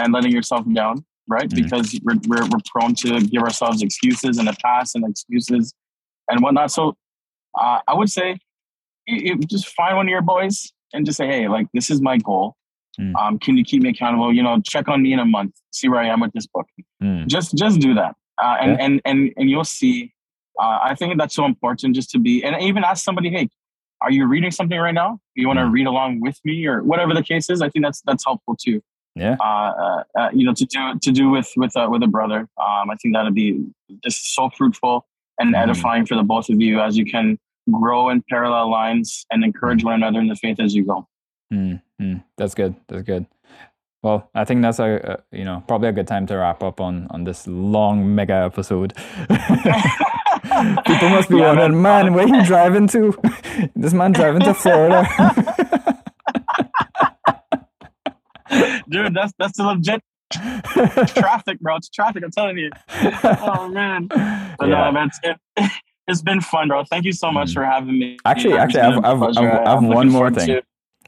and 0.00 0.12
letting 0.12 0.32
yourself 0.32 0.64
down 0.72 1.04
right? 1.28 1.48
Mm 1.48 1.56
because 1.56 1.98
we're, 2.04 2.14
we're, 2.28 2.46
we're 2.50 2.60
prone 2.72 2.94
to 2.94 3.20
give 3.20 3.42
ourselves 3.42 3.82
excuses 3.82 4.38
in 4.38 4.44
the 4.44 4.56
past 4.62 4.94
and 4.94 5.04
excuses 5.04 5.74
and 6.28 6.40
whatnot. 6.40 6.70
So 6.70 6.94
uh, 7.56 7.80
i 7.88 7.94
would 7.94 8.10
say 8.10 8.32
it, 9.06 9.40
it, 9.40 9.48
just 9.48 9.68
find 9.68 9.96
one 9.96 10.06
of 10.06 10.10
your 10.10 10.22
boys 10.22 10.72
and 10.92 11.04
just 11.06 11.16
say 11.16 11.26
hey 11.26 11.48
like 11.48 11.66
this 11.74 11.90
is 11.90 12.00
my 12.00 12.16
goal 12.18 12.56
Mm. 13.00 13.14
Um, 13.16 13.38
can 13.38 13.56
you 13.56 13.64
keep 13.64 13.82
me 13.82 13.90
accountable? 13.90 14.32
You 14.32 14.42
know, 14.42 14.60
check 14.60 14.88
on 14.88 15.02
me 15.02 15.12
in 15.12 15.18
a 15.18 15.24
month, 15.24 15.54
see 15.72 15.88
where 15.88 16.00
I 16.00 16.08
am 16.08 16.20
with 16.20 16.32
this 16.32 16.46
book. 16.46 16.66
Mm. 17.02 17.26
Just 17.26 17.54
just 17.56 17.80
do 17.80 17.94
that, 17.94 18.14
uh, 18.42 18.56
and, 18.60 18.70
yeah. 18.72 18.84
and 18.84 19.00
and 19.04 19.32
and 19.36 19.50
you'll 19.50 19.64
see. 19.64 20.12
Uh, 20.60 20.78
I 20.82 20.94
think 20.94 21.18
that's 21.18 21.34
so 21.34 21.44
important 21.44 21.94
just 21.94 22.10
to 22.12 22.18
be, 22.18 22.42
and 22.42 22.56
even 22.62 22.82
ask 22.82 23.04
somebody, 23.04 23.28
hey, 23.28 23.50
are 24.00 24.10
you 24.10 24.26
reading 24.26 24.50
something 24.50 24.78
right 24.78 24.94
now? 24.94 25.20
Do 25.34 25.42
you 25.42 25.46
want 25.46 25.58
to 25.58 25.64
mm. 25.64 25.72
read 25.72 25.86
along 25.86 26.20
with 26.20 26.38
me, 26.44 26.66
or 26.66 26.82
whatever 26.82 27.12
the 27.12 27.22
case 27.22 27.50
is? 27.50 27.60
I 27.60 27.68
think 27.68 27.84
that's 27.84 28.00
that's 28.06 28.24
helpful 28.24 28.56
too. 28.56 28.82
Yeah. 29.14 29.36
Uh, 29.40 29.44
uh, 29.44 30.02
uh 30.18 30.30
you 30.32 30.46
know, 30.46 30.54
to 30.54 30.64
do 30.64 30.98
to 31.02 31.12
do 31.12 31.28
with 31.28 31.50
with 31.56 31.76
uh, 31.76 31.88
with 31.90 32.02
a 32.02 32.06
brother. 32.06 32.40
Um, 32.58 32.90
I 32.90 32.96
think 33.02 33.14
that'd 33.14 33.34
be 33.34 33.66
just 34.02 34.34
so 34.34 34.50
fruitful 34.56 35.06
and 35.38 35.54
mm. 35.54 35.62
edifying 35.62 36.06
for 36.06 36.14
the 36.14 36.22
both 36.22 36.48
of 36.48 36.60
you 36.60 36.80
as 36.80 36.96
you 36.96 37.04
can 37.04 37.38
grow 37.70 38.08
in 38.08 38.22
parallel 38.28 38.70
lines 38.70 39.26
and 39.30 39.44
encourage 39.44 39.84
one 39.84 39.94
another 39.94 40.20
in 40.20 40.28
the 40.28 40.36
faith 40.36 40.60
as 40.60 40.74
you 40.74 40.84
go. 40.84 41.06
Mm, 41.52 41.82
mm, 42.00 42.24
that's 42.36 42.54
good. 42.54 42.76
That's 42.88 43.02
good. 43.02 43.26
Well, 44.02 44.30
I 44.34 44.44
think 44.44 44.62
that's 44.62 44.78
a, 44.78 45.22
you 45.32 45.44
know 45.44 45.64
probably 45.66 45.88
a 45.88 45.92
good 45.92 46.06
time 46.06 46.26
to 46.26 46.36
wrap 46.36 46.62
up 46.62 46.80
on 46.80 47.06
on 47.10 47.24
this 47.24 47.46
long 47.46 48.14
mega 48.14 48.34
episode. 48.34 48.94
People 50.86 51.10
must 51.10 51.28
be 51.28 51.38
yeah, 51.38 51.48
wondering, 51.48 51.82
man, 51.82 52.14
where 52.14 52.26
he 52.26 52.42
driving 52.44 52.86
to? 52.88 53.18
this 53.76 53.92
man 53.92 54.12
driving 54.12 54.42
to 54.42 54.54
Florida. 54.54 55.06
Dude, 58.88 59.14
that's 59.14 59.32
that's 59.38 59.58
legit 59.58 60.02
traffic, 60.30 61.58
bro. 61.60 61.76
It's 61.76 61.88
traffic. 61.88 62.22
I'm 62.22 62.30
telling 62.30 62.58
you. 62.58 62.70
Oh 63.24 63.68
man. 63.68 64.06
But 64.06 64.68
yeah. 64.68 64.84
no, 64.84 64.92
man, 64.92 65.10
it, 65.24 65.40
has 66.08 66.22
been 66.22 66.40
fun, 66.40 66.68
bro. 66.68 66.84
Thank 66.84 67.04
you 67.04 67.12
so 67.12 67.32
much 67.32 67.50
mm. 67.50 67.54
for 67.54 67.64
having 67.64 67.98
me. 67.98 68.16
Actually, 68.24 68.54
actually, 68.54 68.82
I've, 68.82 69.04
I've, 69.04 69.22
I've, 69.22 69.66
I've 69.66 69.82
one 69.82 70.08
more 70.08 70.30
thing. 70.30 70.46
To, 70.46 70.62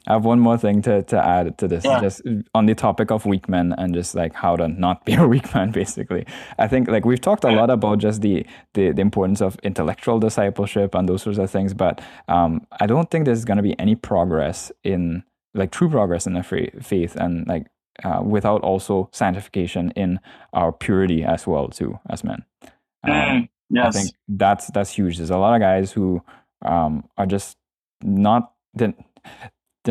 I 0.09 0.13
have 0.13 0.25
one 0.25 0.39
more 0.39 0.57
thing 0.57 0.81
to, 0.81 1.03
to 1.03 1.23
add 1.23 1.57
to 1.59 1.67
this, 1.67 1.85
yeah. 1.85 2.01
just 2.01 2.23
on 2.55 2.65
the 2.65 2.73
topic 2.73 3.11
of 3.11 3.27
weak 3.27 3.47
men 3.47 3.73
and 3.77 3.93
just 3.93 4.15
like 4.15 4.33
how 4.33 4.55
to 4.55 4.67
not 4.67 5.05
be 5.05 5.13
a 5.13 5.27
weak 5.33 5.53
man, 5.53 5.71
basically. 5.71 6.25
I 6.57 6.67
think 6.67 6.89
like 6.89 7.05
we've 7.05 7.21
talked 7.21 7.43
a 7.43 7.51
lot 7.51 7.69
about 7.69 7.99
just 7.99 8.21
the, 8.21 8.45
the, 8.73 8.91
the 8.91 9.01
importance 9.01 9.39
of 9.39 9.57
intellectual 9.61 10.19
discipleship 10.19 10.95
and 10.95 11.07
those 11.07 11.21
sorts 11.21 11.37
of 11.37 11.51
things, 11.51 11.75
but 11.75 12.01
um, 12.27 12.65
I 12.79 12.87
don't 12.87 13.11
think 13.11 13.25
there's 13.25 13.45
going 13.45 13.57
to 13.57 13.63
be 13.63 13.79
any 13.79 13.95
progress 13.95 14.71
in 14.83 15.23
like 15.53 15.71
true 15.71 15.89
progress 15.89 16.25
in 16.25 16.33
the 16.33 16.43
faith 16.43 17.15
and 17.15 17.47
like 17.47 17.67
uh, 18.03 18.21
without 18.23 18.61
also 18.61 19.09
sanctification 19.11 19.91
in 19.91 20.19
our 20.53 20.71
purity 20.71 21.23
as 21.23 21.45
well 21.45 21.67
too 21.67 21.99
as 22.09 22.23
men. 22.23 22.43
Um, 23.03 23.11
mm, 23.11 23.49
yes. 23.69 23.95
I 23.95 23.99
think 23.99 24.15
that's 24.27 24.67
that's 24.71 24.91
huge. 24.91 25.17
There's 25.17 25.29
a 25.29 25.37
lot 25.37 25.53
of 25.53 25.61
guys 25.61 25.91
who 25.91 26.23
um, 26.63 27.07
are 27.17 27.25
just 27.25 27.57
not 28.01 28.53
they're 28.73 28.93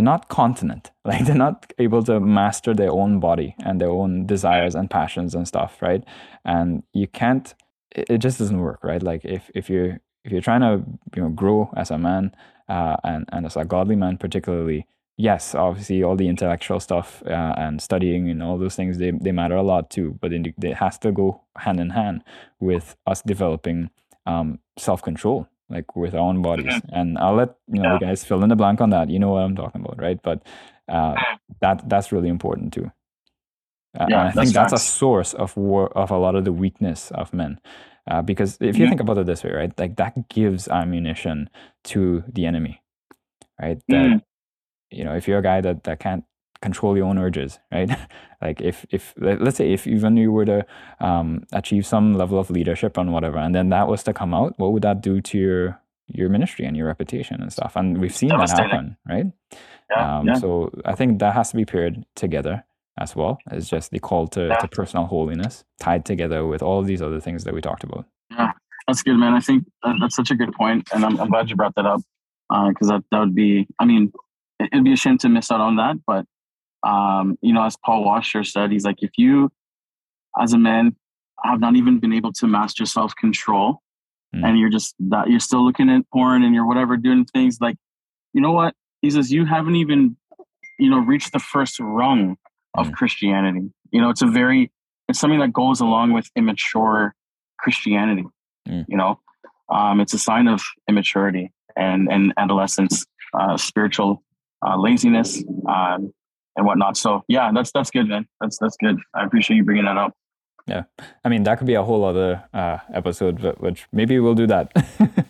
not 0.02 0.28
continent. 0.28 0.90
Like 1.04 1.24
they're 1.24 1.34
not 1.34 1.72
able 1.78 2.02
to 2.04 2.20
master 2.20 2.74
their 2.74 2.92
own 2.92 3.18
body 3.18 3.54
and 3.64 3.80
their 3.80 3.88
own 3.90 4.26
desires 4.26 4.74
and 4.74 4.90
passions 4.90 5.34
and 5.34 5.48
stuff 5.48 5.80
right? 5.80 6.04
And 6.44 6.82
you 6.92 7.06
can't 7.06 7.54
it, 7.92 8.18
just 8.18 8.38
doesn't 8.38 8.60
work 8.60 8.84
right? 8.84 9.02
Like 9.02 9.24
if 9.24 9.50
if 9.54 9.70
you're 9.70 10.00
if 10.24 10.32
you're 10.32 10.42
trying 10.42 10.60
to 10.60 10.84
you 11.16 11.22
know 11.22 11.30
grow 11.30 11.72
as 11.76 11.90
a 11.90 11.98
man 11.98 12.34
uh, 12.68 12.96
and 13.04 13.24
and 13.32 13.46
as 13.46 13.56
a 13.56 13.64
godly 13.64 13.96
man 13.96 14.18
particularly 14.18 14.86
yes 15.16 15.54
obviously 15.54 16.02
all 16.02 16.16
the 16.16 16.28
intellectual 16.28 16.80
stuff 16.80 17.22
uh, 17.26 17.54
and 17.56 17.80
studying 17.80 18.28
and 18.28 18.42
all 18.42 18.58
those 18.58 18.76
things 18.76 18.98
they, 18.98 19.10
they 19.10 19.32
matter 19.32 19.56
a 19.56 19.62
lot 19.62 19.90
too 19.90 20.18
but 20.20 20.32
it 20.32 20.74
has 20.74 20.98
to 20.98 21.10
go 21.10 21.40
hand 21.56 21.80
in 21.80 21.90
hand 21.90 22.22
with 22.60 22.96
us 23.06 23.22
developing 23.22 23.90
um, 24.26 24.58
self-control 24.76 25.48
like 25.70 25.96
with 25.96 26.14
our 26.14 26.20
own 26.20 26.42
bodies. 26.42 26.66
Mm-hmm. 26.66 26.94
And 26.94 27.18
I'll 27.18 27.34
let 27.34 27.54
you 27.72 27.82
know 27.82 27.90
yeah. 27.90 27.94
you 27.94 28.00
guys 28.00 28.24
fill 28.24 28.42
in 28.42 28.48
the 28.48 28.56
blank 28.56 28.80
on 28.80 28.90
that. 28.90 29.10
You 29.10 29.18
know 29.18 29.30
what 29.30 29.42
I'm 29.42 29.56
talking 29.56 29.80
about, 29.80 30.00
right? 30.00 30.20
But 30.22 30.42
uh, 30.88 31.14
that 31.60 31.88
that's 31.88 32.12
really 32.12 32.28
important 32.28 32.72
too. 32.72 32.90
Uh, 33.98 34.06
yeah, 34.08 34.28
and 34.28 34.38
I 34.38 34.44
think 34.44 34.54
that's 34.54 34.72
a 34.72 34.78
source 34.78 35.34
of 35.34 35.56
war 35.56 35.88
of 35.96 36.10
a 36.10 36.18
lot 36.18 36.34
of 36.34 36.44
the 36.44 36.52
weakness 36.52 37.10
of 37.12 37.32
men. 37.32 37.58
Uh, 38.10 38.22
because 38.22 38.56
if 38.60 38.76
you 38.76 38.84
mm-hmm. 38.84 38.90
think 38.90 39.00
about 39.00 39.18
it 39.18 39.26
this 39.26 39.44
way, 39.44 39.52
right, 39.52 39.78
like 39.78 39.96
that 39.96 40.28
gives 40.28 40.68
ammunition 40.68 41.50
to 41.84 42.24
the 42.26 42.46
enemy, 42.46 42.82
right? 43.60 43.80
That 43.88 43.94
mm. 43.94 44.22
you 44.90 45.04
know, 45.04 45.14
if 45.14 45.28
you're 45.28 45.38
a 45.38 45.42
guy 45.42 45.60
that 45.60 45.84
that 45.84 46.00
can't 46.00 46.24
control 46.60 46.96
your 46.96 47.06
own 47.06 47.18
urges, 47.18 47.58
right? 47.72 47.90
like 48.42 48.60
if 48.60 48.86
if 48.90 49.14
let's 49.16 49.56
say 49.56 49.72
if 49.72 49.86
even 49.86 50.16
you 50.16 50.32
were 50.32 50.44
to 50.44 50.66
um, 51.00 51.44
achieve 51.52 51.86
some 51.86 52.14
level 52.14 52.38
of 52.38 52.50
leadership 52.50 52.98
on 52.98 53.12
whatever, 53.12 53.38
and 53.38 53.54
then 53.54 53.68
that 53.70 53.88
was 53.88 54.02
to 54.04 54.12
come 54.12 54.34
out, 54.34 54.54
what 54.58 54.72
would 54.72 54.82
that 54.82 55.00
do 55.00 55.20
to 55.20 55.38
your 55.38 55.80
your 56.06 56.28
ministry 56.28 56.64
and 56.64 56.76
your 56.76 56.86
reputation 56.86 57.40
and 57.40 57.52
stuff? 57.52 57.76
And 57.76 57.98
we've 57.98 58.14
seen 58.14 58.30
that 58.30 58.50
happen, 58.50 58.96
right? 59.08 59.26
Yeah, 59.90 60.18
um, 60.18 60.26
yeah. 60.26 60.34
So 60.34 60.70
I 60.84 60.94
think 60.94 61.18
that 61.20 61.34
has 61.34 61.50
to 61.50 61.56
be 61.56 61.64
paired 61.64 62.04
together 62.14 62.64
as 62.98 63.14
well. 63.14 63.38
It's 63.50 63.68
just 63.68 63.90
the 63.90 64.00
call 64.00 64.26
to, 64.28 64.48
yeah. 64.48 64.56
to 64.56 64.68
personal 64.68 65.06
holiness 65.06 65.64
tied 65.80 66.04
together 66.04 66.46
with 66.46 66.62
all 66.62 66.82
these 66.82 67.00
other 67.00 67.20
things 67.20 67.44
that 67.44 67.54
we 67.54 67.60
talked 67.60 67.84
about. 67.84 68.06
Yeah, 68.30 68.52
that's 68.86 69.02
good, 69.02 69.16
man. 69.16 69.34
I 69.34 69.40
think 69.40 69.64
that's 70.00 70.16
such 70.16 70.30
a 70.30 70.34
good 70.34 70.52
point, 70.52 70.88
and 70.92 71.04
I'm, 71.04 71.18
I'm 71.20 71.28
glad 71.28 71.48
you 71.48 71.56
brought 71.56 71.74
that 71.76 71.86
up 71.86 72.00
because 72.50 72.90
uh, 72.90 72.96
that 72.96 73.04
that 73.12 73.18
would 73.20 73.34
be. 73.34 73.66
I 73.78 73.84
mean, 73.84 74.12
it'd 74.60 74.84
be 74.84 74.92
a 74.92 74.96
shame 74.96 75.18
to 75.18 75.28
miss 75.28 75.50
out 75.50 75.60
on 75.60 75.76
that, 75.76 75.96
but 76.06 76.26
um, 76.86 77.38
you 77.42 77.52
know, 77.52 77.64
as 77.64 77.76
Paul 77.84 78.04
Washer 78.04 78.44
said, 78.44 78.70
he's 78.70 78.84
like, 78.84 79.02
if 79.02 79.10
you, 79.16 79.50
as 80.40 80.52
a 80.52 80.58
man, 80.58 80.96
have 81.44 81.60
not 81.60 81.76
even 81.76 81.98
been 82.00 82.12
able 82.12 82.32
to 82.34 82.46
master 82.46 82.86
self 82.86 83.14
control, 83.16 83.80
mm. 84.34 84.44
and 84.44 84.58
you're 84.58 84.70
just 84.70 84.94
that 84.98 85.28
you're 85.28 85.40
still 85.40 85.64
looking 85.64 85.90
at 85.90 86.02
porn 86.12 86.42
and 86.42 86.54
you're 86.54 86.66
whatever 86.66 86.96
doing 86.96 87.24
things 87.24 87.58
like, 87.60 87.76
you 88.32 88.40
know 88.40 88.52
what? 88.52 88.74
He 89.02 89.10
says 89.10 89.30
you 89.32 89.44
haven't 89.44 89.76
even, 89.76 90.16
you 90.78 90.90
know, 90.90 90.98
reached 90.98 91.32
the 91.32 91.38
first 91.38 91.78
rung 91.80 92.36
of 92.74 92.88
mm. 92.88 92.92
Christianity. 92.92 93.70
You 93.90 94.00
know, 94.00 94.10
it's 94.10 94.22
a 94.22 94.26
very 94.26 94.70
it's 95.08 95.18
something 95.18 95.40
that 95.40 95.52
goes 95.52 95.80
along 95.80 96.12
with 96.12 96.28
immature 96.36 97.14
Christianity. 97.58 98.24
Mm. 98.68 98.84
You 98.88 98.96
know, 98.96 99.20
um, 99.72 100.00
it's 100.00 100.14
a 100.14 100.18
sign 100.18 100.48
of 100.48 100.62
immaturity 100.88 101.52
and 101.76 102.10
and 102.10 102.32
adolescence, 102.36 103.06
uh, 103.38 103.56
spiritual 103.56 104.22
uh, 104.66 104.76
laziness, 104.76 105.42
um, 105.68 106.12
and 106.58 106.66
whatnot. 106.66 106.98
So 106.98 107.24
yeah, 107.28 107.50
that's 107.54 107.72
that's 107.72 107.90
good, 107.90 108.08
man. 108.08 108.26
That's 108.40 108.58
that's 108.58 108.76
good. 108.76 108.98
I 109.14 109.24
appreciate 109.24 109.56
you 109.56 109.64
bringing 109.64 109.86
that 109.86 109.96
up. 109.96 110.12
Yeah, 110.66 110.82
I 111.24 111.30
mean 111.30 111.44
that 111.44 111.56
could 111.56 111.66
be 111.66 111.74
a 111.74 111.82
whole 111.82 112.04
other 112.04 112.44
uh, 112.52 112.78
episode, 112.92 113.40
but 113.40 113.60
which 113.60 113.86
maybe 113.92 114.18
we'll 114.18 114.34
do 114.34 114.46
that. 114.48 114.70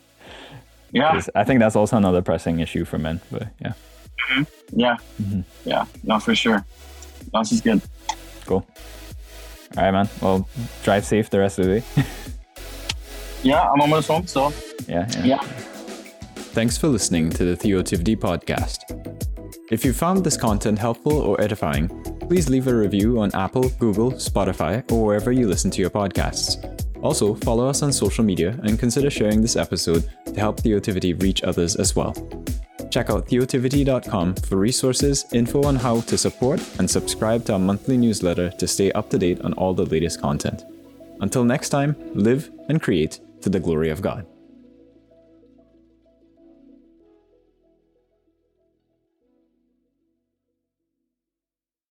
yeah, 0.93 1.21
I 1.37 1.45
think 1.45 1.61
that's 1.61 1.77
also 1.77 1.97
another 1.97 2.23
pressing 2.23 2.59
issue 2.59 2.85
for 2.85 2.99
men. 2.99 3.21
But 3.31 3.49
yeah, 3.61 3.75
mm-hmm. 4.31 4.43
yeah, 4.81 4.97
mm-hmm. 5.23 5.41
yeah, 5.65 5.85
no, 6.03 6.19
for 6.19 6.35
sure. 6.35 6.65
This 7.33 7.53
is 7.53 7.61
good. 7.61 7.83
Cool. 8.47 8.67
All 9.77 9.83
right, 9.83 9.93
man. 9.93 10.09
Well, 10.23 10.49
drive 10.83 11.05
safe 11.05 11.29
the 11.29 11.39
rest 11.39 11.59
of 11.59 11.67
the 11.67 11.81
day. 11.81 12.05
yeah, 13.43 13.69
I'm 13.71 13.81
almost 13.83 14.09
home, 14.09 14.27
so 14.27 14.53
yeah, 14.89 15.07
yeah. 15.19 15.25
yeah. 15.25 15.41
Thanks 16.57 16.79
for 16.79 16.89
listening 16.89 17.31
to 17.31 17.45
the 17.45 17.55
Theotivity 17.55 18.17
podcast. 18.17 19.08
If 19.71 19.85
you 19.85 19.93
found 19.93 20.25
this 20.25 20.39
content 20.39 20.79
helpful 20.79 21.13
or 21.13 21.39
edifying, 21.43 21.89
please 22.21 22.49
leave 22.49 22.69
a 22.69 22.75
review 22.75 23.21
on 23.21 23.35
Apple, 23.35 23.69
Google, 23.79 24.13
Spotify, 24.13 24.91
or 24.91 25.05
wherever 25.05 25.31
you 25.31 25.47
listen 25.47 25.71
to 25.73 25.83
your 25.83 25.91
podcasts. 25.91 26.57
Also, 27.03 27.35
follow 27.35 27.69
us 27.69 27.83
on 27.83 27.93
social 27.93 28.25
media 28.25 28.59
and 28.63 28.79
consider 28.79 29.11
sharing 29.11 29.43
this 29.43 29.57
episode 29.57 30.09
to 30.25 30.41
help 30.41 30.61
Theotivity 30.61 31.13
reach 31.21 31.43
others 31.43 31.77
as 31.77 31.95
well. 31.95 32.15
Check 32.91 33.11
out 33.11 33.27
theotivity.com 33.27 34.37
for 34.37 34.57
resources, 34.57 35.27
info 35.35 35.63
on 35.65 35.77
how 35.77 36.01
to 36.01 36.17
support, 36.17 36.63
and 36.79 36.91
subscribe 36.91 37.45
to 37.45 37.53
our 37.53 37.59
monthly 37.59 37.99
newsletter 37.99 38.49
to 38.49 38.67
stay 38.67 38.91
up 38.93 39.11
to 39.11 39.19
date 39.19 39.43
on 39.43 39.53
all 39.53 39.75
the 39.75 39.85
latest 39.85 40.19
content. 40.19 40.65
Until 41.21 41.45
next 41.45 41.69
time, 41.69 41.95
live 42.15 42.51
and 42.71 42.81
create 42.81 43.21
to 43.43 43.51
the 43.51 43.61
glory 43.61 43.91
of 43.91 44.01
God. 44.01 44.27